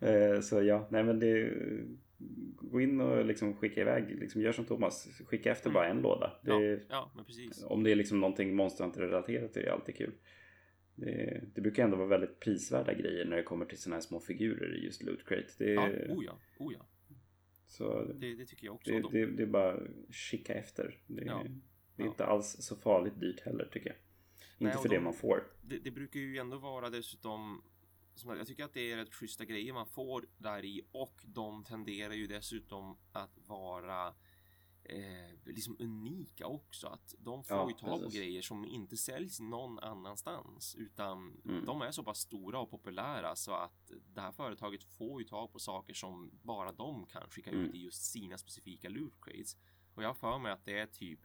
Eh, 0.00 0.40
Så 0.40 0.62
ja, 0.62 0.88
nej 0.90 1.04
men 1.04 1.18
det 1.18 1.52
Gå 2.60 2.80
in 2.80 3.00
och 3.00 3.24
liksom 3.24 3.54
skicka 3.56 3.80
iväg, 3.80 4.18
liksom 4.20 4.40
gör 4.42 4.52
som 4.52 4.64
Thomas, 4.64 5.08
skicka 5.26 5.52
efter 5.52 5.70
Mm. 5.70 5.74
bara 5.74 5.86
en 5.88 6.00
låda. 6.00 6.32
Det, 6.42 6.52
Ja, 6.52 6.78
ja. 6.88 7.10
Om 7.66 7.82
det 7.84 7.90
är 7.90 7.94
liksom 7.96 8.20
någonting 8.20 8.54
Monster 8.56 8.90
relaterat 8.96 9.56
är 9.56 9.62
det 9.62 9.72
alltid 9.72 9.96
kul. 9.96 10.12
Det, 11.00 11.44
det 11.54 11.60
brukar 11.60 11.84
ändå 11.84 11.96
vara 11.96 12.08
väldigt 12.08 12.40
prisvärda 12.40 12.94
grejer 12.94 13.24
när 13.24 13.36
det 13.36 13.42
kommer 13.42 13.64
till 13.66 13.78
sådana 13.78 13.96
här 13.96 14.00
små 14.02 14.20
figurer 14.20 14.74
i 14.76 14.84
just 14.84 15.02
Loot 15.02 15.24
Crate. 15.28 15.48
Det, 15.58 15.72
Ja, 15.72 15.88
oh 15.88 16.24
ja, 16.24 16.38
oh 16.58 16.72
ja. 16.78 16.86
så 17.66 18.04
Det, 18.04 18.34
det 18.34 18.46
tycker 18.46 18.66
jag 18.66 18.74
också. 18.74 18.90
det, 18.90 19.02
det, 19.12 19.26
det 19.26 19.42
är 19.42 19.46
bara 19.46 19.72
att 19.72 20.14
kika 20.14 20.54
efter. 20.54 21.02
Det, 21.06 21.22
Ja. 21.24 21.44
är 21.96 22.06
inte 22.06 22.24
alls 22.26 22.56
så 22.60 22.76
farligt 22.76 23.20
dyrt 23.20 23.40
heller 23.40 23.68
tycker 23.72 23.88
jag. 23.88 23.96
Nej, 24.58 24.70
Inte 24.70 24.82
för 24.82 24.88
de- 24.88 24.94
det 24.94 25.00
man 25.00 25.14
får. 25.14 25.46
det, 25.62 25.78
det 25.78 25.90
brukar 25.90 26.20
ju 26.20 26.38
ändå 26.38 26.58
vara 26.58 26.90
dessutom 26.90 27.62
som 28.14 28.36
jag 28.36 28.46
tycker 28.46 28.64
att 28.64 28.74
det 28.74 28.92
är 28.92 28.96
rätt 28.96 29.14
schyssta 29.14 29.44
grejer 29.44 29.72
man 29.72 29.86
får 29.86 30.24
där 30.38 30.64
i 30.64 30.82
och 30.92 31.22
de 31.26 31.64
tenderar 31.64 32.14
ju 32.14 32.26
dessutom 32.26 32.96
att 33.12 33.38
vara 33.46 34.14
eh, 34.88 35.34
liksom 35.44 35.76
unika 35.78 36.46
också. 36.46 36.86
Att 36.86 37.14
de 37.18 37.44
får 37.44 37.56
Ja, 37.56 37.68
ju 37.68 37.74
tag 37.74 38.02
på 38.02 38.08
grejer 38.10 38.42
som 38.42 38.64
inte 38.64 38.96
säljs 38.96 39.40
någon 39.40 39.78
annanstans 39.78 40.74
utan 40.74 41.40
Mm. 41.44 41.64
de 41.64 41.82
är 41.82 41.90
så 41.90 42.02
pass 42.04 42.18
stora 42.18 42.58
och 42.60 42.70
populära 42.70 43.36
så 43.36 43.52
att 43.52 43.90
det 44.14 44.20
här 44.20 44.32
företaget 44.32 44.84
får 44.84 45.20
ju 45.20 45.28
tag 45.28 45.52
på 45.52 45.58
saker 45.58 45.94
som 45.94 46.30
bara 46.42 46.72
de 46.72 47.06
kan 47.06 47.30
skicka 47.30 47.50
Mm. 47.50 47.62
ut 47.64 47.74
i 47.74 47.78
just 47.78 48.02
sina 48.04 48.38
specifika 48.38 48.88
loot 48.88 49.14
crates. 49.20 49.56
Och 49.94 50.02
jag 50.02 50.08
har 50.08 50.14
för 50.14 50.38
mig 50.38 50.52
att 50.52 50.64
det 50.64 50.78
är 50.78 50.86
typ 50.86 51.20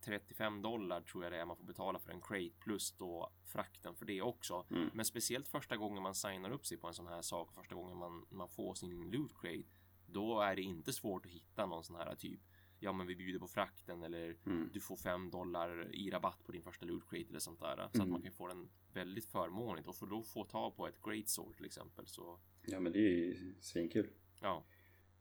35 0.00 0.62
dollar 0.62 1.00
tror 1.00 1.24
jag 1.24 1.32
det 1.32 1.40
är 1.40 1.44
man 1.46 1.56
får 1.56 1.64
betala 1.64 1.98
för 1.98 2.10
en 2.12 2.20
crate 2.20 2.50
plus 2.60 2.92
då 2.92 3.32
frakten 3.44 3.94
för 3.94 4.06
det 4.06 4.22
också. 4.22 4.66
Mm. 4.70 4.90
Men 4.94 5.04
speciellt 5.04 5.48
första 5.48 5.76
gången 5.76 6.02
man 6.02 6.14
signar 6.14 6.50
upp 6.50 6.66
sig 6.66 6.76
på 6.78 6.86
en 6.86 6.94
sån 6.94 7.06
här 7.06 7.22
sak, 7.22 7.52
första 7.52 7.74
gången 7.74 7.96
man, 7.96 8.26
man 8.30 8.48
får 8.48 8.74
sin 8.74 9.10
loot 9.10 9.32
crate, 9.40 9.68
då 10.06 10.40
är 10.40 10.56
det 10.56 10.62
inte 10.62 10.92
svårt 10.92 11.26
att 11.26 11.32
hitta 11.32 11.66
någon 11.66 11.84
sån 11.84 11.96
här 11.96 12.14
typ 12.16 12.40
Ja 12.80 12.92
men 12.92 13.06
vi 13.06 13.16
bjuder 13.16 13.38
på 13.38 13.48
frakten 13.48 14.02
eller 14.02 14.36
Mm. 14.46 14.70
du 14.72 14.80
får 14.80 14.96
5 14.96 15.30
dollar 15.30 15.94
i 15.94 16.10
rabatt 16.10 16.44
på 16.46 16.52
din 16.52 16.62
första 16.62 16.86
loot 16.86 17.10
crate 17.10 17.28
eller 17.28 17.38
sånt 17.38 17.60
där. 17.60 17.76
Så 17.76 17.82
att 17.82 17.94
Mm. 17.94 18.10
man 18.10 18.22
kan 18.22 18.32
få 18.32 18.48
den 18.48 18.68
väldigt 18.92 19.24
förmånligt 19.24 19.88
och 19.88 19.96
för 19.96 20.06
då 20.06 20.22
få 20.22 20.44
tag 20.44 20.76
på 20.76 20.86
ett 20.88 21.02
great 21.04 21.28
sword 21.28 21.56
till 21.56 21.66
exempel 21.66 22.06
så 22.06 22.38
Ja 22.66 22.80
men 22.80 22.92
det 22.92 22.98
är 22.98 23.16
ju 23.16 23.54
svinkul. 23.60 24.08
ja. 24.42 24.64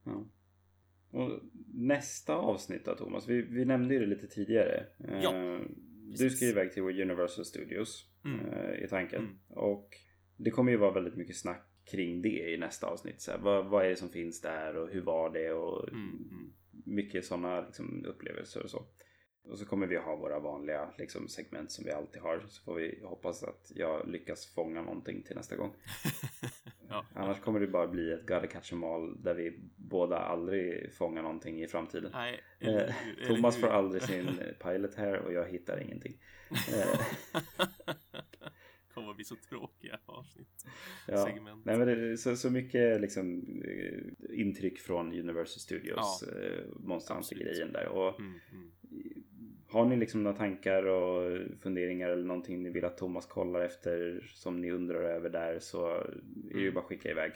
Ja. 0.03 0.25
Och 1.11 1.39
nästa 1.73 2.35
avsnitt 2.35 2.85
då 2.85 2.95
Thomas, 2.95 3.27
vi, 3.27 3.41
vi 3.41 3.65
nämnde 3.65 3.93
ju 3.93 3.99
det 3.99 4.05
lite 4.05 4.27
tidigare. 4.27 4.85
Ja, 4.97 5.33
Eh, 5.35 5.59
du 6.05 6.11
precis. 6.11 6.37
ska 6.37 6.45
iväg 6.45 6.73
till 6.73 6.83
Universal 6.83 7.45
Studios 7.45 8.09
Mm. 8.25 8.39
eh, 8.45 8.83
i 8.83 8.87
tanken. 8.89 9.19
Mm. 9.23 9.37
Och 9.49 9.97
det 10.37 10.51
kommer 10.51 10.71
ju 10.71 10.77
vara 10.77 10.91
väldigt 10.93 11.15
mycket 11.15 11.37
snack 11.37 11.67
kring 11.85 12.21
det 12.21 12.53
i 12.53 12.57
nästa 12.57 12.87
avsnitt. 12.87 13.21
Så 13.21 13.31
här, 13.31 13.37
vad, 13.37 13.65
vad 13.65 13.85
är 13.85 13.89
det 13.89 13.95
som 13.95 14.09
finns 14.09 14.41
där 14.41 14.75
och 14.75 14.89
hur 14.89 15.01
var 15.01 15.29
det 15.33 15.51
och 15.53 15.89
Mm, 15.89 16.27
mm. 16.31 16.53
Mycket 16.87 17.25
sådana 17.25 17.61
liksom, 17.61 18.05
upplevelser 18.05 18.63
och 18.63 18.69
så. 18.69 18.85
Och 19.49 19.59
så 19.59 19.65
kommer 19.65 19.87
vi 19.87 19.97
ha 19.97 20.15
våra 20.15 20.39
vanliga 20.39 20.89
liksom, 20.97 21.27
segment 21.27 21.71
som 21.71 21.85
vi 21.85 21.91
alltid 21.91 22.21
har. 22.21 22.43
Så 22.47 22.63
får 22.63 22.75
vi 22.75 23.01
hoppas 23.03 23.43
att 23.43 23.71
jag 23.75 24.07
lyckas 24.07 24.53
fånga 24.53 24.81
någonting 24.81 25.23
till 25.23 25.35
nästa 25.35 25.55
gång. 25.55 25.73
ja. 26.89 27.05
Annars 27.13 27.39
kommer 27.39 27.59
det 27.59 27.67
bara 27.67 27.87
bli 27.87 28.11
ett 28.13 28.27
Gotta 28.27 28.47
Catch 28.47 28.73
'em 28.73 28.83
All 28.83 29.23
där 29.23 29.33
vi 29.33 29.59
båda 29.75 30.17
aldrig 30.17 30.93
fångar 30.93 31.21
någonting 31.21 31.63
i 31.63 31.67
framtiden. 31.67 32.11
Nej, 32.13 32.43
Eh, 32.59 32.69
eller 32.69 32.93
Thomas 33.27 33.57
får 33.57 33.67
aldrig 33.67 34.01
sin 34.01 34.39
pilot 34.63 34.95
här 34.95 35.17
och 35.17 35.33
jag 35.33 35.49
hittar 35.49 35.81
ingenting. 35.81 36.17
Bli 39.17 39.25
så 39.25 39.35
tråkiga 39.49 39.99
avsnitt. 40.05 40.65
ja. 41.07 41.25
Segment. 41.25 41.65
Nej, 41.65 41.77
men 41.77 41.87
det 41.87 41.93
är 41.93 42.15
så, 42.15 42.35
så 42.35 42.49
mycket 42.49 43.01
liksom, 43.01 43.43
eh, 43.65 44.39
intryck 44.39 44.79
från 44.79 45.07
Universal 45.07 45.59
Studios 45.59 46.23
Ja. 46.27 46.39
eh, 46.41 46.63
Monster 46.79 47.13
Absolut. 47.15 47.43
Hunter-grejen 47.47 47.73
där. 47.73 47.87
Och 47.87 48.19
Mm, 48.19 48.33
mm. 48.51 48.71
Har 49.69 49.85
ni 49.85 49.95
liksom 49.97 50.23
några 50.23 50.37
tankar 50.37 50.83
och 50.85 51.39
funderingar 51.61 52.09
eller 52.09 52.23
någonting 52.25 52.63
ni 52.63 52.69
vill 52.69 52.85
att 52.85 52.97
Thomas 52.97 53.25
kollar 53.25 53.61
efter 53.61 54.21
som 54.33 54.61
ni 54.61 54.71
undrar 54.71 55.01
över 55.03 55.29
där 55.29 55.59
så 55.59 55.87
är 55.95 56.17
det 56.53 56.57
ju 56.59 56.61
Mm. 56.61 56.73
bara 56.73 56.79
att 56.81 56.85
skicka 56.87 57.11
iväg. 57.11 57.31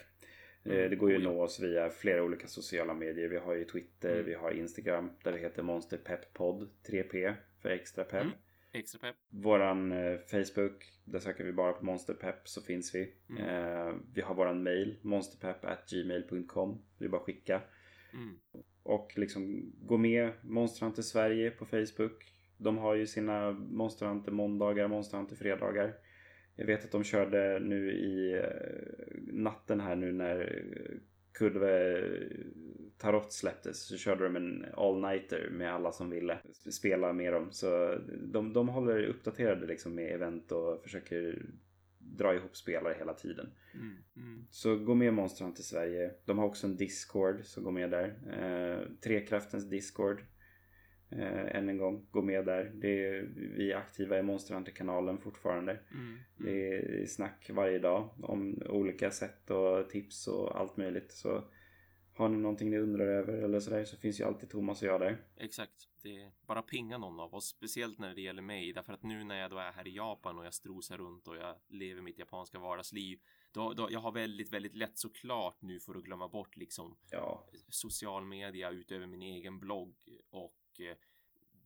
Mm, 0.64 0.78
Eh, 0.78 0.90
Det 0.90 0.96
går 0.96 1.10
ju 1.10 1.16
att 1.16 1.22
oh 1.22 1.24
ja. 1.28 1.32
nå 1.32 1.42
oss 1.42 1.60
via 1.60 1.90
flera 1.90 2.22
olika 2.24 2.46
sociala 2.46 2.94
medier. 2.94 3.28
Vi 3.28 3.36
har 3.38 3.54
ju 3.54 3.64
Twitter, 3.64 4.12
Mm. 4.14 4.26
vi 4.26 4.34
har 4.34 4.50
Instagram 4.50 5.10
där 5.24 5.32
vi 5.32 5.38
heter 5.38 5.62
monsterpepppodd 5.62 6.68
3P 6.86 7.34
för 7.62 7.68
extra 7.70 8.04
pepp. 8.04 8.22
Mm. 8.22 8.34
Extra 8.72 8.98
pepp. 8.98 9.16
Våran 9.28 9.92
eh, 9.92 10.18
Facebook, 10.18 10.92
där 11.04 11.18
söker 11.18 11.44
vi 11.44 11.52
bara 11.52 11.72
på 11.72 11.84
monsterpepp 11.84 12.48
så 12.48 12.62
finns 12.62 12.94
vi. 12.94 13.14
Mm. 13.30 13.42
Eh, 13.42 13.94
vi 14.14 14.20
har 14.20 14.34
våran 14.34 14.62
mail 14.62 14.96
monsterpepp@gmail.com. 15.02 16.82
Det 16.98 17.04
är 17.04 17.08
bara 17.08 17.20
att 17.20 17.26
skicka. 17.26 17.60
Mm. 18.12 18.38
Och 18.82 19.12
liksom 19.16 19.72
gå 19.80 19.96
med 19.96 20.32
Monster 20.42 20.86
Hunter 20.86 21.02
Sverige 21.02 21.50
på 21.50 21.66
Facebook. 21.66 22.34
De 22.56 22.78
har 22.78 22.94
ju 22.94 23.06
sina 23.06 23.50
Monster 23.52 24.06
Hunter 24.06 24.32
måndagar, 24.32 24.88
Monster 24.88 25.18
Hunter 25.18 25.36
fredagar. 25.36 25.94
Jag 26.56 26.66
vet 26.66 26.84
att 26.84 26.92
de 26.92 27.04
körde 27.04 27.58
nu 27.60 27.92
i 27.92 28.32
eh, 28.32 29.22
natten 29.32 29.80
här 29.80 29.96
nu 29.96 30.12
när 30.12 30.62
eh, 31.32 31.38
Kurve 31.38 32.02
Tarot 32.98 33.32
släpptes 33.32 33.86
så 33.86 33.96
körde 33.96 34.24
de 34.24 34.36
en 34.36 34.66
all-nighter 34.76 35.50
med 35.50 35.74
alla 35.74 35.92
som 35.92 36.10
ville 36.10 36.38
spela 36.70 37.12
med 37.12 37.32
dem. 37.32 37.52
Så 37.52 37.98
de, 38.32 38.52
de 38.52 38.68
håller 38.68 39.04
uppdaterade 39.04 39.66
liksom 39.66 39.94
med 39.94 40.14
event 40.14 40.52
och 40.52 40.82
försöker 40.82 41.46
dra 41.98 42.34
ihop 42.34 42.56
spelare 42.56 42.94
hela 42.98 43.14
tiden. 43.14 43.52
Mm. 43.74 43.96
Mm. 44.16 44.46
Så 44.50 44.76
gå 44.76 44.94
med 44.94 45.14
Monster 45.14 45.44
Hunter 45.44 45.62
Sverige. 45.62 46.14
De 46.24 46.38
har 46.38 46.46
också 46.46 46.66
en 46.66 46.76
Discord, 46.76 47.44
så 47.44 47.60
gå 47.60 47.70
med 47.70 47.90
där. 47.90 48.14
Eh, 48.32 48.88
Trekraftens 49.00 49.70
Discord. 49.70 50.22
Eh, 51.18 51.56
än 51.56 51.68
en 51.68 51.78
gång, 51.78 52.06
gå 52.10 52.22
med 52.22 52.46
där. 52.46 52.72
Det 52.74 53.06
är, 53.06 53.22
vi 53.56 53.72
är 53.72 53.76
aktiva 53.76 54.18
i 54.18 54.22
Monster 54.22 54.54
Hunter-kanalen 54.54 55.18
fortfarande. 55.18 55.72
Mm. 55.72 56.04
Mm. 56.04 56.18
Det 56.36 56.76
är 57.02 57.06
snack 57.06 57.50
varje 57.52 57.78
dag 57.78 58.10
om 58.22 58.62
olika 58.66 59.10
sätt 59.10 59.50
och 59.50 59.90
tips 59.90 60.28
och 60.28 60.60
allt 60.60 60.76
möjligt. 60.76 61.12
Så 61.12 61.44
har 62.14 62.28
ni 62.28 62.36
någonting 62.36 62.70
ni 62.70 62.78
undrar 62.78 63.06
över 63.06 63.32
eller 63.32 63.60
sådär 63.60 63.84
så 63.84 63.96
finns 63.96 64.20
ju 64.20 64.24
alltid 64.24 64.50
Thomas 64.50 64.82
och 64.82 64.88
jag 64.88 65.00
där. 65.00 65.24
Exakt. 65.36 65.88
Det 66.02 66.22
är 66.22 66.32
bara 66.46 66.62
pinga 66.62 66.98
någon 66.98 67.20
av 67.20 67.34
oss, 67.34 67.48
speciellt 67.48 67.98
när 67.98 68.14
det 68.14 68.20
gäller 68.20 68.42
mig, 68.42 68.72
därför 68.72 68.92
att 68.92 69.02
nu 69.02 69.24
när 69.24 69.40
jag 69.40 69.50
då 69.50 69.58
är 69.58 69.72
här 69.72 69.88
i 69.88 69.96
Japan 69.96 70.38
och 70.38 70.46
jag 70.46 70.54
strosar 70.54 70.98
runt 70.98 71.28
och 71.28 71.36
jag 71.36 71.56
lever 71.68 72.02
mitt 72.02 72.18
japanska 72.18 72.58
vardagsliv, 72.58 73.18
då, 73.52 73.72
då 73.72 73.88
jag 73.90 74.00
har 74.00 74.12
väldigt, 74.12 74.52
väldigt 74.52 74.74
lätt 74.74 74.98
såklart 74.98 75.62
nu 75.62 75.80
för 75.80 75.94
att 75.94 76.04
glömma 76.04 76.28
bort 76.28 76.56
liksom 76.56 76.96
Ja, 77.10 77.48
social 77.68 78.24
media 78.24 78.70
utöver 78.70 79.06
min 79.06 79.22
egen 79.22 79.60
blogg 79.60 79.94
och 80.30 80.61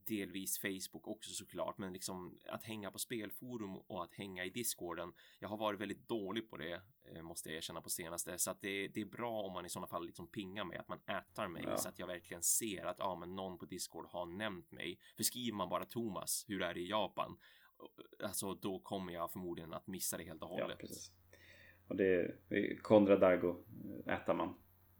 delvis 0.07 0.59
Facebook 0.59 1.07
också 1.07 1.31
såklart, 1.31 1.77
men 1.77 1.93
liksom 1.93 2.39
att 2.49 2.63
hänga 2.63 2.91
på 2.91 2.99
spelforum 2.99 3.77
och 3.77 4.03
att 4.03 4.13
hänga 4.13 4.45
i 4.45 4.49
discorden. 4.49 5.13
Jag 5.39 5.49
har 5.49 5.57
varit 5.57 5.81
väldigt 5.81 6.07
dålig 6.07 6.49
på 6.49 6.57
det, 6.57 6.81
eh, 7.13 7.21
måste 7.21 7.49
jag 7.49 7.57
erkänna 7.57 7.81
på 7.81 7.89
senaste, 7.89 8.37
så 8.37 8.51
att 8.51 8.61
det, 8.61 8.87
det 8.87 9.01
är 9.01 9.05
bra 9.05 9.41
om 9.41 9.53
man 9.53 9.65
i 9.65 9.69
sådana 9.69 9.87
fall 9.87 10.05
liksom 10.05 10.27
pingar 10.27 10.63
mig, 10.65 10.77
att 10.77 10.87
man 10.87 10.99
ätar 11.05 11.47
mig 11.47 11.63
Ja. 11.65 11.77
så 11.77 11.89
att 11.89 11.99
jag 11.99 12.07
verkligen 12.07 12.43
ser 12.43 12.85
att 12.85 12.99
ja, 12.99 13.15
men 13.15 13.35
någon 13.35 13.57
på 13.57 13.65
discord 13.65 14.05
har 14.05 14.25
nämnt 14.25 14.71
mig. 14.71 14.99
För 15.15 15.23
skriver 15.23 15.55
man 15.57 15.69
bara 15.69 15.85
Thomas, 15.85 16.45
hur 16.47 16.61
är 16.61 16.73
det 16.73 16.79
i 16.79 16.89
Japan? 16.89 17.37
Alltså, 18.23 18.53
då 18.53 18.79
kommer 18.79 19.13
jag 19.13 19.31
förmodligen 19.31 19.73
att 19.73 19.87
missa 19.87 20.17
det 20.17 20.23
helt 20.23 20.41
och 20.43 20.49
ja 20.51 20.61
hållet. 20.63 20.79
precis. 20.79 21.11
Och 21.87 21.95
det 21.95 22.05
är 22.49 22.77
Konrad 22.81 23.19
Dargo 23.19 23.63
äter 24.05 24.33
man. 24.33 24.53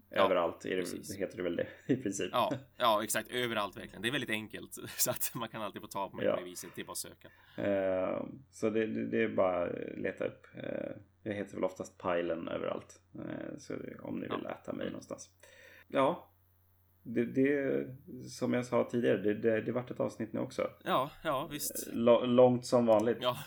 Ja, 0.09 0.25
Överallt 0.25 0.65
är 0.65 0.69
det, 0.69 0.81
precis. 0.81 1.15
heter 1.17 1.37
det 1.37 1.43
väl 1.43 1.55
det 1.55 1.67
i 1.93 1.95
princip. 1.97 2.29
Ja, 2.31 2.53
ja, 2.77 3.03
exakt. 3.03 3.31
Överallt 3.31 3.77
verkligen. 3.77 4.01
Det 4.01 4.07
är 4.07 4.11
väldigt 4.11 4.29
enkelt 4.29 4.73
så 4.97 5.11
att 5.11 5.31
man 5.35 5.49
kan 5.49 5.61
alltid 5.61 5.81
få 5.81 5.87
tag 5.87 6.11
på 6.11 6.17
mig 6.17 6.25
Ja. 6.25 6.31
på 6.33 6.39
det 6.39 6.45
viset. 6.45 6.69
Det 6.75 6.81
är 6.81 6.85
bara 6.85 6.91
att 6.91 6.97
söka. 6.97 7.27
Eh, 7.57 8.25
så 8.51 8.69
det, 8.69 8.85
det, 8.85 9.07
det 9.07 9.23
är 9.23 9.27
bara 9.27 9.63
att 9.63 9.97
leta 9.97 10.25
upp. 10.25 10.47
Eh, 10.55 10.91
jag 11.23 11.33
heter 11.33 11.55
väl 11.55 11.63
oftast 11.63 11.97
Pilen 12.01 12.47
överallt. 12.47 13.01
Eh, 13.15 13.57
så 13.57 13.73
om 14.01 14.15
ni 14.19 14.27
vill 14.27 14.45
äta 14.45 14.73
mig 14.73 14.85
någonstans. 14.87 15.29
Ja. 15.87 16.31
Det, 17.07 17.25
det 17.25 17.85
som 18.29 18.53
jag 18.53 18.65
sa 18.65 18.83
tidigare, 18.91 19.17
det, 19.17 19.33
det, 19.33 19.61
det 19.61 19.71
vart 19.71 19.91
ett 19.91 19.99
avsnitt 19.99 20.33
nu 20.33 20.39
också. 20.39 20.67
Ja, 20.83 21.09
ja 21.23 21.47
visst. 21.51 21.87
L 21.93 22.35
långt 22.35 22.65
som 22.65 22.85
vanligt. 22.85 23.17
Ja, 23.21 23.37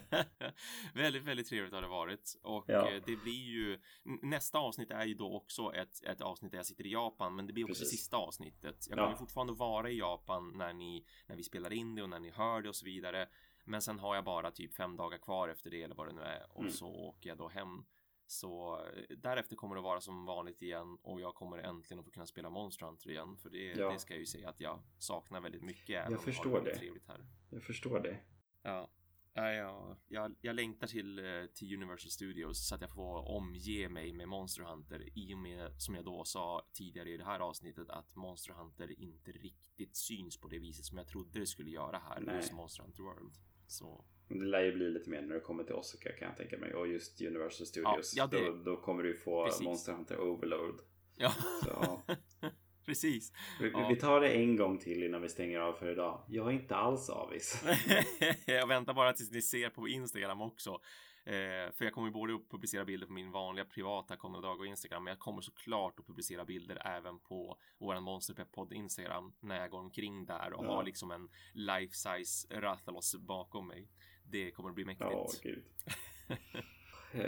väldigt, 0.94 1.24
väldigt 1.24 1.48
trevligt 1.48 1.72
har 1.74 1.82
det 1.82 1.88
varit 1.88 2.38
och 2.42 2.64
Ja. 2.68 2.90
eh, 2.90 3.02
det 3.06 3.16
blir 3.16 3.44
ju 3.44 3.78
nästa 4.22 4.58
avsnitt 4.58 4.90
är 4.90 5.04
ju 5.04 5.14
då 5.14 5.36
också 5.36 5.72
ett, 5.74 6.04
ett 6.04 6.20
avsnitt 6.20 6.50
där 6.52 6.58
jag 6.58 6.66
sitter 6.66 6.86
i 6.86 6.92
Japan, 6.92 7.36
men 7.36 7.46
det 7.46 7.52
blir 7.52 7.64
också 7.64 7.80
Precis. 7.82 7.98
sista 8.00 8.16
avsnittet. 8.16 8.76
Jag 8.90 8.98
Ja. 8.98 9.02
kommer 9.02 9.14
ju 9.14 9.18
fortfarande 9.18 9.52
vara 9.52 9.90
i 9.90 9.98
Japan 9.98 10.52
när 10.56 10.72
ni 10.72 11.04
när 11.26 11.36
vi 11.36 11.42
spelar 11.42 11.72
in 11.72 11.94
det 11.94 12.02
och 12.02 12.08
när 12.08 12.20
ni 12.20 12.30
hör 12.30 12.62
det 12.62 12.68
och 12.68 12.76
så 12.76 12.84
vidare. 12.84 13.28
Men 13.64 13.82
sen 13.82 13.98
har 13.98 14.14
jag 14.14 14.24
bara 14.24 14.50
typ 14.50 14.74
fem 14.74 14.96
dagar 14.96 15.18
kvar 15.18 15.48
efter 15.48 15.70
det 15.70 15.82
eller 15.82 15.94
vad 15.94 16.06
det 16.08 16.12
nu 16.12 16.20
är 16.22 16.42
och 16.52 16.60
Mm. 16.60 16.72
så 16.72 16.86
åker 16.86 17.28
jag 17.28 17.38
då 17.38 17.48
hem. 17.48 17.84
Så 18.26 18.80
eh, 18.86 19.16
därefter 19.16 19.56
kommer 19.56 19.74
det 19.76 19.82
vara 19.82 20.00
som 20.00 20.26
vanligt 20.26 20.62
igen 20.62 20.98
och 21.02 21.20
jag 21.20 21.34
kommer 21.34 21.58
äntligen 21.58 21.98
att 21.98 22.04
få 22.04 22.10
kunna 22.10 22.26
spela 22.26 22.50
Monster 22.50 22.86
Hunter 22.86 23.10
igen 23.10 23.36
för 23.36 23.50
det, 23.50 23.72
Ja. 23.72 23.92
det 23.92 23.98
ska 23.98 24.14
jag 24.14 24.20
ju 24.20 24.26
säga 24.26 24.48
att 24.48 24.60
jag 24.60 24.82
saknar 24.98 25.40
väldigt 25.40 25.62
mycket. 25.62 26.10
Jag 26.10 26.22
förstår 26.22 26.60
det. 26.60 26.74
Trevligt 26.76 27.06
här. 27.08 27.26
Jag 27.50 27.62
förstår 27.62 28.00
det. 28.00 28.18
Ja. 28.62 28.90
Ja, 29.38 29.52
ja, 29.52 29.96
jag, 30.08 30.34
jag 30.40 30.56
längtar 30.56 30.86
till, 30.86 31.18
eh, 31.18 31.46
till 31.54 31.74
Universal 31.76 32.10
Studios 32.10 32.68
så 32.68 32.74
att 32.74 32.80
jag 32.80 32.90
får 32.94 33.28
omge 33.28 33.88
mig 33.88 34.12
med 34.12 34.28
Monster 34.28 34.62
Hunter 34.62 35.18
i 35.18 35.34
och 35.34 35.38
med, 35.38 35.82
som 35.82 35.94
jag 35.94 36.04
då 36.04 36.24
sa 36.24 36.68
tidigare 36.72 37.10
i 37.10 37.16
det 37.16 37.24
här 37.24 37.40
avsnittet, 37.40 37.90
att 37.90 38.14
Monster 38.14 38.52
Hunter 38.52 39.00
inte 39.00 39.32
riktigt 39.32 39.96
syns 39.96 40.40
på 40.40 40.48
det 40.48 40.58
viset 40.58 40.84
som 40.84 40.98
jag 40.98 41.08
trodde 41.08 41.40
det 41.40 41.46
skulle 41.46 41.70
göra 41.70 41.98
här 41.98 42.20
Nej. 42.20 42.36
hos 42.36 42.52
Monster 42.52 42.82
Hunter 42.82 43.02
World. 43.02 43.34
Så 43.66 44.04
Det 44.28 44.44
lär 44.44 44.60
ju 44.64 44.72
bli 44.72 44.90
lite 44.90 45.10
mer 45.10 45.22
när 45.22 45.34
det 45.34 45.40
kommer 45.40 45.64
till 45.64 45.74
Osaka 45.74 46.12
kan 46.12 46.28
jag 46.28 46.36
tänka 46.36 46.58
mig. 46.58 46.74
Och 46.74 46.88
just 46.88 47.22
Universal 47.22 47.66
Studios. 47.66 48.14
ja, 48.16 48.26
det- 48.26 48.46
då, 48.46 48.52
då 48.52 48.76
kommer 48.76 49.02
du 49.02 49.16
få 49.16 49.44
Precis. 49.44 49.62
Monster 49.62 49.92
Hunter 49.92 50.20
Overload. 50.20 50.80
ja, 51.16 51.30
Så, 51.64 51.68
ja. 51.70 52.02
precis. 52.86 53.32
vi, 53.60 53.70
Ja. 53.70 53.88
vi 53.88 53.96
tar 53.96 54.20
det 54.20 54.28
en 54.28 54.56
gång 54.56 54.78
till 54.78 55.02
innan 55.02 55.22
vi 55.22 55.28
stänger 55.28 55.60
av 55.60 55.72
för 55.72 55.90
idag. 55.92 56.24
Jag 56.28 56.46
är 56.46 56.50
inte 56.52 56.76
alls 56.76 57.10
avis. 57.10 57.64
jag 58.46 58.66
väntar 58.66 58.94
bara 58.94 59.12
tills 59.12 59.30
ni 59.32 59.42
ser 59.42 59.70
på 59.70 59.88
Instagram 59.88 60.40
också. 60.40 60.80
Eh, 61.24 61.72
för 61.72 61.84
jag 61.84 61.92
kommer 61.92 62.10
både 62.10 62.34
att 62.34 62.48
publicera 62.50 62.84
bilder 62.84 63.06
på 63.06 63.12
min 63.12 63.30
vanliga 63.30 63.64
privata 63.64 64.16
Konradag 64.16 64.60
och 64.60 64.66
Instagram, 64.66 65.04
men 65.04 65.10
jag 65.10 65.18
kommer 65.18 65.40
såklart 65.42 66.00
att 66.00 66.06
publicera 66.06 66.44
bilder 66.44 66.82
även 66.86 67.18
på 67.18 67.58
våran 67.78 68.02
Monsterpepp 68.02 68.52
podd 68.52 68.72
Instagram 68.72 69.32
när 69.40 69.60
jag 69.60 69.70
går 69.70 69.78
omkring 69.78 70.26
där 70.26 70.52
och 70.52 70.64
Ja. 70.64 70.74
har 70.74 70.84
liksom 70.84 71.10
en 71.10 71.28
life 71.54 71.94
size 71.94 72.60
Rathalos 72.60 73.14
bakom 73.14 73.68
mig. 73.68 73.88
Det 74.30 74.50
kommer 74.50 74.68
att 74.68 74.74
bli 74.74 74.84
mäktigt. 74.84 75.10
Ja, 75.10 75.28
gud. 75.42 75.62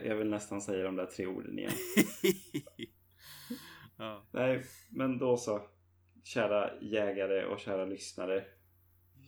Jag 0.04 0.16
vill 0.16 0.30
nästan 0.30 0.60
säga 0.62 0.84
de 0.84 0.96
där 0.96 1.06
tre 1.06 1.26
orden 1.26 1.58
igen. 1.58 1.72
ja. 3.96 4.26
Nej, 4.30 4.64
men 4.90 5.18
då 5.18 5.36
så. 5.36 5.62
Kära 6.24 6.80
jägare 6.80 7.44
och 7.44 7.58
kära 7.60 7.84
lyssnare. 7.84 8.44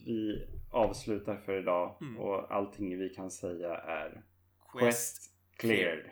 Vi 0.07 0.49
avslutar 0.71 1.37
för 1.37 1.59
idag 1.59 1.97
Mm. 2.01 2.19
och 2.19 2.55
allting 2.55 2.99
vi 2.99 3.09
kan 3.09 3.31
säga 3.31 3.75
är 3.77 4.11
Quest 4.73 4.83
Quest 4.83 5.35
cleared. 5.57 6.11